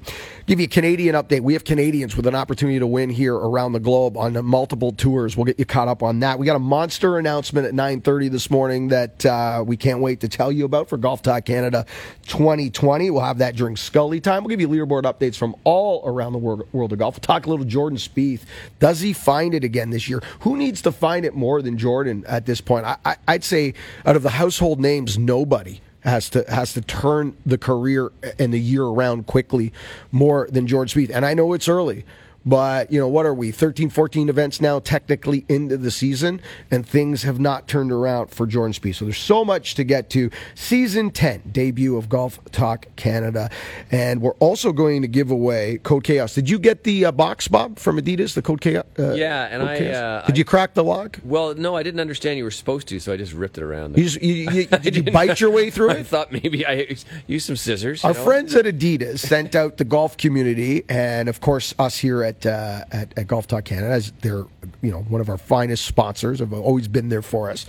Give 0.46 0.58
you 0.58 0.64
a 0.64 0.68
Canadian 0.68 1.14
update. 1.14 1.40
We 1.40 1.52
have 1.54 1.64
Canadians 1.64 2.16
with 2.16 2.26
an 2.26 2.34
opportunity 2.34 2.78
to 2.80 2.86
win 2.86 3.10
here 3.10 3.34
around 3.34 3.72
the 3.72 3.80
globe 3.80 4.16
on 4.16 4.44
multiple 4.44 4.92
tours. 4.92 5.36
We'll 5.36 5.44
get 5.44 5.58
you 5.58 5.64
caught 5.64 5.88
up 5.88 6.02
on 6.02 6.20
that. 6.20 6.38
We 6.38 6.46
got 6.46 6.56
a 6.56 6.60
monster 6.60 7.16
announcement 7.16 7.66
at 7.66 7.74
9:30 7.74 8.30
this 8.30 8.50
morning 8.50 8.88
that 8.88 9.24
uh, 9.24 9.64
we 9.66 9.76
can't 9.76 10.00
wait 10.00 10.20
to 10.20 10.28
tell 10.28 10.52
you 10.52 10.64
about 10.64 10.88
for 10.88 10.98
Golf 10.98 11.22
Talk 11.22 11.46
Canada 11.46 11.86
2020. 12.26 13.10
We'll 13.10 13.22
have 13.22 13.38
that 13.38 13.56
during 13.56 13.76
Scully 13.76 14.20
time. 14.20 14.42
We'll 14.44 14.56
give 14.56 14.60
you 14.60 14.68
leaderboard 14.68 15.04
updates 15.04 15.36
from 15.36 15.54
all 15.64 16.02
around 16.04 16.32
the 16.32 16.38
world, 16.38 16.66
world 16.72 16.92
of 16.92 16.98
golf. 16.98 17.14
We'll 17.14 17.20
talk 17.20 17.46
a 17.46 17.50
little 17.50 17.64
Jordan 17.64 17.98
Spieth. 17.98 18.42
Does 18.80 19.00
he 19.00 19.12
find 19.12 19.54
it 19.54 19.61
again 19.64 19.90
this 19.90 20.08
year? 20.08 20.22
Who 20.40 20.56
needs 20.56 20.82
to 20.82 20.92
find 20.92 21.24
it 21.24 21.34
more 21.34 21.62
than 21.62 21.78
Jordan 21.78 22.24
at 22.26 22.46
this 22.46 22.60
point? 22.60 22.86
I, 22.86 23.16
I'd 23.26 23.44
say 23.44 23.74
out 24.04 24.16
of 24.16 24.22
the 24.22 24.30
household 24.30 24.80
names, 24.80 25.18
nobody 25.18 25.80
has 26.00 26.28
to 26.30 26.44
has 26.48 26.72
to 26.74 26.80
turn 26.80 27.36
the 27.46 27.58
career 27.58 28.10
and 28.38 28.52
the 28.52 28.60
year 28.60 28.84
around 28.84 29.26
quickly 29.26 29.72
more 30.10 30.48
than 30.50 30.66
George 30.66 30.94
Spieth. 30.94 31.10
And 31.10 31.24
I 31.24 31.34
know 31.34 31.52
it's 31.52 31.68
early. 31.68 32.04
But, 32.44 32.92
you 32.92 32.98
know, 32.98 33.08
what 33.08 33.26
are 33.26 33.34
we? 33.34 33.50
13, 33.50 33.90
14 33.90 34.28
events 34.28 34.60
now, 34.60 34.78
technically 34.80 35.44
into 35.48 35.76
the 35.76 35.90
season, 35.90 36.40
and 36.70 36.86
things 36.86 37.22
have 37.22 37.38
not 37.38 37.68
turned 37.68 37.92
around 37.92 38.28
for 38.28 38.46
Jordan 38.46 38.72
Spieth. 38.72 38.96
So 38.96 39.04
there's 39.04 39.18
so 39.18 39.44
much 39.44 39.74
to 39.76 39.84
get 39.84 40.10
to. 40.10 40.30
Season 40.54 41.10
10, 41.10 41.42
debut 41.52 41.96
of 41.96 42.08
Golf 42.08 42.40
Talk 42.50 42.86
Canada. 42.96 43.50
And 43.90 44.20
we're 44.20 44.32
also 44.34 44.72
going 44.72 45.02
to 45.02 45.08
give 45.08 45.30
away 45.30 45.78
Code 45.82 46.04
Chaos. 46.04 46.34
Did 46.34 46.50
you 46.50 46.58
get 46.58 46.84
the 46.84 47.06
uh, 47.06 47.12
box, 47.12 47.48
Bob, 47.48 47.78
from 47.78 47.98
Adidas, 47.98 48.34
the 48.34 48.42
Code 48.42 48.60
Chaos? 48.60 48.84
Uh, 48.98 49.12
Yeah, 49.12 49.48
and 49.50 49.62
I, 49.62 49.76
uh, 49.86 50.26
Did 50.26 50.38
you 50.38 50.44
crack 50.44 50.74
the 50.74 50.84
lock? 50.84 51.20
Well, 51.24 51.54
no, 51.54 51.76
I 51.76 51.82
didn't 51.82 52.00
understand 52.00 52.38
you 52.38 52.44
were 52.44 52.50
supposed 52.50 52.88
to, 52.88 52.98
so 52.98 53.12
I 53.12 53.16
just 53.16 53.32
ripped 53.32 53.58
it 53.58 53.64
around. 53.64 53.96
You 53.96 54.04
just, 54.04 54.22
you, 54.22 54.50
you, 54.50 54.66
did 54.82 54.96
you 54.96 55.02
bite 55.04 55.40
your 55.40 55.50
way 55.50 55.70
through 55.70 55.90
it? 55.90 55.98
I 55.98 56.02
thought 56.02 56.32
maybe 56.32 56.66
I 56.66 56.96
used 57.26 57.46
some 57.46 57.56
scissors. 57.56 58.04
Our 58.04 58.14
know? 58.14 58.24
friends 58.24 58.54
at 58.54 58.64
Adidas 58.64 59.20
sent 59.20 59.54
out 59.54 59.76
the 59.76 59.84
golf 59.84 60.16
community, 60.16 60.84
and 60.88 61.28
of 61.28 61.40
course 61.40 61.74
us 61.78 61.98
here 61.98 62.22
at 62.24 62.31
uh, 62.46 62.84
at, 62.92 63.16
at 63.18 63.26
Golf 63.26 63.46
Talk 63.46 63.64
Canada, 63.64 63.92
as 63.92 64.12
they're 64.22 64.44
you 64.82 64.90
know 64.90 65.00
one 65.08 65.20
of 65.20 65.28
our 65.28 65.38
finest 65.38 65.84
sponsors, 65.84 66.38
have 66.40 66.52
always 66.52 66.88
been 66.88 67.08
there 67.08 67.22
for 67.22 67.50
us. 67.50 67.66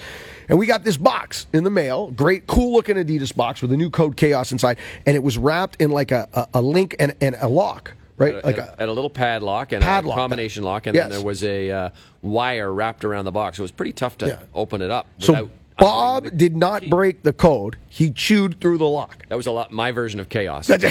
And 0.49 0.57
we 0.59 0.65
got 0.65 0.83
this 0.83 0.97
box 0.97 1.47
in 1.53 1.63
the 1.63 1.69
mail, 1.69 2.11
great, 2.11 2.47
cool 2.47 2.73
looking 2.73 2.95
Adidas 2.97 3.33
box 3.35 3.61
with 3.61 3.71
a 3.71 3.77
new 3.77 3.89
code 3.89 4.17
Chaos 4.17 4.51
inside, 4.51 4.77
and 5.05 5.15
it 5.15 5.23
was 5.23 5.37
wrapped 5.37 5.81
in 5.81 5.89
like 5.91 6.11
a, 6.11 6.27
a, 6.33 6.47
a 6.55 6.61
link 6.61 6.95
and, 6.99 7.15
and 7.21 7.35
a 7.39 7.47
lock, 7.47 7.93
right? 8.17 8.35
And 8.35 8.43
like 8.43 8.57
a, 8.57 8.75
and 8.77 8.89
a 8.89 8.93
little 8.93 9.09
padlock 9.09 9.71
and 9.71 9.81
Padlock. 9.83 10.17
a 10.17 10.19
combination 10.19 10.63
lock, 10.63 10.85
and 10.87 10.95
Yes. 10.95 11.05
then 11.05 11.11
there 11.17 11.25
was 11.25 11.43
a 11.43 11.71
uh, 11.71 11.89
wire 12.21 12.73
wrapped 12.73 13.05
around 13.05 13.25
the 13.25 13.31
box. 13.31 13.57
It 13.57 13.61
was 13.61 13.71
pretty 13.71 13.93
tough 13.93 14.17
to 14.19 14.27
Yeah. 14.27 14.39
open 14.53 14.81
it 14.81 14.91
up. 14.91 15.07
so 15.19 15.33
without 15.33 15.49
Bob 15.77 16.25
the 16.25 16.31
did 16.31 16.55
not 16.55 16.83
key. 16.83 16.89
break 16.89 17.23
the 17.23 17.33
code; 17.33 17.77
he 17.89 18.11
chewed 18.11 18.59
through 18.59 18.77
the 18.77 18.87
lock. 18.87 19.25
That 19.29 19.35
was 19.35 19.47
a 19.47 19.51
lot. 19.51 19.71
My 19.71 19.91
version 19.91 20.19
of 20.19 20.29
chaos. 20.29 20.67
Such 20.67 20.83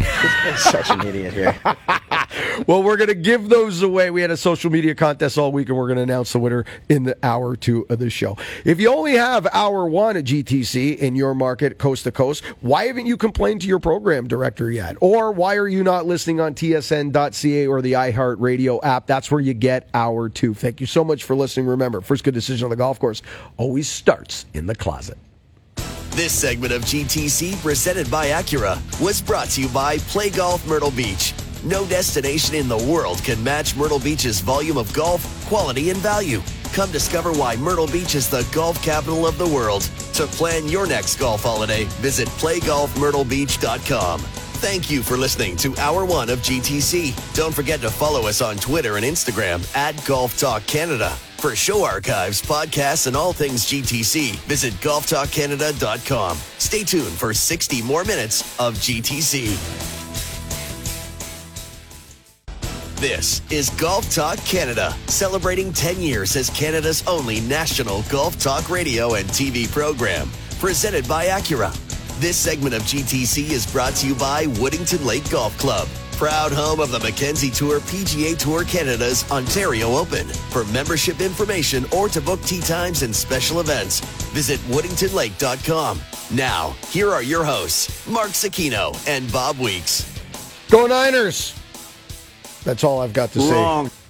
an 0.90 1.06
idiot 1.06 1.32
here. 1.34 1.58
Well, 2.66 2.82
we're 2.82 2.96
going 2.96 3.08
to 3.08 3.14
give 3.14 3.48
those 3.48 3.82
away. 3.82 4.10
We 4.10 4.22
had 4.22 4.30
a 4.30 4.36
social 4.36 4.70
media 4.70 4.94
contest 4.94 5.36
all 5.36 5.52
week, 5.52 5.68
and 5.68 5.76
we're 5.76 5.86
going 5.86 5.96
to 5.96 6.02
announce 6.02 6.32
the 6.32 6.38
winner 6.38 6.64
in 6.88 7.02
the 7.04 7.16
hour 7.22 7.56
two 7.56 7.86
of 7.88 7.98
the 7.98 8.08
show. 8.10 8.36
If 8.64 8.80
you 8.80 8.92
only 8.92 9.14
have 9.14 9.46
hour 9.52 9.86
one 9.86 10.16
at 10.16 10.24
GTC 10.24 10.98
in 10.98 11.16
your 11.16 11.34
market, 11.34 11.78
coast 11.78 12.04
to 12.04 12.12
coast, 12.12 12.44
why 12.60 12.84
haven't 12.86 13.06
you 13.06 13.16
complained 13.16 13.62
to 13.62 13.66
your 13.66 13.78
program 13.80 14.28
director 14.28 14.70
yet? 14.70 14.96
Or 15.00 15.32
why 15.32 15.56
are 15.56 15.68
you 15.68 15.82
not 15.82 16.06
listening 16.06 16.40
on 16.40 16.54
TSN.ca 16.54 17.66
or 17.66 17.82
the 17.82 17.92
iHeartRadio 17.92 18.80
app? 18.82 19.06
That's 19.06 19.30
where 19.30 19.40
you 19.40 19.54
get 19.54 19.88
hour 19.94 20.28
two. 20.28 20.54
Thank 20.54 20.80
you 20.80 20.86
so 20.86 21.04
much 21.04 21.24
for 21.24 21.34
listening. 21.34 21.66
Remember, 21.66 22.00
first 22.00 22.22
good 22.24 22.34
decision 22.34 22.64
on 22.64 22.70
the 22.70 22.76
golf 22.76 22.98
course 22.98 23.22
always 23.56 23.88
starts 23.88 24.46
in 24.54 24.66
the 24.66 24.74
closet. 24.82 25.16
This 26.10 26.32
segment 26.32 26.72
of 26.72 26.82
GTC, 26.82 27.62
presented 27.62 28.10
by 28.10 28.26
Acura, 28.26 28.76
was 29.00 29.22
brought 29.22 29.48
to 29.50 29.62
you 29.62 29.68
by 29.68 29.98
Play 29.98 30.28
Golf 30.28 30.66
Myrtle 30.66 30.90
Beach. 30.90 31.32
No 31.64 31.86
destination 31.86 32.56
in 32.56 32.66
the 32.68 32.76
world 32.76 33.22
can 33.22 33.40
match 33.42 33.76
Myrtle 33.76 34.00
Beach's 34.00 34.40
volume 34.40 34.76
of 34.76 34.92
golf, 34.92 35.22
quality, 35.46 35.90
and 35.90 35.98
value. 36.00 36.42
Come 36.74 36.90
discover 36.90 37.32
why 37.32 37.54
Myrtle 37.56 37.86
Beach 37.86 38.16
is 38.16 38.28
the 38.28 38.46
golf 38.52 38.82
capital 38.82 39.26
of 39.26 39.38
the 39.38 39.46
world. 39.46 39.82
To 40.14 40.26
plan 40.26 40.68
your 40.68 40.86
next 40.86 41.16
golf 41.16 41.44
holiday, 41.44 41.84
visit 42.02 42.28
playgolfmyrtlebeach.com. 42.28 44.41
Thank 44.62 44.92
you 44.92 45.02
for 45.02 45.16
listening 45.16 45.56
to 45.56 45.76
Hour 45.78 46.04
One 46.04 46.30
of 46.30 46.38
GTC. 46.38 47.34
Don't 47.34 47.52
forget 47.52 47.80
to 47.80 47.90
follow 47.90 48.28
us 48.28 48.40
on 48.40 48.56
Twitter 48.56 48.96
and 48.96 49.04
Instagram 49.04 49.60
at 49.74 49.92
Golf 50.06 50.38
Talk 50.38 50.64
Canada. 50.68 51.10
For 51.38 51.56
show 51.56 51.84
archives, 51.84 52.40
podcasts, 52.40 53.08
and 53.08 53.16
all 53.16 53.32
things 53.32 53.64
GTC, 53.64 54.36
visit 54.46 54.72
golftalkcanada.com. 54.74 56.36
Stay 56.58 56.84
tuned 56.84 57.10
for 57.10 57.34
60 57.34 57.82
more 57.82 58.04
minutes 58.04 58.42
of 58.60 58.74
GTC. 58.74 59.48
This 63.00 63.42
is 63.50 63.68
Golf 63.70 64.14
Talk 64.14 64.38
Canada, 64.44 64.94
celebrating 65.08 65.72
10 65.72 66.00
years 66.00 66.36
as 66.36 66.50
Canada's 66.50 67.02
only 67.08 67.40
national 67.40 68.02
golf 68.02 68.38
talk 68.38 68.70
radio 68.70 69.14
and 69.14 69.28
TV 69.30 69.68
program. 69.68 70.30
Presented 70.60 71.08
by 71.08 71.26
Acura. 71.26 71.91
This 72.22 72.36
segment 72.36 72.72
of 72.72 72.82
GTC 72.82 73.50
is 73.50 73.66
brought 73.66 73.96
to 73.96 74.06
you 74.06 74.14
by 74.14 74.46
Woodington 74.46 75.04
Lake 75.04 75.28
Golf 75.28 75.58
Club, 75.58 75.88
proud 76.12 76.52
home 76.52 76.78
of 76.78 76.92
the 76.92 77.00
Mackenzie 77.00 77.50
Tour 77.50 77.80
PGA 77.80 78.38
Tour 78.38 78.62
Canada's 78.62 79.28
Ontario 79.32 79.96
Open. 79.96 80.28
For 80.28 80.64
membership 80.66 81.20
information 81.20 81.84
or 81.90 82.08
to 82.10 82.20
book 82.20 82.40
tee 82.42 82.60
times 82.60 83.02
and 83.02 83.12
special 83.12 83.58
events, 83.58 83.98
visit 84.30 84.60
woodingtonlake.com. 84.68 86.00
Now, 86.30 86.76
here 86.90 87.10
are 87.10 87.24
your 87.24 87.42
hosts, 87.44 88.06
Mark 88.06 88.30
Zecchino 88.30 88.96
and 89.08 89.30
Bob 89.32 89.58
Weeks. 89.58 90.08
Go 90.70 90.86
Niners! 90.86 91.60
That's 92.62 92.84
all 92.84 93.00
I've 93.00 93.12
got 93.12 93.32
to 93.32 93.40
say. 93.40 94.01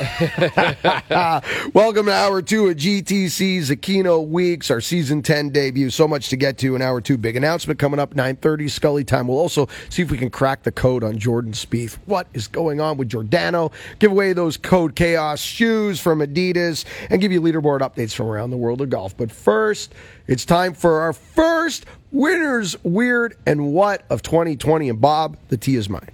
Welcome 1.74 2.06
to 2.06 2.12
hour 2.12 2.40
two 2.40 2.68
of 2.68 2.76
GTC 2.78 3.58
Zecchino 3.58 4.26
Weeks, 4.26 4.70
our 4.70 4.80
season 4.80 5.20
10 5.20 5.50
debut. 5.50 5.90
So 5.90 6.08
much 6.08 6.30
to 6.30 6.36
get 6.36 6.56
to 6.58 6.74
in 6.74 6.80
hour 6.80 7.02
two. 7.02 7.18
Big 7.18 7.36
announcement 7.36 7.78
coming 7.78 8.00
up 8.00 8.14
9.30 8.14 8.70
Scully 8.70 9.04
time. 9.04 9.28
We'll 9.28 9.36
also 9.36 9.68
see 9.90 10.00
if 10.00 10.10
we 10.10 10.16
can 10.16 10.30
crack 10.30 10.62
the 10.62 10.72
code 10.72 11.04
on 11.04 11.18
Jordan 11.18 11.52
Spieth. 11.52 11.98
What 12.06 12.28
is 12.32 12.48
going 12.48 12.80
on 12.80 12.96
with 12.96 13.10
Giordano? 13.10 13.72
Give 13.98 14.10
away 14.10 14.32
those 14.32 14.56
Code 14.56 14.96
Chaos 14.96 15.38
shoes 15.38 16.00
from 16.00 16.20
Adidas 16.20 16.86
and 17.10 17.20
give 17.20 17.30
you 17.30 17.42
leaderboard 17.42 17.80
updates 17.80 18.14
from 18.14 18.28
around 18.28 18.50
the 18.50 18.56
world 18.56 18.80
of 18.80 18.88
golf. 18.88 19.14
But 19.14 19.30
first, 19.30 19.92
it's 20.26 20.46
time 20.46 20.72
for 20.72 21.00
our 21.00 21.12
first 21.12 21.84
winners, 22.10 22.74
weird, 22.82 23.36
and 23.44 23.74
what 23.74 24.06
of 24.08 24.22
2020. 24.22 24.88
And 24.88 24.98
Bob, 24.98 25.36
the 25.48 25.58
tea 25.58 25.76
is 25.76 25.90
mine. 25.90 26.08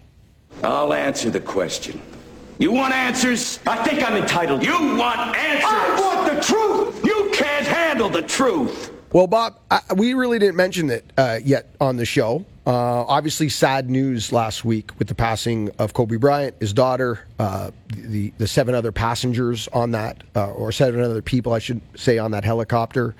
I'll 0.64 0.92
answer 0.92 1.30
the 1.30 1.38
question. 1.38 2.02
You 2.58 2.72
want 2.72 2.94
answers? 2.94 3.60
I 3.66 3.82
think 3.84 4.02
I'm 4.02 4.16
entitled. 4.16 4.64
You 4.64 4.96
want 4.96 5.36
answers? 5.36 5.64
I 5.70 6.00
want 6.00 6.34
the 6.34 6.40
truth. 6.42 7.04
You 7.04 7.30
can't 7.34 7.66
handle 7.66 8.08
the 8.08 8.22
truth. 8.22 8.92
Well, 9.12 9.26
Bob, 9.26 9.58
I, 9.70 9.80
we 9.94 10.14
really 10.14 10.38
didn't 10.38 10.56
mention 10.56 10.90
it 10.90 11.04
uh, 11.18 11.38
yet 11.44 11.74
on 11.80 11.96
the 11.96 12.04
show. 12.06 12.44
Uh, 12.66 13.04
obviously, 13.04 13.48
sad 13.48 13.88
news 13.88 14.32
last 14.32 14.64
week 14.64 14.90
with 14.98 15.06
the 15.08 15.14
passing 15.14 15.70
of 15.78 15.92
Kobe 15.92 16.16
Bryant, 16.16 16.56
his 16.58 16.72
daughter, 16.72 17.20
uh, 17.38 17.70
the 17.94 18.32
the 18.38 18.48
seven 18.48 18.74
other 18.74 18.90
passengers 18.90 19.68
on 19.68 19.92
that, 19.92 20.24
uh, 20.34 20.50
or 20.50 20.72
seven 20.72 21.00
other 21.00 21.22
people, 21.22 21.52
I 21.52 21.60
should 21.60 21.80
say, 21.94 22.18
on 22.18 22.32
that 22.32 22.44
helicopter. 22.44 23.14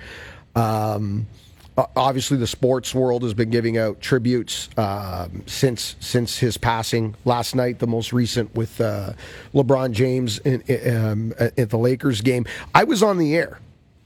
Um, 0.55 1.27
o- 1.29 1.46
obviously, 1.95 2.37
the 2.37 2.47
sports 2.47 2.93
world 2.95 3.23
has 3.23 3.33
been 3.33 3.49
giving 3.49 3.77
out 3.77 4.01
tributes 4.01 4.69
um, 4.77 5.43
since 5.45 5.95
since 5.99 6.37
his 6.37 6.57
passing. 6.57 7.15
Last 7.25 7.55
night, 7.55 7.79
the 7.79 7.87
most 7.87 8.13
recent 8.13 8.53
with 8.55 8.79
uh, 8.81 9.13
LeBron 9.53 9.91
James 9.91 10.39
in, 10.39 10.61
in, 10.61 10.97
um, 10.97 11.33
at 11.39 11.69
the 11.69 11.77
Lakers 11.77 12.21
game. 12.21 12.45
I 12.73 12.83
was 12.83 13.03
on 13.03 13.17
the 13.17 13.35
air 13.35 13.59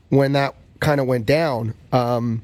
when 0.09 0.33
that 0.33 0.55
kind 0.79 0.99
of 0.99 1.07
went 1.07 1.25
down. 1.25 1.73
Um, 1.91 2.41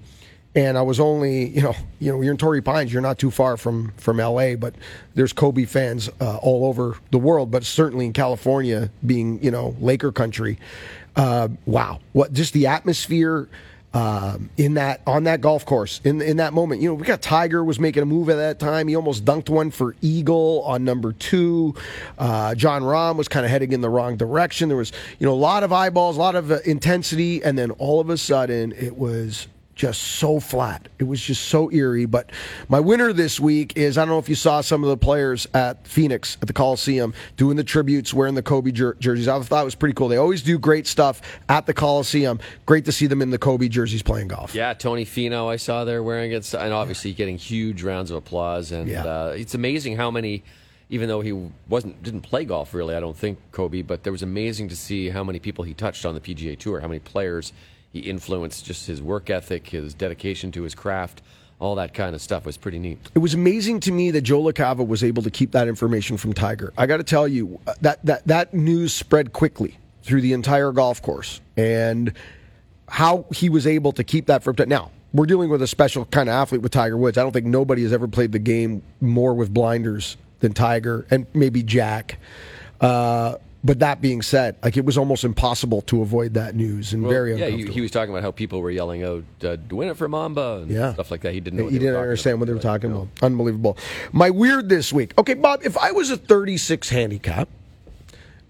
and 0.55 0.75
I 0.75 0.82
was 0.82 0.99
only, 0.99 1.49
you 1.49 1.61
know, 1.61 1.75
you 1.99 2.11
know, 2.11 2.21
you're 2.21 2.32
in 2.32 2.38
Torrey 2.38 2.61
Pines. 2.61 2.91
You're 2.91 3.01
not 3.01 3.19
too 3.19 3.30
far 3.30 3.57
from 3.57 3.91
from 3.97 4.19
L.A., 4.19 4.55
but 4.55 4.73
there's 5.13 5.32
Kobe 5.32 5.65
fans 5.65 6.09
uh, 6.19 6.38
all 6.38 6.65
over 6.65 6.97
the 7.11 7.19
world, 7.19 7.51
but 7.51 7.63
certainly 7.63 8.07
in 8.07 8.13
California, 8.13 8.89
being 9.05 9.41
you 9.43 9.51
know 9.51 9.75
Laker 9.80 10.11
country. 10.11 10.57
Uh, 11.15 11.49
wow, 11.65 11.99
what 12.13 12.34
just 12.34 12.53
the 12.53 12.65
atmosphere 12.67 13.47
um, 13.94 14.50
in 14.58 14.76
that 14.76 15.02
on 15.08 15.24
that 15.24 15.42
golf 15.42 15.66
course 15.66 16.02
in 16.04 16.22
in 16.22 16.38
that 16.38 16.54
moment. 16.54 16.82
You 16.82 16.90
know, 16.90 16.94
we 16.96 17.06
got 17.06 17.22
Tiger 17.22 17.64
was 17.64 17.80
making 17.80 18.04
a 18.04 18.06
move 18.06 18.30
at 18.30 18.36
that 18.36 18.60
time. 18.60 18.88
He 18.88 18.96
almost 18.96 19.26
dunked 19.26 19.50
one 19.50 19.72
for 19.72 19.96
eagle 20.02 20.62
on 20.66 20.84
number 20.84 21.14
two. 21.14 21.74
Uh, 22.18 22.54
Jon 22.56 22.84
Rahm 22.84 23.16
was 23.16 23.28
kind 23.28 23.46
of 23.46 23.52
heading 23.52 23.72
in 23.72 23.82
the 23.82 23.90
wrong 23.90 24.18
direction. 24.18 24.70
There 24.70 24.78
was 24.78 24.92
you 25.20 25.26
know 25.26 25.34
a 25.34 25.36
lot 25.36 25.64
of 25.64 25.72
eyeballs, 25.72 26.18
a 26.18 26.20
lot 26.20 26.36
of 26.36 26.52
uh, 26.52 26.60
intensity, 26.66 27.44
and 27.44 27.58
then 27.58 27.72
all 27.72 28.00
of 28.00 28.10
a 28.10 28.18
sudden 28.18 28.74
it 28.74 28.98
was 28.98 29.48
just 29.78 30.01
so 30.01 30.39
flat. 30.39 30.89
It 30.99 31.03
was 31.05 31.21
just 31.21 31.45
so 31.47 31.71
eerie. 31.71 32.05
But 32.05 32.32
my 32.67 32.80
winner 32.80 33.13
this 33.13 33.39
week 33.39 33.78
is 33.78 33.97
I 33.97 34.01
don't 34.01 34.09
know 34.09 34.17
if 34.19 34.28
you 34.28 34.36
saw 34.36 34.59
some 34.61 34.84
of 34.84 34.89
the 34.89 34.97
players 34.97 35.47
at 35.53 35.86
Phoenix 35.88 36.36
at 36.41 36.47
the 36.47 36.53
Coliseum 36.53 37.13
doing 37.38 37.55
the 37.55 37.63
tributes, 37.63 38.13
wearing 38.13 38.34
the 38.34 38.41
Kobe 38.41 38.71
jer- 38.71 38.95
jerseys. 38.99 39.28
I 39.28 39.39
thought 39.41 39.61
it 39.61 39.65
was 39.65 39.75
pretty 39.75 39.93
cool. 39.93 40.07
They 40.07 40.17
always 40.17 40.41
do 40.41 40.57
great 40.57 40.88
stuff 40.88 41.21
at 41.47 41.67
the 41.67 41.73
Coliseum. 41.73 42.39
Great 42.65 42.86
to 42.86 42.91
see 42.91 43.05
them 43.05 43.21
in 43.21 43.30
the 43.30 43.38
Kobe 43.38 43.67
jerseys 43.69 44.01
playing 44.01 44.30
golf. 44.30 44.55
Yeah, 44.55 44.73
Tony 44.73 45.05
Finau, 45.05 45.47
I 45.47 45.57
saw 45.57 45.86
there 45.86 46.01
wearing 46.01 46.32
it, 46.32 46.51
and 46.53 46.73
obviously 46.73 47.13
getting 47.13 47.38
huge 47.38 47.84
rounds 47.84 48.09
of 48.09 48.17
applause. 48.17 48.71
And 48.71 48.89
Yeah. 48.89 49.03
uh, 49.05 49.36
it's 49.38 49.53
amazing 49.53 49.95
how 49.97 50.09
many, 50.09 50.43
even 50.89 51.07
though 51.07 51.21
he 51.21 51.34
wasn't 51.69 52.01
didn't 52.01 52.21
play 52.21 52.45
golf 52.45 52.73
really, 52.73 52.95
I 52.95 52.99
don't 52.99 53.15
think 53.15 53.38
Kobe, 53.51 53.84
but 53.84 54.01
there 54.03 54.11
was 54.11 54.23
amazing 54.23 54.69
to 54.69 54.75
see 54.75 55.09
how 55.09 55.23
many 55.23 55.38
people 55.38 55.63
he 55.65 55.75
touched 55.75 56.03
on 56.03 56.15
the 56.15 56.21
PGA 56.21 56.57
Tour, 56.57 56.80
how 56.80 56.88
many 56.88 56.99
players 56.99 57.53
he 58.02 58.10
influenced, 58.10 58.66
just 58.66 58.88
his 58.88 59.02
work 59.02 59.30
ethic, 59.30 59.68
his 59.68 59.93
dedication 59.93 60.52
to 60.54 60.64
his 60.64 60.76
craft, 60.76 61.22
all 61.60 61.76
that 61.76 61.93
kind 61.93 62.14
of 62.14 62.22
stuff 62.22 62.45
was 62.45 62.58
pretty 62.58 62.80
neat. 62.80 63.00
It 63.16 63.20
was 63.20 63.34
amazing 63.34 63.80
to 63.82 63.91
me 63.91 64.12
that 64.12 64.22
Joe 64.22 64.41
LaCava 64.41 64.88
was 64.88 65.04
able 65.04 65.24
to 65.24 65.32
keep 65.32 65.52
that 65.52 65.68
information 65.68 66.18
from 66.18 66.34
Tiger. 66.34 66.72
I 66.78 66.86
got 66.86 66.98
to 66.98 67.04
tell 67.04 67.28
you 67.28 67.60
uh, 67.66 67.74
that 67.82 68.06
that 68.06 68.28
that 68.28 68.54
news 68.54 68.93
spread 68.93 69.34
quickly 69.34 69.78
through 70.04 70.22
the 70.22 70.34
entire 70.34 70.72
golf 70.72 71.02
course, 71.02 71.41
and 71.56 72.14
how 72.88 73.26
he 73.34 73.50
was 73.50 73.66
able 73.66 73.91
to 73.93 74.04
keep 74.04 74.28
that 74.28 74.43
from. 74.43 74.56
Now 74.68 74.91
we're 75.14 75.26
dealing 75.26 75.50
with 75.50 75.62
a 75.62 75.68
special 75.68 76.06
kind 76.06 76.30
of 76.30 76.34
athlete 76.34 76.62
with 76.62 76.72
Tiger 76.72 76.98
Woods. 76.98 77.18
I 77.18 77.24
don't 77.24 77.32
think 77.32 77.48
nobody 77.48 77.82
has 77.84 77.91
ever 77.91 78.08
played 78.08 78.32
the 78.32 78.39
game 78.39 78.84
more 79.02 79.34
with 79.34 79.52
blinders 79.52 80.18
than 80.39 80.54
Tiger, 80.54 81.08
and 81.10 81.26
maybe 81.34 81.64
Jack. 81.64 82.20
Uh, 82.80 83.38
but 83.68 83.80
that 83.80 84.01
being 84.01 84.22
said, 84.22 84.55
like 84.63 84.78
it 84.78 84.86
was 84.86 84.97
almost 84.97 85.24
impossible 85.26 85.82
to 85.84 86.01
avoid 86.01 86.34
that 86.36 86.55
news, 86.55 86.93
and 86.93 87.03
Well, 87.03 87.11
very 87.11 87.38
yeah, 87.38 87.47
he, 87.49 87.65
he 87.68 87.82
was 87.82 87.91
talking 87.91 88.11
about 88.11 88.24
how 88.24 88.32
people 88.32 88.61
were 88.61 88.72
yelling 88.72 89.03
out, 89.03 89.24
uh, 89.43 89.57
"Win 89.70 89.89
it 89.89 89.97
for 89.97 90.07
Mamba" 90.07 90.61
and 90.63 90.72
Yeah. 90.72 90.93
stuff 90.93 91.11
like 91.11 91.22
that. 91.22 91.34
He 91.34 91.41
didn't 91.41 91.57
know. 91.59 91.65
What 91.65 91.74
He 91.74 91.80
didn't 91.80 91.97
understand 91.97 92.36
about. 92.36 92.39
what 92.39 92.45
they 92.47 92.53
were 92.53 92.59
talking 92.59 92.89
No. 92.91 92.95
about. 93.01 93.07
Unbelievable. 93.24 93.78
My 94.13 94.30
weird 94.30 94.70
this 94.70 94.93
week. 94.93 95.13
Okay, 95.20 95.34
Bob, 95.34 95.59
if 95.63 95.78
I 95.78 95.91
was 95.91 96.09
a 96.09 96.18
36 96.18 96.88
handicap 96.89 97.49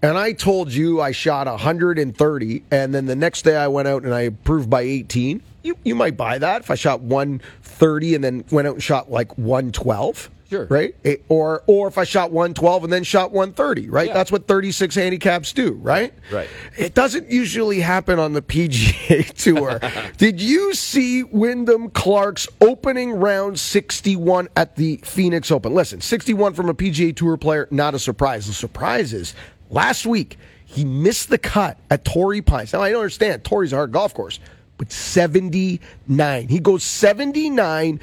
and 0.00 0.16
I 0.16 0.32
told 0.32 0.72
you 0.72 1.00
I 1.00 1.10
shot 1.10 1.48
130 1.48 2.62
and 2.70 2.94
then 2.94 3.06
the 3.06 3.16
next 3.16 3.42
day 3.42 3.56
I 3.56 3.66
went 3.66 3.88
out 3.88 4.04
and 4.04 4.14
I 4.14 4.20
improved 4.22 4.70
by 4.70 4.82
18, 4.82 5.42
you, 5.64 5.76
you 5.82 5.96
might 5.96 6.16
buy 6.16 6.38
that. 6.38 6.60
If 6.62 6.70
I 6.70 6.76
shot 6.76 7.00
130 7.00 8.14
and 8.14 8.22
then 8.22 8.44
went 8.52 8.68
out 8.68 8.74
and 8.74 8.82
shot 8.82 9.10
like 9.10 9.36
112, 9.36 10.30
Sure. 10.50 10.64
Right? 10.66 10.94
It- 11.04 11.24
or 11.28 11.62
or 11.66 11.88
if 11.88 11.98
I 11.98 12.04
shot 12.04 12.30
112 12.32 12.84
and 12.84 12.92
then 12.92 13.04
shot 13.04 13.32
130, 13.32 13.90
right? 13.90 14.06
Yeah. 14.08 14.14
That's 14.14 14.32
what 14.32 14.46
36 14.48 14.94
handicaps 14.94 15.52
do, 15.52 15.72
right? 15.74 16.14
Right. 16.32 16.48
It 16.78 16.94
doesn't 16.94 17.30
usually 17.30 17.80
happen 17.80 18.18
on 18.18 18.32
the 18.32 18.40
PGA 18.40 19.30
Tour. 19.36 19.78
Did 20.16 20.40
you 20.40 20.72
see 20.72 21.22
Wyndham 21.22 21.90
Clark's 21.90 22.48
opening 22.62 23.12
round 23.12 23.60
61 23.60 24.48
at 24.56 24.76
the 24.76 24.98
Phoenix 25.04 25.50
Open? 25.50 25.74
Listen, 25.74 26.00
61 26.00 26.54
from 26.54 26.70
a 26.70 26.74
PGA 26.74 27.14
Tour 27.14 27.36
player, 27.36 27.68
not 27.70 27.94
a 27.94 27.98
surprise. 27.98 28.46
The 28.46 28.54
surprise 28.54 29.12
is 29.12 29.34
last 29.68 30.06
week 30.06 30.38
he 30.64 30.84
missed 30.84 31.28
the 31.28 31.38
cut 31.38 31.76
at 31.90 32.04
Torrey 32.06 32.40
Pines. 32.42 32.72
Now 32.72 32.80
I 32.80 32.90
don't 32.90 33.00
understand. 33.00 33.44
Torrey's 33.44 33.72
a 33.72 33.76
hard 33.76 33.92
golf 33.92 34.14
course. 34.14 34.38
But 34.78 34.92
79. 34.92 36.48
He 36.48 36.60
goes 36.60 36.84
79, 36.84 38.00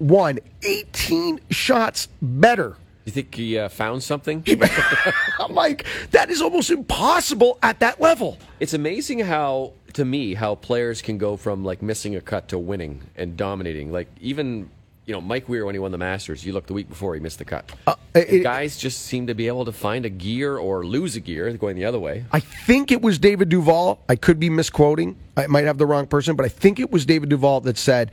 61. 0.00 0.38
18 0.62 1.40
shots 1.50 2.08
better. 2.22 2.76
You 3.04 3.12
think 3.12 3.34
he 3.34 3.58
uh, 3.58 3.68
found 3.68 4.02
something? 4.02 4.44
I'm 5.38 5.54
like, 5.54 5.84
that 6.12 6.30
is 6.30 6.40
almost 6.42 6.70
impossible 6.70 7.58
at 7.62 7.80
that 7.80 8.00
level. 8.00 8.38
It's 8.60 8.74
amazing 8.74 9.20
how, 9.20 9.72
to 9.94 10.04
me, 10.04 10.34
how 10.34 10.54
players 10.54 11.02
can 11.02 11.18
go 11.18 11.36
from 11.36 11.64
like 11.64 11.82
missing 11.82 12.14
a 12.16 12.20
cut 12.20 12.48
to 12.48 12.58
winning 12.58 13.02
and 13.16 13.36
dominating. 13.36 13.90
Like 13.90 14.08
even, 14.20 14.70
you 15.06 15.14
know, 15.14 15.20
Mike 15.20 15.48
Weir 15.48 15.64
when 15.66 15.74
he 15.74 15.78
won 15.78 15.92
the 15.92 15.98
Masters, 15.98 16.44
you 16.44 16.52
look 16.52 16.66
the 16.66 16.74
week 16.74 16.88
before 16.88 17.14
he 17.14 17.20
missed 17.20 17.38
the 17.38 17.44
cut. 17.44 17.70
Uh, 17.86 17.94
it- 18.14 18.42
guys 18.42 18.76
just 18.76 19.00
seem 19.06 19.26
to 19.26 19.34
be 19.34 19.48
able 19.48 19.64
to 19.64 19.72
find 19.72 20.04
a 20.04 20.10
gear 20.10 20.56
or 20.56 20.84
lose 20.84 21.16
a 21.16 21.20
gear 21.20 21.50
going 21.54 21.76
the 21.76 21.86
other 21.86 21.98
way. 21.98 22.24
I 22.32 22.40
think 22.40 22.92
it 22.92 23.00
was 23.02 23.18
David 23.18 23.48
Duval. 23.48 23.98
I 24.08 24.16
could 24.16 24.38
be 24.38 24.50
misquoting. 24.50 25.16
I 25.36 25.46
might 25.46 25.64
have 25.64 25.78
the 25.78 25.86
wrong 25.86 26.06
person, 26.06 26.36
but 26.36 26.44
I 26.44 26.50
think 26.50 26.78
it 26.78 26.90
was 26.92 27.06
David 27.06 27.28
Duval 27.30 27.62
that 27.62 27.78
said 27.78 28.10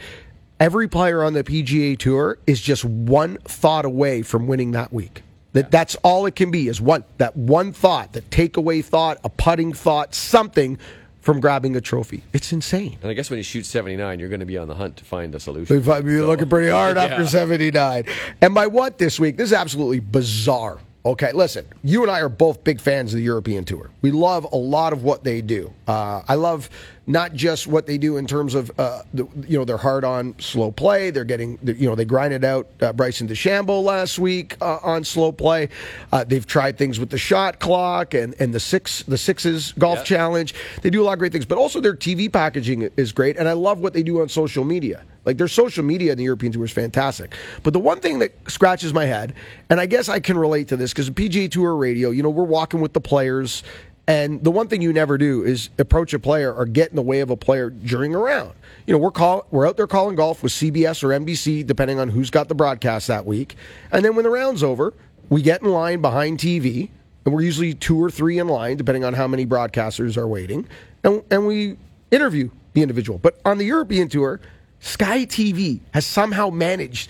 every 0.60 0.88
player 0.88 1.24
on 1.24 1.34
the 1.34 1.44
PGA 1.44 1.98
Tour 1.98 2.38
is 2.48 2.62
just 2.62 2.86
one 2.86 3.38
thought 3.44 3.86
away 3.86 4.22
from 4.22 4.48
winning 4.48 4.72
that 4.72 4.92
week. 4.92 5.24
That 5.54 5.72
that's 5.72 5.96
all 6.04 6.26
it 6.26 6.36
can 6.36 6.52
be 6.52 6.68
is 6.68 6.80
one 6.80 7.04
that 7.18 7.36
one 7.36 7.72
thought, 7.74 8.14
the 8.14 8.22
takeaway 8.22 8.84
thought, 8.84 9.20
a 9.24 9.30
putting 9.30 9.74
thought, 9.74 10.14
something 10.14 10.78
from 11.22 11.40
grabbing 11.40 11.76
a 11.76 11.82
trophy. 11.82 12.24
It's 12.32 12.54
insane. 12.54 12.98
And 13.02 13.12
I 13.12 13.14
guess 13.14 13.30
when 13.30 13.38
you 13.38 13.44
shoot 13.44 13.66
79, 13.66 14.20
you're 14.20 14.30
going 14.30 14.40
to 14.40 14.46
be 14.46 14.58
on 14.58 14.68
the 14.68 14.76
hunt 14.76 14.98
to 14.98 15.04
find 15.04 15.36
a 15.36 15.40
solution. 15.40 15.76
We've 15.76 15.86
been 15.86 16.26
looking 16.26 16.48
pretty 16.48 16.70
hard 16.70 16.98
after 16.98 17.28
79. 17.28 18.06
And 18.42 18.54
by 18.54 18.68
what 18.68 18.98
this 18.98 19.20
week? 19.20 19.36
This 19.36 19.48
is 19.50 19.54
absolutely 19.54 20.00
bizarre. 20.00 20.80
Okay, 21.06 21.32
listen, 21.32 21.66
you 21.84 22.02
and 22.02 22.12
I 22.12 22.20
are 22.20 22.30
both 22.30 22.64
big 22.64 22.80
fans 22.82 23.14
of 23.14 23.18
the 23.18 23.24
European 23.24 23.64
Tour. 23.66 23.90
We 24.02 24.12
love 24.12 24.46
a 24.52 24.58
lot 24.58 24.94
of 24.94 25.04
what 25.04 25.24
they 25.24 25.42
do. 25.42 25.74
Uh, 25.88 26.22
I 26.28 26.36
love 26.36 26.70
not 27.08 27.34
just 27.34 27.68
what 27.68 27.88
they 27.88 27.98
do 27.98 28.18
in 28.18 28.28
terms 28.28 28.54
of, 28.54 28.70
uh, 28.78 29.02
the, 29.14 29.26
you 29.48 29.58
know, 29.58 29.64
they're 29.64 29.78
hard 29.78 30.04
on 30.04 30.38
slow 30.40 30.72
play. 30.72 31.10
They're 31.10 31.24
getting, 31.24 31.58
you 31.64 31.88
know, 31.88 31.96
they 31.96 32.06
grinded 32.06 32.44
out 32.44 32.68
uh, 32.82 32.92
Bryson 32.92 33.28
DeChambeau 33.28 33.82
last 33.82 34.20
week 34.20 34.58
uh, 34.62 34.80
on 34.84 35.06
slow 35.06 35.32
play. 35.32 35.70
Uh, 36.12 36.26
they've 36.26 36.46
tried 36.46 36.78
things 36.78 37.00
with 37.00 37.10
the 37.10 37.18
shot 37.18 37.60
clock 37.60 38.14
and, 38.14 38.36
and 38.40 38.54
the 38.54 38.60
six 38.60 39.04
the 39.04 39.18
sixes 39.18 39.72
golf 39.74 40.04
challenge. 40.04 40.54
They 40.82 40.90
do 40.90 41.02
a 41.02 41.06
lot 41.06 41.14
of 41.14 41.20
great 41.20 41.32
things, 41.32 41.46
but 41.46 41.58
also 41.58 41.80
their 41.80 41.96
TV 41.96 42.32
packaging 42.32 42.90
is 42.98 43.14
great. 43.14 43.38
And 43.38 43.48
I 43.48 43.54
love 43.54 43.80
what 43.80 43.94
they 43.94 44.04
do 44.04 44.22
on 44.22 44.28
social 44.28 44.66
media. 44.66 45.04
Like 45.28 45.38
their 45.38 45.50
social 45.50 45.84
media 45.84 46.14
in 46.14 46.18
the 46.18 46.24
European 46.24 46.54
Tour 46.54 46.64
is 46.64 46.72
fantastic. 46.72 47.36
But 47.62 47.74
the 47.74 47.80
one 47.80 48.00
thing 48.00 48.20
that 48.20 48.32
scratches 48.50 48.94
my 48.94 49.04
head, 49.04 49.34
and 49.70 49.78
I 49.78 49.86
guess 49.86 50.08
I 50.08 50.22
can 50.22 50.38
relate 50.38 50.70
to 50.70 50.78
this 50.78 50.94
because 50.94 51.10
PGA 51.10 51.52
Tour 51.52 51.76
radio, 51.76 52.12
you 52.12 52.24
know, 52.24 52.30
we're 52.30 52.46
walking 52.46 52.80
with 52.80 52.94
the 52.94 53.02
players, 53.02 53.62
and 54.08 54.42
the 54.42 54.52
one 54.52 54.70
thing 54.70 54.82
you 54.82 54.94
never 54.94 55.18
do 55.18 55.44
is 55.44 55.70
approach 55.78 56.14
a 56.14 56.20
player 56.20 56.54
or 56.54 56.66
get 56.66 56.90
in 56.90 56.96
the 56.96 57.02
way 57.02 57.20
of 57.20 57.30
a 57.30 57.36
player 57.36 57.70
during 57.70 58.16
a 58.16 58.18
round. 58.18 58.54
You 58.86 58.94
know, 58.94 59.00
we're 59.00 59.12
call 59.12 59.46
we're 59.52 59.68
out 59.68 59.76
there 59.76 59.88
calling 59.88 60.16
golf 60.16 60.42
with 60.42 60.54
CBS 60.54 61.04
or 61.04 61.10
NBC, 61.10 61.66
depending 61.66 62.00
on 62.00 62.10
who's 62.10 62.30
got 62.30 62.48
the 62.48 62.56
broadcast 62.56 63.08
that 63.08 63.26
week. 63.26 63.56
And 63.92 64.06
then 64.06 64.16
when 64.16 64.24
the 64.24 64.30
round's 64.30 64.64
over, 64.64 64.94
we 65.30 65.42
get 65.42 65.62
in 65.62 65.70
line 65.70 66.02
behind 66.02 66.40
TV, 66.40 66.90
and 67.26 67.34
we're 67.34 67.42
usually 67.42 67.74
two 67.74 68.02
or 68.02 68.10
three 68.10 68.40
in 68.40 68.48
line, 68.48 68.78
depending 68.78 69.04
on 69.04 69.14
how 69.14 69.28
many 69.28 69.46
broadcasters 69.46 70.16
are 70.16 70.28
waiting, 70.28 70.68
and, 71.04 71.22
and 71.30 71.46
we 71.46 71.78
interview 72.10 72.50
the 72.74 72.82
individual. 72.82 73.20
But 73.20 73.40
on 73.44 73.58
the 73.58 73.66
European 73.66 74.08
Tour, 74.08 74.40
Sky 74.80 75.26
TV 75.26 75.82
has 75.92 76.06
somehow 76.06 76.50
managed 76.50 77.10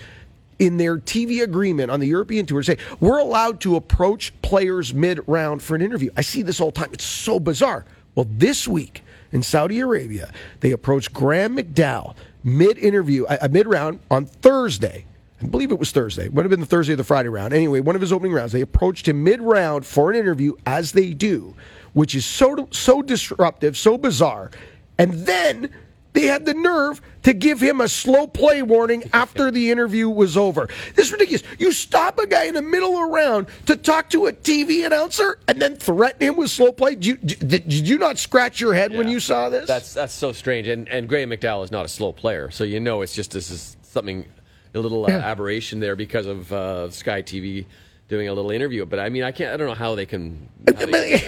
in 0.60 0.78
their 0.78 0.98
TV 0.98 1.42
agreement 1.44 1.92
on 1.92 2.00
the 2.00 2.08
European 2.08 2.46
Tour 2.46 2.64
say 2.64 2.78
we're 3.00 3.20
allowed 3.20 3.62
to 3.62 3.76
approach 3.76 4.34
players 4.42 4.94
mid 4.94 5.20
round 5.28 5.62
for 5.62 5.76
an 5.76 5.82
interview. 5.82 6.10
I 6.18 6.22
see 6.22 6.42
this 6.42 6.60
all 6.60 6.72
the 6.72 6.80
time. 6.80 6.90
It's 6.94 7.04
so 7.04 7.40
bizarre. 7.40 7.86
Well, 8.16 8.28
this 8.30 8.68
week 8.68 9.04
in 9.32 9.44
Saudi 9.44 9.80
Arabia, 9.80 10.32
they 10.62 10.72
approached 10.72 11.14
Graham 11.14 11.58
McDowell 11.58 12.16
mid 12.44 12.78
interview, 12.78 13.26
uh, 13.26 13.48
mid 13.52 13.68
round 13.68 14.00
on 14.10 14.26
Thursday. 14.26 15.06
I 15.42 15.46
believe 15.46 15.72
it 15.72 15.78
was 15.78 15.92
Thursday. 15.92 16.26
It 16.26 16.34
Would 16.34 16.46
have 16.46 16.50
been 16.50 16.62
the 16.62 16.66
Thursday 16.66 16.94
or 16.94 16.96
the 16.96 17.04
Friday 17.04 17.30
round. 17.30 17.54
Anyway, 17.54 17.80
one 17.80 17.94
of 17.94 18.02
his 18.02 18.12
opening 18.12 18.34
rounds, 18.34 18.54
they 18.54 18.62
approached 18.62 19.08
him 19.08 19.24
mid 19.24 19.40
round 19.42 19.86
for 19.86 20.10
an 20.10 20.18
interview, 20.18 20.54
as 20.66 20.94
they 20.94 21.14
do, 21.14 21.56
which 21.94 22.16
is 22.16 22.26
so 22.26 22.68
so 22.72 23.02
disruptive, 23.02 23.78
so 23.78 23.98
bizarre. 23.98 24.50
And 24.98 25.14
then 25.14 25.70
they 26.18 26.26
had 26.26 26.48
the 26.48 26.54
nerve 26.56 27.00
to 27.22 27.32
give 27.32 27.60
him 27.60 27.80
a 27.80 27.88
slow 27.88 28.26
play 28.26 28.64
warning 28.64 29.08
after 29.14 29.52
the 29.52 29.70
interview 29.70 30.10
was 30.10 30.36
over. 30.36 30.68
This 30.96 31.08
is 31.08 31.12
ridiculous. 31.12 31.44
You 31.60 31.72
stop 31.72 32.18
a 32.18 32.26
guy 32.26 32.46
in 32.46 32.56
the 32.56 32.62
middle 32.64 32.98
of 32.98 33.04
a 33.04 33.06
round 33.06 33.46
to 33.68 33.76
talk 33.76 34.10
to 34.10 34.26
a 34.26 34.34
TV 34.34 34.84
announcer 34.84 35.38
and 35.48 35.62
then 35.62 35.76
threaten 35.76 36.28
him 36.28 36.36
with 36.36 36.50
slow 36.50 36.72
play. 36.72 36.96
Did 36.96 37.06
you, 37.06 37.18
did, 37.18 37.50
did 37.50 37.88
you 37.88 38.00
not 38.00 38.18
scratch 38.18 38.60
your 38.60 38.74
head 38.74 38.94
when 38.94 39.08
you 39.08 39.20
saw 39.20 39.50
this? 39.50 39.68
That's 39.68 39.94
that's 39.94 40.14
so 40.14 40.32
strange. 40.32 40.68
And 40.68 40.90
and 40.90 41.08
Graham 41.08 41.30
McDowell 41.30 41.64
is 41.64 41.72
not 41.72 41.86
a 41.86 41.90
slow 41.90 42.12
player, 42.12 42.50
so 42.50 42.64
you 42.64 42.80
know 42.80 43.04
it's 43.04 43.14
just 43.14 43.30
this 43.30 43.52
is 43.52 43.78
something 43.84 44.26
a 44.74 44.80
little 44.80 45.06
uh, 45.06 45.10
aberration 45.10 45.80
there 45.80 45.96
because 45.96 46.26
of 46.26 46.52
uh, 46.52 46.90
Sky 46.90 47.22
TV 47.22 47.66
doing 48.08 48.28
a 48.28 48.34
little 48.34 48.52
interview. 48.52 48.86
But 48.86 49.00
I 49.00 49.10
mean, 49.10 49.24
I 49.24 49.32
can't. 49.32 49.54
I 49.54 49.58
don't 49.58 49.68
know 49.68 49.74
how 49.74 49.96
they 49.96 50.06
can. 50.06 50.50
How 50.68 50.86
they 50.86 51.22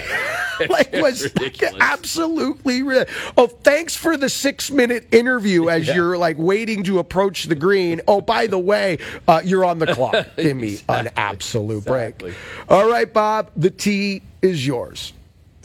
like 0.69 0.91
was 0.93 1.23
ridiculous. 1.23 1.77
absolutely 1.80 2.84
ri- 2.84 3.05
oh 3.38 3.47
thanks 3.47 3.95
for 3.95 4.17
the 4.17 4.27
six 4.27 4.69
minute 4.69 5.07
interview 5.13 5.69
as 5.69 5.88
you're 5.88 6.17
like 6.17 6.36
waiting 6.38 6.84
to 6.84 6.99
approach 6.99 7.45
the 7.45 7.55
green 7.55 8.01
oh 8.09 8.19
by 8.19 8.45
the 8.45 8.59
way 8.59 8.97
uh, 9.30 9.41
you're 9.45 9.63
on 9.63 9.80
the 9.80 9.88
clock 9.93 10.27
give 10.36 10.57
me 10.57 10.77
an 10.89 11.07
absolute 11.15 11.77
Exactly. 11.77 12.32
break 12.32 12.38
all 12.67 12.89
right 12.89 13.13
bob 13.13 13.49
the 13.55 13.69
tee 13.69 14.21
is 14.41 14.67
yours 14.67 15.13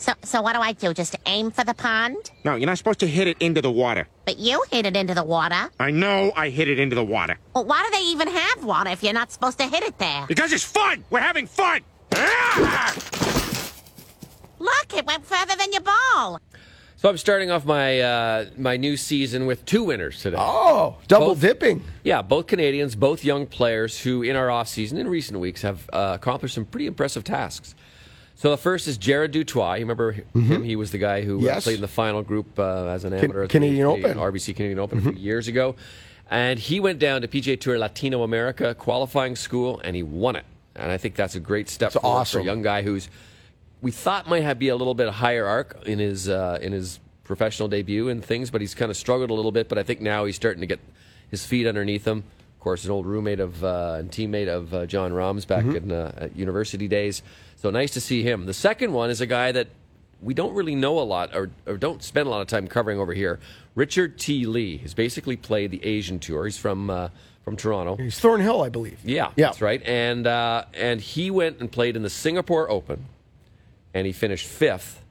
So, 0.04 0.12
so 0.22 0.42
what 0.42 0.52
do 0.52 0.60
I 0.60 0.72
do? 0.72 0.92
Just 0.92 1.16
aim 1.24 1.50
for 1.50 1.64
the 1.64 1.72
pond? 1.72 2.30
No, 2.44 2.56
you're 2.56 2.66
not 2.66 2.76
supposed 2.76 3.00
to 3.00 3.06
hit 3.06 3.26
it 3.26 3.38
into 3.40 3.62
the 3.62 3.70
water. 3.70 4.06
But 4.26 4.38
you 4.38 4.62
hit 4.70 4.84
it 4.84 4.94
into 4.98 5.14
the 5.14 5.24
water. 5.24 5.70
I 5.80 5.92
know 5.92 6.30
I 6.36 6.50
hit 6.50 6.68
it 6.68 6.78
into 6.78 6.94
the 6.94 7.02
water. 7.02 7.38
Well, 7.54 7.64
why 7.64 7.82
do 7.90 7.96
they 7.96 8.04
even 8.08 8.28
have 8.28 8.64
water 8.64 8.90
if 8.90 9.02
you're 9.02 9.14
not 9.14 9.32
supposed 9.32 9.56
to 9.60 9.64
hit 9.66 9.82
it 9.82 9.96
there? 9.96 10.26
Because 10.28 10.52
it's 10.52 10.62
fun! 10.62 11.04
We're 11.08 11.20
having 11.20 11.46
fun! 11.46 11.80
Ah! 12.14 12.94
Look, 14.58 14.94
it 14.94 15.06
went 15.06 15.24
further 15.24 15.56
than 15.56 15.72
your 15.72 15.80
ball. 15.80 16.38
So 16.96 17.08
I'm 17.08 17.16
starting 17.16 17.50
off 17.50 17.64
my 17.64 18.00
uh, 18.00 18.46
my 18.58 18.76
new 18.76 18.98
season 18.98 19.46
with 19.46 19.64
two 19.64 19.84
winners 19.84 20.20
today. 20.20 20.36
oh 20.38 20.98
double 21.08 21.28
Both- 21.28 21.40
dipping 21.40 21.82
Yeah, 22.02 22.20
both 22.20 22.46
Canadians, 22.46 22.94
both 22.94 23.24
young 23.24 23.46
players 23.46 24.00
who, 24.00 24.22
in 24.22 24.36
our 24.36 24.50
off 24.50 24.68
season 24.68 24.98
in 24.98 25.08
recent 25.08 25.40
weeks, 25.40 25.62
have 25.62 25.88
uh, 25.94 26.12
accomplished 26.14 26.54
some 26.56 26.66
pretty 26.66 26.86
impressive 26.86 27.24
tasks. 27.24 27.74
So 28.36 28.50
the 28.50 28.56
first 28.58 28.88
is 28.88 28.98
Jared 28.98 29.30
du 29.30 29.44
Toit. 29.44 29.78
You 29.78 29.84
remember 29.84 30.12
him? 30.12 30.64
He 30.64 30.76
was 30.76 30.90
the 30.90 30.98
guy 30.98 31.22
who 31.22 31.36
uh, 31.36 31.38
Mm-hmm. 31.38 31.46
Yes. 31.46 31.64
played 31.64 31.76
in 31.76 31.80
the 31.80 31.88
final 31.88 32.22
group 32.22 32.58
uh, 32.58 32.86
as 32.86 33.04
an 33.04 33.12
amateur 33.14 33.42
at 33.42 33.48
the 33.48 33.52
Canadian 33.52 33.86
Open. 33.86 34.02
Mm-hmm. 34.14 34.18
RBC 34.20 34.56
Canadian 34.56 34.78
Open 34.80 34.98
a 34.98 35.02
few 35.02 35.12
years 35.12 35.48
ago. 35.48 35.76
And 36.30 36.58
he 36.58 36.80
went 36.80 36.98
down 36.98 37.20
to 37.22 37.28
PGA 37.28 37.60
Tour 37.60 37.78
Latino 37.78 38.22
America 38.22 38.74
qualifying 38.74 39.36
school, 39.36 39.80
and 39.84 39.94
he 39.94 40.02
won 40.02 40.36
it. 40.36 40.44
And 40.74 40.90
I 40.90 40.96
think 40.98 41.14
that's 41.14 41.34
a 41.36 41.40
great 41.40 41.68
step 41.68 41.92
for 41.92 42.00
awesome. 42.04 42.40
a 42.42 42.44
young 42.44 42.62
guy 42.62 42.82
who's 42.82 43.08
we 43.82 43.90
thought 43.90 44.26
might 44.26 44.42
have 44.42 44.58
be 44.58 44.68
a 44.68 44.76
little 44.76 44.94
bit 44.94 45.08
higher 45.10 45.44
arc 45.46 45.82
in 45.86 45.98
his 45.98 46.28
uh, 46.28 46.58
in 46.60 46.72
his 46.72 46.98
professional 47.22 47.68
debut 47.68 48.08
and 48.08 48.24
things, 48.24 48.50
but 48.50 48.60
he's 48.60 48.74
kind 48.74 48.90
of 48.90 48.96
struggled 48.96 49.30
a 49.30 49.34
little 49.34 49.52
bit. 49.52 49.68
But 49.68 49.78
I 49.78 49.82
think 49.84 50.00
now 50.00 50.24
he's 50.24 50.34
starting 50.36 50.62
to 50.62 50.66
get 50.66 50.80
his 51.30 51.44
feet 51.46 51.66
underneath 51.66 52.04
him. 52.06 52.24
Of 52.64 52.66
course, 52.66 52.86
an 52.86 52.92
old 52.92 53.04
roommate 53.04 53.40
of 53.40 53.62
uh, 53.62 53.96
and 53.98 54.10
teammate 54.10 54.48
of 54.48 54.72
uh, 54.72 54.86
Jon 54.86 55.12
Rahm's 55.12 55.44
back 55.44 55.66
Mm-hmm. 55.66 55.90
in 55.90 55.92
uh, 55.92 56.28
university 56.34 56.88
days. 56.88 57.22
So 57.56 57.68
nice 57.68 57.90
to 57.90 58.00
see 58.00 58.22
him. 58.22 58.46
The 58.46 58.54
second 58.54 58.94
one 58.94 59.10
is 59.10 59.20
a 59.20 59.26
guy 59.26 59.52
that 59.52 59.68
we 60.22 60.32
don't 60.32 60.54
really 60.54 60.74
know 60.74 60.98
a 60.98 61.04
lot 61.04 61.36
or, 61.36 61.50
or 61.66 61.76
don't 61.76 62.02
spend 62.02 62.26
a 62.26 62.30
lot 62.30 62.40
of 62.40 62.46
time 62.48 62.66
covering 62.66 62.98
over 62.98 63.12
here. 63.12 63.38
Richard 63.74 64.18
T. 64.18 64.46
Lee 64.46 64.78
has 64.78 64.94
basically 64.94 65.36
played 65.36 65.72
the 65.72 65.84
Asian 65.84 66.18
tour. 66.18 66.46
He's 66.46 66.56
from 66.56 66.88
uh, 66.88 67.10
from 67.44 67.54
Toronto. 67.58 67.96
he's 67.96 68.18
thornhill 68.18 68.62
i 68.62 68.70
believe 68.70 68.98
Yeah, 69.04 69.30
yeah 69.36 69.48
that's 69.48 69.60
right. 69.60 69.82
And 69.84 70.26
uh, 70.26 70.64
and 70.72 71.02
he 71.02 71.30
went 71.30 71.60
and 71.60 71.70
played 71.70 71.96
in 71.96 72.02
the 72.02 72.08
Singapore 72.08 72.70
Open, 72.70 73.04
and 73.92 74.06
he 74.06 74.12
finished 74.14 74.46
fifth. 74.46 75.02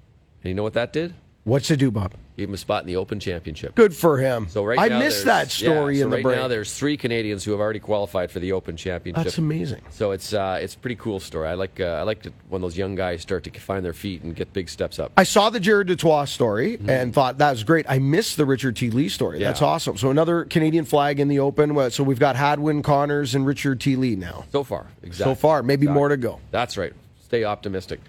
And 0.42 0.50
you 0.50 0.56
know 0.56 0.64
what 0.64 0.74
that 0.74 0.92
did? 0.92 1.14
What's 1.44 1.68
to 1.68 1.78
do, 1.78 1.92
Bob? 1.92 2.14
Gave 2.36 2.48
him 2.48 2.56
a 2.56 2.58
spot 2.58 2.82
in 2.82 2.88
the 2.88 2.96
Open 2.96 3.20
Championship. 3.20 3.76
Good 3.76 3.96
for 3.96 4.18
him. 4.18 4.48
So 4.50 4.64
right 4.66 4.80
I 4.80 4.88
now 4.88 4.98
missed 4.98 5.26
that 5.26 5.52
story 5.52 5.98
yeah, 5.98 6.02
so 6.02 6.06
in 6.06 6.10
the 6.10 6.16
right 6.18 6.24
break. 6.24 6.38
now 6.38 6.48
there's 6.48 6.74
three 6.74 6.98
Canadians 6.98 7.44
who 7.44 7.52
have 7.52 7.60
already 7.60 7.80
qualified 7.80 8.32
for 8.32 8.40
the 8.40 8.54
Open 8.54 8.76
Championship. 8.76 9.24
That's 9.24 9.38
amazing. 9.38 9.84
So 9.92 10.12
it's 10.12 10.34
uh, 10.34 10.58
it's 10.60 10.74
a 10.74 10.78
pretty 10.80 10.96
cool 10.96 11.20
story. 11.20 11.48
I 11.48 11.54
like 11.54 11.80
uh, 11.80 11.84
I 11.86 12.02
like 12.02 12.26
it 12.26 12.34
when 12.50 12.62
those 12.64 12.76
young 12.76 12.96
guys 12.96 13.22
start 13.22 13.44
to 13.44 13.52
find 13.60 13.86
their 13.86 13.94
feet 13.94 14.24
and 14.24 14.36
get 14.36 14.52
big 14.52 14.68
steps 14.68 14.98
up. 14.98 15.12
I 15.16 15.24
saw 15.24 15.52
the 15.52 15.60
Jared 15.60 15.88
du 15.88 15.96
Toit 15.96 16.28
story 16.28 16.80
and 16.88 17.14
thought 17.14 17.38
that 17.38 17.52
was 17.52 17.64
great. 17.64 17.86
I 17.88 18.00
missed 18.00 18.38
the 18.38 18.46
Richard 18.46 18.76
T. 18.78 18.90
Lee 18.90 19.10
story. 19.10 19.36
Mm-hmm. 19.36 19.42
Yeah. 19.44 19.48
That's 19.50 19.62
awesome. 19.62 19.98
So 19.98 20.10
another 20.10 20.46
Canadian 20.46 20.86
flag 20.86 21.20
in 21.20 21.28
the 21.28 21.38
Open. 21.40 21.92
So 21.92 22.04
we've 22.04 22.20
got 22.20 22.36
Hadwin, 22.36 22.82
Conners, 22.82 23.36
and 23.36 23.46
Richard 23.46 23.80
T. 23.80 23.96
Lee 23.96 24.16
now. 24.16 24.46
So 24.52 24.64
far, 24.64 24.88
exactly. 25.04 25.34
So 25.34 25.36
far, 25.36 25.62
maybe 25.62 25.84
Exactly. 25.84 25.94
more 26.00 26.10
to 26.10 26.18
go. 26.18 26.40
That's 26.52 26.78
right. 26.78 26.94
Stay 27.22 27.44
optimistic. 27.44 28.00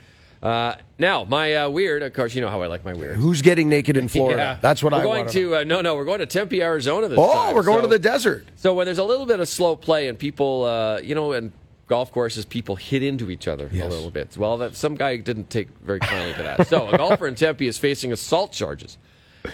Uh, 0.44 0.76
now, 0.98 1.24
my 1.24 1.54
uh, 1.54 1.68
weird. 1.70 2.02
Of 2.02 2.12
course, 2.12 2.34
you 2.34 2.42
know 2.42 2.50
how 2.50 2.60
I 2.62 2.66
like 2.66 2.84
my 2.84 2.92
weird. 2.92 3.16
Who's 3.16 3.40
getting 3.40 3.68
naked 3.70 3.96
in 3.96 4.08
Florida? 4.14 4.36
Yeah. 4.42 4.58
That's 4.60 4.82
what 4.82 4.92
we're 4.92 4.98
I 5.00 5.02
going 5.02 5.26
to. 5.28 5.56
Uh, 5.56 5.64
no, 5.64 5.80
no, 5.80 5.96
we're 5.96 6.04
going 6.04 6.18
to 6.20 6.26
Tempe, 6.26 6.62
Arizona 6.62 7.08
this 7.08 7.18
Oh, 7.18 7.32
time. 7.32 7.54
we're 7.54 7.62
going 7.62 7.78
So- 7.78 7.82
to 7.82 7.88
the 7.88 7.98
desert. 7.98 8.46
So 8.56 8.74
when 8.74 8.84
there's 8.84 8.98
a 8.98 9.04
little 9.04 9.24
bit 9.26 9.40
of 9.40 9.48
slow 9.48 9.74
play 9.74 10.06
and 10.08 10.18
people, 10.18 10.64
uh, 10.64 11.00
you 11.00 11.14
know, 11.14 11.32
and 11.32 11.50
golf 11.86 12.12
courses, 12.12 12.44
people 12.44 12.76
hit 12.76 13.02
into 13.02 13.30
each 13.30 13.48
other 13.48 13.70
Yes. 13.72 13.86
a 13.86 13.88
little 13.88 14.10
bit. 14.10 14.36
Well, 14.36 14.58
that 14.58 14.76
some 14.76 14.96
guy 14.96 15.16
didn't 15.16 15.48
take 15.48 15.68
very 15.82 16.00
kindly 16.00 16.34
to 16.34 16.42
that. 16.42 16.66
So 16.68 16.88
a 16.88 16.98
golfer 16.98 17.26
in 17.26 17.34
Tempe 17.36 17.66
is 17.66 17.78
facing 17.78 18.12
assault 18.12 18.52
charges 18.52 18.98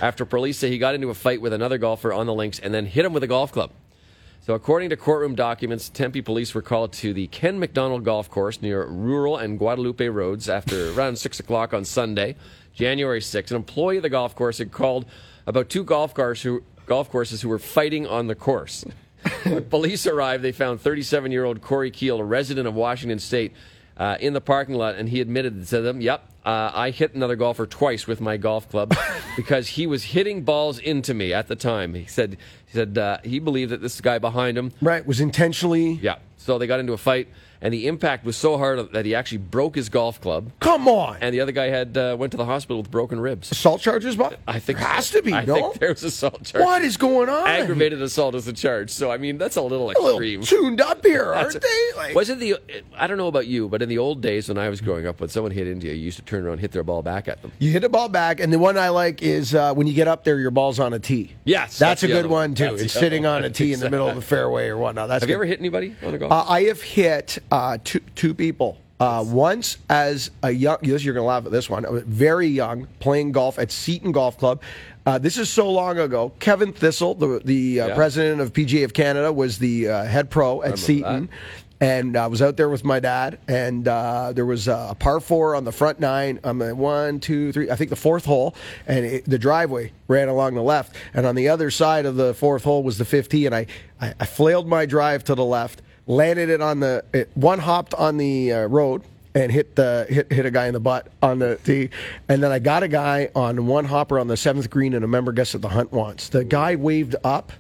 after 0.00 0.24
police 0.24 0.58
say 0.58 0.70
he 0.70 0.78
got 0.78 0.94
into 0.96 1.08
a 1.10 1.14
fight 1.14 1.40
with 1.40 1.52
another 1.52 1.78
golfer 1.78 2.12
on 2.12 2.26
the 2.26 2.34
links 2.34 2.58
and 2.58 2.74
then 2.74 2.86
hit 2.86 3.04
him 3.04 3.12
with 3.12 3.22
a 3.22 3.26
golf 3.28 3.52
club. 3.52 3.70
So, 4.50 4.56
according 4.56 4.90
to 4.90 4.96
courtroom 4.96 5.36
documents, 5.36 5.88
Tempe 5.88 6.22
police 6.22 6.56
were 6.56 6.60
called 6.60 6.92
to 6.94 7.14
the 7.14 7.28
Ken 7.28 7.60
McDonald 7.60 8.04
Golf 8.04 8.28
Course 8.28 8.60
near 8.60 8.84
Rural 8.84 9.36
and 9.36 9.56
Guadalupe 9.56 10.04
Roads 10.08 10.48
after 10.48 10.90
around 10.92 11.20
6 11.20 11.38
o'clock 11.38 11.72
on 11.72 11.84
Sunday, 11.84 12.34
January 12.74 13.20
6th. 13.20 13.50
An 13.50 13.56
employee 13.58 13.98
of 13.98 14.02
the 14.02 14.08
golf 14.08 14.34
course 14.34 14.58
had 14.58 14.72
called 14.72 15.06
about 15.46 15.68
two 15.68 15.84
golf, 15.84 16.14
cars 16.14 16.42
who, 16.42 16.64
golf 16.86 17.12
courses 17.12 17.42
who 17.42 17.48
were 17.48 17.60
fighting 17.60 18.08
on 18.08 18.26
the 18.26 18.34
course. 18.34 18.84
when 19.44 19.66
police 19.66 20.04
arrived, 20.04 20.42
they 20.42 20.50
found 20.50 20.80
37 20.80 21.30
year 21.30 21.44
old 21.44 21.62
Corey 21.62 21.92
Keel, 21.92 22.18
a 22.18 22.24
resident 22.24 22.66
of 22.66 22.74
Washington 22.74 23.20
State, 23.20 23.52
uh, 23.98 24.16
in 24.18 24.32
the 24.32 24.40
parking 24.40 24.74
lot, 24.74 24.96
and 24.96 25.10
he 25.10 25.20
admitted 25.20 25.64
to 25.68 25.80
them, 25.80 26.00
Yep, 26.00 26.28
uh, 26.44 26.70
I 26.74 26.90
hit 26.90 27.14
another 27.14 27.36
golfer 27.36 27.66
twice 27.66 28.06
with 28.06 28.20
my 28.20 28.36
golf 28.36 28.68
club 28.68 28.96
because 29.36 29.68
he 29.68 29.86
was 29.86 30.04
hitting 30.04 30.42
balls 30.42 30.78
into 30.78 31.12
me 31.14 31.32
at 31.32 31.48
the 31.48 31.56
time. 31.56 31.94
He 31.94 32.06
said 32.06 32.38
he 32.66 32.72
said 32.72 32.96
uh, 32.98 33.18
he 33.24 33.38
believed 33.38 33.72
that 33.72 33.82
this 33.82 34.00
guy 34.00 34.18
behind 34.18 34.56
him, 34.56 34.72
Right, 34.80 35.06
was 35.06 35.20
intentionally. 35.20 35.92
yeah. 36.02 36.16
So 36.38 36.56
they 36.58 36.66
got 36.66 36.80
into 36.80 36.92
a 36.94 36.98
fight, 36.98 37.28
and 37.62 37.72
the 37.74 37.86
impact 37.86 38.24
was 38.24 38.36
so 38.36 38.56
hard 38.58 38.92
that 38.92 39.04
he 39.04 39.14
actually 39.14 39.38
broke 39.38 39.74
his 39.76 39.88
golf 39.88 40.20
club, 40.20 40.50
Come 40.60 40.88
on. 40.88 41.18
and 41.20 41.34
the 41.34 41.40
other 41.40 41.52
guy 41.52 41.66
had 41.66 41.96
uh, 41.96 42.16
went 42.18 42.30
to 42.32 42.36
the 42.36 42.44
hospital 42.46 42.78
with 42.82 42.90
broken 42.90 43.20
ribs. 43.20 43.50
assault 43.52 43.80
charges, 43.80 44.16
Bob? 44.16 44.34
I 44.46 44.58
think 44.58 44.78
There 44.78 44.88
has 44.88 45.10
to 45.10 45.22
be. 45.22 45.32
I 45.32 45.44
no. 45.44 45.54
think 45.54 45.74
there's 45.78 46.02
assault 46.02 46.44
charge. 46.44 46.64
what 46.64 46.82
is 46.82 46.96
going 46.96 47.28
on? 47.28 47.46
Aggravated 47.48 48.00
assault 48.02 48.34
is 48.34 48.44
the 48.46 48.52
charge. 48.52 48.90
So 48.90 49.10
I 49.10 49.16
mean, 49.18 49.38
that's 49.38 49.56
a 49.56 49.62
little 49.62 49.90
A 49.90 49.92
little 50.00 50.10
extreme. 50.20 50.42
tuned 50.42 50.80
up 50.80 51.04
here, 51.04 51.24
aren't 51.32 51.60
they? 51.60 51.90
Like, 51.96 52.14
was 52.14 52.30
it 52.30 52.38
the? 52.38 52.56
I 52.96 53.06
don't 53.06 53.18
know 53.18 53.28
about 53.28 53.46
you, 53.46 53.68
but 53.68 53.82
in 53.82 53.88
the 53.88 53.98
old 53.98 54.20
days 54.22 54.48
when 54.48 54.58
I 54.58 54.68
was 54.68 54.80
growing 54.80 55.06
up, 55.06 55.20
when 55.20 55.28
someone 55.28 55.52
hit 55.52 55.66
into 55.66 55.86
you, 55.86 55.92
used 55.94 56.16
to 56.18 56.24
turn 56.24 56.44
around, 56.44 56.52
and 56.54 56.60
hit 56.60 56.72
their 56.72 56.82
ball 56.82 57.02
back 57.02 57.28
at 57.28 57.42
them. 57.42 57.52
you 57.58 57.70
hit 57.72 57.84
a 57.84 57.88
ball 57.88 58.08
back, 58.08 58.40
and 58.40 58.52
the 58.52 58.58
one 58.58 58.78
I 58.78 58.88
like 58.88 59.22
is 59.22 59.54
uh, 59.54 59.74
when 59.74 59.86
you 59.86 59.92
get 59.92 60.08
up 60.08 60.24
there, 60.24 60.38
your 60.38 60.50
ball's 60.50 60.80
on 60.80 60.92
a 60.92 60.98
tee. 60.98 61.32
Yes, 61.44 61.78
that's, 61.78 62.00
that's 62.00 62.02
a 62.04 62.06
good 62.08 62.26
one 62.26 62.30
one. 62.50 62.54
too. 62.54 62.64
That's 62.70 62.82
It's 62.82 62.92
sitting 62.94 63.26
on 63.26 63.40
a 63.40 63.46
one. 63.46 63.52
tee 63.52 63.72
in 63.72 63.80
the 63.80 63.90
middle 63.90 64.08
of 64.08 64.14
the 64.14 64.22
fairway 64.22 64.68
or 64.68 64.76
whatnot. 64.78 65.08
That's 65.08 65.22
Have 65.22 65.28
you 65.28 65.34
ever 65.34 65.44
hit 65.44 65.58
anybody 65.58 65.94
on 66.02 66.14
a 66.14 66.18
golf? 66.18 66.32
Uh, 66.32 66.44
I 66.48 66.64
have 66.64 66.80
hit 66.80 67.38
uh, 67.50 67.78
two 67.84 68.00
two 68.14 68.34
people. 68.34 68.78
Uh, 68.98 69.24
once 69.26 69.78
as 69.88 70.30
a 70.42 70.50
young, 70.50 70.76
yes, 70.82 71.02
you're 71.02 71.14
going 71.14 71.22
to 71.24 71.28
laugh 71.28 71.46
at 71.46 71.52
this 71.52 71.70
one. 71.70 71.86
Very 72.04 72.48
young, 72.48 72.86
playing 72.98 73.32
golf 73.32 73.58
at 73.58 73.72
Seton 73.72 74.12
Golf 74.12 74.36
Club. 74.36 74.60
Uh, 75.06 75.16
this 75.16 75.38
is 75.38 75.48
so 75.48 75.70
long 75.70 75.98
ago. 75.98 76.32
Kevin 76.38 76.72
Thistle, 76.74 77.14
the 77.14 77.40
the 77.42 77.80
uh, 77.80 77.86
Yeah. 77.88 77.94
president 77.94 78.42
of 78.42 78.52
PGA 78.52 78.84
of 78.84 78.92
Canada, 78.92 79.32
was 79.32 79.58
the 79.58 79.88
uh, 79.88 80.04
head 80.04 80.28
pro 80.28 80.62
at 80.62 80.78
Seton, 80.78 81.30
and 81.80 82.14
I 82.14 82.26
was 82.26 82.42
out 82.42 82.58
there 82.58 82.68
with 82.68 82.84
my 82.84 83.00
dad. 83.00 83.38
And 83.48 83.88
uh, 83.88 84.32
there 84.34 84.44
was 84.44 84.68
a 84.68 84.94
par 84.98 85.18
four 85.20 85.54
on 85.56 85.64
the 85.64 85.72
front 85.72 85.98
nine. 85.98 86.38
I'm 86.44 86.60
at 86.60 86.76
one, 86.76 87.20
two, 87.20 87.52
three. 87.52 87.70
I 87.70 87.76
think 87.76 87.88
the 87.88 87.96
fourth 87.96 88.26
hole, 88.26 88.54
and 88.86 89.06
it, 89.06 89.24
the 89.24 89.38
driveway 89.38 89.92
ran 90.08 90.28
along 90.28 90.56
the 90.56 90.62
left. 90.62 90.94
And 91.14 91.24
on 91.24 91.36
the 91.36 91.48
other 91.48 91.70
side 91.70 92.04
of 92.04 92.16
the 92.16 92.34
fourth 92.34 92.64
hole 92.64 92.82
was 92.82 92.98
the 92.98 93.06
15. 93.06 93.46
And 93.46 93.54
I, 93.54 93.66
I, 93.98 94.12
I 94.20 94.26
flailed 94.26 94.68
my 94.68 94.84
drive 94.84 95.24
to 95.24 95.34
the 95.34 95.44
left 95.44 95.80
landed 96.06 96.48
it 96.48 96.60
on 96.60 96.80
the 96.80 97.04
it, 97.12 97.30
one 97.34 97.58
hopped 97.58 97.94
on 97.94 98.16
the 98.16 98.52
uh, 98.52 98.66
road 98.66 99.02
and 99.34 99.52
hit 99.52 99.76
the 99.76 100.06
hit 100.08 100.32
hit 100.32 100.46
a 100.46 100.50
guy 100.50 100.66
in 100.66 100.72
the 100.74 100.80
butt 100.80 101.06
on 101.22 101.38
the 101.38 101.56
tee, 101.64 101.90
and 102.28 102.42
then 102.42 102.50
I 102.50 102.58
got 102.58 102.82
a 102.82 102.88
guy 102.88 103.30
on 103.34 103.66
one 103.66 103.84
hopper 103.84 104.18
on 104.18 104.26
the 104.28 104.36
seventh 104.36 104.68
green, 104.70 104.94
and 104.94 105.04
a 105.04 105.08
member 105.08 105.32
guess 105.32 105.54
at 105.54 105.62
the 105.62 105.68
hunt 105.68 105.92
once. 105.92 106.28
The 106.28 106.44
guy 106.44 106.74
waved 106.76 107.14
up, 107.22 107.52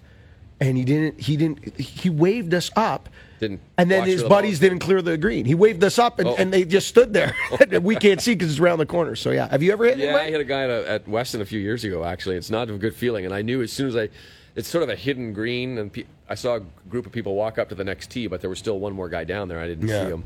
and 0.60 0.76
he 0.76 0.84
didn't 0.84 1.20
he 1.20 1.36
didn't 1.36 1.78
he 1.78 2.10
waved 2.10 2.52
us 2.54 2.70
up. 2.74 3.08
Didn't 3.38 3.60
and 3.78 3.90
then 3.90 4.04
his 4.04 4.22
the 4.22 4.28
buddies 4.28 4.58
didn't 4.58 4.80
clear 4.80 5.00
the 5.00 5.16
green. 5.16 5.46
He 5.46 5.54
waved 5.54 5.82
us 5.82 5.98
up, 5.98 6.18
and, 6.18 6.28
Oh. 6.28 6.34
and 6.36 6.52
they 6.52 6.64
just 6.64 6.88
stood 6.88 7.14
there. 7.14 7.34
we 7.80 7.96
can't 7.96 8.20
see 8.20 8.34
because 8.34 8.50
it's 8.50 8.60
around 8.60 8.80
the 8.80 8.86
corner. 8.86 9.16
So 9.16 9.30
yeah, 9.30 9.48
have 9.48 9.62
you 9.62 9.72
ever 9.72 9.84
hit? 9.86 9.96
Yeah, 9.98 10.16
I 10.16 10.28
hit 10.30 10.40
a 10.40 10.44
guy 10.44 10.64
at, 10.64 10.70
at 10.70 11.08
Weston 11.08 11.40
a 11.40 11.46
few 11.46 11.60
years 11.60 11.82
ago. 11.84 12.04
Actually, 12.04 12.36
it's 12.36 12.50
not 12.50 12.68
a 12.68 12.76
good 12.76 12.94
feeling, 12.94 13.24
and 13.24 13.32
I 13.32 13.40
knew 13.42 13.62
as 13.62 13.72
soon 13.72 13.86
as 13.88 13.96
I, 13.96 14.08
it's 14.56 14.68
sort 14.68 14.82
of 14.82 14.90
a 14.90 14.96
hidden 14.96 15.32
green, 15.32 15.78
and 15.78 15.90
pe- 15.90 16.04
I 16.30 16.36
saw 16.36 16.54
a 16.56 16.60
group 16.88 17.06
of 17.06 17.12
people 17.12 17.34
walk 17.34 17.58
up 17.58 17.68
to 17.70 17.74
the 17.74 17.82
next 17.82 18.08
tee, 18.10 18.28
but 18.28 18.40
there 18.40 18.48
was 18.48 18.60
still 18.60 18.78
one 18.78 18.92
more 18.92 19.08
guy 19.08 19.24
down 19.24 19.48
there. 19.48 19.58
I 19.58 19.66
didn't 19.66 19.88
Yeah. 19.88 20.04
see 20.04 20.10
him, 20.12 20.24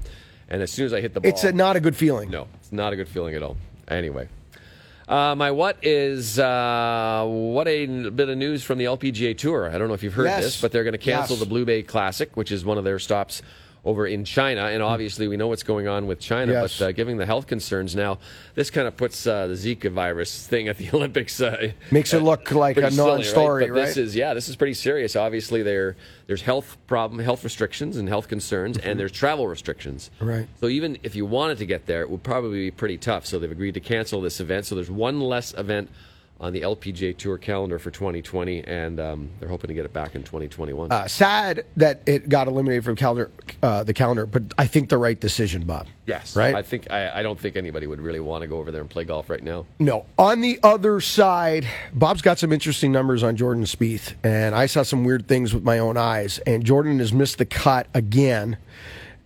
and 0.51 0.61
as 0.61 0.71
soon 0.71 0.85
as 0.85 0.93
I 0.93 1.01
hit 1.01 1.15
the 1.15 1.21
ball, 1.21 1.31
It's 1.31 1.45
a, 1.45 1.53
not 1.53 1.77
a 1.77 1.81
good 1.81 1.97
feeling. 1.97 2.29
no, 2.31 2.47
it's 2.61 2.71
not 2.71 2.93
a 2.93 2.97
good 2.97 3.09
feeling 3.09 3.35
at 3.35 3.43
all. 3.43 3.57
Anyway. 3.89 4.29
Uh, 5.09 5.35
my 5.35 5.51
what 5.51 5.77
is 5.83 6.39
uh, 6.39 7.25
what 7.27 7.69
a 7.69 7.83
n- 7.85 8.11
bit 8.17 8.29
of 8.31 8.37
news 8.39 8.63
from 8.63 8.79
the 8.79 8.85
LPGA 8.87 9.37
Tour. 9.37 9.69
I 9.69 9.77
don't 9.77 9.89
know 9.89 9.93
if 9.95 10.03
you've 10.03 10.15
heard 10.15 10.25
Yes. 10.27 10.43
this, 10.45 10.61
but 10.61 10.73
they're 10.73 10.85
going 10.85 10.93
to 10.93 10.99
cancel 10.99 11.37
Yes. 11.37 11.41
the 11.41 11.47
Blue 11.49 11.65
Bay 11.67 11.83
Classic, 11.83 12.35
which 12.37 12.51
is 12.53 12.65
one 12.65 12.79
of 12.79 12.85
their 12.85 12.99
stops 12.99 13.43
over 13.85 14.07
in 14.07 14.25
China. 14.25 14.63
And 14.67 14.83
obviously, 14.83 15.29
we 15.29 15.37
know 15.37 15.49
what's 15.49 15.63
going 15.63 15.89
on 15.89 16.07
with 16.07 16.19
China, 16.21 16.53
Yes. 16.53 16.79
but 16.79 16.85
uh, 16.85 16.93
given 16.93 17.17
the 17.17 17.27
health 17.27 17.47
concerns 17.47 17.95
now, 17.95 18.19
this 18.55 18.71
kind 18.71 18.89
of 18.89 18.97
puts 18.97 19.27
uh, 19.27 19.47
the 19.47 19.55
Zika 19.55 19.91
virus 19.93 20.47
thing 20.47 20.69
at 20.69 20.79
the 20.79 20.89
Olympics. 20.95 21.41
Uh, 21.41 21.73
Makes 21.91 22.15
it 22.15 22.21
look 22.23 22.51
like 22.53 22.77
a 22.77 22.91
silly, 22.91 23.11
non-story, 23.11 23.67
But 23.69 23.75
this 23.75 23.97
is 23.97 24.17
yeah, 24.17 24.35
this 24.35 24.49
is 24.49 24.57
pretty 24.57 24.75
serious. 24.75 25.17
Obviously, 25.17 25.63
there 25.63 25.97
there's 26.27 26.43
health 26.43 26.77
problem, 26.87 27.21
health 27.21 27.45
restrictions, 27.45 27.97
and 27.97 28.09
health 28.09 28.29
concerns, 28.29 28.79
and 28.79 28.99
there's 28.99 29.13
travel 29.13 29.47
restrictions. 29.47 30.11
Mm-hmm. 30.17 30.29
Right. 30.29 30.49
So 30.61 30.69
even 30.69 30.99
if 31.03 31.15
you 31.15 31.27
wanted 31.27 31.59
to 31.59 31.67
get 31.67 31.87
there, 31.87 32.01
it 32.03 32.11
would 32.11 32.23
probably 32.23 32.59
be 32.59 32.71
pretty 32.71 32.97
tough. 32.99 33.27
So 33.27 33.39
they've 33.39 33.51
agreed 33.51 33.75
to 33.75 33.81
cancel 33.81 34.21
this 34.21 34.41
event. 34.41 34.67
So 34.67 34.75
there's 34.75 34.91
one 34.91 35.21
less 35.21 35.53
event 35.55 35.91
on 36.41 36.53
the 36.53 36.63
LPGA 36.63 37.17
Tour 37.17 37.39
calendar 37.39 37.79
for 37.79 37.91
2020, 37.91 38.65
and 38.65 38.99
um, 39.01 39.31
they're 39.39 39.49
hoping 39.49 39.69
to 39.69 39.75
get 39.75 39.85
it 39.85 39.93
back 39.93 40.15
in 40.15 40.23
2021. 40.23 40.91
Uh, 40.91 41.07
sad 41.07 41.65
that 41.77 42.03
it 42.07 42.29
got 42.29 42.49
eliminated 42.49 42.85
from 42.85 42.97
calendar, 42.97 43.31
uh, 43.63 43.85
the 43.85 43.95
calendar, 43.95 44.27
but 44.27 44.43
I 44.59 44.67
think 44.67 44.89
the 44.89 44.99
right 44.99 45.19
decision, 45.19 45.65
Bob. 45.65 45.87
yes, 46.07 46.35
right. 46.37 46.55
I 46.55 46.63
think 46.63 46.91
I, 46.91 47.21
I 47.21 47.23
don't 47.23 47.39
think 47.39 47.57
anybody 47.57 47.87
would 47.87 48.01
really 48.01 48.21
want 48.21 48.43
to 48.43 48.49
go 48.49 48.59
over 48.59 48.71
there 48.71 48.81
and 48.81 48.91
play 48.91 49.05
golf 49.05 49.31
right 49.31 49.43
now. 49.43 49.65
No. 49.79 50.07
On 50.19 50.41
the 50.41 50.59
other 50.63 51.01
side, 51.01 51.67
Bob's 51.93 52.21
got 52.21 52.39
some 52.39 52.53
interesting 52.53 52.91
numbers 52.93 53.23
on 53.23 53.37
Jordan 53.37 53.65
Spieth, 53.65 54.15
and 54.25 54.55
I 54.55 54.67
saw 54.67 54.83
some 54.83 55.05
weird 55.05 55.29
things 55.29 55.55
with 55.55 55.63
my 55.63 55.79
own 55.79 55.97
eyes. 55.97 56.39
And 56.41 56.65
Jordan 56.65 56.99
has 56.99 57.13
missed 57.13 57.39
the 57.39 57.47
cut 57.47 57.87
again, 57.95 58.57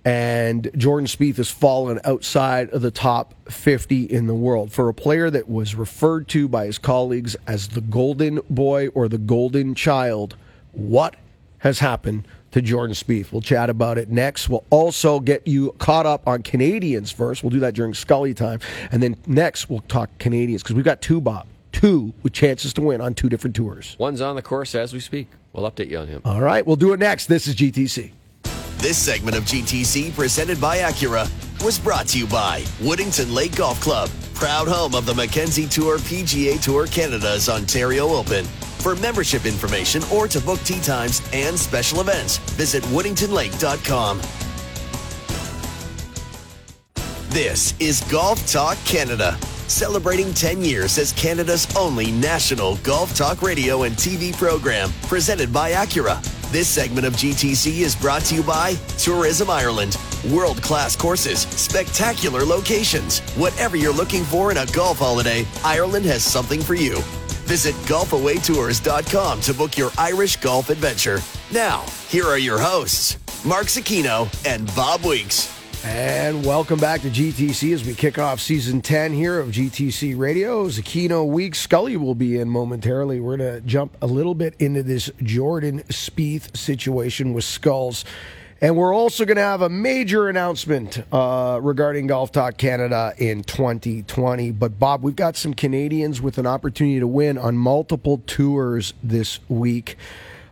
and 0.04 0.70
Jordan 0.76 1.06
Spieth 1.06 1.36
has 1.36 1.50
fallen 1.50 2.00
outside 2.04 2.70
of 2.70 2.82
the 2.82 2.90
top 2.90 3.34
50 3.50 4.04
in 4.04 4.26
the 4.26 4.34
world 4.34 4.72
for 4.72 4.88
a 4.88 4.94
player 4.94 5.30
that 5.30 5.48
was 5.48 5.74
referred 5.74 6.28
to 6.28 6.48
by 6.48 6.66
his 6.66 6.78
colleagues 6.78 7.36
as 7.46 7.68
the 7.68 7.80
golden 7.80 8.40
boy 8.48 8.88
or 8.88 9.08
the 9.08 9.18
golden 9.18 9.74
child. 9.74 10.36
What 10.72 11.16
has 11.58 11.80
happened 11.80 12.26
to 12.52 12.62
Jordan 12.62 12.94
Spieth? 12.94 13.32
We'll 13.32 13.42
chat 13.42 13.68
about 13.68 13.98
it 13.98 14.08
next. 14.08 14.48
We'll 14.48 14.64
also 14.70 15.20
get 15.20 15.46
you 15.46 15.72
caught 15.78 16.06
up 16.06 16.26
on 16.26 16.42
Canadians 16.42 17.10
first. 17.10 17.42
We'll 17.42 17.50
do 17.50 17.60
that 17.60 17.74
during 17.74 17.94
Scully 17.94 18.34
time, 18.34 18.60
and 18.90 19.02
then 19.02 19.16
next 19.26 19.68
we'll 19.68 19.80
talk 19.80 20.10
Canadians 20.18 20.62
because 20.62 20.76
we've 20.76 20.84
got 20.84 21.02
two 21.02 21.20
Bob, 21.20 21.46
two 21.72 22.14
with 22.22 22.32
chances 22.32 22.72
to 22.74 22.80
win 22.80 23.00
on 23.00 23.14
two 23.14 23.28
different 23.28 23.56
tours. 23.56 23.96
One's 23.98 24.20
on 24.20 24.36
the 24.36 24.42
course 24.42 24.74
as 24.74 24.92
we 24.92 25.00
speak. 25.00 25.28
We'll 25.52 25.70
update 25.70 25.90
you 25.90 25.98
on 25.98 26.06
him. 26.06 26.22
All 26.24 26.40
right, 26.40 26.64
we'll 26.64 26.76
do 26.76 26.92
it 26.92 27.00
next. 27.00 27.26
This 27.26 27.46
is 27.48 27.56
GTC. 27.56 28.12
This 28.78 28.96
segment 28.96 29.36
of 29.36 29.42
GTC, 29.42 30.14
presented 30.14 30.60
by 30.60 30.78
Acura, 30.78 31.28
was 31.64 31.80
brought 31.80 32.06
to 32.08 32.18
you 32.18 32.28
by 32.28 32.60
Woodington 32.78 33.34
Lake 33.34 33.56
Golf 33.56 33.80
Club, 33.80 34.08
proud 34.34 34.68
home 34.68 34.94
of 34.94 35.04
the 35.04 35.14
Mackenzie 35.14 35.66
Tour 35.66 35.98
PGA 35.98 36.62
Tour 36.62 36.86
Canada's 36.86 37.48
Ontario 37.48 38.06
Open. 38.10 38.44
For 38.44 38.94
membership 38.94 39.46
information 39.46 40.02
or 40.12 40.28
to 40.28 40.40
book 40.40 40.60
tee 40.60 40.80
times 40.80 41.28
and 41.32 41.58
special 41.58 42.00
events, 42.00 42.38
visit 42.52 42.84
woodingtonlake.com. 42.84 44.20
This 47.30 47.74
is 47.80 48.00
Golf 48.02 48.46
Talk 48.46 48.78
Canada, 48.84 49.36
celebrating 49.68 50.32
10 50.34 50.62
years 50.62 50.98
as 50.98 51.12
Canada's 51.12 51.66
only 51.76 52.10
national 52.10 52.76
golf 52.78 53.14
talk 53.14 53.42
radio 53.42 53.84
and 53.84 53.94
TV 53.94 54.36
program, 54.36 54.90
presented 55.02 55.52
by 55.52 55.72
Acura. 55.72 56.22
This 56.50 56.68
segment 56.68 57.06
of 57.06 57.12
GTC 57.12 57.80
is 57.80 57.94
brought 57.94 58.22
to 58.22 58.34
you 58.34 58.42
by 58.42 58.74
Tourism 58.96 59.50
Ireland, 59.50 59.96
World 60.32 60.60
class 60.62 60.96
courses, 60.96 61.40
spectacular 61.40 62.44
locations. 62.44 63.20
Whatever 63.36 63.76
you're 63.76 63.92
looking 63.92 64.24
for 64.24 64.50
in 64.50 64.56
a 64.56 64.66
golf 64.66 64.98
holiday, 64.98 65.46
Ireland 65.64 66.04
has 66.06 66.24
something 66.24 66.60
for 66.60 66.74
you. 66.74 67.00
Visit 67.46 67.74
golfawaytours.com 67.86 69.40
to 69.42 69.54
book 69.54 69.78
your 69.78 69.90
Irish 69.96 70.36
golf 70.36 70.70
adventure. 70.70 71.20
Now, 71.52 71.84
here 72.08 72.26
are 72.26 72.38
your 72.38 72.58
hosts, 72.58 73.16
Mark 73.44 73.66
Zecchino 73.66 74.28
and 74.44 74.66
Bob 74.74 75.04
Weeks. 75.04 75.57
And 75.84 76.44
welcome 76.44 76.80
back 76.80 77.02
to 77.02 77.08
GTC 77.08 77.72
as 77.72 77.84
we 77.84 77.94
kick 77.94 78.18
off 78.18 78.40
season 78.40 78.82
10 78.82 79.12
here 79.12 79.38
of 79.38 79.50
GTC 79.50 80.18
Radio. 80.18 80.66
Zecchino 80.66 81.26
Week. 81.26 81.54
Scully 81.54 81.96
will 81.96 82.16
be 82.16 82.38
in 82.38 82.48
momentarily. 82.48 83.20
We're 83.20 83.36
going 83.36 83.54
to 83.54 83.60
jump 83.60 83.96
a 84.02 84.06
little 84.06 84.34
bit 84.34 84.54
into 84.58 84.82
this 84.82 85.10
Jordan 85.22 85.84
Spieth 85.84 86.56
situation 86.56 87.32
with 87.32 87.44
Skulls. 87.44 88.04
And 88.60 88.76
we're 88.76 88.92
also 88.92 89.24
going 89.24 89.36
to 89.36 89.42
have 89.42 89.62
a 89.62 89.68
major 89.68 90.28
announcement 90.28 91.00
uh, 91.12 91.60
regarding 91.62 92.08
Golf 92.08 92.32
Talk 92.32 92.56
Canada 92.56 93.14
in 93.16 93.44
2020. 93.44 94.50
But, 94.50 94.80
Bob, 94.80 95.04
we've 95.04 95.14
got 95.14 95.36
some 95.36 95.54
Canadians 95.54 96.20
with 96.20 96.38
an 96.38 96.46
opportunity 96.46 96.98
to 96.98 97.06
win 97.06 97.38
on 97.38 97.56
multiple 97.56 98.20
tours 98.26 98.94
this 99.04 99.38
week. 99.48 99.96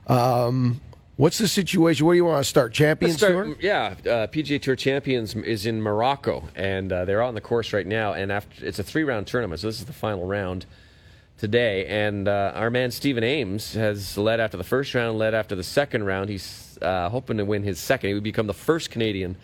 Um, 0.07 0.81
what's 1.17 1.39
the 1.39 1.49
situation? 1.49 2.07
Where 2.07 2.15
do 2.15 2.19
you 2.19 2.25
want 2.25 2.43
to 2.43 2.49
start? 2.49 2.73
Champions 2.73 3.21
Let's 3.21 3.33
Tour? 3.33 3.57
Yeah, 3.61 3.95
uh, 4.01 4.27
PGA 4.29 4.61
Tour 4.61 4.77
Champions 4.77 5.35
is 5.35 5.67
in 5.67 5.83
Morocco, 5.83 6.45
and 6.55 6.93
uh, 6.93 7.05
they're 7.05 7.23
on 7.23 7.35
the 7.35 7.41
course 7.41 7.73
right 7.73 7.87
now. 7.87 8.13
And 8.13 8.31
after 8.31 8.65
it's 8.65 8.79
a 8.79 8.83
three-round 8.83 9.27
tournament, 9.27 9.61
so 9.61 9.67
this 9.67 9.79
is 9.79 9.87
the 9.87 9.93
final 9.93 10.27
round 10.27 10.67
today. 11.39 11.87
And 11.87 12.29
uh, 12.29 12.53
our 12.55 12.71
man 12.71 12.91
Stephen 12.91 13.25
Ames 13.25 13.75
has 13.75 14.17
led 14.17 14.41
after 14.41 14.57
the 14.57 14.65
first 14.65 14.95
round, 14.95 15.19
led 15.19 15.35
after 15.35 15.55
the 15.55 15.65
second 15.65 16.05
round. 16.05 16.29
He's 16.29 16.79
uh, 16.81 17.09
hoping 17.09 17.39
to 17.39 17.45
win 17.45 17.63
his 17.63 17.79
second. 17.79 18.09
He 18.09 18.15
would 18.15 18.23
become 18.23 18.47
the 18.47 18.55
first 18.55 18.91
Canadian 18.91 19.37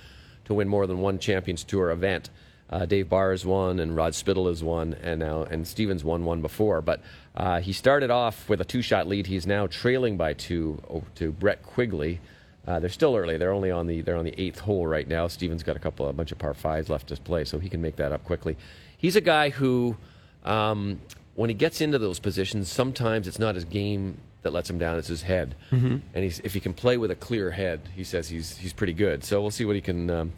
to 0.44 0.54
win 0.54 0.68
more 0.68 0.86
than 0.86 0.98
one 0.98 1.18
Champions 1.18 1.64
Tour 1.64 1.90
event. 1.90 2.30
Uh, 2.72 2.86
Dave 2.86 3.08
Barr 3.10 3.32
has 3.32 3.44
won, 3.44 3.78
and 3.80 3.94
Rod 3.94 4.14
Spittle 4.14 4.48
has 4.48 4.64
won, 4.64 4.94
and 5.02 5.20
now 5.20 5.42
and 5.42 5.66
Stevens 5.68 6.02
won 6.02 6.24
one 6.24 6.40
before. 6.40 6.80
But 6.80 7.00
uh, 7.36 7.60
he 7.60 7.72
started 7.72 8.10
off 8.10 8.48
with 8.48 8.62
a 8.62 8.64
two-shot 8.64 9.06
lead. 9.06 9.26
He's 9.26 9.46
now 9.46 9.66
trailing 9.66 10.16
by 10.16 10.32
two 10.32 10.80
to 11.16 11.32
Brett 11.32 11.62
Quigley. 11.62 12.18
Uh, 12.66 12.80
they're 12.80 12.88
still 12.88 13.14
early. 13.14 13.36
They're 13.36 13.52
only 13.52 13.70
on 13.70 13.86
the 13.88 14.00
they're 14.00 14.16
on 14.16 14.24
the 14.24 14.34
eighth 14.40 14.60
hole 14.60 14.86
right 14.86 15.06
now. 15.06 15.28
Stevens 15.28 15.62
got 15.62 15.76
a 15.76 15.80
couple 15.80 16.08
a 16.08 16.12
bunch 16.14 16.32
of 16.32 16.38
par 16.38 16.54
fives 16.54 16.88
left 16.88 17.08
to 17.08 17.16
play, 17.16 17.44
so 17.44 17.58
he 17.58 17.68
can 17.68 17.82
make 17.82 17.96
that 17.96 18.10
up 18.10 18.24
quickly. 18.24 18.56
He's 18.96 19.16
a 19.16 19.20
guy 19.20 19.50
who, 19.50 19.96
um, 20.44 21.00
when 21.34 21.50
he 21.50 21.54
gets 21.54 21.80
into 21.82 21.98
those 21.98 22.20
positions, 22.20 22.70
sometimes 22.70 23.28
it's 23.28 23.38
not 23.38 23.54
his 23.54 23.64
game 23.64 24.16
that 24.42 24.52
lets 24.52 24.70
him 24.70 24.78
down; 24.78 24.96
it's 24.96 25.08
his 25.08 25.22
head. 25.22 25.56
Mhm. 25.72 26.00
And 26.14 26.24
he's, 26.24 26.40
if 26.40 26.54
he 26.54 26.60
can 26.60 26.72
play 26.72 26.96
with 26.96 27.10
a 27.10 27.16
clear 27.16 27.50
head, 27.50 27.80
he 27.94 28.04
says 28.04 28.28
he's 28.28 28.56
he's 28.56 28.72
pretty 28.72 28.94
good. 28.94 29.24
So 29.24 29.42
we'll 29.42 29.50
see 29.50 29.64
what 29.66 29.74
he 29.74 29.82
can 29.82 30.08
um, 30.08 30.32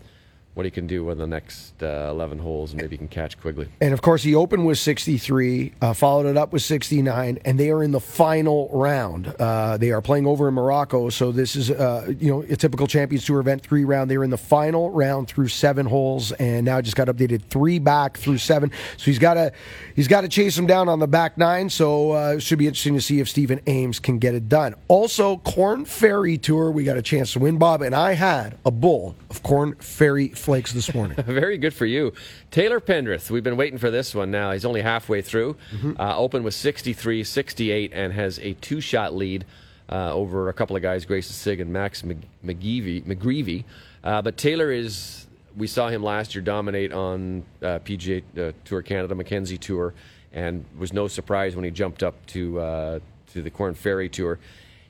what 0.55 0.65
he 0.65 0.71
can 0.71 0.87
do 0.87 1.05
with 1.05 1.19
the 1.19 1.27
next 1.27 1.83
uh, 1.83 2.09
eleven 2.11 2.39
holes, 2.39 2.73
and 2.73 2.81
maybe 2.81 2.95
he 2.95 2.99
can 2.99 3.09
catch 3.09 3.39
Quigley. 3.41 3.69
And 3.81 3.93
of 3.93 4.03
course, 4.03 4.23
he 4.23 4.35
opened 4.35 4.67
with 4.67 4.79
63, 4.79 5.73
uh, 5.81 5.93
followed 5.95 6.27
it 6.27 6.37
up 6.37 6.53
with 6.53 6.63
69, 6.63 7.39
and 7.45 7.59
they 7.59 7.71
are 7.71 7.83
in 7.83 7.91
the 7.91 8.01
final 8.01 8.71
round. 8.73 9.35
Uh, 9.39 9.77
they 9.77 9.91
are 9.91 10.01
playing 10.01 10.27
over 10.27 10.49
in 10.49 10.55
Morocco, 10.55 11.11
so 11.11 11.33
this 11.33 11.57
is 11.57 11.71
uh, 11.71 12.13
you 12.19 12.31
know 12.31 12.43
a 12.43 12.57
typical 12.57 12.87
Champions 12.87 13.25
Tour 13.25 13.41
event, 13.41 13.63
three 13.63 13.85
round. 13.85 14.11
They're 14.11 14.25
in 14.25 14.31
the 14.31 14.39
final 14.39 14.91
round 14.91 15.29
through 15.29 15.49
seven 15.49 15.87
holes, 15.87 16.33
and 16.33 16.65
now 16.65 16.81
just 16.81 16.97
got 16.97 17.09
updated 17.09 17.43
three 17.51 17.79
back 17.79 18.17
through 18.17 18.39
seven. 18.39 18.71
So 18.97 19.05
he's 19.07 19.19
got 19.19 19.35
to 19.35 19.53
he's 19.97 20.09
got 20.09 20.21
to 20.21 20.29
chase 20.29 20.57
him 20.57 20.67
down 20.67 20.89
on 20.89 21.01
the 21.01 21.09
back 21.09 21.37
nine. 21.37 21.69
So 21.69 22.13
uh, 22.13 22.35
it 22.37 22.43
should 22.43 22.59
be 22.59 22.67
interesting 22.69 22.95
to 22.95 23.01
see 23.01 23.19
if 23.19 23.29
Stephen 23.29 23.61
Ames 23.67 23.99
can 23.99 24.19
get 24.19 24.35
it 24.35 24.49
done. 24.49 24.75
Also, 24.87 25.39
Korn 25.39 25.85
Ferry 25.85 26.39
Tour, 26.39 26.71
we 26.71 26.85
got 26.85 26.97
a 26.97 27.03
chance 27.03 27.33
to 27.33 27.41
win, 27.41 27.59
Bob, 27.59 27.83
and 27.83 27.95
I 27.95 28.13
had 28.13 28.57
a 28.65 28.71
bull 28.71 29.17
of 29.31 29.43
Corn 29.43 29.75
Ferry 29.77 30.29
flakes 30.45 30.72
this 30.72 30.95
morning. 30.95 31.16
Very 31.26 31.57
good 31.57 31.72
for 31.72 31.86
you. 31.86 32.12
Taylor 32.51 32.78
Pendrith, 32.78 33.30
we've 33.30 33.42
been 33.42 33.57
waiting 33.57 33.78
for 33.78 33.90
this 33.90 34.14
one 34.14 34.30
now. 34.30 34.53
He's 34.53 34.66
only 34.66 34.82
halfway 34.82 35.22
through. 35.22 35.57
Uh, 35.99 36.18
opened 36.18 36.45
with 36.45 36.53
63, 36.53 37.24
68, 37.24 37.92
and 37.95 38.12
has 38.12 38.38
a 38.40 38.53
two 38.55 38.82
shot 38.82 39.14
lead 39.14 39.47
uh, 39.90 40.12
over 40.12 40.51
a 40.51 40.53
couple 40.53 40.76
of 40.76 40.82
guys, 40.82 41.07
Grayson 41.07 41.32
Sigg 41.32 41.61
and 41.61 41.72
Max 41.72 42.05
Mc- 42.05 42.18
McGeevy, 42.45 43.03
McGreevy. 43.05 43.64
Uh, 44.05 44.20
but 44.20 44.36
Taylor 44.36 44.70
is, 44.70 45.26
we 45.57 45.66
saw 45.66 45.88
him 45.88 46.03
last 46.03 46.34
year 46.34 46.42
dominate 46.42 46.92
on 46.92 47.42
uh, 47.62 47.78
PGA 47.78 48.22
uh, 48.38 48.53
Tour 48.66 48.82
Canada, 48.82 49.14
Mackenzie 49.14 49.57
Tour, 49.57 49.95
and 50.34 50.62
was 50.76 50.92
no 50.92 51.09
surprise 51.09 51.57
when 51.57 51.64
he 51.64 51.70
jumped 51.70 52.03
up 52.03 52.14
to, 52.26 52.61
uh, 52.61 52.99
to 53.32 53.40
the 53.40 53.51
Korn 53.51 53.72
Ferry 53.72 54.11
Tour 54.11 54.38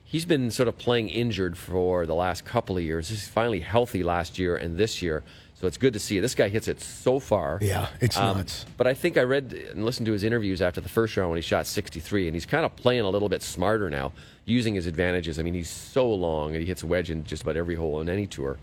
he's 0.05 0.23
been 0.23 0.49
sort 0.51 0.69
of 0.69 0.77
playing 0.77 1.09
injured 1.09 1.57
for 1.57 2.05
the 2.05 2.15
last 2.15 2.45
couple 2.45 2.77
of 2.77 2.83
years. 2.83 3.09
He's 3.09 3.27
finally 3.27 3.59
healthy 3.59 4.03
last 4.03 4.39
year 4.39 4.55
and 4.55 4.77
this 4.77 5.01
year, 5.01 5.23
so 5.65 5.67
it's 5.67 5.77
good 5.77 5.93
to 5.93 5.99
see. 5.99 6.19
This 6.19 6.35
guy 6.35 6.47
hits 6.47 6.67
it 6.67 6.79
so 6.79 7.19
far. 7.19 7.57
Yeah, 7.59 7.87
it's 7.99 8.15
Um, 8.17 8.37
nuts. 8.37 8.67
But 8.77 8.85
I 8.85 8.93
think 8.93 9.17
I 9.17 9.23
read 9.23 9.51
and 9.71 9.83
listened 9.83 10.05
to 10.05 10.11
his 10.11 10.23
interviews 10.23 10.61
after 10.61 10.79
the 10.79 10.89
first 10.89 11.17
round 11.17 11.31
when 11.31 11.37
he 11.37 11.41
shot 11.41 11.65
63, 11.65 12.27
and 12.27 12.35
he's 12.35 12.45
kind 12.45 12.65
of 12.65 12.75
playing 12.75 13.01
a 13.01 13.09
little 13.09 13.29
bit 13.29 13.41
smarter 13.41 13.89
now, 13.89 14.13
using 14.45 14.75
his 14.75 14.85
advantages. 14.85 15.39
I 15.39 15.41
mean, 15.41 15.55
he's 15.55 15.67
so 15.71 16.07
long 16.07 16.51
and 16.51 16.59
he 16.59 16.67
hits 16.67 16.83
a 16.83 16.85
wedge 16.85 17.09
in 17.09 17.23
just 17.23 17.41
about 17.41 17.57
every 17.57 17.73
hole 17.73 17.95
on 17.95 18.09
any 18.09 18.27
tour. 18.27 18.57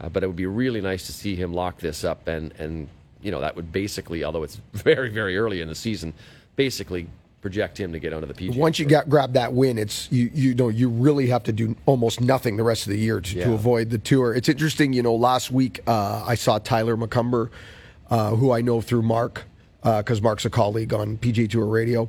Uh, 0.00 0.08
but 0.08 0.24
it 0.24 0.26
would 0.26 0.34
be 0.34 0.46
really 0.46 0.80
nice 0.80 1.06
to 1.06 1.12
see 1.12 1.36
him 1.36 1.54
lock 1.54 1.78
this 1.78 2.02
up, 2.02 2.26
and 2.26 2.52
and 2.58 2.88
you 3.22 3.30
know 3.30 3.40
that 3.40 3.54
would 3.54 3.70
basically, 3.70 4.24
although 4.24 4.42
it's 4.42 4.56
very 4.72 5.10
very 5.10 5.38
early 5.38 5.60
in 5.60 5.68
the 5.68 5.76
season, 5.76 6.12
basically 6.56 7.06
project 7.40 7.78
him 7.78 7.92
to 7.92 7.98
get 7.98 8.12
onto 8.12 8.26
the 8.26 8.34
PGA. 8.34 8.56
Once 8.56 8.78
you 8.78 8.86
got 8.86 9.08
grab 9.08 9.34
that 9.34 9.52
win, 9.52 9.78
it's 9.78 10.10
you 10.10 10.30
you 10.34 10.54
know 10.54 10.68
you 10.68 10.88
really 10.88 11.28
have 11.28 11.42
to 11.44 11.52
do 11.52 11.76
almost 11.86 12.20
nothing 12.20 12.56
the 12.56 12.64
rest 12.64 12.86
of 12.86 12.92
the 12.92 12.98
year 12.98 13.20
to, 13.20 13.34
to 13.42 13.52
avoid 13.52 13.90
the 13.90 13.98
tour. 13.98 14.34
It's 14.34 14.48
interesting, 14.48 14.92
you 14.92 15.02
know. 15.02 15.14
Last 15.14 15.50
week 15.50 15.80
uh, 15.86 16.24
I 16.26 16.34
saw 16.34 16.58
Tyler 16.58 16.96
McCumber, 16.96 17.50
uh, 18.10 18.30
who 18.34 18.52
I 18.52 18.60
know 18.60 18.80
through 18.80 19.02
Mark, 19.02 19.44
because 19.82 20.20
Mark's 20.22 20.44
a 20.44 20.50
colleague 20.50 20.92
on 20.92 21.16
PGA 21.18 21.48
Tour 21.50 21.66
Radio, 21.66 22.08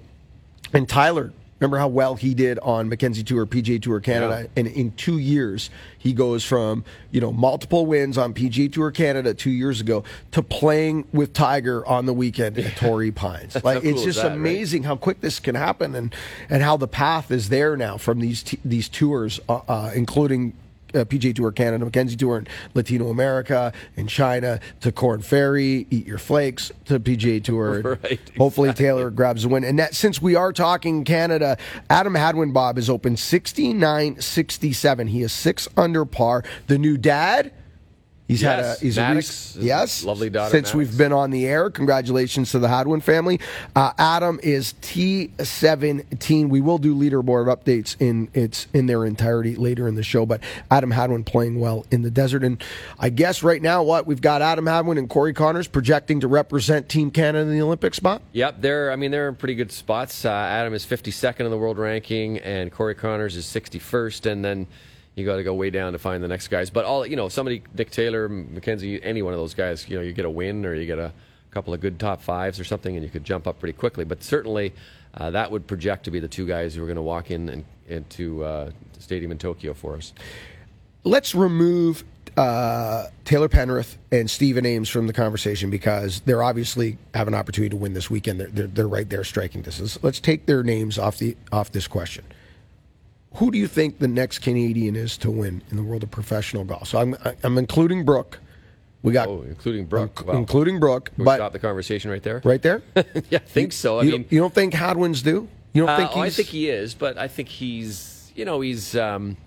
and 0.74 0.88
Tyler. 0.88 1.32
Remember 1.60 1.78
how 1.78 1.88
well 1.88 2.16
he 2.16 2.34
did 2.34 2.60
on 2.60 2.88
Mackenzie 2.90 3.24
Tour, 3.24 3.46
PGA 3.46 3.82
Tour 3.82 4.00
Canada, 4.00 4.50
and 4.56 4.68
in 4.68 4.92
two 4.94 5.18
years 5.18 5.70
he 5.98 6.14
goes 6.14 6.44
from 6.46 6.86
you 7.12 7.20
know 7.20 7.32
multiple 7.32 7.86
wins 7.86 8.18
on 8.18 8.34
PGA 8.34 8.72
Tour 8.72 8.92
Canada 8.92 9.34
two 9.34 9.50
years 9.50 9.82
ago 9.82 10.04
to 10.32 10.42
playing 10.42 11.08
with 11.12 11.34
Tiger 11.34 11.86
on 11.86 12.06
the 12.06 12.14
weekend 12.14 12.58
at 12.58 12.76
Torrey 12.78 13.12
Pines. 13.12 13.58
Like 13.70 13.82
cool 13.82 13.92
it's 13.92 14.04
just 14.04 14.22
that, 14.22 14.32
amazing 14.32 14.60
amazing 14.80 14.84
how 14.84 14.96
quick 14.96 15.22
this 15.22 15.40
can 15.40 15.56
happen 15.56 15.96
and 15.96 16.16
and 16.50 16.64
how 16.64 16.78
the 16.78 16.88
path 16.88 17.32
is 17.32 17.50
there 17.50 17.76
now 17.76 17.98
from 17.98 18.20
these 18.20 18.44
t- 18.44 18.60
these 18.64 18.90
tours, 18.90 19.40
uh, 19.50 19.62
uh, 19.68 19.92
including. 19.96 20.54
Uh, 20.94 21.06
PGA 21.06 21.36
Tour 21.36 21.52
Canada, 21.52 21.86
Mackenzie 21.86 22.16
Tour 22.16 22.40
in 22.40 22.48
Latino 22.74 23.10
America, 23.10 23.72
in 23.96 24.08
China, 24.08 24.60
to 24.82 24.92
Korn 24.92 25.22
Ferry, 25.22 25.86
Eat 25.90 26.08
Your 26.08 26.18
Flakes, 26.18 26.72
to 26.86 27.00
PGA 27.00 27.44
Tour. 27.44 28.00
Right, 28.04 28.20
Hopefully 28.38 28.72
Taylor 28.74 29.10
grabs 29.10 29.44
the 29.44 29.50
win. 29.50 29.64
And 29.64 29.80
that, 29.80 29.96
since 29.96 30.22
we 30.22 30.36
are 30.36 30.54
talking 30.54 31.04
Canada, 31.04 31.58
Adam 31.90 32.16
Hadwin 32.16 32.52
Bob 32.54 32.78
is 32.78 32.90
open 32.90 33.18
69 33.18 34.22
67. 34.22 35.08
He 35.08 35.22
is 35.22 35.34
six 35.34 35.68
under 35.76 36.06
par. 36.06 36.44
The 36.68 36.78
new 36.78 36.98
dad. 36.98 37.52
He's 38.30 38.42
had 38.42 38.60
a 38.60 38.62
Yes, 38.62 38.80
he's 38.80 38.96
Maddox, 38.98 39.56
a 39.56 39.58
rec- 39.58 39.66
yes 39.66 40.04
lovely 40.04 40.30
daughter, 40.30 40.52
since 40.52 40.68
Maddox. 40.68 40.76
we've 40.76 40.98
been 41.00 41.12
on 41.12 41.32
the 41.32 41.48
air. 41.48 41.72
Congratulations 41.72 42.52
to 42.52 42.60
the 42.60 42.68
Hadwin 42.70 43.02
family. 43.02 43.40
Uh, 43.76 43.92
Adam 43.98 44.40
is 44.44 44.76
T 44.82 45.32
seventeen. 45.42 46.50
We 46.50 46.62
will 46.62 46.78
do 46.78 46.94
leaderboard 46.96 47.48
updates 47.48 47.96
in 48.00 48.30
its 48.36 48.68
in 48.72 48.86
their 48.86 49.04
entirety 49.04 49.56
later 49.56 49.88
in 49.88 49.96
the 49.96 50.04
show. 50.04 50.28
But 50.28 50.42
Adam 50.70 50.92
Hadwin 50.92 51.24
playing 51.24 51.60
well 51.60 51.88
in 51.90 52.04
the 52.04 52.12
desert, 52.12 52.44
and 52.44 52.64
I 53.00 53.10
guess 53.10 53.42
right 53.42 53.64
now 53.64 53.82
what 53.82 54.06
we've 54.06 54.22
got 54.22 54.44
Adam 54.44 54.68
Hadwin 54.68 55.00
and 55.00 55.10
Corey 55.10 55.34
Conners 55.34 55.68
projecting 55.68 56.20
to 56.20 56.28
represent 56.28 56.88
Team 56.88 57.10
Canada 57.10 57.50
in 57.50 57.52
the 57.58 57.62
Olympic 57.64 57.96
spot. 57.96 58.22
Yep, 58.34 58.58
they're. 58.62 58.92
I 58.92 58.96
mean, 58.96 59.10
they're 59.10 59.30
in 59.30 59.36
pretty 59.38 59.56
good 59.56 59.72
spots. 59.72 60.24
Uh, 60.24 60.30
Adam 60.30 60.76
is 60.76 60.86
52nd 60.86 61.40
in 61.46 61.50
the 61.50 61.58
world 61.58 61.80
ranking, 61.80 62.38
and 62.38 62.72
Corey 62.72 62.94
Conners 62.94 63.36
is 63.36 63.46
61st, 63.46 64.32
and 64.32 64.46
then 64.46 64.68
you 65.20 65.26
got 65.26 65.38
to 65.38 65.44
go 65.44 65.54
way 65.54 65.70
down 65.70 65.94
to 65.94 66.00
find 66.00 66.24
the 66.24 66.28
next 66.28 66.48
guys. 66.48 66.70
But 66.70 66.86
all 66.86 67.06
you 67.06 67.16
know, 67.16 67.30
somebody, 67.30 67.64
Nick 67.78 67.92
Taylor, 67.92 68.30
Mackenzie, 68.30 69.02
any 69.04 69.22
one 69.22 69.34
of 69.34 69.40
those 69.40 69.54
guys, 69.54 69.88
you 69.90 69.98
know, 69.98 70.04
you 70.04 70.14
get 70.14 70.26
a 70.26 70.30
win 70.30 70.66
or 70.66 70.74
you 70.74 70.86
get 70.86 71.00
a 71.00 71.12
couple 71.52 71.74
of 71.74 71.82
good 71.82 72.00
top 72.00 72.22
fives 72.22 72.60
or 72.60 72.64
something, 72.64 72.96
and 72.96 73.04
you 73.04 73.12
could 73.12 73.24
jump 73.24 73.48
up 73.48 73.60
pretty 73.60 73.74
quickly. 73.74 74.06
But 74.06 74.24
certainly, 74.24 74.74
uh, 75.16 75.32
that 75.32 75.52
would 75.52 75.68
project 75.68 76.06
to 76.06 76.12
be 76.12 76.20
the 76.20 76.28
two 76.28 76.48
guys 76.48 76.76
who 76.76 76.84
are 76.84 76.86
going 76.86 76.96
to 76.96 77.02
walk 77.02 77.32
in 77.32 77.50
and 77.50 77.66
into 77.88 78.44
uh, 78.44 78.72
the 78.94 79.02
stadium 79.02 79.32
in 79.32 79.38
Tokyo 79.38 79.74
for 79.74 79.96
us. 79.96 80.14
let's 81.04 81.34
remove 81.34 82.04
uh, 82.38 83.08
Taylor 83.26 83.50
Pendrith 83.50 83.98
and 84.12 84.30
Stephen 84.30 84.66
Ames 84.66 84.90
from 84.90 85.08
the 85.08 85.14
conversation 85.14 85.70
because 85.70 86.22
they're 86.22 86.44
obviously 86.44 86.98
have 87.14 87.28
an 87.28 87.34
opportunity 87.34 87.70
to 87.70 87.76
win 87.76 87.94
this 87.94 88.10
weekend. 88.10 88.40
They're, 88.40 88.48
they're, 88.48 88.68
they're 88.68 88.88
right 88.88 89.10
there 89.10 89.24
striking 89.24 89.62
distance. 89.62 89.98
Let's 90.04 90.20
take 90.20 90.46
their 90.46 90.64
names 90.64 90.98
off 90.98 91.18
the 91.18 91.36
off 91.52 91.72
this 91.72 91.88
question. 91.88 92.24
Who 93.36 93.52
do 93.52 93.58
you 93.58 93.68
think 93.68 94.00
the 94.00 94.08
next 94.08 94.40
Canadian 94.40 94.96
is 94.96 95.18
to 95.20 95.30
win 95.32 95.62
in 95.70 95.78
the 95.78 95.84
world 95.84 96.04
of 96.04 96.12
professional 96.12 96.64
golf? 96.64 96.88
So 96.88 97.00
I'm 97.00 97.16
I'm 97.44 97.58
including 97.58 98.04
Brooke. 98.06 98.40
We 99.02 99.14
got 99.14 99.28
Oh, 99.30 99.44
including 99.44 99.86
Brooke. 99.86 100.26
Wow. 100.28 100.34
including 100.34 100.80
Brooke, 100.80 101.12
we 101.18 101.24
stop 101.26 101.54
the 101.54 101.60
conversation 101.60 102.12
right 102.12 102.22
there. 102.24 102.42
right 102.44 102.62
there. 102.62 102.82
yeah, 103.30 103.38
I 103.38 103.38
think 103.40 103.72
so. 103.72 104.00
I 104.00 104.04
you, 104.04 104.12
mean, 104.12 104.26
you 104.30 104.40
don't 104.40 104.54
think 104.54 104.74
Hadwin's 104.74 105.22
do? 105.22 105.48
You 105.74 105.84
don't 105.86 105.90
Uh, 105.90 105.98
think 105.98 106.18
oh, 106.18 106.20
I 106.22 106.30
think 106.30 106.50
he 106.50 106.70
is, 106.70 106.96
but 106.96 107.18
I 107.18 107.28
think 107.30 107.48
he's, 107.48 108.30
you 108.36 108.44
know, 108.44 108.60
he's 108.60 108.98
um, 108.98 109.38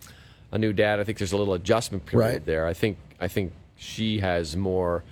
a 0.52 0.58
new 0.58 0.72
dad. 0.72 1.00
I 1.00 1.04
think 1.04 1.18
there's 1.18 1.32
a 1.32 1.36
little 1.36 1.52
adjustment 1.54 2.06
period 2.06 2.26
Right. 2.32 2.46
there. 2.46 2.66
I 2.66 2.72
think, 2.72 2.96
I 3.20 3.28
think 3.28 3.52
she 3.76 4.20
has 4.20 4.56
more 4.56 5.02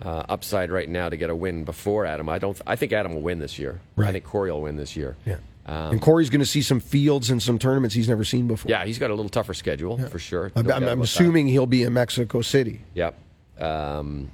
uh, 0.00 0.22
upside 0.28 0.70
right 0.70 0.88
now 0.88 1.10
to 1.10 1.16
get 1.18 1.28
a 1.28 1.34
win 1.36 1.64
before 1.64 2.06
Adam. 2.06 2.28
I 2.30 2.38
don't. 2.38 2.58
I 2.66 2.76
think 2.76 2.92
Adam 2.92 3.14
will 3.14 3.20
win 3.22 3.40
this 3.40 3.58
year. 3.58 3.80
I 3.98 4.10
think 4.12 4.24
Corey 4.24 4.50
will 4.50 4.62
win 4.62 4.76
this 4.76 4.96
year. 4.96 5.16
Yeah. 5.26 5.36
Um, 5.64 5.92
and 5.92 6.02
Corey's 6.02 6.28
going 6.30 6.40
to 6.40 6.46
see 6.46 6.62
some 6.62 6.80
fields 6.80 7.30
and 7.30 7.40
some 7.42 7.58
tournaments 7.58 7.94
he's 7.94 8.08
never 8.08 8.24
seen 8.24 8.48
before. 8.48 8.68
yeah, 8.70 8.84
he's 8.84 8.98
got 8.98 9.10
a 9.10 9.14
little 9.14 9.28
tougher 9.28 9.54
schedule 9.54 9.96
for 10.08 10.18
sure. 10.18 10.50
I'm, 10.56 10.70
I'm- 10.70 10.84
I'm 10.88 11.02
assuming 11.02 11.46
he'll 11.46 11.66
be 11.66 11.84
in 11.84 11.92
Mexico 11.92 12.40
City. 12.42 12.80
Yep. 12.94 13.16
Um, 13.60 14.30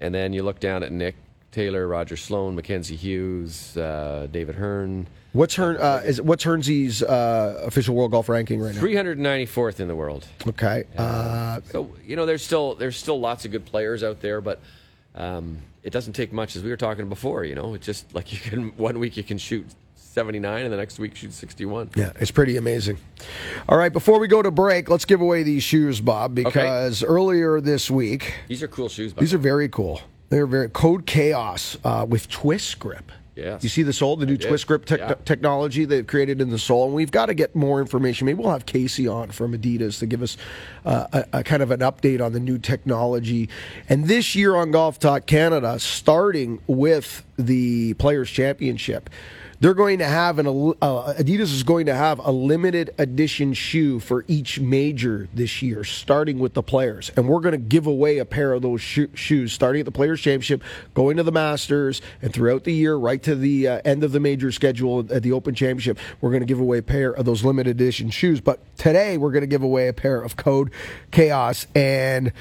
and 0.00 0.14
then 0.14 0.32
you 0.32 0.42
look 0.44 0.60
down 0.60 0.82
at 0.82 0.92
Nick 0.92 1.16
Taylor, 1.50 1.88
Roger 1.88 2.16
Sloan, 2.16 2.54
Mackenzie 2.54 2.94
Hughes, 2.96 3.76
uh, 3.76 4.28
David 4.30 4.54
Hearn. 4.54 5.08
What's 5.32 5.56
Hearn? 5.56 5.76
Uh, 5.76 6.02
is 6.04 6.20
what's 6.22 6.44
Hearnsy's 6.44 7.02
uh, 7.02 7.62
official 7.64 7.94
world 7.96 8.12
golf 8.12 8.28
ranking 8.28 8.60
right 8.60 8.74
now? 8.74 8.80
394th 8.80 9.80
in 9.80 9.88
the 9.88 9.94
world. 9.96 10.26
Okay. 10.46 10.84
Uh, 10.96 11.60
So 11.70 11.90
you 12.06 12.14
know, 12.16 12.26
there's 12.26 12.44
still 12.44 12.74
there's 12.76 12.96
still 12.96 13.18
lots 13.20 13.44
of 13.44 13.50
good 13.50 13.64
players 13.64 14.02
out 14.04 14.20
there, 14.20 14.40
but 14.40 14.60
um, 15.14 15.58
it 15.82 15.92
doesn't 15.92 16.12
take 16.14 16.32
much, 16.32 16.54
as 16.56 16.62
we 16.62 16.70
were 16.70 16.76
talking 16.76 17.08
before. 17.08 17.44
You 17.44 17.54
know, 17.56 17.74
it's 17.74 17.86
just 17.86 18.12
like 18.14 18.32
you 18.32 18.38
can 18.38 18.68
one 18.76 18.98
week 19.00 19.16
you 19.16 19.22
can 19.24 19.38
shoot 19.38 19.66
79, 20.14 20.64
and 20.64 20.72
the 20.72 20.76
next 20.76 20.98
week 20.98 21.14
shoot 21.14 21.32
61. 21.32 21.90
Yeah, 21.94 22.10
it's 22.18 22.32
pretty 22.32 22.56
amazing. 22.56 22.98
All 23.68 23.78
right, 23.78 23.92
before 23.92 24.18
we 24.18 24.26
go 24.26 24.42
to 24.42 24.50
break, 24.50 24.90
let's 24.90 25.04
give 25.04 25.20
away 25.20 25.44
these 25.44 25.62
shoes, 25.62 26.00
Bob, 26.00 26.34
because 26.34 27.04
earlier 27.04 27.60
this 27.60 27.88
week, 27.88 28.34
These 28.48 28.62
are 28.64 28.68
cool 28.68 28.88
shoes. 28.88 29.12
By 29.12 29.20
these 29.20 29.32
are 29.32 29.38
very 29.38 29.68
cool. 29.68 30.00
They're 30.30 30.48
very 30.48 30.68
Code 30.68 31.06
Chaos 31.06 31.78
uh, 31.84 32.06
with 32.08 32.28
twist 32.28 32.80
grip. 32.80 33.12
Yes. 33.36 33.62
You 33.62 33.68
see 33.68 33.84
the 33.84 33.92
sole, 33.92 34.16
the 34.16 34.26
new 34.26 34.36
twist 34.36 34.66
grip 34.66 34.84
tech 34.84 34.98
Yeah. 34.98 35.14
technology 35.24 35.84
they've 35.84 36.06
created 36.06 36.40
in 36.40 36.50
the 36.50 36.58
sole, 36.58 36.86
and 36.86 36.94
we've 36.94 37.12
got 37.12 37.26
to 37.26 37.34
get 37.34 37.54
more 37.54 37.80
information. 37.80 38.26
Maybe 38.26 38.42
we'll 38.42 38.50
have 38.52 38.66
Casey 38.66 39.06
on 39.06 39.30
from 39.30 39.56
Adidas 39.56 40.00
to 40.00 40.06
give 40.06 40.22
us 40.22 40.36
uh, 40.84 41.06
a, 41.12 41.38
a 41.38 41.44
kind 41.44 41.62
of 41.62 41.70
an 41.70 41.80
update 41.80 42.20
on 42.20 42.32
the 42.32 42.40
new 42.40 42.58
technology. 42.58 43.48
And 43.88 44.08
this 44.08 44.34
year 44.34 44.56
on 44.56 44.72
Golf 44.72 44.98
Talk 44.98 45.26
Canada, 45.26 45.78
starting 45.78 46.60
with 46.66 47.24
the 47.38 47.94
Players 47.94 48.28
Championship. 48.28 49.08
They're 49.60 49.74
going 49.74 49.98
to 49.98 50.06
have 50.06 50.38
an 50.38 50.46
uh, 50.46 51.12
Adidas 51.18 51.52
is 51.52 51.64
going 51.64 51.84
to 51.84 51.94
have 51.94 52.18
a 52.18 52.30
limited 52.30 52.94
edition 52.96 53.52
shoe 53.52 54.00
for 54.00 54.24
each 54.26 54.58
major 54.58 55.28
this 55.34 55.60
year, 55.60 55.84
starting 55.84 56.38
with 56.38 56.54
the 56.54 56.62
players, 56.62 57.12
and 57.14 57.28
we're 57.28 57.40
going 57.40 57.52
to 57.52 57.58
give 57.58 57.86
away 57.86 58.16
a 58.16 58.24
pair 58.24 58.54
of 58.54 58.62
those 58.62 58.80
sho- 58.80 59.08
shoes, 59.12 59.52
starting 59.52 59.80
at 59.80 59.84
the 59.84 59.92
Players 59.92 60.22
Championship, 60.22 60.62
going 60.94 61.18
to 61.18 61.22
the 61.22 61.30
Masters, 61.30 62.00
and 62.22 62.32
throughout 62.32 62.64
the 62.64 62.72
year, 62.72 62.96
right 62.96 63.22
to 63.22 63.34
the 63.34 63.68
uh, 63.68 63.80
end 63.84 64.02
of 64.02 64.12
the 64.12 64.20
major 64.20 64.50
schedule 64.50 65.00
at 65.12 65.22
the 65.22 65.32
Open 65.32 65.54
Championship. 65.54 65.98
We're 66.22 66.30
going 66.30 66.40
to 66.40 66.46
give 66.46 66.60
away 66.60 66.78
a 66.78 66.82
pair 66.82 67.12
of 67.12 67.26
those 67.26 67.44
limited 67.44 67.78
edition 67.78 68.08
shoes. 68.08 68.40
But 68.40 68.60
today, 68.78 69.18
we're 69.18 69.32
going 69.32 69.42
to 69.42 69.46
give 69.46 69.62
away 69.62 69.88
a 69.88 69.92
pair 69.92 70.22
of 70.22 70.36
Code 70.36 70.70
Chaos 71.10 71.66
and. 71.74 72.32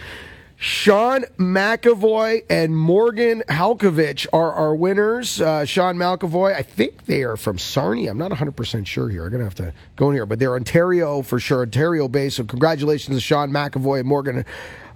Sean 0.62 1.24
McAvoy 1.38 2.44
and 2.50 2.76
Morgan 2.76 3.44
Halkovich 3.48 4.28
are 4.34 4.52
our 4.52 4.76
winners. 4.76 5.40
Uh, 5.40 5.64
Sean 5.64 5.96
McAvoy, 5.96 6.54
I 6.54 6.64
think 6.64 7.06
they 7.06 7.24
are 7.24 7.38
from 7.38 7.58
Sarnia. 7.58 8.12
I'm 8.12 8.18
not 8.18 8.32
100% 8.32 8.86
sure 8.86 9.08
here. 9.08 9.24
I'm 9.24 9.30
going 9.30 9.40
to 9.40 9.46
have 9.46 9.56
to 9.56 9.74
go 9.96 10.10
in 10.10 10.16
here, 10.16 10.26
but 10.26 10.38
they're 10.38 10.56
Ontario 10.56 11.22
for 11.22 11.40
sure, 11.40 11.62
Ontario 11.62 12.10
based. 12.10 12.36
So 12.36 12.44
congratulations 12.44 13.16
to 13.16 13.22
Sean 13.22 13.52
McAvoy 13.52 14.00
and 14.00 14.10
Morgan 14.10 14.44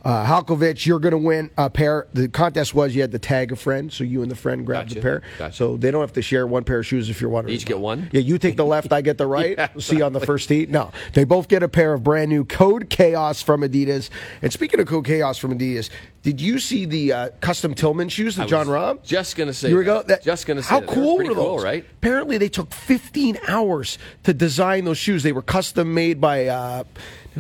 uh, 0.04 0.26
Halkovich. 0.26 0.86
You're 0.86 1.00
going 1.00 1.12
to 1.14 1.18
win 1.18 1.50
a 1.58 1.70
pair. 1.70 2.08
The 2.14 2.28
contest 2.28 2.74
was 2.74 2.96
you 2.96 3.02
had 3.02 3.12
to 3.12 3.20
tag 3.20 3.52
a 3.52 3.56
friend, 3.56 3.92
so 3.92 4.04
you 4.04 4.22
and 4.22 4.30
the 4.30 4.36
friend 4.36 4.66
grabbed 4.66 4.90
Gotcha. 4.90 4.96
the 4.96 5.02
pair. 5.02 5.22
Gotcha. 5.40 5.56
So 5.56 5.78
they 5.78 5.92
don't 5.92 6.02
have 6.02 6.14
to 6.14 6.22
share 6.22 6.46
one 6.48 6.64
pair 6.64 6.80
of 6.80 6.86
shoes 6.86 7.10
if 7.10 7.22
you're 7.22 7.30
wondering. 7.30 7.56
Each 7.56 7.66
get 7.66 7.80
one? 7.80 8.10
Yeah, 8.12 8.22
you 8.22 8.38
take 8.38 8.58
the 8.58 8.66
left, 8.66 8.92
I 8.94 9.02
get 9.02 9.18
the 9.18 9.28
right. 9.28 9.56
Yeah, 9.58 9.68
See 9.80 9.98
you 9.98 10.04
on 10.06 10.14
the 10.14 10.20
first 10.20 10.50
tee. 10.50 10.66
No, 10.68 10.92
they 11.14 11.24
both 11.24 11.48
get 11.48 11.64
a 11.64 11.70
pair 11.70 11.94
of 11.94 12.04
brand 12.04 12.30
new 12.30 12.44
Code 12.46 12.90
Chaos 12.90 13.42
from 13.42 13.62
Adidas. 13.62 14.10
And 14.42 14.52
speaking 14.52 14.80
of 14.80 14.88
Code 14.88 15.06
Chaos 15.06 15.38
from 15.38 15.58
Adidas, 15.58 15.90
did 16.22 16.40
you 16.40 16.60
see 16.60 16.86
the 16.86 17.12
uh, 17.14 17.30
custom 17.42 17.74
Tillman 17.74 18.10
shoes 18.10 18.36
that 18.38 18.48
Jon 18.48 18.68
Rahm? 18.68 19.04
just 19.04 19.36
gonna 19.36 19.54
say 19.54 19.70
You 19.70 19.76
were 19.76 19.84
that. 19.84 20.02
go- 20.02 20.08
that- 20.08 20.24
Just 20.24 20.46
gonna 20.48 20.64
say 20.64 20.70
how 20.70 20.80
that. 20.80 20.88
Were 20.90 20.94
cool 20.96 21.18
were 21.18 21.26
cool, 21.26 21.56
those? 21.58 21.64
right? 21.64 21.86
Apparently, 21.98 22.38
they 22.38 22.50
took 22.50 22.74
15 22.74 23.38
hours 23.48 23.98
to 24.24 24.34
design 24.34 24.86
those 24.86 24.98
shoes. 24.98 25.24
They 25.24 25.32
were 25.34 25.42
custom 25.42 25.94
made 25.94 26.20
by. 26.22 26.48
Uh, 26.48 26.84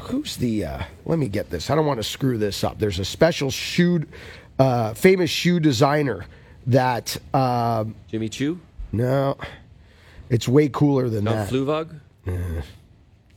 who's 0.01 0.37
the? 0.37 0.65
Uh, 0.65 0.83
let 1.05 1.19
me 1.19 1.27
get 1.27 1.49
this. 1.49 1.69
I 1.69 1.75
don't 1.75 1.85
want 1.85 1.99
to 1.99 2.03
screw 2.03 2.37
this 2.37 2.63
up. 2.63 2.79
There's 2.79 2.99
a 2.99 3.05
special 3.05 3.51
shoe, 3.51 4.05
uh, 4.59 4.93
famous 4.93 5.29
shoe 5.29 5.59
designer 5.59 6.25
that. 6.67 7.17
Um, 7.33 7.95
Jimmy 8.09 8.29
Choo, 8.29 8.59
no, 8.91 9.37
it's 10.29 10.47
way 10.47 10.69
cooler 10.69 11.09
than 11.09 11.25
not 11.25 11.47
that. 11.47 11.49
Fluevog. 11.49 11.99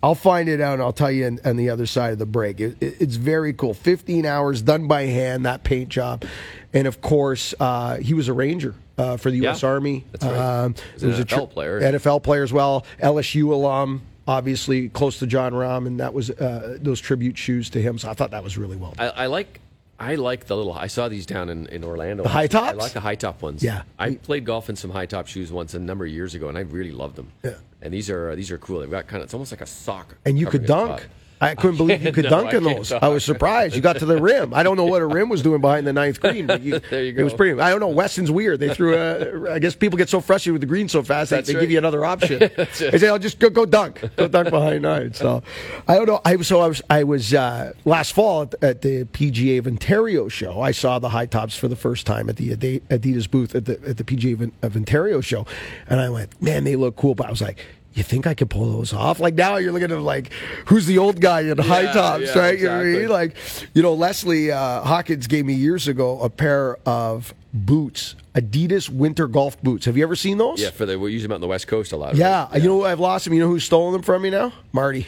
I'll 0.03 0.15
find 0.15 0.49
it 0.49 0.61
out 0.61 0.75
and 0.75 0.83
I'll 0.83 0.93
tell 0.93 1.11
you 1.11 1.27
on, 1.27 1.41
on 1.45 1.57
the 1.57 1.71
other 1.71 1.87
side 1.87 2.13
of 2.13 2.19
the 2.19 2.27
break. 2.27 2.61
It, 2.61 2.77
it- 2.81 2.97
it's 3.01 3.17
very 3.17 3.53
cool. 3.53 3.75
15 3.75 4.25
hours 4.27 4.63
done 4.63 4.87
by 4.87 5.03
hand, 5.07 5.47
that 5.47 5.65
paint 5.65 5.89
job. 5.89 6.25
And 6.73 6.87
of 6.87 7.01
course, 7.01 7.55
uh, 7.59 7.97
he 7.97 8.15
was 8.15 8.29
a 8.29 8.33
Ranger 8.33 8.75
uh, 8.99 9.17
for 9.17 9.31
the 9.31 9.39
U.S. 9.39 9.63
Yeah, 9.63 9.69
Army. 9.71 10.05
that's 10.13 10.25
right. 10.25 10.37
Um, 10.37 10.75
an 11.01 11.09
was 11.09 11.19
a 11.19 11.25
NFL 11.25 11.51
player. 11.51 11.81
NFL 11.81 12.23
player 12.23 12.43
as 12.45 12.53
well. 12.53 12.85
LSU 13.03 13.51
alum, 13.51 14.03
obviously 14.27 14.89
close 14.89 15.19
to 15.21 15.27
Jon 15.27 15.53
Rahm, 15.53 15.87
and 15.87 16.01
that 16.01 16.15
was 16.15 16.31
uh, 16.31 16.79
those 16.81 17.01
tribute 17.01 17.39
shoes 17.39 17.71
to 17.71 17.83
him. 17.83 17.99
So 17.99 18.11
I 18.11 18.15
thought 18.15 18.31
that 18.33 18.45
was 18.45 18.59
really 18.59 18.77
well 18.77 18.93
done. 18.93 19.13
I, 19.17 19.25
I 19.25 19.27
like. 19.27 19.61
I 19.99 20.17
like 20.17 20.45
the 20.45 20.55
little. 20.55 20.75
I 20.75 20.89
saw 20.89 21.09
these 21.09 21.25
down 21.25 21.49
in, 21.49 21.67
in 21.69 21.83
Orlando. 21.83 22.23
The 22.23 22.29
high 22.29 22.49
I 22.53 22.73
like 22.73 22.93
the 22.93 23.01
high 23.01 23.15
top 23.15 23.41
ones. 23.41 23.63
Yeah. 23.63 23.83
I 23.99 24.17
played 24.17 24.45
golf 24.45 24.69
in 24.69 24.77
some 24.77 24.91
high 24.91 25.07
top 25.07 25.27
shoes 25.27 25.51
once 25.51 25.73
a 25.73 25.79
number 25.79 26.05
of 26.05 26.11
years 26.11 26.35
ago, 26.35 26.51
and 26.51 26.59
I 26.59 26.63
really 26.63 26.93
loved 26.93 27.17
them. 27.17 27.33
Yeah. 27.43 27.55
And 27.81 27.95
these 27.95 28.11
are 28.11 28.37
these 28.37 28.51
are 28.51 28.59
cool. 28.59 28.81
They've 28.81 28.91
got 28.91 29.07
kind 29.07 29.23
of. 29.23 29.25
It's 29.29 29.35
almost 29.35 29.53
like 29.53 29.63
a 29.63 29.67
sock. 29.67 30.17
And 30.27 30.39
you 30.39 30.47
could 30.49 30.67
dunk. 30.67 31.07
I 31.41 31.55
couldn't 31.55 31.77
believe 31.77 32.03
you 32.03 32.13
could 32.13 32.25
No, 32.25 32.31
dunk 32.31 32.55
in 32.55 32.63
those. 32.65 32.89
dunk. 32.89 33.03
I 33.03 33.09
was 33.09 33.25
surprised. 33.25 33.75
You 33.77 33.83
got 33.83 33.99
to 33.99 34.07
the 34.07 34.21
rim. 34.21 34.55
I 34.55 34.63
don't 34.63 34.77
know 34.77 34.85
what 34.87 35.03
a 35.03 35.07
rim 35.07 35.29
was 35.29 35.43
doing 35.43 35.61
behind 35.61 35.87
the 35.87 35.93
ninth 35.93 36.21
green. 36.21 36.47
But 36.47 36.63
you, 36.63 36.79
There 36.91 37.05
you 37.05 37.15
It 37.17 37.23
was 37.23 37.35
pretty. 37.35 37.61
I 37.61 37.71
don't 37.71 37.81
know. 37.81 37.89
Weston's 37.89 38.31
weird. 38.31 38.59
They 38.61 38.73
threw. 38.73 38.95
A, 38.97 39.53
I 39.53 39.59
guess 39.59 39.75
people 39.77 39.99
get 39.99 40.09
so 40.09 40.21
frustrated 40.21 40.55
with 40.55 40.61
the 40.63 40.67
green 40.67 40.89
so 40.89 41.03
fast 41.03 41.31
That's 41.31 41.49
they 41.49 41.55
right. 41.55 41.61
give 41.61 41.71
you 41.71 41.79
another 41.79 42.05
option. 42.05 42.39
They 42.57 42.99
say, 42.99 43.09
"I'll 43.09 43.19
just 43.19 43.39
go, 43.39 43.51
go 43.51 43.67
dunk, 43.67 44.03
go 44.17 44.29
dunk 44.29 44.51
behind 44.51 44.83
nine. 44.83 45.13
So 45.15 45.43
I 45.89 45.95
don't 45.97 46.07
know. 46.07 46.21
I 46.25 46.37
was 46.37 46.47
so 46.47 46.61
I 46.61 46.69
was 46.69 46.83
I 46.89 47.05
was 47.05 47.35
uh, 47.35 47.73
last 47.85 48.13
fall 48.13 48.43
at, 48.43 48.55
at 48.63 48.83
the 48.83 49.05
PGA 49.05 49.59
of 49.59 49.67
Ontario 49.67 50.29
show. 50.29 50.61
I 50.61 50.71
saw 50.71 50.99
the 50.99 51.09
high 51.11 51.27
tops 51.27 51.57
for 51.57 51.69
the 51.69 51.77
first 51.77 52.07
time 52.07 52.29
at 52.29 52.37
the 52.37 52.51
Adidas 52.57 53.31
booth 53.31 53.55
at 53.55 53.65
the 53.67 53.75
at 53.87 53.97
the 53.99 54.05
PGA 54.05 54.35
of, 54.41 54.53
of 54.63 54.77
Ontario 54.77 55.21
show, 55.21 55.47
and 55.89 56.01
I 56.01 56.09
went, 56.11 56.41
man, 56.41 56.65
they 56.65 56.77
look 56.77 56.97
cool. 56.97 57.15
But 57.15 57.27
I 57.27 57.31
was 57.31 57.43
like. 57.43 57.59
You 57.97 58.03
think 58.03 58.27
I 58.27 58.35
could 58.35 58.51
pull 58.51 58.71
those 58.71 58.93
off? 58.93 59.21
Like 59.21 59.35
now, 59.35 59.57
you're 59.57 59.73
looking 59.73 59.91
at 59.91 59.99
like, 60.01 60.31
who's 60.67 60.85
the 60.85 60.99
old 60.99 61.19
guy 61.19 61.41
in 61.41 61.57
high 61.57 61.91
tops, 61.93 62.27
yeah, 62.27 62.39
right? 62.39 62.59
You 62.59 62.67
know 62.67 62.77
what 62.77 62.81
I 62.81 62.91
mean? 62.91 63.09
Like, 63.09 63.37
you 63.73 63.83
know, 63.83 63.95
Leslie 63.95 64.53
uh, 64.53 64.83
Hawkins 64.83 65.27
gave 65.27 65.47
me 65.47 65.55
years 65.55 65.89
ago 65.89 66.21
a 66.21 66.29
pair 66.29 66.77
of 66.85 67.33
boots, 67.55 68.15
Adidas 68.35 68.91
winter 68.91 69.27
golf 69.27 69.61
boots. 69.63 69.87
Have 69.87 69.97
you 69.97 70.03
ever 70.03 70.15
seen 70.15 70.37
those? 70.37 70.61
Yeah, 70.61 70.71
for 70.71 70.85
the 70.85 70.99
we 70.99 71.11
use 71.11 71.23
them 71.23 71.33
out 71.33 71.37
on 71.37 71.41
the 71.41 71.47
west 71.47 71.69
coast 71.69 71.93
a 71.93 71.97
lot. 71.97 72.17
Yeah, 72.17 72.49
right? 72.51 72.61
you 72.63 72.69
know 72.69 72.85
I've 72.85 73.01
lost 73.01 73.25
them. 73.25 73.33
You 73.33 73.41
know 73.41 73.49
who's 73.49 73.65
stolen 73.65 73.95
them 73.95 74.03
from 74.03 74.21
me 74.21 74.29
now? 74.29 74.53
Marty, 74.73 75.07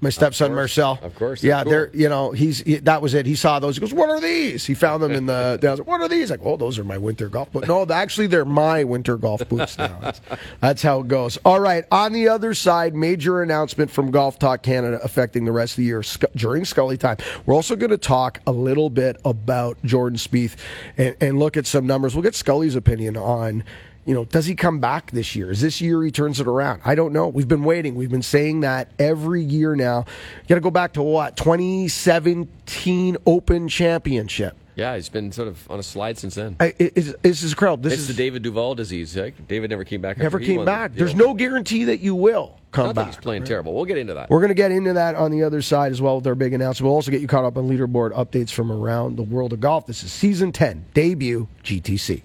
my 0.00 0.10
stepson. 0.10 0.54
Marcel. 0.54 0.98
Of 1.02 1.14
course, 1.14 1.42
Yeah, 1.42 1.64
they're 1.64 1.86
they're 1.86 1.96
you 2.00 2.08
know 2.08 2.30
he's 2.32 2.60
he, 2.60 2.76
that 2.76 3.02
was 3.02 3.14
it. 3.14 3.26
He 3.26 3.34
saw 3.34 3.58
those. 3.58 3.76
He 3.76 3.80
goes, 3.80 3.92
"What 3.92 4.08
are 4.08 4.20
these?" 4.20 4.64
He 4.66 4.74
found 4.74 5.02
them 5.02 5.12
in 5.12 5.26
the. 5.26 5.58
I 5.62 5.70
was 5.70 5.80
like, 5.80 5.88
what 5.88 6.00
are 6.00 6.08
these? 6.08 6.30
Like, 6.30 6.40
oh, 6.42 6.56
those 6.56 6.78
are 6.78 6.84
my 6.84 6.98
winter 6.98 7.28
golf 7.28 7.52
boots. 7.52 7.68
No, 7.68 7.86
actually, 7.86 8.26
they're 8.26 8.44
my 8.44 8.84
winter 8.84 9.16
golf 9.16 9.46
boots 9.48 9.76
now. 9.78 9.98
That's, 10.00 10.20
that's 10.60 10.82
how 10.82 11.00
it 11.00 11.08
goes. 11.08 11.36
All 11.44 11.60
right. 11.60 11.84
On 11.90 12.12
the 12.12 12.28
other 12.28 12.54
side, 12.54 12.94
major 12.94 13.42
announcement 13.42 13.90
from 13.90 14.10
Golf 14.10 14.38
Talk 14.38 14.62
Canada 14.62 14.98
affecting 15.02 15.44
the 15.44 15.52
rest 15.52 15.72
of 15.72 15.76
the 15.78 15.84
year 15.84 16.02
Sc- 16.02 16.24
during 16.34 16.64
Scully 16.64 16.96
time. 16.96 17.18
We're 17.46 17.54
also 17.54 17.76
going 17.76 17.90
to 17.90 17.98
talk 17.98 18.40
a 18.46 18.52
little 18.52 18.90
bit 18.90 19.20
about 19.24 19.76
Jordan 19.84 20.18
Spieth 20.18 20.56
and, 20.96 21.16
and 21.20 21.38
look 21.38 21.56
at 21.56 21.66
some 21.66 21.86
numbers. 21.86 22.14
We'll 22.14 22.22
get 22.22 22.34
Scully's 22.34 22.74
opinion 22.76 23.16
on 23.16 23.64
you 24.06 24.14
know, 24.14 24.24
does 24.24 24.46
he 24.46 24.54
come 24.54 24.80
back 24.80 25.10
this 25.10 25.36
year? 25.36 25.50
Is 25.50 25.60
this 25.60 25.80
year 25.80 26.02
he 26.02 26.10
turns 26.10 26.40
it 26.40 26.46
around? 26.46 26.80
I 26.84 26.94
don't 26.94 27.12
know. 27.12 27.28
We've 27.28 27.46
been 27.48 27.64
waiting. 27.64 27.94
We've 27.94 28.10
been 28.10 28.22
saying 28.22 28.60
that 28.60 28.90
every 28.98 29.42
year 29.42 29.76
now. 29.76 30.04
You 30.42 30.48
got 30.48 30.54
to 30.56 30.60
go 30.62 30.70
back 30.70 30.94
to 30.94 31.02
what? 31.02 31.36
2017 31.36 33.16
Open 33.26 33.68
Championship. 33.68 34.56
Yeah, 34.76 34.94
he's 34.96 35.08
been 35.10 35.30
sort 35.32 35.48
of 35.48 35.70
on 35.70 35.78
a 35.78 35.82
slide 35.82 36.16
since 36.16 36.36
then. 36.36 36.56
I, 36.58 36.74
it- 36.78 36.92
it's, 36.96 37.14
this 37.22 37.42
is 37.42 37.54
crowd. 37.54 37.82
This 37.82 37.92
it's 37.94 38.02
is 38.02 38.08
the 38.08 38.14
David 38.14 38.42
Duval 38.42 38.74
disease. 38.74 39.14
Like, 39.16 39.46
David 39.46 39.68
never 39.70 39.84
came 39.84 40.00
back. 40.00 40.16
never 40.16 40.38
came 40.40 40.56
won 40.56 40.64
the 40.64 40.70
back. 40.70 40.94
There's 40.94 41.14
no 41.14 41.34
guarantee 41.34 41.84
that 41.84 42.00
you 42.00 42.14
will 42.14 42.56
come 42.72 42.86
Not 42.86 42.94
that 42.94 43.06
he's 43.06 43.16
back. 43.16 43.22
playing 43.22 43.44
terrible. 43.44 43.74
We'll 43.74 43.84
get 43.84 43.98
into 43.98 44.14
that. 44.14 44.30
We're 44.30 44.38
going 44.40 44.48
to 44.48 44.54
get 44.54 44.70
into 44.72 44.94
that 44.94 45.16
on 45.16 45.32
the 45.32 45.42
other 45.42 45.60
side 45.60 45.92
as 45.92 46.00
well 46.00 46.16
with 46.16 46.26
our 46.26 46.34
big 46.36 46.54
announcement. 46.54 46.86
We'll 46.86 46.94
also 46.94 47.10
get 47.10 47.20
you 47.20 47.26
caught 47.26 47.44
up 47.44 47.58
on 47.58 47.68
leaderboard 47.68 48.12
updates 48.12 48.50
from 48.52 48.72
around 48.72 49.16
the 49.16 49.22
world 49.24 49.52
of 49.52 49.60
golf. 49.60 49.86
This 49.86 50.02
is 50.02 50.12
season 50.12 50.50
10, 50.52 50.86
debut 50.94 51.46
GTC. 51.62 52.22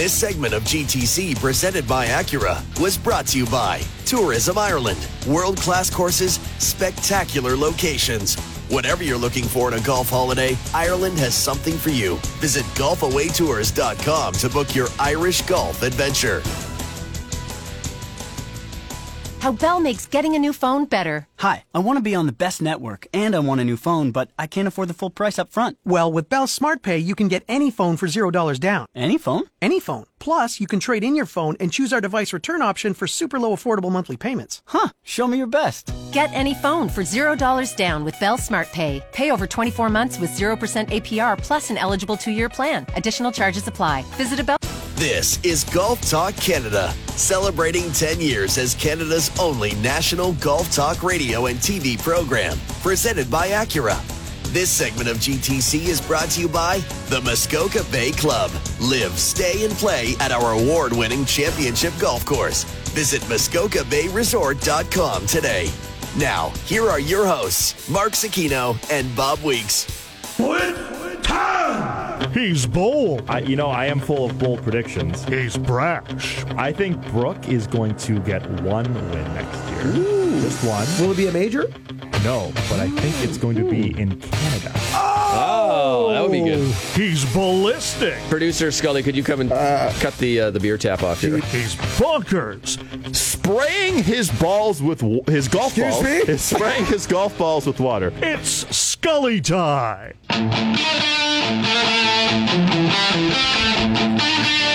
This 0.00 0.14
segment 0.14 0.54
of 0.54 0.62
GTC 0.62 1.38
presented 1.38 1.86
by 1.86 2.06
Acura 2.06 2.62
was 2.80 2.96
brought 2.96 3.26
to 3.26 3.36
you 3.36 3.44
by 3.44 3.82
Tourism 4.06 4.56
Ireland. 4.56 5.06
World 5.26 5.58
class 5.58 5.90
courses, 5.90 6.40
spectacular 6.58 7.54
locations. 7.54 8.34
Whatever 8.70 9.04
you're 9.04 9.18
looking 9.18 9.44
for 9.44 9.68
in 9.68 9.78
a 9.78 9.84
golf 9.84 10.08
holiday, 10.08 10.56
Ireland 10.72 11.18
has 11.18 11.34
something 11.34 11.76
for 11.76 11.90
you. 11.90 12.16
Visit 12.40 12.64
golfawaytours.com 12.76 14.32
to 14.32 14.48
book 14.48 14.74
your 14.74 14.88
Irish 14.98 15.42
golf 15.42 15.82
adventure. 15.82 16.40
How 19.40 19.52
Bell 19.52 19.80
makes 19.80 20.06
getting 20.06 20.34
a 20.34 20.38
new 20.38 20.52
phone 20.52 20.84
better. 20.86 21.26
Hi, 21.38 21.64
I 21.74 21.78
want 21.80 21.96
to 21.96 22.02
be 22.02 22.14
on 22.14 22.26
the 22.26 22.32
best 22.32 22.62
network 22.62 23.06
and 23.12 23.34
I 23.34 23.40
want 23.40 23.60
a 23.60 23.64
new 23.64 23.76
phone, 23.76 24.10
but 24.10 24.30
I 24.38 24.46
can't 24.46 24.68
afford 24.68 24.88
the 24.88 24.94
full 24.94 25.10
price 25.10 25.38
up 25.38 25.50
front. 25.52 25.78
Well, 25.84 26.12
with 26.12 26.28
Bell 26.28 26.46
Smart 26.46 26.82
Pay, 26.82 26.98
you 26.98 27.14
can 27.14 27.28
get 27.28 27.44
any 27.48 27.70
phone 27.70 27.96
for 27.96 28.06
$0 28.06 28.58
down. 28.60 28.86
Any 28.94 29.18
phone? 29.18 29.44
Any 29.60 29.80
phone. 29.80 30.06
Plus, 30.18 30.60
you 30.60 30.66
can 30.66 30.80
trade 30.80 31.04
in 31.04 31.14
your 31.16 31.26
phone 31.26 31.56
and 31.60 31.72
choose 31.72 31.92
our 31.92 32.00
device 32.00 32.32
return 32.32 32.62
option 32.62 32.94
for 32.94 33.06
super 33.06 33.38
low 33.38 33.54
affordable 33.54 33.90
monthly 33.90 34.16
payments. 34.16 34.62
Huh, 34.66 34.88
show 35.02 35.26
me 35.26 35.38
your 35.38 35.46
best. 35.46 35.90
Get 36.12 36.32
any 36.32 36.54
phone 36.54 36.88
for 36.88 37.02
$0 37.02 37.76
down 37.76 38.04
with 38.04 38.18
Bell 38.20 38.38
Smart 38.38 38.68
Pay. 38.72 39.02
Pay 39.12 39.30
over 39.30 39.46
24 39.46 39.88
months 39.88 40.18
with 40.18 40.30
0% 40.30 40.90
APR 40.90 41.38
plus 41.38 41.70
an 41.70 41.78
eligible 41.78 42.16
two 42.16 42.32
year 42.32 42.48
plan. 42.48 42.86
Additional 42.96 43.32
charges 43.32 43.66
apply. 43.66 44.02
Visit 44.16 44.40
a 44.40 44.44
Bell. 44.44 44.58
This 45.00 45.40
is 45.42 45.64
Golf 45.64 45.98
Talk 46.02 46.36
Canada, 46.36 46.92
celebrating 47.12 47.90
10 47.90 48.20
years 48.20 48.58
as 48.58 48.74
Canada's 48.74 49.30
only 49.40 49.74
national 49.76 50.34
golf 50.34 50.70
talk 50.70 51.02
radio 51.02 51.46
and 51.46 51.58
TV 51.58 51.98
program, 51.98 52.58
presented 52.82 53.30
by 53.30 53.48
Acura. 53.48 53.98
This 54.52 54.68
segment 54.68 55.08
of 55.08 55.16
GTC 55.16 55.88
is 55.88 56.02
brought 56.02 56.28
to 56.32 56.42
you 56.42 56.48
by 56.48 56.80
the 57.08 57.18
Muskoka 57.22 57.82
Bay 57.84 58.10
Club. 58.10 58.50
Live, 58.78 59.18
stay, 59.18 59.64
and 59.64 59.72
play 59.72 60.16
at 60.20 60.32
our 60.32 60.52
award 60.52 60.92
winning 60.92 61.24
championship 61.24 61.94
golf 61.98 62.26
course. 62.26 62.64
Visit 62.90 63.22
MuskokaBayResort.com 63.22 65.26
today. 65.26 65.70
Now, 66.18 66.50
here 66.66 66.90
are 66.90 67.00
your 67.00 67.24
hosts, 67.24 67.88
Mark 67.88 68.12
Zecchino 68.12 68.76
and 68.92 69.16
Bob 69.16 69.42
Weeks. 69.42 69.86
He's 72.32 72.64
bold. 72.66 73.24
I, 73.28 73.40
you 73.40 73.56
know, 73.56 73.68
I 73.68 73.86
am 73.86 73.98
full 73.98 74.24
of 74.26 74.38
bold 74.38 74.62
predictions. 74.62 75.24
He's 75.24 75.56
brash. 75.56 76.44
I 76.56 76.72
think 76.72 77.04
Brooke 77.10 77.48
is 77.48 77.66
going 77.66 77.96
to 77.96 78.20
get 78.20 78.48
one 78.62 78.92
win 79.10 79.34
next 79.34 79.58
year. 79.70 80.40
Just 80.40 80.64
one. 80.64 80.86
Will 81.00 81.12
it 81.12 81.16
be 81.16 81.26
a 81.26 81.32
major? 81.32 81.72
No, 82.22 82.52
but 82.68 82.80
I 82.80 82.88
think 82.88 83.28
it's 83.28 83.38
going 83.38 83.56
to 83.56 83.68
be 83.68 83.98
in 83.98 84.20
Canada. 84.20 84.72
Oh, 84.92 85.09
that 86.12 86.20
would 86.22 86.32
be 86.32 86.40
good. 86.42 86.72
He's 86.94 87.24
ballistic. 87.32 88.18
Producer 88.28 88.70
Scully, 88.70 89.02
could 89.02 89.16
you 89.16 89.22
come 89.22 89.40
and 89.40 89.50
cut 90.00 90.16
the 90.18 90.40
uh, 90.40 90.50
the 90.50 90.60
beer 90.60 90.76
tap 90.78 91.02
off 91.02 91.20
here? 91.20 91.38
He's 91.38 91.74
bonkers. 91.98 92.78
Spraying 93.14 94.02
his 94.02 94.30
balls 94.40 94.82
with 94.82 95.00
w- 95.00 95.22
his 95.26 95.48
golf 95.48 95.76
Excuse 95.78 95.94
balls. 95.94 96.04
me? 96.04 96.10
Is 96.34 96.42
spraying 96.42 96.84
his 96.86 97.06
golf 97.06 97.36
balls 97.38 97.66
with 97.66 97.80
water. 97.80 98.12
It's 98.16 98.50
Scully 98.76 99.40
time. 99.40 100.14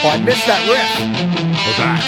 Oh, 0.04 0.10
I 0.10 0.18
missed 0.24 0.46
that 0.48 0.62
riff. 0.70 0.92
We're 1.66 1.78
back. 1.78 2.04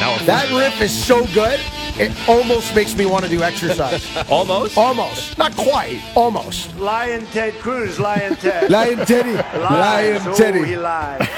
Now 0.00 0.16
we're 0.18 0.26
That 0.26 0.50
riff 0.52 0.80
is 0.80 0.92
so 0.92 1.24
good, 1.26 1.58
it 1.98 2.28
almost 2.28 2.74
makes 2.74 2.96
me 2.96 3.06
want 3.06 3.24
to 3.24 3.30
do 3.30 3.42
exercise. 3.42 4.04
almost. 4.30 4.76
almost. 4.78 5.36
Not 5.38 5.54
quite. 5.56 6.02
Almost. 6.16 6.74
Lion 6.76 7.26
Ted 7.26 7.54
Cruz, 7.54 8.00
Lion 8.00 8.36
Ted. 8.36 8.70
Lion 8.70 9.04
Teddy. 9.06 9.34
Lion 9.34 10.24
Lies. 10.24 10.36
Teddy. 10.38 10.60
Oh, 10.60 10.64
he 10.64 10.76
lied. 10.76 11.28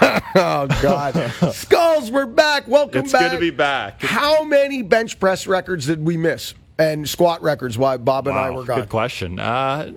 oh 0.36 0.66
God. 0.82 1.14
Skulls, 1.54 2.10
we're 2.10 2.26
back. 2.26 2.66
Welcome 2.68 3.04
It's 3.04 3.12
back. 3.12 3.30
good 3.30 3.36
to 3.36 3.40
be 3.40 3.50
back. 3.50 4.00
How 4.02 4.44
many 4.44 4.82
bench 4.82 5.18
press 5.18 5.46
records 5.46 5.86
did 5.86 6.04
we 6.04 6.16
miss? 6.16 6.54
And 6.78 7.08
squat 7.08 7.40
records 7.42 7.78
Why 7.78 7.96
Bob 7.98 8.26
and 8.26 8.36
I 8.36 8.50
were 8.50 8.64
gone. 8.64 8.80
Good 8.80 8.88
question. 8.88 9.38
Uh, 9.38 9.92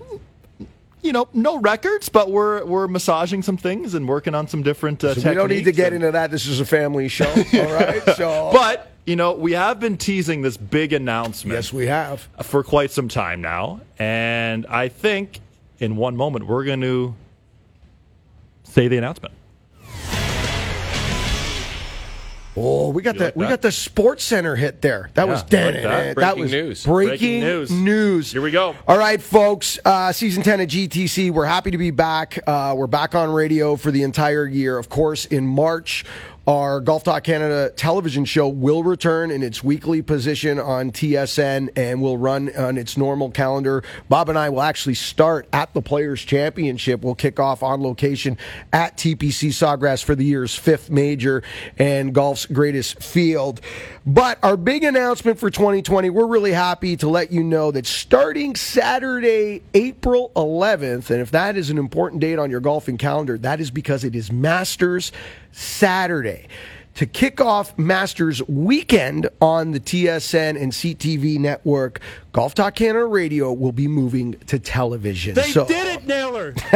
you 1.01 1.11
know, 1.11 1.27
no 1.33 1.57
records, 1.59 2.09
but 2.09 2.29
we're 2.31 2.63
we're 2.65 2.87
massaging 2.87 3.41
some 3.41 3.57
things 3.57 3.93
and 3.95 4.07
working 4.07 4.35
on 4.35 4.47
some 4.47 4.61
different 4.61 5.03
uh, 5.03 5.15
So 5.15 5.29
we 5.29 5.35
don't 5.35 5.49
need 5.49 5.63
to 5.65 5.71
get 5.71 5.87
and- 5.87 5.95
into 6.03 6.11
that. 6.11 6.29
This 6.31 6.45
is 6.47 6.59
a 6.59 6.65
family 6.65 7.07
show. 7.07 7.29
All 7.29 7.71
right. 7.73 8.03
So 8.15 8.49
But 8.53 8.91
you 9.07 9.15
know, 9.15 9.31
we 9.31 9.53
have 9.53 9.79
been 9.79 9.97
teasing 9.97 10.41
this 10.41 10.57
big 10.57 10.91
announcement. 10.91 11.55
yes, 11.55 11.71
we 11.71 11.87
have. 11.87 12.27
for 12.43 12.61
quite 12.63 12.91
some 12.91 13.07
time 13.07 13.41
now, 13.41 13.79
and 13.97 14.65
I 14.67 14.89
think 14.89 15.39
in 15.79 15.95
one 15.95 16.15
moment 16.17 16.45
we're 16.45 16.65
going 16.65 16.81
to 16.81 17.15
say 18.63 18.89
the 18.89 18.97
announcement. 18.97 19.33
Oh, 22.59 22.89
we 22.89 23.03
got 23.03 23.13
You 23.15 23.19
the 23.19 23.25
like 23.25 23.35
we 23.35 23.45
that? 23.45 23.49
got 23.51 23.61
the 23.61 23.71
Sports 23.71 24.23
Center 24.23 24.55
hit 24.55 24.81
there. 24.81 25.11
That 25.13 25.25
Yeah, 25.27 25.31
was 25.31 25.39
I 25.39 25.43
like 25.43 25.49
dead. 25.51 25.83
that. 25.85 26.15
that 26.15 26.37
was 26.37 26.51
news. 26.51 26.83
Breaking, 26.85 27.09
Breaking 27.09 27.39
news. 27.41 27.71
news. 27.71 28.31
Here 28.31 28.41
we 28.41 28.49
go. 28.49 28.75
All 28.87 28.97
right, 28.97 29.21
folks. 29.21 29.77
Uh, 29.85 30.11
season 30.11 30.41
ten 30.41 30.59
of 30.59 30.67
GTC. 30.67 31.29
We're 31.31 31.45
happy 31.45 31.69
to 31.69 31.77
be 31.77 31.91
back. 31.91 32.39
Uh, 32.47 32.73
we're 32.75 32.87
back 32.87 33.13
on 33.13 33.29
radio 33.31 33.75
for 33.75 33.91
the 33.91 34.01
entire 34.01 34.47
year. 34.47 34.77
Of 34.79 34.89
course, 34.89 35.25
in 35.25 35.45
March. 35.45 36.03
Our 36.47 36.79
Golf 36.79 37.03
Talk 37.03 37.25
Canada 37.25 37.73
television 37.75 38.23
show 38.23 38.47
will 38.47 38.81
return 38.81 39.31
in 39.31 39.43
its 39.43 39.65
weekly 39.65 40.01
position 40.01 40.61
on 40.61 40.93
TSN 40.93 41.71
and 41.75 42.01
will 42.01 42.17
run 42.17 42.55
on 42.55 42.77
its 42.77 42.95
normal 42.95 43.31
calendar. 43.31 43.83
Bob 44.07 44.29
and 44.29 44.39
I 44.39 44.47
will 44.47 44.61
actually 44.61 44.93
start 44.93 45.45
at 45.51 45.73
the 45.73 45.81
Players 45.81 46.23
Championship. 46.23 47.01
We'll 47.01 47.15
kick 47.15 47.37
off 47.37 47.63
on 47.63 47.83
location 47.83 48.37
at 48.71 48.95
TPC 48.95 49.49
Sawgrass 49.49 50.01
for 50.01 50.15
the 50.15 50.23
year's 50.23 50.55
fifth 50.55 50.89
major 50.89 51.43
and 51.77 52.15
golf's 52.15 52.45
greatest 52.45 53.03
field. 53.03 53.59
But 54.05 54.39
our 54.41 54.55
big 54.55 54.85
announcement 54.85 55.39
for 55.39 55.49
2020, 55.49 56.09
we're 56.11 56.27
really 56.27 56.53
happy 56.53 56.95
to 56.95 57.09
let 57.09 57.29
you 57.29 57.43
know 57.43 57.71
that 57.71 57.85
starting 57.85 58.55
Saturday, 58.55 59.63
April 59.73 60.31
11th, 60.37 61.09
and 61.09 61.19
if 61.19 61.31
that 61.31 61.57
is 61.57 61.69
an 61.69 61.77
important 61.77 62.21
date 62.21 62.39
on 62.39 62.49
your 62.49 62.61
golfing 62.61 62.97
calendar, 62.97 63.37
that 63.39 63.59
is 63.59 63.69
because 63.69 64.05
it 64.05 64.15
is 64.15 64.31
Masters 64.31 65.11
Saturday. 65.51 66.36
To 66.95 67.05
kick 67.05 67.39
off 67.39 67.77
Masters 67.77 68.41
weekend 68.47 69.29
on 69.39 69.69
the 69.69 69.79
TSN 69.79 70.59
and 70.59 70.71
CTV 70.71 71.37
network, 71.37 71.99
Golf 72.31 72.55
Talk 72.55 72.73
Canada 72.73 73.05
Radio 73.05 73.53
will 73.53 73.71
be 73.71 73.87
moving 73.87 74.33
to 74.47 74.57
television. 74.57 75.35
They 75.35 75.51
So- 75.51 75.67
did 75.67 75.85
it, 75.85 76.07
Naylor. 76.07 76.55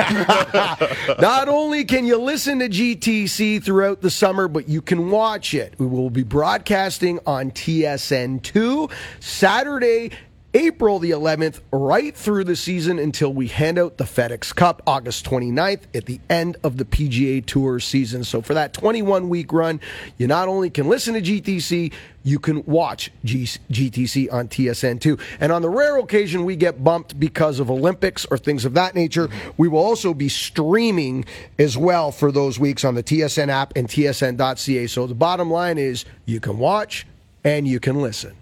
not 1.19 1.47
only 1.49 1.85
can 1.85 2.05
you 2.05 2.17
listen 2.21 2.59
to 2.59 2.69
GTC 2.69 3.63
throughout 3.63 4.01
the 4.01 4.11
summer, 4.11 4.47
but 4.47 4.69
you 4.69 4.79
can 4.83 5.09
watch 5.09 5.55
it. 5.55 5.73
We 5.79 5.87
will 5.87 6.11
be 6.11 6.21
broadcasting 6.21 7.19
on 7.25 7.49
TSN2 7.49 8.91
Saturday. 9.19 10.11
April 10.53 10.99
the 10.99 11.11
11th, 11.11 11.61
right 11.71 12.13
through 12.13 12.43
the 12.43 12.57
season 12.57 12.99
until 12.99 13.31
we 13.31 13.47
hand 13.47 13.79
out 13.79 13.97
the 13.97 14.03
FedEx 14.03 14.53
Cup 14.53 14.81
August 14.85 15.25
29th 15.25 15.83
at 15.95 16.05
the 16.05 16.19
end 16.29 16.57
of 16.61 16.75
the 16.75 16.83
PGA 16.83 17.45
Tour 17.45 17.79
season. 17.79 18.25
So, 18.25 18.41
for 18.41 18.53
that 18.53 18.73
21 18.73 19.29
week 19.29 19.53
run, 19.53 19.79
you 20.17 20.27
not 20.27 20.49
only 20.49 20.69
can 20.69 20.89
listen 20.89 21.13
to 21.13 21.21
GTC, 21.21 21.93
you 22.23 22.37
can 22.37 22.65
watch 22.65 23.11
G- 23.23 23.45
GTC 23.45 24.31
on 24.31 24.49
TSN2. 24.49 25.19
And 25.39 25.53
on 25.53 25.61
the 25.61 25.69
rare 25.69 25.97
occasion 25.97 26.43
we 26.43 26.57
get 26.57 26.83
bumped 26.83 27.17
because 27.17 27.59
of 27.59 27.71
Olympics 27.71 28.25
or 28.25 28.37
things 28.37 28.65
of 28.65 28.73
that 28.73 28.93
nature, 28.93 29.29
we 29.55 29.69
will 29.69 29.79
also 29.79 30.13
be 30.13 30.27
streaming 30.27 31.23
as 31.59 31.77
well 31.77 32.11
for 32.11 32.29
those 32.29 32.59
weeks 32.59 32.83
on 32.83 32.95
the 32.95 33.03
TSN 33.03 33.47
app 33.47 33.71
and 33.77 33.87
tsn.ca. 33.87 34.87
So 34.87 35.07
the 35.07 35.15
bottom 35.15 35.49
line 35.49 35.77
is 35.77 36.03
you 36.25 36.41
can 36.41 36.57
watch 36.57 37.07
and 37.45 37.65
you 37.65 37.79
can 37.79 38.01
listen. 38.01 38.35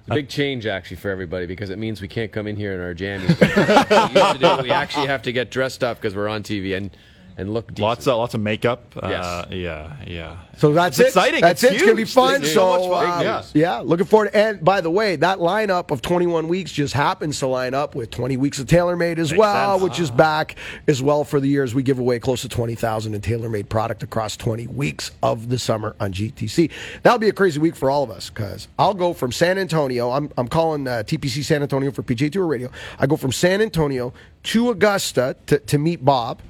It's 0.00 0.10
a 0.10 0.14
big 0.14 0.26
uh, 0.26 0.28
change 0.28 0.66
actually 0.66 0.96
for 0.96 1.10
everybody 1.10 1.46
because 1.46 1.70
it 1.70 1.78
means 1.78 2.00
we 2.00 2.08
can't 2.08 2.32
come 2.32 2.46
in 2.46 2.56
here 2.56 2.74
in 2.74 2.80
our 2.80 2.94
jammies. 2.94 3.28
we, 4.14 4.20
used 4.20 4.32
to 4.32 4.56
do, 4.56 4.62
we 4.62 4.70
actually 4.70 5.06
have 5.06 5.22
to 5.22 5.32
get 5.32 5.50
dressed 5.50 5.84
up 5.84 5.98
because 5.98 6.14
we're 6.14 6.28
on 6.28 6.42
TV 6.42 6.76
and 6.76 6.90
and 7.36 7.52
look 7.54 7.66
decent. 7.68 7.78
lots 7.80 8.06
of 8.06 8.16
lots 8.18 8.34
of 8.34 8.40
makeup. 8.40 8.82
Yes. 9.02 9.24
Uh, 9.24 9.46
yeah, 9.50 9.96
yeah. 10.06 10.36
So 10.58 10.72
that's 10.72 10.98
It's 10.98 11.06
it. 11.06 11.08
exciting. 11.08 11.40
That's 11.40 11.62
It's 11.62 11.72
it. 11.72 11.76
It's 11.76 11.82
gonna 11.84 11.94
be 11.94 12.04
fun. 12.04 12.42
It's 12.42 12.52
So 12.52 12.78
so 12.82 12.88
much 12.90 13.04
fun. 13.06 13.26
uh, 13.26 13.42
Big 13.52 13.62
yeah, 13.62 13.78
looking 13.78 14.06
forward. 14.06 14.32
To, 14.32 14.36
And 14.36 14.62
by 14.64 14.80
the 14.82 14.90
way, 14.90 15.16
that 15.16 15.38
lineup 15.38 15.90
of 15.90 16.02
21 16.02 16.48
weeks 16.48 16.70
just 16.72 16.92
happens 16.94 17.38
to 17.38 17.46
line 17.46 17.72
up 17.72 17.94
with 17.94 18.10
20 18.10 18.36
weeks 18.36 18.58
of 18.58 18.66
TaylorMade 18.66 19.18
as 19.18 19.30
Makes 19.30 19.38
well, 19.38 19.78
sense. 19.78 19.90
which 19.90 20.00
is 20.00 20.10
back 20.10 20.56
as 20.86 21.02
well 21.02 21.24
for 21.24 21.40
the 21.40 21.48
years. 21.48 21.74
We 21.74 21.82
give 21.82 21.98
away 21.98 22.18
close 22.18 22.42
to 22.42 22.48
20,000 22.48 23.14
in 23.14 23.20
TaylorMade 23.20 23.68
product 23.68 24.02
across 24.02 24.36
20 24.36 24.66
weeks 24.66 25.10
of 25.22 25.48
the 25.48 25.58
summer 25.58 25.96
on 25.98 26.12
GTC. 26.12 26.70
That'll 27.02 27.18
be 27.18 27.28
a 27.28 27.32
crazy 27.32 27.58
week 27.58 27.74
for 27.76 27.90
all 27.90 28.02
of 28.02 28.10
us 28.10 28.28
because 28.28 28.68
I'll 28.78 28.94
go 28.94 29.14
from 29.14 29.32
San 29.32 29.56
Antonio. 29.58 30.10
I'm 30.10 30.30
I'm 30.36 30.48
calling 30.48 30.86
uh, 30.86 31.02
TPC 31.06 31.42
San 31.44 31.62
Antonio 31.62 31.90
for 31.90 32.02
PGA 32.02 32.30
Tour 32.30 32.46
Radio. 32.46 32.70
I 32.98 33.06
go 33.06 33.16
from 33.16 33.32
San 33.32 33.62
Antonio 33.62 34.12
to 34.42 34.70
Augusta 34.70 35.36
to, 35.46 35.58
to 35.58 35.78
meet 35.78 36.04
Bob 36.04 36.40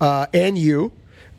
uh, 0.00 0.26
and 0.32 0.56
you. 0.58 0.92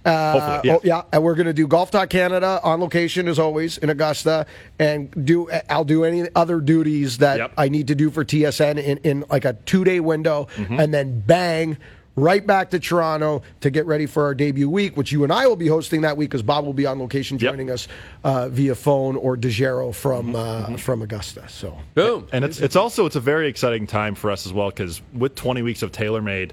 Uh, 0.06 0.32
Hopefully, 0.40 0.62
yeah. 0.70 0.76
oh, 0.76 0.82
yeah, 0.84 1.02
and 1.12 1.24
we're 1.24 1.36
going 1.36 1.46
to 1.48 1.54
do 1.54 1.68
Golf 1.68 1.92
Talk 1.92 2.10
Canada 2.10 2.62
on 2.64 2.80
location 2.80 3.28
as 3.28 3.38
always 3.38 3.78
in 3.78 3.90
Augusta, 3.90 4.46
and 4.80 5.12
do 5.26 5.50
I'll 5.70 5.84
do 5.84 6.06
any 6.06 6.26
other 6.36 6.62
duties 6.62 7.18
that 7.18 7.38
Yep. 7.38 7.52
I 7.58 7.68
need 7.68 7.88
to 7.88 7.96
do 7.96 8.10
for 8.10 8.24
TSN 8.24 8.82
in, 8.82 8.98
in 9.00 9.26
like 9.30 9.44
a 9.44 9.54
two 9.66 9.84
day 9.84 10.00
window, 10.00 10.48
Mm-hmm. 10.56 10.80
and 10.80 10.94
then 10.94 11.20
bang. 11.20 11.78
Right 12.16 12.46
back 12.46 12.72
to 12.72 12.80
Toronto 12.82 13.44
to 13.62 13.70
get 13.70 13.86
ready 13.86 14.06
for 14.06 14.24
our 14.26 14.36
debut 14.36 14.70
week, 14.70 14.98
which 14.98 15.10
you 15.10 15.24
and 15.24 15.32
I 15.32 15.48
will 15.48 15.56
be 15.56 15.68
hosting 15.68 16.02
that 16.02 16.18
week 16.18 16.30
because 16.30 16.42
Bob 16.44 16.66
will 16.66 16.74
be 16.74 16.86
on 16.86 17.00
location 17.00 17.38
Yep. 17.40 17.50
joining 17.54 17.72
us 17.72 17.88
uh, 18.26 18.50
via 18.50 18.76
phone 18.76 19.16
or 19.16 19.38
Dejero 19.38 19.96
from 19.96 20.36
uh, 20.36 20.76
from 20.76 21.02
Augusta. 21.02 21.48
So 21.48 21.78
Boom. 21.94 22.28
And 22.34 22.44
it's 22.44 22.60
it's 22.60 22.76
also 22.76 23.06
it's 23.06 23.16
a 23.16 23.22
very 23.22 23.48
exciting 23.48 23.88
time 23.88 24.16
for 24.16 24.32
us 24.32 24.46
as 24.46 24.52
well 24.52 24.68
because 24.70 25.02
with 25.14 25.36
20 25.36 25.62
weeks 25.62 25.82
of 25.82 25.94
TaylorMade, 25.94 26.52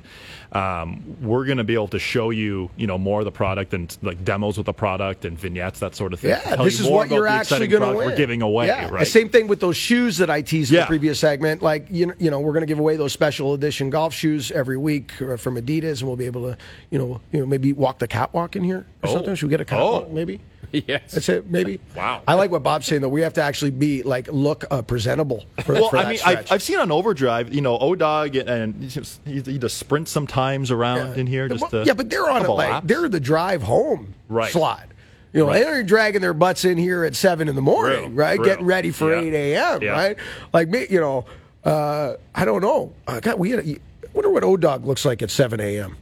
Um, 0.57 1.17
we're 1.21 1.45
going 1.45 1.59
to 1.59 1.65
be 1.65 1.75
able 1.75 1.89
to 1.89 1.99
show 1.99 2.31
you, 2.31 2.71
you 2.77 2.87
know, 2.87 2.97
more 2.99 3.21
of 3.21 3.25
the 3.25 3.33
product 3.33 3.75
and 3.75 3.95
like 4.03 4.25
demos 4.25 4.57
with 4.57 4.67
the 4.67 4.73
product 4.73 5.25
and 5.25 5.39
vignettes, 5.39 5.81
that 5.81 5.95
sort 5.95 6.13
of 6.13 6.21
thing. 6.21 6.31
Yeah, 6.31 6.57
this 6.57 6.81
is 6.81 6.87
what 6.87 7.11
you're 7.11 7.27
actually 7.27 7.67
going 7.67 7.83
to 7.83 7.99
win. 7.99 8.07
We're 8.09 8.17
giving 8.17 8.43
away, 8.43 8.69
yeah. 8.69 8.89
right? 8.89 9.07
Same 9.07 9.29
thing 9.29 9.49
with 9.49 9.61
those 9.61 9.77
shoes 9.77 10.19
that 10.19 10.31
I 10.31 10.43
teased 10.43 10.73
in 10.73 10.81
the 10.81 10.87
previous 10.87 11.19
segment. 11.19 11.63
Like 11.63 11.87
you 11.91 12.07
know, 12.07 12.15
you 12.19 12.31
know, 12.31 12.41
we're 12.41 12.53
going 12.53 12.63
to 12.63 12.67
give 12.67 12.79
away 12.79 12.97
those 12.97 13.13
special 13.13 13.55
edition 13.55 13.91
golf 13.91 14.15
shoes 14.15 14.51
every 14.51 14.79
week 14.79 15.21
uh, 15.21 15.37
from 15.37 15.57
Adidas, 15.57 16.01
and 16.01 16.09
we'll 16.09 16.17
be 16.17 16.27
able 16.27 16.43
to, 16.51 16.57
you 16.91 16.99
know, 16.99 17.21
you 17.33 17.41
know, 17.41 17.47
maybe 17.47 17.73
walk 17.73 17.99
the 17.99 18.09
catwalk 18.09 18.57
in 18.57 18.65
here 18.65 18.87
or 19.03 19.09
Oh. 19.11 19.13
something. 19.15 19.35
Should 19.35 19.47
we 19.47 19.51
get 19.51 19.61
a 19.61 19.65
catwalk? 19.65 20.07
Oh. 20.09 20.13
Maybe. 20.13 20.41
Yes. 20.89 21.13
That's 21.13 21.29
it. 21.29 21.51
Maybe. 21.51 21.81
Wow. 21.97 22.23
I 22.29 22.35
like 22.35 22.51
what 22.51 22.63
Bob's 22.63 22.87
saying 22.87 23.03
though. 23.03 23.09
We 23.09 23.23
have 23.23 23.33
to 23.35 23.43
actually 23.43 23.71
be 23.71 24.03
like 24.03 24.29
look 24.29 24.65
uh, 24.71 24.83
presentable. 24.83 25.45
For, 25.65 25.75
well, 25.75 25.89
for 25.91 25.97
I 25.99 26.03
that 26.03 26.09
mean, 26.09 26.19
stretch. 26.19 26.37
I've, 26.39 26.53
I've 26.53 26.63
seen 26.63 26.79
on 26.79 26.91
Overdrive, 26.93 27.53
you 27.55 27.61
know, 27.61 27.79
Odog 27.79 28.47
and 28.47 28.83
he 28.83 28.89
just, 28.89 29.21
he, 29.25 29.41
he 29.41 29.59
does 29.59 29.73
sprint 29.73 30.09
sometimes 30.09 30.71
around 30.71 31.19
in 31.19 31.27
here. 31.27 31.49
Just 31.49 31.61
Well, 31.63 31.71
to, 31.71 31.85
yeah, 31.85 31.95
but 31.95 32.11
they're 32.11 32.29
on 32.29 32.37
it 32.37 32.41
couple 32.41 32.57
like 32.57 32.71
laps. 32.71 32.87
they're 32.87 33.09
the 33.09 33.21
drive 33.21 33.63
home 33.63 34.15
Right. 34.29 34.53
slot. 34.53 34.87
You 35.33 35.41
know, 35.41 35.49
Right. 35.49 35.63
they're 35.63 35.83
dragging 35.83 36.21
their 36.23 36.33
butts 36.35 36.65
in 36.65 36.79
here 36.79 37.05
at 37.05 37.15
seven 37.15 37.49
in 37.49 37.57
the 37.57 37.63
morning, 37.63 38.07
True, 38.07 38.15
right? 38.15 38.37
true. 38.37 38.45
Getting 38.47 38.65
ready 38.65 38.91
for 38.91 39.13
Yeah. 39.15 39.21
eight 39.21 39.35
a.m. 39.55 39.83
Yeah. 39.83 39.91
Right? 39.91 40.17
Like 40.53 40.69
me, 40.69 40.87
you 40.89 41.01
know. 41.01 41.27
Uh, 41.65 42.15
I 42.35 42.45
don't 42.45 42.63
know. 42.63 42.93
Uh, 43.07 43.19
God, 43.21 43.39
we 43.39 43.51
had. 43.51 43.61
A, 43.67 43.73
I 43.73 43.79
wonder 44.15 44.31
what 44.31 44.45
O 44.45 44.57
Dog 44.57 44.87
looks 44.87 45.05
like 45.05 45.21
at 45.21 45.31
seven 45.31 45.61
a.m. 45.61 45.97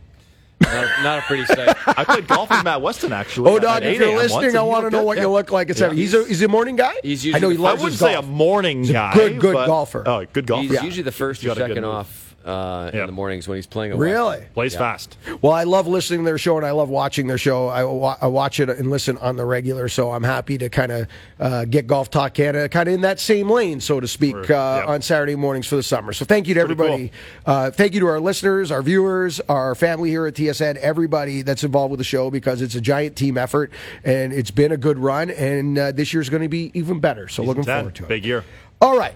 Not, 0.61 1.03
not 1.03 1.19
a 1.19 1.23
pretty 1.23 1.45
sight. 1.47 1.77
I 1.87 2.05
played 2.05 2.27
golf 2.27 2.49
with 2.51 2.65
Matt 2.65 2.81
Weston 2.81 3.13
actually. 3.13 3.51
Oh, 3.51 3.57
at 3.57 3.63
Dog, 3.63 3.83
if 3.83 3.99
you're 3.99 4.17
listening, 4.17 4.57
I 4.57 4.63
he 4.63 4.69
want 4.69 4.87
to 4.87 4.91
know 4.91 5.03
what 5.05 5.17
Yeah. 5.17 5.25
you 5.25 5.31
look 5.31 5.51
like 5.53 5.69
at 5.71 5.77
Yeah. 5.77 5.81
seven. 5.81 5.97
He's 5.97 6.15
a 6.15 6.25
he's 6.27 6.43
a 6.43 6.49
morning 6.49 6.77
guy. 6.77 6.95
He's 7.03 7.23
I 7.25 7.27
usually 7.29 7.41
know 7.41 7.49
he 7.51 7.57
the 7.57 7.63
I 7.65 7.73
wouldn't 7.73 7.91
his 7.91 7.99
say 7.99 8.13
golf. 8.15 8.25
a 8.25 8.29
morning 8.29 8.79
He's 8.81 8.91
a 8.91 8.93
guy. 8.95 9.15
good, 9.15 9.41
good 9.41 9.55
but- 9.55 9.67
golfer. 9.67 10.03
Oh, 10.07 10.25
good 10.33 10.47
golfer. 10.47 10.63
He's 10.73 10.83
usually 10.83 11.03
the 11.03 11.13
first 11.13 11.43
He's 11.43 11.51
or 11.51 11.55
got 11.55 11.65
a 11.65 11.69
second 11.69 11.83
move. 11.83 11.95
off 11.95 12.24
uh, 12.45 12.91
Yeah. 12.93 13.01
in 13.03 13.07
the 13.07 13.13
mornings 13.13 13.49
when 13.49 13.57
he's 13.57 13.67
playing 13.67 13.93
a 13.93 13.97
Really? 13.97 14.45
Plays 14.55 14.75
Yeah. 14.75 14.81
fast. 14.81 15.17
Well, 15.41 15.53
I 15.53 15.65
love 15.65 15.87
listening 15.87 16.21
to 16.21 16.25
their 16.25 16.39
show 16.39 16.57
and 16.57 16.67
I 16.67 16.73
love 16.73 16.89
watching 16.89 17.27
their 17.27 17.39
show. 17.39 17.69
I, 17.69 17.85
wa- 17.85 18.17
I 18.21 18.27
watch 18.27 18.61
it 18.61 18.69
and 18.69 18.91
listen 18.91 19.17
on 19.19 19.37
the 19.37 19.45
regular, 19.45 19.89
so 19.89 20.13
I'm 20.13 20.23
happy 20.25 20.59
to 20.59 20.69
kind 20.69 20.93
of 20.93 21.07
uh, 21.41 21.65
get 21.65 21.87
Golf 21.87 22.11
Talk 22.11 22.35
Canada 22.35 22.69
kind 22.69 22.89
of 22.89 22.95
in 22.95 23.01
that 23.03 23.19
same 23.21 23.49
lane, 23.51 23.81
so 23.81 23.99
to 24.01 24.07
speak, 24.09 24.35
uh, 24.37 24.43
yeah. 24.49 24.85
on 24.87 25.01
Saturday 25.03 25.35
mornings 25.37 25.67
for 25.67 25.77
the 25.77 25.83
summer. 25.83 26.13
So 26.13 26.25
thank 26.25 26.47
you 26.49 26.55
to 26.55 26.61
Pretty 26.67 26.73
everybody. 26.83 27.13
Uh, 27.47 27.71
thank 27.71 27.95
you 27.95 28.01
to 28.01 28.07
our 28.07 28.21
listeners, 28.21 28.71
our 28.71 28.83
viewers, 28.83 29.41
our 29.49 29.75
family 29.75 30.11
here 30.11 30.27
at 30.27 30.35
TSN, 30.35 30.77
everybody 30.77 31.43
that's 31.43 31.65
involved 31.65 31.91
with 31.91 31.99
the 31.99 32.05
show 32.05 32.31
because 32.31 32.61
it's 32.63 32.75
a 32.75 32.81
giant 32.81 33.17
team 33.17 33.39
effort 33.39 33.71
and 34.05 34.33
it's 34.33 34.51
been 34.51 34.73
a 34.73 34.77
good 34.77 34.99
run. 34.99 35.31
And 35.31 35.79
uh, 35.79 35.93
this 35.93 36.13
year's 36.13 36.29
going 36.29 36.43
to 36.43 36.49
be 36.49 36.71
even 36.75 37.01
better. 37.01 37.29
So 37.29 37.43
looking 37.43 37.65
10, 37.65 37.77
forward 37.77 37.95
to 37.97 38.05
it. 38.05 38.09
Big 38.09 38.25
year. 38.25 38.45
All 38.81 38.99
right. 38.99 39.15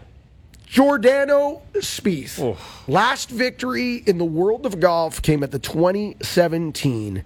Jordan 0.69 1.28
Spieth. 1.77 2.59
Last 2.86 3.31
victory 3.31 3.97
in 4.07 4.19
the 4.19 4.24
world 4.24 4.66
of 4.66 4.81
golf 4.81 5.23
came 5.23 5.43
at 5.43 5.51
the 5.51 5.59
2017 5.59 7.24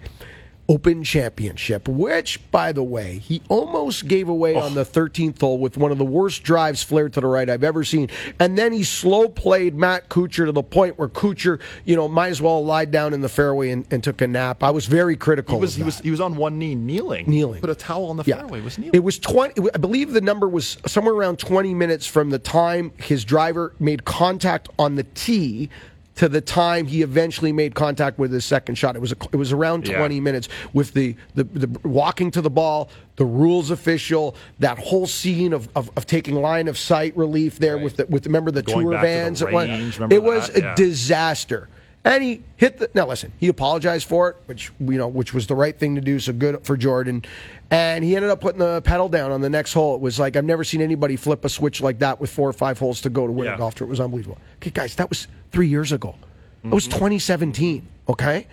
Open 0.69 1.03
Championship, 1.03 1.87
which, 1.89 2.39
by 2.49 2.71
the 2.71 2.83
way, 2.83 3.17
he 3.17 3.41
almost 3.49 4.07
gave 4.07 4.29
away 4.29 4.55
on 4.55 4.75
the 4.75 4.85
13th 4.85 5.41
hole 5.41 5.57
with 5.57 5.77
one 5.77 5.91
of 5.91 5.97
the 5.97 6.05
worst 6.05 6.43
drives 6.43 6.81
flared 6.81 7.11
to 7.13 7.21
the 7.21 7.27
right 7.27 7.49
I've 7.49 7.65
ever 7.65 7.83
seen. 7.83 8.09
And 8.39 8.57
then 8.57 8.71
he 8.71 8.83
slow 8.83 9.27
played 9.27 9.75
Matt 9.75 10.07
Kuchar 10.09 10.45
to 10.45 10.51
the 10.53 10.63
point 10.63 10.97
where 10.97 11.09
Kuchar, 11.09 11.59
you 11.83 11.97
know, 11.97 12.07
might 12.07 12.29
as 12.29 12.41
well 12.41 12.63
lied 12.63 12.91
down 12.91 13.13
in 13.13 13.19
the 13.19 13.27
fairway 13.29 13.71
and, 13.71 13.85
and 13.91 14.01
took 14.01 14.21
a 14.21 14.27
nap. 14.27 14.63
I 14.63 14.71
was 14.71 14.85
very 14.85 15.17
critical. 15.17 15.55
He 15.55 15.61
was 15.61 15.73
of 15.73 15.77
he 15.79 15.83
was 15.83 15.99
he 15.99 16.11
was 16.11 16.21
on 16.21 16.37
one 16.37 16.57
knee 16.57 16.75
kneeling. 16.75 17.29
Kneeling. 17.29 17.59
Put 17.59 17.69
a 17.69 17.75
towel 17.75 18.05
on 18.05 18.17
the 18.17 18.23
Yeah. 18.25 18.37
fairway. 18.37 18.61
Was 18.61 18.77
kneeling. 18.77 18.95
It 18.95 19.03
was 19.03 19.19
20, 19.19 19.69
I 19.75 19.77
believe 19.77 20.11
the 20.13 20.21
number 20.21 20.47
was 20.47 20.77
somewhere 20.87 21.13
around 21.13 21.39
20 21.39 21.73
minutes 21.73 22.07
from 22.07 22.29
the 22.29 22.39
time 22.39 22.91
his 22.97 23.25
driver 23.25 23.73
made 23.79 24.05
contact 24.05 24.69
on 24.79 24.95
the 24.95 25.03
tee 25.03 25.69
to 26.15 26.29
the 26.29 26.41
time 26.41 26.85
he 26.85 27.01
eventually 27.01 27.51
made 27.51 27.73
contact 27.73 28.19
with 28.19 28.31
his 28.31 28.45
second 28.45 28.75
shot. 28.75 28.95
It 28.95 28.99
was 28.99 29.11
a, 29.11 29.15
it 29.31 29.35
was 29.35 29.51
around 29.51 29.87
Yeah. 29.87 29.97
20 29.97 30.19
minutes 30.19 30.47
with 30.71 30.93
the, 30.93 31.15
the, 31.33 31.43
the 31.43 31.87
walking 31.87 32.29
to 32.31 32.41
the 32.41 32.49
ball, 32.51 32.89
the 33.15 33.25
rules 33.25 33.71
official, 33.71 34.35
that 34.59 34.77
whole 34.77 35.07
scene 35.07 35.53
of, 35.53 35.67
of, 35.75 35.89
of 35.97 36.05
taking 36.05 36.35
line 36.35 36.67
of 36.67 36.77
sight 36.77 37.15
relief 37.17 37.57
there 37.57 37.77
with 37.77 37.97
the, 37.97 38.05
with 38.07 38.25
remember 38.27 38.51
the 38.51 38.61
Going 38.61 38.81
tour 38.85 38.91
to 38.91 38.97
the 38.97 39.01
vans. 39.01 39.41
It 39.41 39.51
was- 39.51 40.11
it 40.11 40.23
was 40.23 40.49
a 40.55 40.59
Yeah. 40.59 40.75
disaster. 40.75 41.67
And 42.05 42.21
he 42.21 42.43
hit 42.57 42.79
the 42.79 42.89
now 42.93 43.07
listen, 43.07 43.31
he 43.39 43.47
apologized 43.47 44.07
for 44.09 44.29
it, 44.29 44.35
which 44.45 44.71
you 44.79 44.97
know, 44.97 45.07
which 45.07 45.33
was 45.33 45.47
the 45.47 45.55
right 45.55 45.77
thing 45.77 45.95
to 45.95 46.01
do, 46.01 46.19
so 46.19 46.33
good 46.33 46.65
for 46.65 46.75
Jordan. 46.75 47.23
And 47.71 48.03
he 48.03 48.15
ended 48.17 48.29
up 48.29 48.41
putting 48.41 48.59
the 48.59 48.81
pedal 48.81 49.07
down 49.07 49.31
on 49.31 49.39
the 49.39 49.49
next 49.49 49.71
hole. 49.73 49.95
It 49.95 50.01
was 50.01 50.19
like 50.19 50.35
I've 50.35 50.43
never 50.43 50.63
seen 50.65 50.81
anybody 50.81 51.15
flip 51.15 51.45
a 51.45 51.49
switch 51.49 51.79
like 51.81 51.99
that 51.99 52.19
with 52.19 52.29
four 52.29 52.49
or 52.49 52.53
five 52.53 52.77
holes 52.77 52.99
to 53.01 53.09
go 53.09 53.25
to 53.25 53.31
win 53.31 53.45
Yeah. 53.45 53.55
a 53.55 53.57
golf 53.57 53.75
tour. 53.75 53.87
It 53.87 53.89
was 53.89 54.01
unbelievable. 54.01 54.37
Okay, 54.57 54.69
guys, 54.71 54.95
that 54.95 55.07
was 55.09 55.27
three 55.51 55.67
years 55.69 55.91
ago. 55.93 56.15
That 56.19 56.67
Mm-hmm. 56.67 56.75
was 56.75 56.87
2017. 56.87 57.87
Okay, 58.09 58.47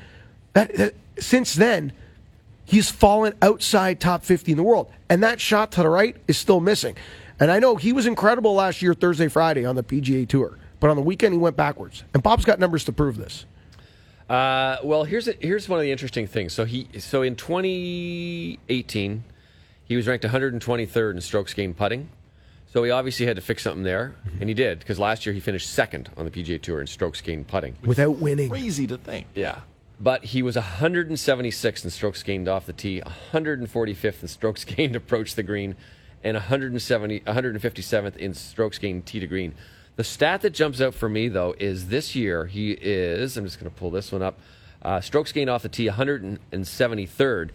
that, 0.53 0.75
that 0.77 0.95
since 1.19 1.55
then, 1.55 1.93
he's 2.65 2.89
fallen 2.91 3.35
outside 3.43 3.99
top 4.01 4.25
50 4.25 4.53
in 4.53 4.57
the 4.59 4.63
world, 4.65 4.91
and 5.09 5.23
that 5.25 5.41
shot 5.41 5.73
to 5.73 5.83
the 5.83 5.89
right 5.89 6.17
is 6.29 6.39
still 6.39 6.61
missing. 6.61 6.97
And 7.41 7.51
I 7.51 7.59
know 7.59 7.75
he 7.77 7.93
was 7.93 8.07
incredible 8.07 8.55
last 8.55 8.81
year, 8.83 8.95
Thursday, 8.95 9.27
Friday 9.29 9.65
on 9.65 9.75
the 9.77 9.83
PGA 9.83 10.29
Tour, 10.29 10.57
but 10.81 10.91
on 10.91 10.97
the 10.97 11.03
weekend 11.03 11.33
he 11.35 11.39
went 11.39 11.57
backwards. 11.57 12.03
And 12.15 12.23
Bob's 12.23 12.45
got 12.45 12.59
numbers 12.59 12.85
to 12.85 12.93
prove 12.93 13.17
this. 13.17 13.45
Uh, 14.29 14.79
well, 14.85 15.05
here's 15.05 15.29
a, 15.29 15.35
here's 15.41 15.69
one 15.69 15.79
of 15.79 15.83
the 15.83 15.93
interesting 15.93 16.27
things. 16.27 16.53
So 16.53 16.65
he 16.65 16.89
so 16.99 17.23
in 17.23 17.37
2018, 17.37 19.25
he 19.85 19.97
was 19.97 20.07
ranked 20.07 20.25
123rd 20.25 21.15
in 21.15 21.21
strokes 21.21 21.53
gained 21.55 21.77
putting. 21.77 22.09
So 22.73 22.85
he 22.85 22.93
obviously 22.93 23.27
had 23.27 23.35
to 23.35 23.43
fix 23.43 23.65
something 23.65 23.83
there, 23.83 24.15
and 24.39 24.49
he 24.49 24.55
did 24.55 24.79
because 24.79 25.01
last 25.01 25.27
year 25.27 25.33
he 25.33 25.41
finished 25.41 25.69
second 25.69 26.09
on 26.17 26.25
the 26.25 26.31
PGA 26.31 26.63
Tour 26.63 26.81
in 26.81 26.87
strokes 26.87 27.21
gained 27.21 27.49
putting. 27.49 27.77
Without 27.85 28.19
winning, 28.19 28.49
crazy 28.49 28.87
to 28.87 28.97
think. 28.97 29.27
Yeah. 29.35 29.59
But 29.99 30.25
he 30.25 30.43
was 30.43 30.55
176 30.55 31.85
in 31.85 31.91
strokes 31.91 32.23
gained 32.23 32.49
off 32.49 32.67
the 32.67 32.73
tee, 32.73 33.03
145th 33.05 34.23
in 34.23 34.29
strokes 34.29 34.65
gained 34.77 34.95
approach 34.95 35.35
the 35.35 35.43
green, 35.43 35.75
and 36.23 36.37
170, 36.37 37.21
157th 37.21 38.17
in 38.17 38.35
strokes 38.35 38.79
gained 38.79 39.05
tee 39.05 39.19
to 39.19 39.27
green. 39.27 39.55
The 40.01 40.05
stat 40.05 40.41
that 40.41 40.55
jumps 40.55 40.81
out 40.81 40.95
for 40.95 41.11
me, 41.11 41.29
though, 41.29 41.55
is 41.59 41.89
this 41.89 42.17
year 42.17 42.47
he 42.47 42.71
is, 42.73 43.37
I'm 43.37 43.45
just 43.45 43.61
going 43.61 43.71
to 43.71 43.77
pull 43.77 43.91
this 43.91 44.11
one 44.11 44.23
up, 44.23 44.39
uh, 44.81 45.03
strokes 45.03 45.31
gained 45.31 45.51
off 45.51 45.61
the 45.61 45.69
tee, 45.69 45.91
173rd, 45.91 47.51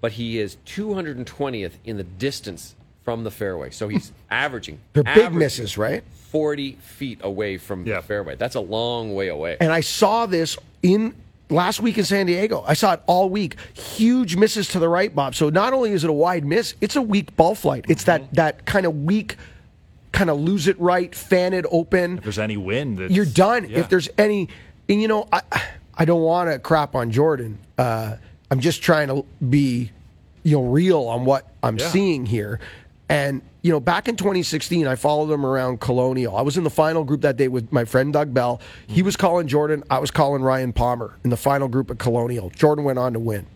but 0.00 0.12
he 0.12 0.38
is 0.38 0.56
220th 0.64 1.72
in 1.84 1.98
the 1.98 2.04
distance 2.04 2.74
from 3.02 3.22
the 3.22 3.30
fairway. 3.30 3.68
So 3.68 3.88
he's 3.88 4.12
averaging. 4.30 4.80
They're 4.94 5.02
big 5.02 5.12
averaging 5.18 5.38
misses, 5.38 5.76
right? 5.76 6.02
40 6.30 6.72
feet 6.76 7.20
away 7.22 7.58
from 7.58 7.84
the 7.84 8.00
fairway. 8.00 8.36
That's 8.36 8.54
a 8.54 8.60
long 8.60 9.14
way 9.14 9.28
away. 9.28 9.58
And 9.60 9.70
I 9.70 9.80
saw 9.80 10.24
this 10.24 10.56
in 10.82 11.14
last 11.50 11.80
week 11.80 11.98
in 11.98 12.04
San 12.06 12.24
Diego. 12.24 12.64
I 12.66 12.72
saw 12.72 12.94
it 12.94 13.02
all 13.04 13.28
week. 13.28 13.56
Huge 13.74 14.36
misses 14.36 14.68
to 14.68 14.78
the 14.78 14.88
right, 14.88 15.14
Bob. 15.14 15.34
So 15.34 15.50
not 15.50 15.74
only 15.74 15.90
is 15.90 16.02
it 16.02 16.08
a 16.08 16.14
wide 16.14 16.46
miss, 16.46 16.76
it's 16.80 16.96
a 16.96 17.02
weak 17.02 17.36
ball 17.36 17.54
flight. 17.54 17.84
It's 17.90 18.04
that 18.04 18.32
that 18.32 18.64
kind 18.64 18.86
of 18.86 19.04
weak, 19.04 19.36
kind 20.14 20.30
of 20.30 20.40
lose 20.40 20.66
it 20.68 20.78
right, 20.80 21.14
fan 21.14 21.52
it 21.52 21.66
open. 21.70 22.16
If 22.18 22.24
there's 22.24 22.38
any 22.38 22.56
wind, 22.56 22.98
You're 23.10 23.24
done. 23.26 23.68
yeah. 23.68 23.80
If 23.80 23.88
there's 23.90 24.08
any, 24.16 24.48
and 24.88 25.02
you 25.02 25.08
know, 25.08 25.28
I 25.32 25.42
I 25.96 26.04
don't 26.06 26.22
want 26.22 26.50
to 26.50 26.58
crap 26.58 26.94
on 26.94 27.10
Jordan. 27.10 27.58
Uh, 27.76 28.16
I'm 28.50 28.60
just 28.60 28.82
trying 28.82 29.08
to 29.08 29.24
be, 29.48 29.90
you 30.42 30.56
know, 30.56 30.62
real 30.64 31.02
on 31.02 31.24
what 31.24 31.48
I'm 31.62 31.78
Yeah. 31.78 31.88
seeing 31.88 32.26
here. 32.26 32.60
And 33.08 33.42
you 33.62 33.72
know, 33.72 33.80
back 33.80 34.08
in 34.08 34.16
2016, 34.16 34.86
I 34.86 34.94
followed 34.94 35.32
him 35.32 35.44
around 35.44 35.80
Colonial. 35.80 36.36
I 36.36 36.42
was 36.42 36.56
in 36.58 36.64
the 36.64 36.70
final 36.70 37.02
group 37.04 37.22
that 37.22 37.36
day 37.38 37.48
with 37.48 37.72
my 37.72 37.84
friend 37.84 38.12
Doug 38.12 38.32
Bell. 38.34 38.60
He 38.86 39.02
was 39.02 39.16
calling 39.16 39.46
Jordan. 39.46 39.82
I 39.90 39.98
was 39.98 40.10
calling 40.10 40.42
Ryan 40.42 40.72
Palmer 40.72 41.16
in 41.24 41.30
the 41.30 41.36
final 41.36 41.68
group 41.68 41.90
at 41.90 41.98
Colonial. 41.98 42.50
Jordan 42.50 42.84
went 42.84 42.98
on 42.98 43.14
to 43.14 43.18
win. 43.18 43.46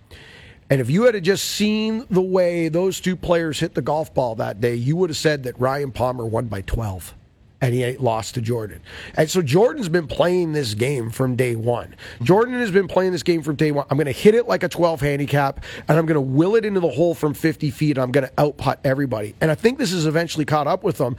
And 0.70 0.81
if 0.81 0.90
you 0.90 1.05
had 1.05 1.23
just 1.24 1.45
seen 1.45 2.05
the 2.11 2.20
way 2.20 2.69
those 2.69 3.01
two 3.01 3.16
players 3.16 3.59
hit 3.59 3.74
the 3.74 3.82
golf 3.82 4.12
ball 4.12 4.35
that 4.36 4.61
day, 4.61 4.74
you 4.74 4.97
would 4.97 5.11
have 5.11 5.16
said 5.16 5.45
that 5.45 5.59
Ryan 5.59 5.93
Palmer 5.93 6.27
won 6.27 6.47
by 6.47 6.61
12 6.62 7.15
and 7.61 7.74
he 7.74 7.97
lost 7.97 8.35
to 8.35 8.40
Jordan. 8.40 8.81
And 9.16 9.28
so 9.28 9.43
Jordan's 9.43 9.89
been 9.89 10.07
playing 10.07 10.53
this 10.53 10.74
game 10.74 11.11
from 11.11 11.36
day 11.36 11.57
one. 11.57 11.95
Jordan 12.23 12.55
has 12.55 12.70
been 12.70 12.86
playing 12.86 13.12
this 13.12 13.23
game 13.23 13.43
from 13.43 13.57
day 13.57 13.73
one. 13.73 13.86
I'm 13.90 13.97
going 13.97 14.07
to 14.07 14.12
hit 14.12 14.35
it 14.35 14.47
like 14.47 14.62
a 14.62 14.69
12 14.69 15.01
handicap, 15.01 15.65
and 15.89 15.99
I'm 15.99 16.07
going 16.07 16.15
to 16.15 16.20
will 16.20 16.55
it 16.55 16.65
into 16.65 16.81
the 16.81 16.89
hole 16.89 17.15
from 17.15 17.35
50 17.35 17.70
feet. 17.70 17.97
And 17.97 17.99
I'm 17.99 18.12
going 18.12 18.27
to 18.27 18.32
outputt 18.35 18.78
everybody. 18.85 19.35
And 19.40 19.51
I 19.51 19.55
think 19.55 19.78
this 19.78 19.90
has 19.93 20.07
eventually 20.07 20.45
caught 20.45 20.66
up 20.66 20.85
with 20.85 20.99
them. 20.99 21.16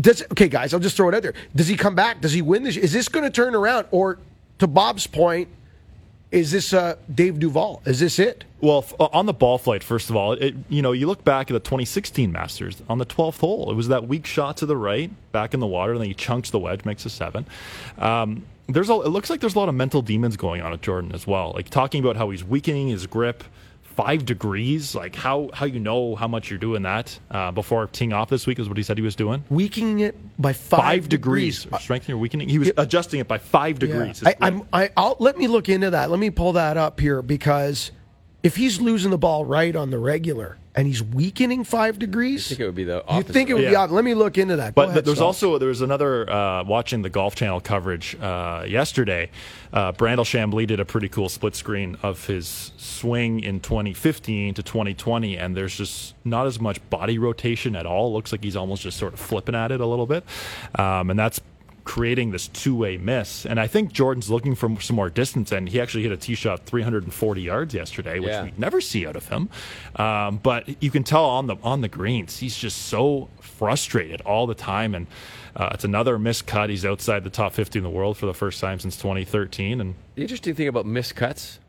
Does 0.00 0.22
okay, 0.22 0.48
guys? 0.48 0.72
I'll 0.72 0.80
just 0.80 0.96
throw 0.96 1.08
it 1.08 1.14
out 1.14 1.22
there. 1.22 1.34
Does 1.54 1.66
he 1.66 1.76
come 1.76 1.94
back? 1.94 2.20
Does 2.20 2.32
he 2.32 2.40
win 2.40 2.62
this? 2.62 2.76
Is 2.76 2.92
this 2.92 3.08
going 3.08 3.24
to 3.24 3.30
turn 3.30 3.54
around? 3.54 3.88
Or 3.90 4.18
to 4.60 4.66
Bob's 4.66 5.06
point, 5.06 5.48
is 6.32 6.50
this 6.50 6.72
uh, 6.72 6.96
Dave 7.12 7.38
Duval? 7.38 7.82
Is 7.84 8.00
this 8.00 8.18
it? 8.18 8.44
Well, 8.60 8.84
uh, 8.98 9.08
on 9.12 9.26
the 9.26 9.32
ball 9.32 9.58
flight, 9.58 9.84
first 9.84 10.10
of 10.10 10.16
all, 10.16 10.32
it, 10.32 10.54
you 10.68 10.82
know, 10.82 10.92
you 10.92 11.06
look 11.06 11.24
back 11.24 11.50
at 11.50 11.54
the 11.54 11.60
2016 11.60 12.32
Masters 12.32 12.82
on 12.88 12.98
the 12.98 13.06
12th 13.06 13.38
hole. 13.40 13.70
It 13.70 13.74
was 13.74 13.88
that 13.88 14.08
weak 14.08 14.26
shot 14.26 14.56
to 14.58 14.66
the 14.66 14.76
right, 14.76 15.10
back 15.32 15.54
in 15.54 15.60
the 15.60 15.66
water, 15.66 15.92
and 15.92 16.00
then 16.00 16.08
he 16.08 16.14
chunks 16.14 16.50
the 16.50 16.58
wedge, 16.58 16.84
makes 16.84 17.06
a 17.06 17.10
seven. 17.10 17.46
Um, 17.98 18.44
there's 18.68 18.90
a, 18.90 18.94
it 18.94 19.08
looks 19.08 19.30
like 19.30 19.40
there's 19.40 19.54
a 19.54 19.58
lot 19.58 19.68
of 19.68 19.76
mental 19.76 20.02
demons 20.02 20.36
going 20.36 20.62
on 20.62 20.72
at 20.72 20.82
Jordan 20.82 21.12
as 21.12 21.26
well. 21.26 21.52
Like 21.54 21.70
talking 21.70 22.02
about 22.02 22.16
how 22.16 22.30
he's 22.30 22.42
weakening 22.42 22.88
his 22.88 23.06
grip, 23.06 23.44
five 23.96 24.24
degrees. 24.24 24.94
Like 24.94 25.16
how 25.16 25.50
how 25.52 25.66
you 25.66 25.80
know 25.80 26.14
how 26.14 26.28
much 26.28 26.50
you're 26.50 26.58
doing 26.58 26.82
that 26.82 27.18
uh, 27.30 27.50
before 27.50 27.86
teeing 27.88 28.12
off 28.12 28.28
this 28.28 28.46
week 28.46 28.58
is 28.58 28.68
what 28.68 28.76
he 28.76 28.82
said 28.82 28.98
he 28.98 29.02
was 29.02 29.16
doing. 29.16 29.42
Weakening 29.50 30.00
it 30.00 30.14
by 30.40 30.52
five, 30.52 31.08
degrees, 31.08 31.66
or 31.72 31.80
strengthening 31.80 32.16
or 32.16 32.20
weakening. 32.20 32.48
He 32.48 32.58
was 32.58 32.70
adjusting 32.76 33.20
it 33.20 33.26
by 33.26 33.38
five 33.38 33.78
degrees. 33.78 34.22
I, 34.24 34.36
I'm, 34.40 34.68
I, 34.72 34.90
I'll 34.96 35.16
let 35.18 35.38
me 35.38 35.48
look 35.48 35.68
into 35.68 35.90
that. 35.90 36.10
Let 36.10 36.20
me 36.20 36.30
pull 36.30 36.52
that 36.52 36.76
up 36.76 37.00
here 37.00 37.22
because 37.22 37.90
if 38.42 38.56
he's 38.56 38.80
losing 38.80 39.10
the 39.10 39.18
ball 39.18 39.44
right 39.44 39.74
on 39.74 39.90
the 39.90 39.98
regular 39.98 40.58
and 40.76 40.86
he's 40.86 41.02
weakening 41.02 41.64
five 41.64 41.98
degrees, 41.98 42.46
I 42.46 42.48
think 42.50 42.60
it 42.60 42.66
would 42.66 42.74
be 42.74 42.84
the 42.84 43.02
Opposite. 43.06 43.26
you 43.28 43.32
think 43.32 43.50
it 43.50 43.54
would 43.54 43.64
be 43.66 43.70
Yeah. 43.72 43.84
off? 43.84 43.90
Let 43.90 44.04
me 44.04 44.12
look 44.14 44.36
into 44.36 44.56
that. 44.56 44.74
Go 44.74 44.82
But 44.82 44.90
ahead, 44.90 45.04
there's 45.06 45.18
Saul. 45.18 45.28
also 45.28 45.58
there 45.58 45.68
was 45.70 45.80
another 45.80 46.30
uh, 46.30 46.64
watching 46.64 47.00
the 47.02 47.08
Golf 47.08 47.34
Channel 47.34 47.60
coverage 47.60 48.14
uh, 48.20 48.64
yesterday. 48.68 49.30
Uh, 49.72 49.92
Brandel 49.92 50.24
Chamblee 50.24 50.66
did 50.66 50.78
a 50.78 50.84
pretty 50.84 51.08
cool 51.08 51.28
split 51.28 51.54
screen 51.56 51.96
of 52.02 52.26
his 52.26 52.72
swing 52.76 53.40
in 53.40 53.60
2015 53.60 54.54
to 54.54 54.62
2020, 54.62 55.36
and 55.36 55.56
there's 55.56 55.76
just 55.76 56.14
not 56.24 56.46
as 56.46 56.60
much 56.60 56.78
body 56.90 57.18
rotation 57.18 57.74
at 57.74 57.86
all. 57.86 58.12
Looks 58.12 58.30
like 58.32 58.44
he's 58.44 58.56
almost 58.56 58.82
just 58.82 58.98
sort 58.98 59.14
of 59.14 59.18
flipping 59.20 59.54
at 59.54 59.72
it 59.72 59.80
a 59.80 59.86
little 59.86 60.06
bit, 60.06 60.24
um, 60.78 61.10
and 61.10 61.18
that's 61.18 61.40
creating 61.86 62.32
this 62.32 62.48
two-way 62.48 62.96
miss. 62.98 63.46
And 63.46 63.58
I 63.58 63.66
think 63.68 63.92
Jordan's 63.92 64.28
looking 64.28 64.54
for 64.54 64.78
some 64.80 64.96
more 64.96 65.08
distance, 65.08 65.52
and 65.52 65.68
he 65.68 65.80
actually 65.80 66.02
hit 66.02 66.12
a 66.12 66.16
tee 66.18 66.34
shot 66.34 66.66
340 66.66 67.40
yards 67.40 67.72
yesterday, 67.72 68.18
which 68.18 68.28
Yeah. 68.30 68.42
we 68.42 68.52
never 68.58 68.80
see 68.82 69.06
out 69.06 69.16
of 69.16 69.28
him. 69.28 69.48
Um, 69.94 70.38
but 70.42 70.82
you 70.82 70.90
can 70.90 71.04
tell 71.04 71.24
on 71.24 71.46
the 71.46 71.56
on 71.62 71.80
the 71.80 71.88
greens, 71.88 72.38
he's 72.40 72.56
just 72.58 72.76
so 72.88 73.28
frustrated 73.40 74.20
all 74.22 74.46
the 74.46 74.54
time, 74.54 74.94
and 74.94 75.06
uh, 75.54 75.70
it's 75.72 75.84
another 75.84 76.18
missed 76.18 76.46
cut. 76.46 76.68
He's 76.68 76.84
outside 76.84 77.24
the 77.24 77.30
top 77.30 77.52
50 77.54 77.78
in 77.78 77.82
the 77.84 77.88
world 77.90 78.18
for 78.18 78.26
the 78.26 78.34
first 78.34 78.60
time 78.60 78.78
since 78.80 78.96
2013, 78.96 79.80
and 79.80 79.94
The 80.16 80.22
interesting 80.22 80.54
thing 80.54 80.68
about 80.68 80.84
missed 80.86 81.14
cuts, 81.14 81.60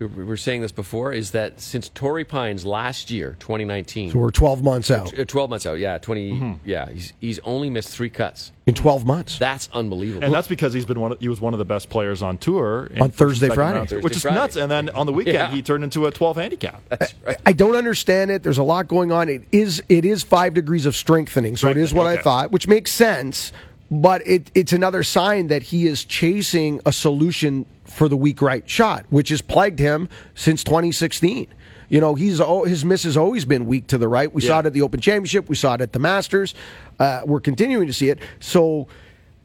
we 0.00 0.06
we 0.06 0.24
were 0.24 0.36
saying 0.38 0.62
this 0.62 0.72
before, 0.72 1.12
is 1.12 1.32
that 1.32 1.60
since 1.60 1.90
Torrey 1.90 2.24
Pines 2.24 2.64
last 2.64 3.10
year, 3.10 3.36
2019, 3.38 4.12
So 4.12 4.18
we're 4.18 4.30
12 4.30 4.64
months 4.64 4.90
out. 4.90 5.16
uh, 5.18 5.24
12 5.26 5.50
months 5.50 5.66
out, 5.66 5.78
yeah, 5.78 5.98
20, 5.98 6.32
Mm-hmm. 6.32 6.52
yeah, 6.64 6.88
he's, 6.90 7.12
he's 7.20 7.38
only 7.40 7.68
missed 7.70 7.90
three 7.90 8.08
cuts. 8.10 8.50
in 8.66 8.74
12 8.74 9.04
months. 9.04 9.38
That's 9.38 9.68
unbelievable. 9.74 10.24
and 10.24 10.32
that's 10.32 10.48
because 10.48 10.72
he's 10.72 10.86
been 10.86 11.00
one. 11.00 11.12
Of, 11.12 11.20
he 11.20 11.28
was 11.28 11.40
one 11.40 11.52
of 11.54 11.58
the 11.58 11.64
best 11.66 11.90
players 11.90 12.22
on 12.22 12.38
tour 12.38 12.90
On 13.00 13.10
Thursday, 13.10 13.48
Friday. 13.48 13.60
round, 13.78 13.88
Thursday, 13.90 14.02
which 14.02 14.16
is 14.16 14.22
Friday. 14.22 14.36
nuts. 14.36 14.56
And 14.56 14.70
then 14.70 14.88
on 14.90 15.04
the 15.06 15.12
weekend, 15.12 15.34
Yeah. 15.34 15.50
he 15.50 15.60
turned 15.60 15.84
into 15.84 16.06
a 16.06 16.10
12 16.10 16.36
handicap. 16.36 16.82
That's 16.88 17.14
right. 17.26 17.36
I 17.44 17.52
don't 17.52 17.76
understand 17.76 18.30
it. 18.30 18.42
There's 18.42 18.58
a 18.58 18.62
lot 18.62 18.88
going 18.88 19.12
on. 19.12 19.28
It 19.28 19.42
is 19.52 19.82
it 19.90 20.04
is 20.06 20.22
five 20.22 20.54
degrees 20.54 20.86
of 20.86 20.96
strengthening, 20.96 21.56
so 21.56 21.68
it 21.68 21.76
is 21.76 21.92
what 21.92 22.06
I 22.06 22.16
thought, 22.16 22.52
which 22.52 22.66
makes 22.66 22.90
sense. 22.92 23.52
But 23.90 24.24
it, 24.26 24.50
it's 24.54 24.72
another 24.72 25.02
sign 25.02 25.48
that 25.48 25.64
he 25.64 25.86
is 25.86 26.04
chasing 26.04 26.80
a 26.86 26.92
solution 26.92 27.66
for 27.84 28.08
the 28.08 28.16
weak 28.16 28.40
right 28.40 28.68
shot, 28.68 29.04
which 29.10 29.30
has 29.30 29.42
plagued 29.42 29.80
him 29.80 30.08
since 30.34 30.62
2016. 30.62 31.48
You 31.88 32.00
know, 32.00 32.14
he's 32.14 32.38
his 32.68 32.84
miss 32.84 33.02
has 33.02 33.16
always 33.16 33.44
been 33.44 33.66
weak 33.66 33.88
to 33.88 33.98
the 33.98 34.06
right. 34.06 34.32
We 34.32 34.42
saw 34.42 34.60
it 34.60 34.66
at 34.66 34.72
the 34.74 34.82
Open 34.82 35.00
Championship. 35.00 35.48
We 35.48 35.56
saw 35.56 35.74
it 35.74 35.80
at 35.80 35.92
the 35.92 35.98
Masters. 35.98 36.54
Uh, 37.00 37.22
we're 37.24 37.40
continuing 37.40 37.88
to 37.88 37.92
see 37.92 38.10
it. 38.10 38.20
So, 38.38 38.86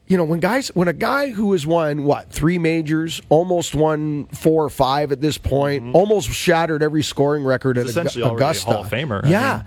you 0.06 0.16
know, 0.16 0.22
when 0.22 0.38
guys, 0.38 0.68
when 0.68 0.86
a 0.86 0.92
guy 0.92 1.30
who 1.30 1.50
has 1.50 1.66
won 1.66 2.04
what 2.04 2.30
three 2.30 2.58
majors, 2.58 3.20
almost 3.28 3.74
won 3.74 4.26
four 4.26 4.62
or 4.64 4.70
five 4.70 5.10
at 5.10 5.20
this 5.20 5.38
point, 5.38 5.92
almost 5.92 6.30
shattered 6.30 6.84
every 6.84 7.02
scoring 7.02 7.42
record 7.42 7.78
at 7.78 7.86
He's 7.86 7.96
Augu- 7.96 8.06
essentially 8.06 8.30
Augusta, 8.30 8.70
Hall 8.70 8.84
of 8.84 8.90
Famer. 8.90 9.24
I 9.24 9.28
yeah, 9.28 9.56
mean- 9.56 9.64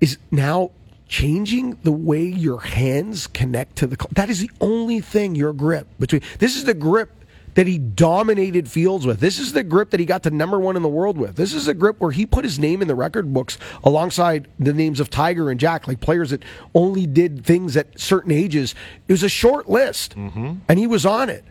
is 0.00 0.16
now 0.30 0.70
changing 1.08 1.78
the 1.82 1.92
way 1.92 2.24
your 2.24 2.60
hands 2.60 3.26
connect 3.26 3.76
to 3.76 3.86
the. 3.86 3.96
cl- 3.96 4.10
That 4.12 4.30
is 4.30 4.40
the 4.40 4.50
only 4.60 5.00
thing 5.00 5.34
your 5.34 5.52
grip 5.52 5.86
between. 5.98 6.22
This 6.38 6.56
is 6.56 6.64
the 6.64 6.74
grip 6.74 7.10
that 7.54 7.66
he 7.68 7.78
dominated 7.78 8.68
fields 8.68 9.06
with. 9.06 9.20
This 9.20 9.38
is 9.38 9.52
the 9.52 9.62
grip 9.62 9.90
that 9.90 10.00
he 10.00 10.06
got 10.06 10.24
to 10.24 10.30
number 10.30 10.58
one 10.58 10.74
in 10.74 10.82
the 10.82 10.88
world 10.88 11.16
with. 11.16 11.36
This 11.36 11.54
is 11.54 11.68
a 11.68 11.74
grip 11.74 12.00
where 12.00 12.10
he 12.10 12.26
put 12.26 12.44
his 12.44 12.58
name 12.58 12.82
in 12.82 12.88
the 12.88 12.96
record 12.96 13.32
books 13.32 13.58
alongside 13.84 14.48
the 14.58 14.72
names 14.72 14.98
of 14.98 15.08
Tiger 15.08 15.50
and 15.50 15.60
Jack, 15.60 15.86
like 15.86 16.00
players 16.00 16.30
that 16.30 16.42
only 16.74 17.06
did 17.06 17.44
things 17.46 17.76
at 17.76 18.00
certain 18.00 18.32
ages. 18.32 18.74
It 19.06 19.12
was 19.12 19.22
a 19.22 19.28
short 19.28 19.68
list, 19.70 20.16
Mm-hmm. 20.16 20.54
and 20.68 20.78
he 20.80 20.86
was 20.88 21.06
on 21.06 21.28
it. 21.30 21.44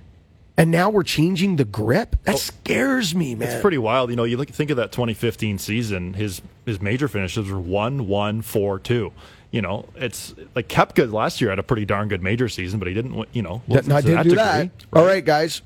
And 0.57 0.69
now 0.69 0.89
we're 0.91 1.03
changing 1.03 1.55
the 1.55 1.65
grip. 1.65 2.15
That 2.25 2.37
scares 2.37 3.15
me, 3.15 3.33
man. 3.33 3.47
It's 3.49 3.61
pretty 3.61 3.79
wild. 3.79 4.09
You 4.11 4.15
know, 4.15 4.23
you 4.25 4.37
look 4.37 4.49
think 4.49 4.69
of 4.69 4.77
that 4.77 4.91
2015 4.91 5.57
season. 5.57 6.13
His 6.13 6.41
his 6.65 6.79
major 6.81 7.07
finishes 7.07 7.49
were 7.49 7.59
one, 7.59 8.07
one, 8.07 8.41
four, 8.43 8.77
two. 8.77 9.13
You 9.53 9.61
know, 9.61 9.85
it's 9.95 10.33
like 10.55 10.67
Koepka 10.67 11.09
last 11.13 11.39
year 11.39 11.51
had 11.51 11.59
a 11.59 11.63
pretty 11.63 11.85
darn 11.85 12.07
good 12.07 12.21
major 12.23 12.49
season, 12.49 12.79
but 12.79 12.87
he 12.87 12.93
didn't. 12.95 13.13
You 13.33 13.43
know, 13.43 13.61
Yeah, 13.67 13.75
wasn't 13.77 13.87
no, 13.89 14.01
didn't 14.01 14.17
do 14.23 14.29
degree. 14.31 14.35
that. 14.43 14.69
All 14.91 15.05
right, 15.05 15.23
guys. 15.23 15.61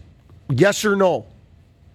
Yes 0.49 0.84
or 0.85 0.95
no? 0.95 1.26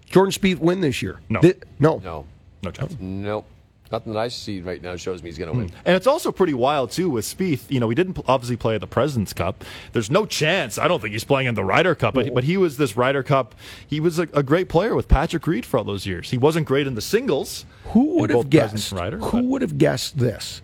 Jordan 0.07 0.33
Spieth 0.33 0.59
win 0.59 0.81
this 0.81 1.03
year? 1.03 1.21
No. 1.29 1.41
Thi- 1.41 1.55
no. 1.79 2.01
No, 2.03 2.25
No 2.63 2.71
chance. 2.71 2.97
nope. 2.99 3.47
Nothing 3.91 4.15
that 4.15 4.19
I 4.21 4.29
see 4.29 4.63
right 4.63 4.81
now 4.83 4.97
shows 4.97 5.23
me 5.23 5.29
he's 5.29 5.37
going 5.37 5.53
to 5.53 5.59
win. 5.59 5.69
Hmm. 5.69 5.75
And 5.85 5.95
it's 5.97 6.07
also 6.07 6.33
pretty 6.33 6.55
wild 6.55 6.91
too 6.93 7.11
with 7.11 7.27
Spieth. 7.27 7.71
You 7.71 7.79
know, 7.79 7.91
he 7.91 7.95
didn't 7.95 8.19
obviously 8.27 8.57
play 8.57 8.75
at 8.75 8.81
the 8.81 8.87
Presidents 8.87 9.35
Cup. 9.35 9.63
There's 9.93 10.11
no 10.11 10.25
chance. 10.25 10.79
I 10.79 10.89
don't 10.89 11.01
think 11.03 11.13
he's 11.13 11.25
playing 11.25 11.47
in 11.49 11.55
the 11.55 11.65
Ryder 11.65 11.95
Cup. 11.95 12.15
But, 12.15 12.33
but 12.33 12.45
he 12.45 12.57
was 12.57 12.79
this 12.79 12.97
Ryder 12.97 13.23
Cup. 13.23 13.55
He 13.87 14.01
was 14.01 14.19
a, 14.19 14.23
a 14.33 14.43
great 14.43 14.71
player 14.71 14.95
with 14.95 15.09
Patrick 15.09 15.47
Reed 15.47 15.67
for 15.67 15.77
all 15.77 15.85
those 15.85 16.07
years. 16.07 16.31
He 16.31 16.39
wasn't 16.39 16.67
great 16.67 16.87
in 16.87 16.95
the 16.95 17.03
singles. 17.03 17.67
Who 17.89 18.19
would 18.21 18.31
have 18.31 18.49
guessed? 18.49 18.93
Ryder, 18.93 19.19
who 19.19 19.31
but- 19.43 19.45
would 19.45 19.61
have 19.63 19.77
guessed 19.77 20.19
this? 20.19 20.63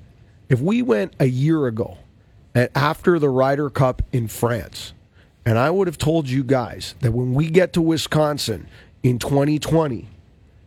If 0.49 0.61
we 0.61 0.83
went 0.83 1.15
a 1.21 1.27
year 1.27 1.67
ago 1.67 1.99
and 2.55 2.69
after 2.75 3.19
the 3.19 3.29
Ryder 3.29 3.71
Cup 3.71 4.03
in 4.13 4.29
France, 4.29 4.93
and 5.45 5.59
I 5.59 5.71
would 5.71 5.87
have 5.87 5.99
told 5.99 6.29
you 6.29 6.43
guys 6.45 6.95
that 7.01 7.13
when 7.13 7.35
we 7.35 7.51
get 7.51 7.73
to 7.75 7.81
Wisconsin 7.83 8.67
in 9.03 9.19
2020, 9.19 10.07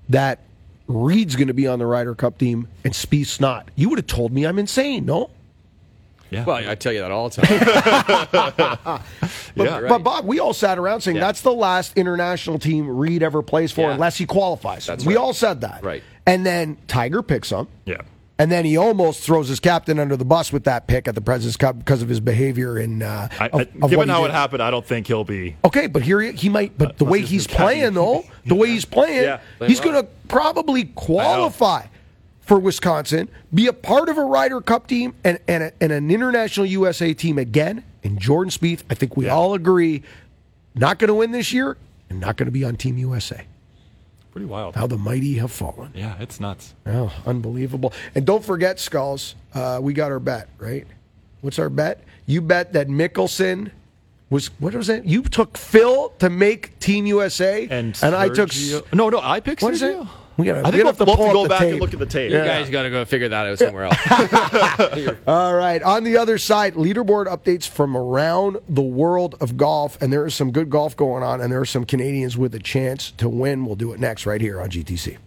that 0.10 0.40
Reed's 0.88 1.36
going 1.36 1.48
to 1.48 1.54
be 1.54 1.68
on 1.68 1.80
the 1.80 1.86
Ryder 1.86 2.16
Cup 2.16 2.38
team 2.38 2.68
and 2.84 2.94
Spieth's 2.94 3.40
not, 3.40 3.70
you 3.76 3.90
would 3.90 3.98
have 4.00 4.08
told 4.08 4.32
me 4.32 4.46
I'm 4.46 4.60
insane, 4.60 5.06
no? 5.06 5.30
Yeah. 6.30 6.46
Well, 6.46 6.56
I 6.70 6.76
tell 6.76 6.94
you 6.94 7.00
that 7.02 7.12
all 7.12 7.30
the 7.30 7.42
time. 7.42 9.02
But, 9.54 9.66
Yeah. 9.66 9.80
Right. 9.80 9.90
but 9.90 10.00
Bob, 10.00 10.26
we 10.26 10.40
all 10.40 10.54
sat 10.54 10.80
around 10.80 11.02
saying 11.02 11.18
Yeah. 11.18 11.26
that's 11.26 11.42
the 11.42 11.52
last 11.52 11.98
international 11.98 12.58
team 12.58 12.88
Reed 12.90 13.22
ever 13.22 13.42
plays 13.42 13.72
for 13.74 13.82
Yeah. 13.82 13.94
unless 13.94 14.18
he 14.18 14.26
qualifies. 14.26 14.86
That's 14.86 15.06
we 15.06 15.16
right. 15.16 15.22
all 15.22 15.34
said 15.34 15.60
that. 15.62 15.84
Right. 15.84 16.04
And 16.26 16.46
then 16.46 16.78
Tiger 16.88 17.22
picks 17.22 17.50
him. 17.50 17.68
Yeah. 17.86 18.02
And 18.40 18.52
then 18.52 18.66
he 18.66 18.76
almost 18.76 19.22
throws 19.22 19.50
his 19.50 19.60
captain 19.60 20.00
under 20.00 20.18
the 20.18 20.26
bus 20.26 20.52
with 20.52 20.64
that 20.64 20.88
pick 20.88 21.08
at 21.08 21.14
the 21.14 21.22
President's 21.22 21.58
Cup 21.58 21.78
because 21.78 22.02
of 22.02 22.10
his 22.10 22.20
behavior 22.20 22.80
in. 22.80 23.04
Uh, 23.04 23.28
of- 23.40 23.54
I, 23.54 23.62
of 23.84 23.90
given 23.92 24.08
he 24.08 24.14
how 24.14 24.26
it 24.26 24.32
happened, 24.32 24.64
I 24.64 24.72
don't 24.72 24.86
think 24.86 25.06
he'll 25.08 25.24
be. 25.24 25.56
Okay, 25.64 25.86
but 25.86 26.02
here 26.02 26.20
he, 26.22 26.32
he 26.32 26.50
might. 26.50 26.76
But 26.76 26.98
the 26.98 27.06
way 27.06 27.20
he's 27.20 27.30
he's 27.30 27.48
captain. 27.48 27.66
playing, 27.66 27.94
though, 27.94 28.24
the 28.48 28.56
way 28.56 28.70
he's 28.70 28.86
playing, 28.86 29.24
Yeah. 29.24 29.40
he's 29.68 29.80
going 29.80 29.96
to 29.96 30.10
probably 30.28 30.86
qualify 30.86 31.86
for 32.42 32.58
Wisconsin, 32.58 33.30
be 33.54 33.68
a 33.68 33.74
part 33.74 34.10
of 34.10 34.18
a 34.18 34.24
Ryder 34.26 34.60
Cup 34.62 34.88
team 34.88 35.14
and 35.24 35.38
and, 35.48 35.64
a, 35.64 35.72
and 35.80 35.92
an 35.92 36.10
international 36.10 36.66
USA 36.66 37.14
team 37.14 37.38
again. 37.38 37.84
And 38.04 38.18
Jordan 38.20 38.50
Spieth, 38.50 38.82
I 38.90 38.96
think 38.96 39.16
we 39.16 39.30
all 39.30 39.54
agree, 39.54 40.02
not 40.74 40.98
going 40.98 41.10
to 41.10 41.14
win 41.14 41.30
this 41.32 41.54
year 41.54 41.78
and 42.10 42.20
not 42.20 42.38
going 42.38 42.48
to 42.48 42.52
be 42.52 42.64
on 42.64 42.76
Team 42.76 42.98
USA. 42.98 43.46
Pretty 44.32 44.46
wild. 44.46 44.76
How 44.76 44.88
the 44.88 44.98
mighty 44.98 45.36
have 45.36 45.52
fallen. 45.52 45.92
Yeah, 45.94 46.16
it's 46.20 46.40
nuts. 46.40 46.74
Oh, 46.86 47.12
unbelievable. 47.26 47.94
And 48.16 48.26
don't 48.26 48.44
forget, 48.44 48.80
Skulls, 48.80 49.36
uh, 49.54 49.80
we 49.82 49.94
got 49.94 50.12
our 50.12 50.20
bet, 50.20 50.48
right? 50.58 50.88
What's 51.42 51.60
our 51.60 51.70
bet? 51.70 52.04
You 52.28 52.42
bet 52.42 52.72
that 52.74 52.88
Mickelson 52.88 53.72
was, 54.30 54.48
what 54.60 54.74
was 54.74 54.88
it? 54.88 55.04
You 55.04 55.24
took 55.24 55.58
Phil 55.58 56.10
to 56.20 56.30
make 56.30 56.80
Team 56.80 57.06
USA, 57.08 57.68
And, 57.70 57.98
I 58.04 58.30
took. 58.30 58.52
No, 58.94 59.10
no, 59.10 59.20
I 59.22 59.42
picked 59.42 59.62
What 59.62 59.74
is 59.74 59.82
it? 59.82 59.98
Sergio. 59.98 60.08
We 60.42 60.48
gotta, 60.48 60.68
I 60.68 60.72
think 60.72 60.84
we'll, 60.84 60.94
to 60.94 61.04
we'll 61.06 61.16
have 61.18 61.28
to 61.28 61.34
go 61.34 61.48
back 61.48 61.60
tape. 61.60 61.72
and 61.74 61.80
look 61.82 61.94
at 61.94 62.00
the 62.00 62.06
tape. 62.06 62.32
you 62.32 62.38
guys 62.38 62.70
got 62.70 62.84
to 62.84 62.90
go 62.90 63.06
figure 63.06 63.30
that 63.30 63.48
out 63.48 63.60
somewhere 63.60 63.86
else. 63.86 65.18
All 65.28 65.54
right. 65.54 65.82
On 65.84 66.04
the 66.04 66.18
other 66.18 66.38
side, 66.38 66.74
leaderboard 66.74 67.28
updates 67.28 67.68
from 67.68 67.96
around 67.96 68.58
the 68.68 68.82
world 68.82 69.36
of 69.40 69.56
golf. 69.58 70.02
And 70.02 70.12
there 70.12 70.26
is 70.26 70.34
some 70.34 70.52
good 70.52 70.70
golf 70.70 70.96
going 70.98 71.24
on, 71.24 71.42
and 71.42 71.52
there 71.52 71.62
are 71.62 71.66
some 71.66 71.86
Canadians 71.86 72.38
with 72.38 72.56
a 72.56 72.60
chance 72.60 73.12
to 73.12 73.30
win. 73.30 73.66
We'll 73.66 73.76
do 73.76 73.94
it 73.94 74.00
next 74.00 74.26
right 74.26 74.42
here 74.42 74.60
on 74.60 74.70
GTC. 74.70 75.18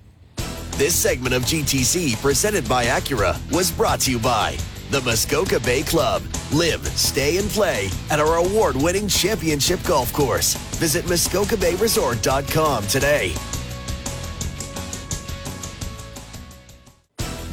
This 0.73 0.95
segment 0.95 1.35
of 1.35 1.43
GTC, 1.43 2.21
presented 2.21 2.69
by 2.69 2.87
Acura, 2.87 3.39
was 3.53 3.71
brought 3.71 4.01
to 4.01 4.11
you 4.11 4.19
by 4.19 4.57
the 4.91 5.01
Muskoka 5.03 5.61
Bay 5.61 5.83
Club. 5.83 6.23
Live, 6.53 6.87
stay, 6.89 7.39
and 7.39 7.49
play 7.49 7.89
at 8.11 8.19
our 8.19 8.37
award 8.37 8.77
winning 8.77 9.09
championship 9.09 9.81
golf 9.85 10.13
course. 10.13 10.55
Visit 10.77 11.05
MuskokaBayResort.com 11.05 12.87
today. 12.89 13.35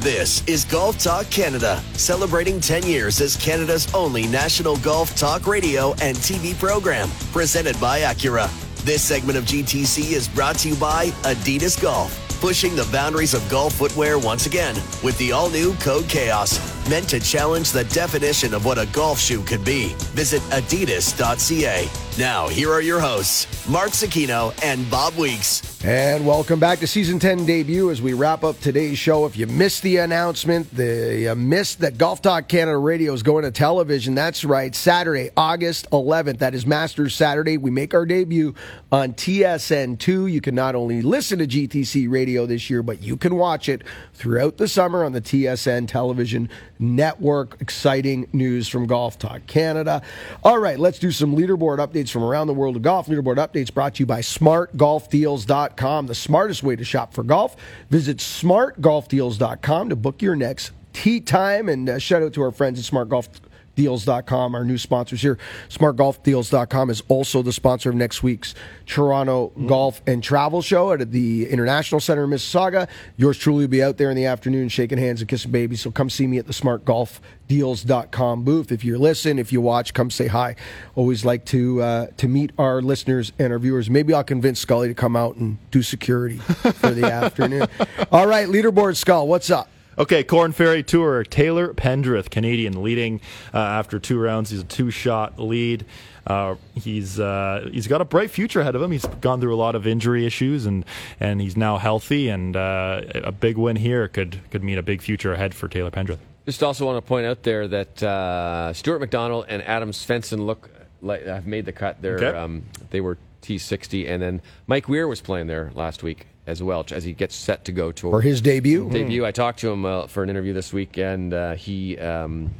This 0.02 0.42
is 0.48 0.64
Golf 0.64 0.98
Talk 0.98 1.30
Canada, 1.30 1.80
celebrating 1.92 2.60
10 2.60 2.82
years 2.82 3.20
as 3.20 3.36
Canada's 3.36 3.86
only 3.94 4.26
national 4.26 4.76
golf 4.78 5.14
talk 5.14 5.46
radio 5.46 5.92
and 6.02 6.16
TV 6.16 6.58
program, 6.58 7.08
presented 7.30 7.80
by 7.80 8.00
Acura. 8.00 8.50
This 8.84 9.00
segment 9.00 9.38
of 9.38 9.44
GTC 9.44 10.10
is 10.10 10.26
brought 10.26 10.58
to 10.58 10.70
you 10.70 10.74
by 10.74 11.10
Adidas 11.22 11.80
Golf, 11.80 12.18
pushing 12.40 12.74
the 12.74 12.88
boundaries 12.90 13.32
of 13.32 13.48
golf 13.48 13.74
footwear 13.74 14.18
once 14.18 14.46
again 14.46 14.74
with 15.04 15.16
the 15.18 15.30
all 15.30 15.48
new 15.48 15.72
Code 15.74 16.08
Chaos, 16.08 16.58
meant 16.90 17.08
to 17.08 17.20
challenge 17.20 17.70
the 17.70 17.84
definition 17.84 18.54
of 18.54 18.64
what 18.64 18.78
a 18.78 18.86
golf 18.86 19.20
shoe 19.20 19.44
could 19.44 19.64
be. 19.64 19.94
Visit 20.16 20.42
adidas.ca. 20.50 21.88
Now, 22.18 22.48
here 22.48 22.72
are 22.72 22.82
your 22.82 22.98
hosts, 22.98 23.68
Mark 23.68 23.90
Zecchino 23.90 24.52
and 24.64 24.90
Bob 24.90 25.14
Weeks. 25.14 25.71
And 25.84 26.24
welcome 26.24 26.60
back 26.60 26.78
to 26.78 26.86
season 26.86 27.18
10 27.18 27.44
debut 27.44 27.90
as 27.90 28.00
we 28.00 28.12
wrap 28.12 28.44
up 28.44 28.60
today's 28.60 28.98
show. 28.98 29.26
If 29.26 29.36
you 29.36 29.48
missed 29.48 29.82
the 29.82 29.96
announcement, 29.96 30.72
the 30.72 31.34
missed 31.36 31.80
that 31.80 31.98
Golf 31.98 32.22
Talk 32.22 32.46
Canada 32.46 32.78
Radio 32.78 33.12
is 33.12 33.24
going 33.24 33.42
to 33.42 33.50
television. 33.50 34.14
That's 34.14 34.44
right, 34.44 34.72
Saturday, 34.76 35.30
August 35.36 35.90
11th. 35.90 36.38
That 36.38 36.54
is 36.54 36.66
Masters 36.66 37.16
Saturday. 37.16 37.56
We 37.56 37.72
make 37.72 37.94
our 37.94 38.06
debut 38.06 38.54
on 38.92 39.14
TSN2. 39.14 40.30
You 40.30 40.40
can 40.40 40.54
not 40.54 40.76
only 40.76 41.02
listen 41.02 41.40
to 41.40 41.48
GTC 41.48 42.08
Radio 42.08 42.46
this 42.46 42.70
year, 42.70 42.84
but 42.84 43.02
you 43.02 43.16
can 43.16 43.34
watch 43.34 43.68
it 43.68 43.82
throughout 44.14 44.58
the 44.58 44.68
summer 44.68 45.04
on 45.04 45.10
the 45.10 45.20
TSN 45.20 45.88
television 45.88 46.48
network. 46.78 47.60
Exciting 47.60 48.28
news 48.32 48.68
from 48.68 48.86
Golf 48.86 49.18
Talk 49.18 49.48
Canada. 49.48 50.00
All 50.44 50.58
right, 50.58 50.78
let's 50.78 51.00
do 51.00 51.10
some 51.10 51.34
leaderboard 51.34 51.78
updates 51.78 52.10
from 52.10 52.22
around 52.22 52.46
the 52.46 52.54
world 52.54 52.76
of 52.76 52.82
golf. 52.82 53.08
Leaderboard 53.08 53.38
updates 53.38 53.74
brought 53.74 53.96
to 53.96 54.00
you 54.00 54.06
by 54.06 54.20
smartgolfdeals.com, 54.20 55.71
the 55.76 56.14
smartest 56.14 56.62
way 56.62 56.76
to 56.76 56.84
shop 56.84 57.14
for 57.14 57.22
golf. 57.22 57.56
Visit 57.90 58.18
smartgolfdeals.com 58.18 59.88
to 59.88 59.96
book 59.96 60.22
your 60.22 60.36
next 60.36 60.72
tee 60.92 61.20
time. 61.20 61.68
And 61.68 61.88
uh, 61.88 61.98
shout 61.98 62.22
out 62.22 62.32
to 62.34 62.42
our 62.42 62.52
friends 62.52 62.78
at 62.78 62.84
Smart 62.84 63.08
Golf 63.08 63.28
deals.com 63.74 64.54
our 64.54 64.64
new 64.64 64.78
sponsors 64.78 65.22
here. 65.22 65.38
Smartgolfdeals.com 65.68 66.90
is 66.90 67.02
also 67.08 67.42
the 67.42 67.52
sponsor 67.52 67.90
of 67.90 67.96
next 67.96 68.22
week's 68.22 68.54
toronto 68.86 69.52
golf 69.66 70.02
and 70.06 70.22
travel 70.22 70.62
show 70.62 70.92
at 70.92 71.10
the 71.10 71.48
international 71.48 72.00
center 72.00 72.24
in 72.24 72.30
mississauga. 72.30 72.88
Yours 73.16 73.38
truly 73.38 73.64
will 73.64 73.70
be 73.70 73.82
out 73.82 73.96
there 73.96 74.10
in 74.10 74.16
the 74.16 74.26
afternoon 74.26 74.68
shaking 74.68 74.98
hands 74.98 75.20
and 75.20 75.28
kissing 75.28 75.50
babies. 75.50 75.80
So 75.80 75.90
come 75.90 76.10
see 76.10 76.26
me 76.26 76.38
at 76.38 76.46
the 76.46 76.52
smartgolfdeals.com 76.52 78.44
booth. 78.44 78.72
If 78.72 78.84
you 78.84 78.98
listen 78.98 79.38
if 79.38 79.52
you 79.52 79.60
watch 79.60 79.94
come 79.94 80.10
say 80.10 80.26
hi. 80.26 80.56
Always 80.94 81.24
like 81.24 81.44
to 81.46 81.80
uh, 81.82 82.06
to 82.18 82.28
meet 82.28 82.52
our 82.58 82.82
listeners 82.82 83.32
and 83.38 83.52
our 83.52 83.58
viewers. 83.58 83.88
Maybe 83.88 84.12
i'll 84.14 84.24
convince 84.24 84.60
scully 84.60 84.88
to 84.88 84.94
come 84.94 85.16
out 85.16 85.36
and 85.36 85.58
do 85.70 85.82
security 85.82 86.38
for 86.38 86.90
the 86.90 87.06
afternoon. 87.12 87.66
All 88.10 88.26
right 88.26 88.48
leaderboard 88.48 88.96
skull 88.96 89.26
what's 89.26 89.50
up 89.50 89.68
Okay, 89.98 90.24
Korn 90.24 90.52
Ferry 90.52 90.82
Tour. 90.82 91.22
Taylor 91.24 91.74
Pendrith, 91.74 92.30
Canadian, 92.30 92.82
leading 92.82 93.20
uh, 93.52 93.58
after 93.58 93.98
two 93.98 94.18
rounds. 94.18 94.50
He's 94.50 94.60
a 94.60 94.64
two-shot 94.64 95.38
lead. 95.38 95.84
Uh, 96.26 96.54
he's 96.74 97.18
uh, 97.20 97.68
he's 97.72 97.86
got 97.88 98.00
a 98.00 98.04
bright 98.04 98.30
future 98.30 98.60
ahead 98.60 98.74
of 98.74 98.80
him. 98.82 98.90
He's 98.90 99.04
gone 99.04 99.40
through 99.40 99.54
a 99.54 99.56
lot 99.56 99.74
of 99.74 99.86
injury 99.86 100.24
issues, 100.24 100.66
and 100.66 100.84
and 101.20 101.40
he's 101.40 101.56
now 101.56 101.78
healthy. 101.78 102.28
And 102.28 102.56
uh, 102.56 103.02
a 103.14 103.32
big 103.32 103.58
win 103.58 103.76
here 103.76 104.08
could 104.08 104.40
could 104.50 104.62
mean 104.62 104.78
a 104.78 104.82
big 104.82 105.02
future 105.02 105.32
ahead 105.34 105.54
for 105.54 105.68
Taylor 105.68 105.90
Pendrith. 105.90 106.18
Just 106.46 106.62
also 106.62 106.86
want 106.86 106.96
to 106.96 107.02
point 107.06 107.26
out 107.26 107.42
there 107.42 107.68
that 107.68 108.02
uh, 108.02 108.72
Stuart 108.72 109.00
McDonald 109.00 109.46
and 109.48 109.62
Adam 109.62 109.90
Svensson 109.92 110.46
look 110.46 110.70
like 111.00 111.26
have 111.26 111.46
made 111.46 111.66
the 111.66 111.72
cut. 111.72 112.00
They're, 112.00 112.16
Okay. 112.16 112.38
um, 112.38 112.64
they 112.90 113.00
were 113.00 113.18
T60, 113.42 114.08
and 114.08 114.22
then 114.22 114.42
Mike 114.66 114.88
Weir 114.88 115.06
was 115.08 115.20
playing 115.20 115.48
there 115.48 115.70
last 115.74 116.02
week 116.02 116.26
as 116.46 116.62
well 116.62 116.84
as 116.90 117.04
he 117.04 117.12
gets 117.12 117.34
set 117.34 117.64
to 117.66 117.72
go 117.72 117.92
to 117.92 118.10
For 118.10 118.20
his 118.20 118.40
debut? 118.40 118.88
Debut. 118.90 119.24
I 119.24 119.30
talked 119.30 119.60
to 119.60 119.70
him 119.70 119.84
uh, 119.84 120.06
for 120.06 120.22
an 120.22 120.30
interview 120.30 120.52
this 120.52 120.72
week, 120.72 120.96
and 120.98 121.32
uh, 121.32 121.54
he 121.54 121.98
um, 121.98 122.52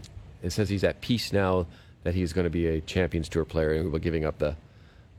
it 0.43 0.51
says 0.51 0.69
he's 0.69 0.85
at 0.85 1.01
peace 1.01 1.33
now 1.33 1.67
that 2.05 2.15
he's 2.15 2.33
going 2.33 2.45
to 2.45 2.51
be 2.51 2.67
a 2.67 2.81
Champions 2.81 3.29
Tour 3.29 3.45
player 3.45 3.73
and 3.73 3.85
will 3.91 3.99
be 3.99 4.03
giving 4.05 4.25
up 4.25 4.39
the 4.39 4.57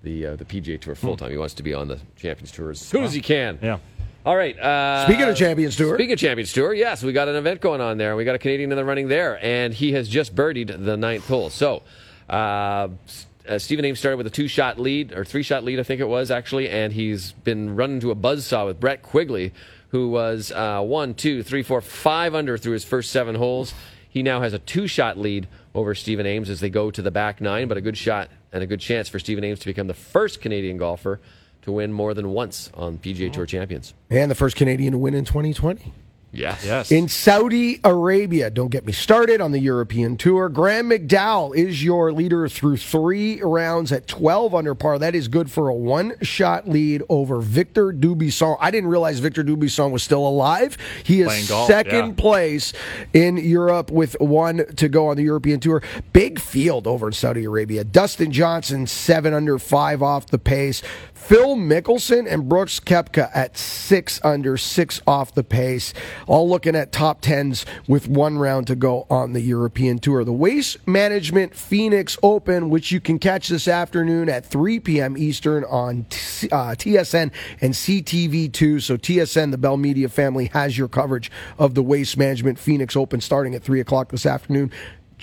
the 0.03 0.27
uh, 0.27 0.35
the 0.35 0.45
PGA 0.45 0.79
Tour 0.79 0.95
full 0.95 1.17
time. 1.17 1.31
He 1.31 1.37
wants 1.37 1.53
to 1.55 1.63
be 1.63 1.73
on 1.73 1.87
the 1.87 1.99
Champions 2.17 2.51
Tour 2.51 2.71
as 2.71 2.79
soon 2.79 3.03
as 3.03 3.13
he 3.13 3.21
can. 3.21 3.59
Yeah. 3.61 3.79
All 4.25 4.37
right. 4.37 4.57
Uh, 4.57 5.05
Speaking 5.05 5.25
of 5.27 5.35
Champions 5.35 5.75
Tour. 5.75 5.95
Speaking 5.97 6.13
of 6.13 6.19
Champions 6.19 6.53
Tour, 6.53 6.73
yes, 6.73 7.03
we 7.03 7.11
got 7.11 7.27
an 7.27 7.35
event 7.35 7.59
going 7.59 7.81
on 7.81 7.97
there. 7.97 8.15
We 8.15 8.23
got 8.23 8.35
a 8.35 8.39
Canadian 8.39 8.71
in 8.71 8.77
the 8.77 8.85
running 8.85 9.09
there, 9.09 9.37
and 9.43 9.73
he 9.73 9.91
has 9.93 10.07
just 10.07 10.33
birdied 10.33 10.85
the 10.85 10.95
ninth 10.95 11.27
hole. 11.27 11.49
So, 11.49 11.83
uh, 12.29 12.87
S- 13.05 13.25
uh, 13.47 13.59
Stephen 13.59 13.85
Ames 13.85 13.99
started 13.99 14.17
with 14.17 14.27
a 14.27 14.31
two-shot 14.31 14.79
lead 14.79 15.13
or 15.13 15.25
three-shot 15.25 15.63
lead, 15.63 15.79
I 15.79 15.83
think 15.83 16.01
it 16.01 16.07
was 16.07 16.31
actually, 16.31 16.69
and 16.69 16.93
he's 16.93 17.31
been 17.31 17.75
running 17.75 17.99
to 18.01 18.11
a 18.11 18.15
buzzsaw 18.15 18.65
with 18.65 18.79
Brett 18.79 19.01
Quigley, 19.03 19.53
who 19.89 20.09
was 20.09 20.51
uh, 20.51 20.81
one, 20.81 21.13
two, 21.13 21.43
three, 21.43 21.63
four, 21.63 21.81
five 21.81 22.33
under 22.33 22.57
through 22.57 22.73
his 22.73 22.83
first 22.83 23.11
seven 23.11 23.35
holes. 23.35 23.73
He 24.09 24.23
now 24.23 24.41
has 24.41 24.53
a 24.53 24.59
two-shot 24.59 25.17
lead 25.17 25.47
over 25.75 25.95
Stephen 25.95 26.25
Ames 26.25 26.49
as 26.49 26.59
they 26.59 26.69
go 26.69 26.91
to 26.91 27.01
the 27.01 27.11
back 27.11 27.41
nine, 27.41 27.67
but 27.67 27.77
a 27.77 27.81
good 27.81 27.97
shot 27.97 28.29
and 28.51 28.63
a 28.63 28.67
good 28.67 28.79
chance 28.79 29.09
for 29.09 29.19
Stephen 29.19 29.43
Ames 29.43 29.59
to 29.59 29.65
become 29.65 29.87
the 29.87 29.93
first 29.93 30.39
Canadian 30.41 30.77
golfer 30.77 31.19
to 31.63 31.71
win 31.71 31.91
more 31.91 32.13
than 32.13 32.29
once 32.29 32.69
on 32.73 32.97
PGA 32.97 33.31
Tour 33.31 33.45
Champions. 33.45 33.93
and 34.09 34.29
the 34.29 34.35
first 34.35 34.55
canadian 34.55 34.91
to 34.91 34.97
win 34.97 35.13
in 35.13 35.25
2020 35.25 35.93
Yes. 36.33 36.65
Yes. 36.65 36.91
In 36.91 37.07
Saudi 37.07 37.79
Arabia, 37.83 38.49
don't 38.49 38.69
get 38.69 38.87
me 38.87 38.91
started 38.91 39.39
on 39.39 39.51
the 39.51 39.59
European 39.59 40.17
Tour. 40.17 40.49
Graham 40.49 40.89
McDowell 40.89 41.55
is 41.55 41.83
your 41.83 42.11
leader 42.11 42.49
through 42.49 42.77
three 42.77 43.39
rounds 43.43 43.91
at 43.91 44.07
12 44.07 44.55
under 44.55 44.73
par. 44.73 44.97
That 44.97 45.13
is 45.13 45.27
good 45.27 45.51
for 45.51 45.69
a 45.69 45.75
one 45.75 46.15
shot 46.23 46.67
lead 46.67 47.03
over 47.07 47.39
Victor 47.39 47.93
Dubuisson. 47.93 48.57
I 48.59 48.71
didn't 48.71 48.89
realize 48.89 49.19
Victor 49.19 49.43
Dubuisson 49.43 49.91
was 49.91 50.01
still 50.01 50.27
alive. 50.27 50.75
He 51.03 51.21
is 51.21 51.47
golf, 51.47 51.67
second 51.67 52.07
yeah. 52.07 52.13
place 52.15 52.73
in 53.13 53.37
Europe 53.37 53.91
with 53.91 54.19
one 54.19 54.65
to 54.75 54.89
go 54.89 55.09
on 55.09 55.17
the 55.17 55.23
European 55.23 55.59
Tour. 55.59 55.83
Big 56.13 56.39
field 56.39 56.87
over 56.87 57.07
in 57.07 57.13
Saudi 57.13 57.43
Arabia. 57.43 57.83
Dustin 57.83 58.31
Johnson, 58.31 58.87
seven 58.87 59.35
under, 59.35 59.59
five 59.59 60.01
off 60.01 60.25
the 60.27 60.39
pace. 60.39 60.81
Phil 61.13 61.55
Mickelson 61.55 62.29
and 62.29 62.49
Brooks 62.49 62.81
Koepka 62.81 63.29
at 63.33 63.57
six 63.57 64.19
under, 64.25 64.57
six 64.57 65.01
off 65.07 65.33
the 65.33 65.43
pace. 65.43 65.93
All 66.27 66.49
looking 66.49 66.75
at 66.75 66.91
top 66.91 67.21
tens 67.21 67.65
with 67.87 68.07
one 68.07 68.37
round 68.37 68.67
to 68.67 68.75
go 68.75 69.05
on 69.09 69.33
the 69.33 69.41
European 69.41 69.99
Tour. 69.99 70.23
The 70.23 70.33
Waste 70.33 70.85
Management 70.87 71.55
Phoenix 71.55 72.17
Open, 72.23 72.69
which 72.69 72.91
you 72.91 72.99
can 72.99 73.19
catch 73.19 73.49
this 73.49 73.67
afternoon 73.67 74.29
at 74.29 74.45
3 74.45 74.79
p.m. 74.79 75.17
Eastern 75.17 75.63
on 75.65 76.05
uh, 76.51 76.75
TSN 76.75 77.31
and 77.61 77.73
CTV2. 77.73 78.81
So 78.81 78.97
TSN, 78.97 79.51
the 79.51 79.57
Bell 79.57 79.77
Media 79.77 80.09
family, 80.09 80.45
has 80.53 80.77
your 80.77 80.87
coverage 80.87 81.31
of 81.57 81.73
the 81.73 81.83
Waste 81.83 82.17
Management 82.17 82.59
Phoenix 82.59 82.95
Open 82.95 83.21
starting 83.21 83.55
at 83.55 83.63
3 83.63 83.79
o'clock 83.79 84.09
this 84.09 84.25
afternoon. 84.25 84.71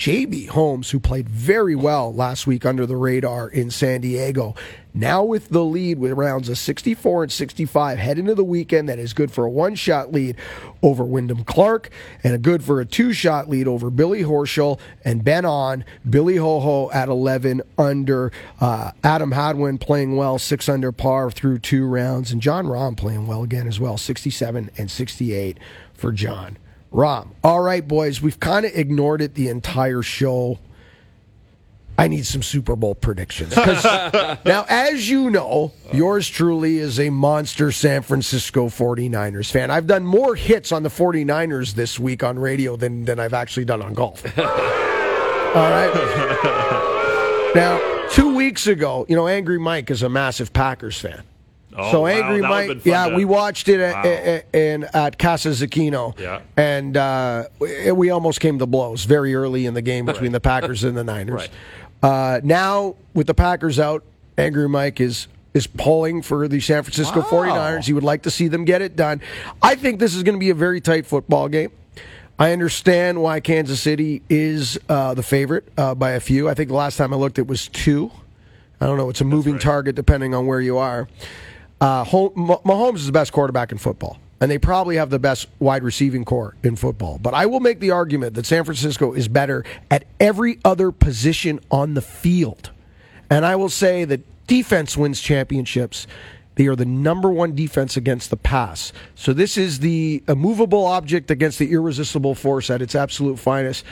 JB 0.00 0.48
Holmes, 0.48 0.92
who 0.92 0.98
played 0.98 1.28
very 1.28 1.76
well 1.76 2.10
last 2.10 2.46
week 2.46 2.64
under 2.64 2.86
the 2.86 2.96
radar 2.96 3.50
in 3.50 3.70
San 3.70 4.00
Diego, 4.00 4.54
now 4.94 5.22
with 5.22 5.50
the 5.50 5.62
lead 5.62 5.98
with 5.98 6.12
rounds 6.12 6.48
of 6.48 6.56
64 6.56 7.24
and 7.24 7.30
65, 7.30 7.98
head 7.98 8.18
into 8.18 8.34
the 8.34 8.42
weekend 8.42 8.88
that 8.88 8.98
is 8.98 9.12
good 9.12 9.30
for 9.30 9.44
a 9.44 9.50
one 9.50 9.74
shot 9.74 10.10
lead 10.10 10.36
over 10.82 11.04
Wyndham 11.04 11.44
Clark 11.44 11.90
and 12.24 12.32
a 12.32 12.38
good 12.38 12.64
for 12.64 12.80
a 12.80 12.86
two 12.86 13.12
shot 13.12 13.50
lead 13.50 13.68
over 13.68 13.90
Billy 13.90 14.22
Horschel 14.22 14.80
and 15.04 15.22
Ben 15.22 15.44
An. 15.44 15.84
Billy 16.08 16.36
Ho 16.36 16.60
Ho 16.60 16.90
at 16.92 17.10
11 17.10 17.60
under. 17.76 18.32
Uh, 18.58 18.92
Adam 19.04 19.32
Hadwin 19.32 19.76
playing 19.76 20.16
well, 20.16 20.38
six 20.38 20.66
under 20.66 20.92
par 20.92 21.30
through 21.30 21.58
two 21.58 21.84
rounds, 21.84 22.32
and 22.32 22.40
Jon 22.40 22.64
Rahm 22.64 22.96
playing 22.96 23.26
well 23.26 23.42
again 23.42 23.68
as 23.68 23.78
well, 23.78 23.98
67 23.98 24.70
and 24.78 24.90
68 24.90 25.58
for 25.92 26.10
Jon. 26.10 26.56
Rahm. 26.92 27.28
All 27.44 27.60
right, 27.60 27.86
boys, 27.86 28.20
we've 28.20 28.40
kind 28.40 28.66
of 28.66 28.72
ignored 28.74 29.20
it 29.22 29.34
the 29.34 29.48
entire 29.48 30.02
show. 30.02 30.58
I 31.96 32.08
need 32.08 32.24
some 32.24 32.42
Super 32.42 32.76
Bowl 32.76 32.94
predictions. 32.94 33.54
now, 33.56 34.64
as 34.68 35.08
you 35.08 35.30
know, 35.30 35.72
yours 35.92 36.28
truly 36.28 36.78
is 36.78 36.98
a 36.98 37.10
monster 37.10 37.70
San 37.72 38.02
Francisco 38.02 38.68
49ers 38.68 39.50
fan. 39.50 39.70
I've 39.70 39.86
done 39.86 40.06
more 40.06 40.34
hits 40.34 40.72
on 40.72 40.82
the 40.82 40.88
49ers 40.88 41.74
this 41.74 41.98
week 41.98 42.24
on 42.24 42.38
radio 42.38 42.76
than, 42.76 43.04
than 43.04 43.20
I've 43.20 43.34
actually 43.34 43.66
done 43.66 43.82
on 43.82 43.92
golf. 43.92 44.24
All 44.38 44.44
right. 45.70 45.90
Now, 47.54 48.08
two 48.10 48.34
weeks 48.34 48.66
ago, 48.66 49.04
you 49.08 49.16
know, 49.16 49.28
Angry 49.28 49.58
Mike 49.58 49.90
is 49.90 50.02
a 50.02 50.08
massive 50.08 50.52
Packers 50.52 50.98
fan. 50.98 51.22
Oh, 51.76 51.92
so 51.92 52.00
wow, 52.00 52.06
Angry 52.08 52.40
that 52.40 52.50
would've 52.50 52.68
been 52.68 52.76
Mike, 52.78 52.84
yeah, 52.86 53.08
to- 53.10 53.16
we 53.16 53.24
watched 53.24 53.68
it 53.68 53.78
at, 53.80 53.94
Wow. 53.94 54.10
at, 54.10 54.54
in, 54.54 54.84
at 54.92 55.18
Casa 55.18 55.50
Zecchino. 55.50 56.18
Yeah. 56.18 56.40
And 56.56 56.96
uh, 56.96 57.44
we, 57.58 57.92
we 57.92 58.10
almost 58.10 58.40
came 58.40 58.58
to 58.58 58.66
blows 58.66 59.04
very 59.04 59.34
early 59.34 59.66
in 59.66 59.74
the 59.74 59.82
game 59.82 60.04
between 60.04 60.32
the 60.32 60.40
Packers 60.40 60.82
and 60.84 60.96
the 60.96 61.04
Niners. 61.04 61.48
Uh, 62.02 62.40
now, 62.42 62.96
with 63.14 63.26
the 63.26 63.34
Packers 63.34 63.78
out, 63.78 64.02
Angry 64.38 64.68
Mike 64.68 65.00
is 65.00 65.28
is 65.52 65.66
pulling 65.66 66.22
for 66.22 66.46
the 66.46 66.60
San 66.60 66.82
Francisco 66.84 67.22
49ers. 67.22 67.84
He 67.84 67.92
would 67.92 68.04
like 68.04 68.22
to 68.22 68.30
see 68.30 68.46
them 68.46 68.64
get 68.64 68.82
it 68.82 68.94
done. 68.94 69.20
I 69.60 69.74
think 69.74 69.98
this 69.98 70.14
is 70.14 70.22
going 70.22 70.36
to 70.36 70.38
be 70.40 70.50
a 70.50 70.54
very 70.54 70.80
tight 70.80 71.06
football 71.06 71.48
game. 71.48 71.72
I 72.38 72.52
understand 72.52 73.20
why 73.20 73.40
Kansas 73.40 73.80
City 73.82 74.22
is 74.30 74.78
uh, 74.88 75.12
the 75.14 75.22
favorite 75.24 75.68
uh, 75.76 75.94
by 75.96 76.12
a 76.12 76.20
few. 76.20 76.48
I 76.48 76.54
think 76.54 76.68
the 76.68 76.76
last 76.76 76.96
time 76.96 77.12
I 77.12 77.16
looked, 77.16 77.38
it 77.38 77.48
was 77.48 77.66
two. 77.68 78.10
I 78.80 78.86
don't 78.86 78.96
know. 78.96 79.10
It's 79.10 79.20
a 79.20 79.24
moving 79.24 79.58
target 79.58 79.94
depending 79.96 80.34
on 80.34 80.46
where 80.46 80.60
you 80.60 80.78
are. 80.78 81.08
Uh, 81.80 82.04
Mahomes 82.04 82.96
is 82.96 83.06
the 83.06 83.12
best 83.12 83.32
quarterback 83.32 83.72
in 83.72 83.78
football, 83.78 84.18
and 84.40 84.50
they 84.50 84.58
probably 84.58 84.96
have 84.96 85.08
the 85.08 85.18
best 85.18 85.48
wide 85.58 85.82
receiving 85.82 86.24
core 86.24 86.54
in 86.62 86.76
football. 86.76 87.18
But 87.18 87.32
I 87.32 87.46
will 87.46 87.60
make 87.60 87.80
the 87.80 87.90
argument 87.90 88.34
that 88.34 88.44
San 88.44 88.64
Francisco 88.64 89.14
is 89.14 89.28
better 89.28 89.64
at 89.90 90.04
every 90.18 90.58
other 90.64 90.92
position 90.92 91.58
on 91.70 91.94
the 91.94 92.02
field. 92.02 92.70
And 93.30 93.46
I 93.46 93.56
will 93.56 93.70
say 93.70 94.04
that 94.04 94.20
defense 94.46 94.96
wins 94.96 95.20
championships. 95.20 96.06
They 96.56 96.66
are 96.66 96.76
the 96.76 96.84
number 96.84 97.30
one 97.30 97.54
defense 97.54 97.96
against 97.96 98.28
the 98.28 98.36
pass. 98.36 98.92
So 99.14 99.32
this 99.32 99.56
is 99.56 99.78
the 99.78 100.22
immovable 100.28 100.84
object 100.84 101.30
against 101.30 101.58
the 101.58 101.72
irresistible 101.72 102.34
force 102.34 102.68
at 102.68 102.82
its 102.82 102.94
absolute 102.94 103.38
finest. 103.38 103.84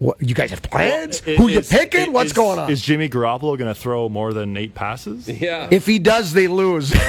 What 0.00 0.16
you 0.20 0.34
guys 0.34 0.48
have 0.48 0.62
plans? 0.62 1.22
Well, 1.26 1.36
Who 1.36 1.48
you 1.48 1.58
is- 1.58 1.68
picking? 1.68 2.12
What's 2.14 2.28
is- 2.30 2.32
going 2.32 2.58
on? 2.58 2.70
Is 2.70 2.80
Jimmy 2.80 3.06
Garoppolo 3.10 3.58
going 3.58 3.72
to 3.72 3.74
throw 3.74 4.08
more 4.08 4.32
than 4.32 4.56
eight 4.56 4.74
passes? 4.74 5.28
Yeah. 5.28 5.68
If 5.70 5.84
he 5.84 5.98
does, 5.98 6.32
they 6.32 6.48
lose. 6.48 6.94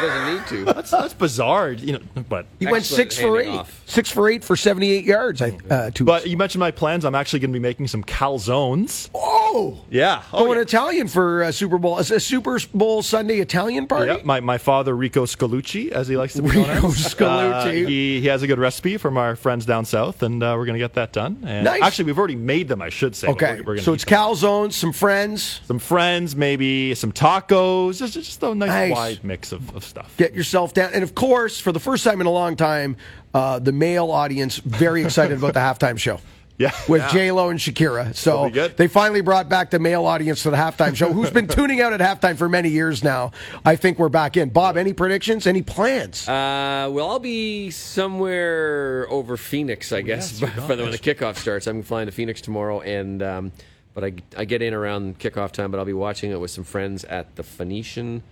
He 0.00 0.06
doesn't 0.06 0.34
need 0.34 0.46
to. 0.66 0.72
That's, 0.72 0.90
that's 0.90 1.14
bizarre, 1.14 1.72
you 1.72 1.94
know. 1.94 2.22
But 2.28 2.46
He 2.58 2.66
went 2.66 2.84
six 2.84 3.18
for 3.18 3.40
eight. 3.40 3.48
off. 3.48 3.82
Six 3.86 4.10
for 4.10 4.28
eight 4.28 4.44
for 4.44 4.56
78 4.56 5.04
yards. 5.04 5.40
I, 5.42 5.56
uh, 5.70 5.90
two. 5.90 6.04
but 6.04 6.26
you 6.26 6.36
mentioned 6.36 6.60
my 6.60 6.70
plans. 6.70 7.04
I'm 7.04 7.14
actually 7.14 7.40
going 7.40 7.50
to 7.52 7.58
be 7.58 7.62
making 7.62 7.88
some 7.88 8.02
calzones. 8.04 9.08
oh, 9.14 9.84
Yeah. 9.90 10.22
Oh, 10.32 10.44
going 10.44 10.56
yeah. 10.58 10.62
Italian 10.62 11.08
for 11.08 11.44
uh, 11.44 11.52
Super 11.52 11.78
Bowl. 11.78 11.98
Is 11.98 12.10
a 12.10 12.20
Super 12.20 12.58
Bowl 12.74 13.02
Sunday 13.02 13.38
Italian 13.38 13.86
party? 13.86 14.12
Yep, 14.12 14.24
my, 14.24 14.40
my 14.40 14.58
father 14.58 14.94
Rico 14.94 15.24
Scolucci, 15.24 15.90
as 15.90 16.08
he 16.08 16.16
likes 16.16 16.34
to 16.34 16.42
be 16.42 16.48
known 16.52 16.68
Rico 16.74 16.88
as. 16.88 17.14
Scolucci. 17.14 17.66
Uh, 17.66 17.70
he, 17.70 18.20
he 18.20 18.26
has 18.26 18.42
a 18.42 18.46
good 18.46 18.58
recipe 18.58 18.96
from 18.96 19.16
our 19.16 19.36
friends 19.36 19.64
down 19.66 19.84
south, 19.84 20.22
and 20.22 20.42
uh, 20.42 20.54
we're 20.56 20.66
going 20.66 20.74
to 20.78 20.84
get 20.84 20.94
that 20.94 21.12
done. 21.12 21.42
And 21.46 21.64
Nice. 21.64 21.82
Actually, 21.82 22.06
we've 22.06 22.18
already 22.18 22.36
made 22.36 22.68
them. 22.68 22.82
I 22.82 22.88
should 22.90 23.16
say. 23.16 23.28
Okay, 23.28 23.60
we're, 23.60 23.74
we're 23.74 23.78
so 23.78 23.92
it's 23.92 24.04
them. 24.04 24.18
calzones, 24.18 24.72
some 24.74 24.92
friends. 24.92 25.60
some 25.66 25.78
friends, 25.78 26.36
maybe 26.36 26.94
some 26.94 27.12
tacos, 27.12 27.98
just, 27.98 28.14
just 28.14 28.42
a 28.42 28.54
nice, 28.54 28.68
Nice. 28.68 28.90
wide 28.92 29.24
mix 29.24 29.52
of, 29.52 29.74
of 29.74 29.84
stuff. 29.86 30.14
Get 30.16 30.34
yourself 30.34 30.74
down, 30.74 30.90
and 30.92 31.02
of 31.02 31.14
course, 31.14 31.58
for 31.60 31.72
the 31.72 31.80
first 31.80 32.04
time 32.04 32.20
in 32.20 32.26
a 32.26 32.30
long 32.32 32.56
time, 32.56 32.96
uh, 33.34 33.58
the 33.58 33.72
male 33.72 34.10
audience 34.10 34.56
very 34.58 35.02
excited 35.04 35.38
about 35.38 35.54
the 35.54 35.60
halftime 35.86 35.98
show. 35.98 36.20
Yeah. 36.58 36.72
with 36.88 37.02
Yeah. 37.02 37.12
J 37.12 37.32
Lo 37.32 37.50
and 37.50 37.60
Shakira. 37.60 38.14
So 38.14 38.30
That'll 38.30 38.44
be 38.46 38.52
good. 38.52 38.76
they 38.78 38.86
finally 38.88 39.20
brought 39.20 39.50
back 39.50 39.68
the 39.70 39.78
male 39.78 40.06
audience 40.06 40.42
to 40.44 40.50
the 40.50 40.56
halftime 40.56 40.96
show, 40.96 41.12
who's 41.12 41.30
been 41.30 41.48
tuning 41.56 41.82
out 41.82 41.92
at 41.92 42.00
halftime 42.00 42.36
for 42.38 42.48
many 42.48 42.70
years 42.70 43.04
now. 43.04 43.32
I 43.62 43.76
think 43.76 43.98
we're 43.98 44.08
back 44.08 44.38
in. 44.38 44.48
Bob, 44.48 44.78
any 44.78 44.94
predictions? 44.94 45.46
Any 45.46 45.60
plans? 45.60 46.26
Uh, 46.26 46.88
well, 46.90 47.10
I'll 47.10 47.18
be 47.18 47.70
somewhere 47.70 49.06
over 49.10 49.36
Phoenix, 49.36 49.92
I 49.92 50.00
guess, 50.00 50.40
yes, 50.40 50.50
for 50.66 50.76
the, 50.76 50.82
when 50.84 50.92
the 50.92 50.98
kickoff 50.98 51.36
starts. 51.36 51.66
I'm 51.66 51.82
flying 51.82 52.06
to 52.06 52.12
Phoenix 52.12 52.40
tomorrow, 52.40 52.80
and 52.80 53.22
um, 53.22 53.52
but 53.94 54.04
I, 54.04 54.14
I 54.36 54.44
get 54.46 54.62
in 54.62 54.74
around 54.74 55.18
kickoff 55.18 55.52
time, 55.52 55.70
but 55.70 55.78
I'll 55.78 55.84
be 55.84 55.92
watching 55.92 56.30
it 56.30 56.40
with 56.40 56.50
some 56.50 56.64
friends 56.64 57.04
at 57.04 57.36
the 57.36 57.42
Phoenician 57.42 58.22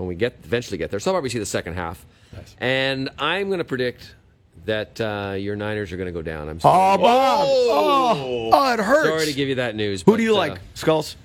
when 0.00 0.08
we 0.08 0.14
get 0.14 0.38
eventually 0.44 0.78
get 0.78 0.90
there. 0.90 0.98
So 0.98 1.10
I'll 1.10 1.14
probably 1.14 1.28
see 1.28 1.38
the 1.38 1.46
second 1.46 1.74
half, 1.74 2.04
and 2.58 3.10
I'm 3.18 3.48
going 3.48 3.58
to 3.58 3.64
predict 3.64 4.14
that 4.64 4.98
uh, 5.00 5.34
your 5.38 5.56
Niners 5.56 5.92
are 5.92 5.98
going 5.98 6.06
to 6.06 6.12
go 6.12 6.22
down. 6.22 6.48
I'm 6.48 6.56
oh, 6.56 6.60
sorry. 6.60 6.98
Bob! 6.98 7.46
Oh, 7.46 8.50
oh, 8.52 8.72
it 8.72 8.80
hurts. 8.80 9.08
sorry 9.08 9.26
to 9.26 9.32
give 9.34 9.48
you 9.48 9.56
that 9.56 9.76
news. 9.76 10.02
Who 10.02 10.12
but, 10.12 10.16
do 10.16 10.22
you 10.22 10.34
uh, 10.34 10.38
like, 10.38 10.58
Skulls? 10.74 11.16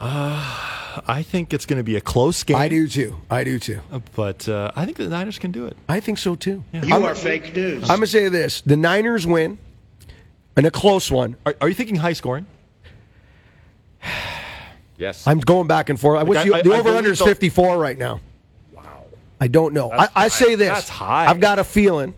I 0.00 1.24
think 1.26 1.54
it's 1.54 1.64
going 1.64 1.78
to 1.78 1.82
be 1.84 1.96
a 1.96 2.00
close 2.00 2.44
game. 2.44 2.56
I 2.56 2.68
do 2.68 2.86
too. 2.86 3.16
I 3.30 3.42
do 3.42 3.58
too. 3.58 3.80
But 4.14 4.46
uh, 4.48 4.70
I 4.76 4.84
think 4.84 4.98
the 4.98 5.08
Niners 5.08 5.38
can 5.38 5.50
do 5.50 5.66
it. 5.66 5.76
I 5.88 6.00
think 6.00 6.18
so 6.18 6.34
too. 6.34 6.62
You 6.72 6.94
I'm, 6.94 7.04
are 7.04 7.14
fake 7.14 7.56
news. 7.56 7.84
I'm 7.84 7.96
gonna 7.96 8.06
say 8.06 8.28
this: 8.28 8.60
the 8.60 8.76
Niners 8.76 9.26
win, 9.26 9.56
and 10.56 10.66
a 10.66 10.70
close 10.70 11.10
one. 11.10 11.36
Are, 11.46 11.54
are 11.62 11.68
you 11.68 11.74
thinking 11.74 11.96
high 11.96 12.12
scoring? 12.12 12.46
Yes. 14.96 15.26
I'm 15.26 15.40
going 15.40 15.66
back 15.66 15.90
and 15.90 15.98
forth. 15.98 16.20
I 16.20 16.22
wish 16.22 16.38
I- 16.38 16.44
you, 16.44 16.54
I- 16.54 16.62
the 16.62 16.72
over 16.74 16.90
under 16.90 17.10
is 17.12 17.20
54 17.20 17.78
right 17.78 17.98
now. 17.98 18.20
Wow. 18.72 19.04
I 19.40 19.48
don't 19.48 19.74
know. 19.74 19.90
I, 19.90 20.08
I 20.14 20.28
say 20.28 20.54
this. 20.54 20.68
That's 20.68 20.88
high. 20.88 21.26
I've 21.26 21.40
got 21.40 21.58
a 21.58 21.64
feeling. 21.64 22.14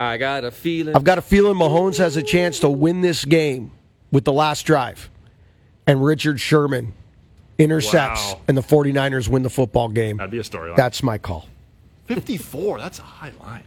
I 0.00 0.16
got 0.16 0.44
a 0.44 0.50
feeling. 0.50 0.96
I've 0.96 1.04
got 1.04 1.18
a 1.18 1.22
feeling 1.22 1.56
Mahomes 1.56 1.98
has 1.98 2.16
a 2.16 2.22
chance 2.22 2.58
to 2.60 2.68
win 2.68 3.00
this 3.00 3.24
game 3.24 3.70
with 4.10 4.24
the 4.24 4.32
last 4.32 4.62
drive, 4.64 5.08
and 5.86 6.04
Richard 6.04 6.40
Sherman 6.40 6.92
intercepts, 7.58 8.32
Wow. 8.32 8.40
and 8.48 8.56
the 8.56 8.60
49ers 8.62 9.28
win 9.28 9.42
the 9.44 9.50
football 9.50 9.88
game. 9.88 10.16
That'd 10.16 10.32
be 10.32 10.38
a 10.38 10.42
storyline. 10.42 10.74
That's 10.76 11.02
my 11.04 11.16
call. 11.18 11.46
54. 12.06 12.78
That's 12.80 12.98
a 12.98 13.02
high 13.02 13.32
line. 13.40 13.62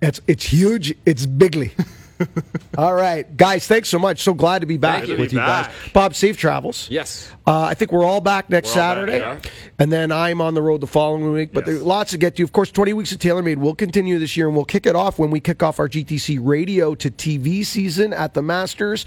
It's 0.00 0.20
it's 0.26 0.44
huge. 0.44 0.94
It's 1.04 1.26
bigly. 1.26 1.72
All 2.78 2.94
right, 2.94 3.36
guys. 3.36 3.66
Thanks 3.66 3.88
so 3.88 3.98
much. 3.98 4.22
So 4.22 4.34
glad 4.34 4.60
to 4.60 4.66
be 4.66 4.76
back 4.76 5.06
with 5.06 5.16
Be 5.16 5.22
you 5.24 5.28
guys. 5.40 5.72
Bob, 5.92 6.14
safe 6.14 6.36
travels. 6.36 6.88
yes. 6.90 7.30
Uh, 7.46 7.62
I 7.62 7.74
think 7.74 7.92
we're 7.92 8.04
all 8.04 8.20
back 8.20 8.50
next 8.50 8.70
all 8.70 8.74
back, 8.76 8.96
Saturday, 8.96 9.18
yeah. 9.18 9.38
and 9.78 9.90
then 9.90 10.12
I'm 10.12 10.40
on 10.42 10.52
the 10.54 10.60
road 10.60 10.80
the 10.82 10.86
following 10.86 11.32
week. 11.32 11.50
But 11.52 11.60
Yes. 11.60 11.66
there's 11.66 11.82
lots 11.82 12.10
to 12.10 12.18
get 12.18 12.36
to. 12.36 12.42
Of 12.42 12.52
course, 12.52 12.70
20 12.70 12.92
weeks 12.92 13.10
of 13.12 13.18
TaylorMade 13.18 13.56
will 13.56 13.74
continue 13.74 14.18
this 14.18 14.36
year, 14.36 14.46
and 14.48 14.54
we'll 14.56 14.66
kick 14.66 14.84
it 14.84 14.94
off 14.94 15.18
when 15.18 15.30
we 15.30 15.40
kick 15.40 15.62
off 15.62 15.78
our 15.78 15.88
GTC 15.88 16.38
radio 16.42 16.94
to 16.96 17.10
TV 17.10 17.64
season 17.64 18.12
at 18.12 18.34
the 18.34 18.42
Masters. 18.42 19.06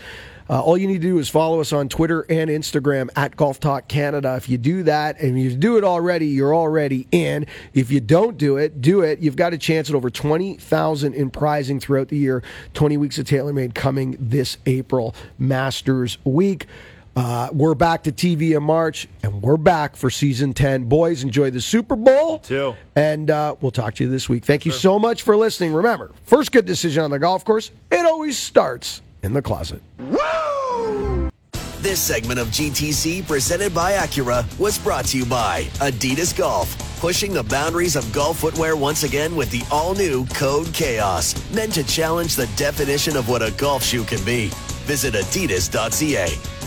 Uh, 0.51 0.59
all 0.59 0.77
you 0.77 0.85
need 0.85 1.01
to 1.01 1.07
do 1.07 1.17
is 1.17 1.29
follow 1.29 1.61
us 1.61 1.71
on 1.71 1.87
Twitter 1.87 2.25
and 2.29 2.49
Instagram 2.49 3.09
at 3.15 3.37
Golf 3.37 3.61
Talk 3.61 3.87
Canada. 3.87 4.35
If 4.35 4.49
you 4.49 4.57
do 4.57 4.83
that, 4.83 5.17
and 5.21 5.41
you 5.41 5.55
do 5.55 5.77
it 5.77 5.85
already, 5.85 6.27
you're 6.27 6.53
already 6.53 7.07
in. 7.13 7.47
If 7.73 7.89
you 7.89 8.01
don't 8.01 8.37
do 8.37 8.57
it, 8.57 8.81
do 8.81 8.99
it. 8.99 9.19
You've 9.19 9.37
got 9.37 9.53
a 9.53 9.57
chance 9.57 9.89
at 9.89 9.95
over 9.95 10.09
20,000 10.09 11.13
in 11.13 11.29
prizing 11.29 11.79
throughout 11.79 12.09
the 12.09 12.17
year. 12.17 12.43
20 12.73 12.97
weeks 12.97 13.17
of 13.17 13.27
TaylorMade 13.27 13.73
coming 13.73 14.17
this 14.19 14.57
April 14.65 15.15
Masters 15.39 16.17
week. 16.25 16.65
Uh, 17.15 17.47
we're 17.53 17.73
back 17.73 18.03
to 18.03 18.11
TV 18.11 18.55
in 18.55 18.63
March, 18.63 19.07
and 19.23 19.41
we're 19.41 19.55
back 19.55 19.95
for 19.95 20.09
season 20.09 20.53
10. 20.53 20.83
Boys, 20.83 21.23
enjoy 21.23 21.49
the 21.49 21.61
Super 21.61 21.95
Bowl. 21.95 22.39
too. 22.39 22.75
And 22.97 23.31
uh, 23.31 23.55
we'll 23.61 23.71
talk 23.71 23.95
to 23.95 24.03
you 24.03 24.09
this 24.09 24.27
week. 24.27 24.43
Thank 24.43 24.65
you 24.65 24.73
so 24.73 24.99
much 24.99 25.21
for 25.21 25.37
listening. 25.37 25.73
Remember, 25.73 26.11
first 26.23 26.51
good 26.51 26.65
decision 26.65 27.03
on 27.03 27.09
the 27.09 27.19
golf 27.19 27.45
course, 27.45 27.71
it 27.89 28.05
always 28.05 28.37
starts 28.37 29.01
in 29.23 29.31
the 29.31 29.41
closet. 29.41 29.81
This 31.81 31.99
segment 31.99 32.39
of 32.39 32.49
GTC 32.49 33.25
presented 33.25 33.73
by 33.73 33.93
Acura 33.93 34.45
was 34.59 34.77
brought 34.77 35.05
to 35.05 35.17
you 35.17 35.25
by 35.25 35.63
Adidas 35.79 36.37
Golf, 36.37 36.77
pushing 36.99 37.33
the 37.33 37.41
boundaries 37.41 37.95
of 37.95 38.13
golf 38.13 38.37
footwear 38.37 38.75
once 38.75 39.01
again 39.01 39.35
with 39.35 39.49
the 39.49 39.63
all-new 39.71 40.27
Code 40.27 40.71
Chaos, 40.75 41.33
meant 41.51 41.73
to 41.73 41.83
challenge 41.83 42.35
the 42.35 42.45
definition 42.55 43.17
of 43.17 43.27
what 43.27 43.41
a 43.41 43.49
golf 43.53 43.81
shoe 43.81 44.03
can 44.03 44.23
be. 44.23 44.51
Visit 44.85 45.15
adidas.ca. 45.15 46.60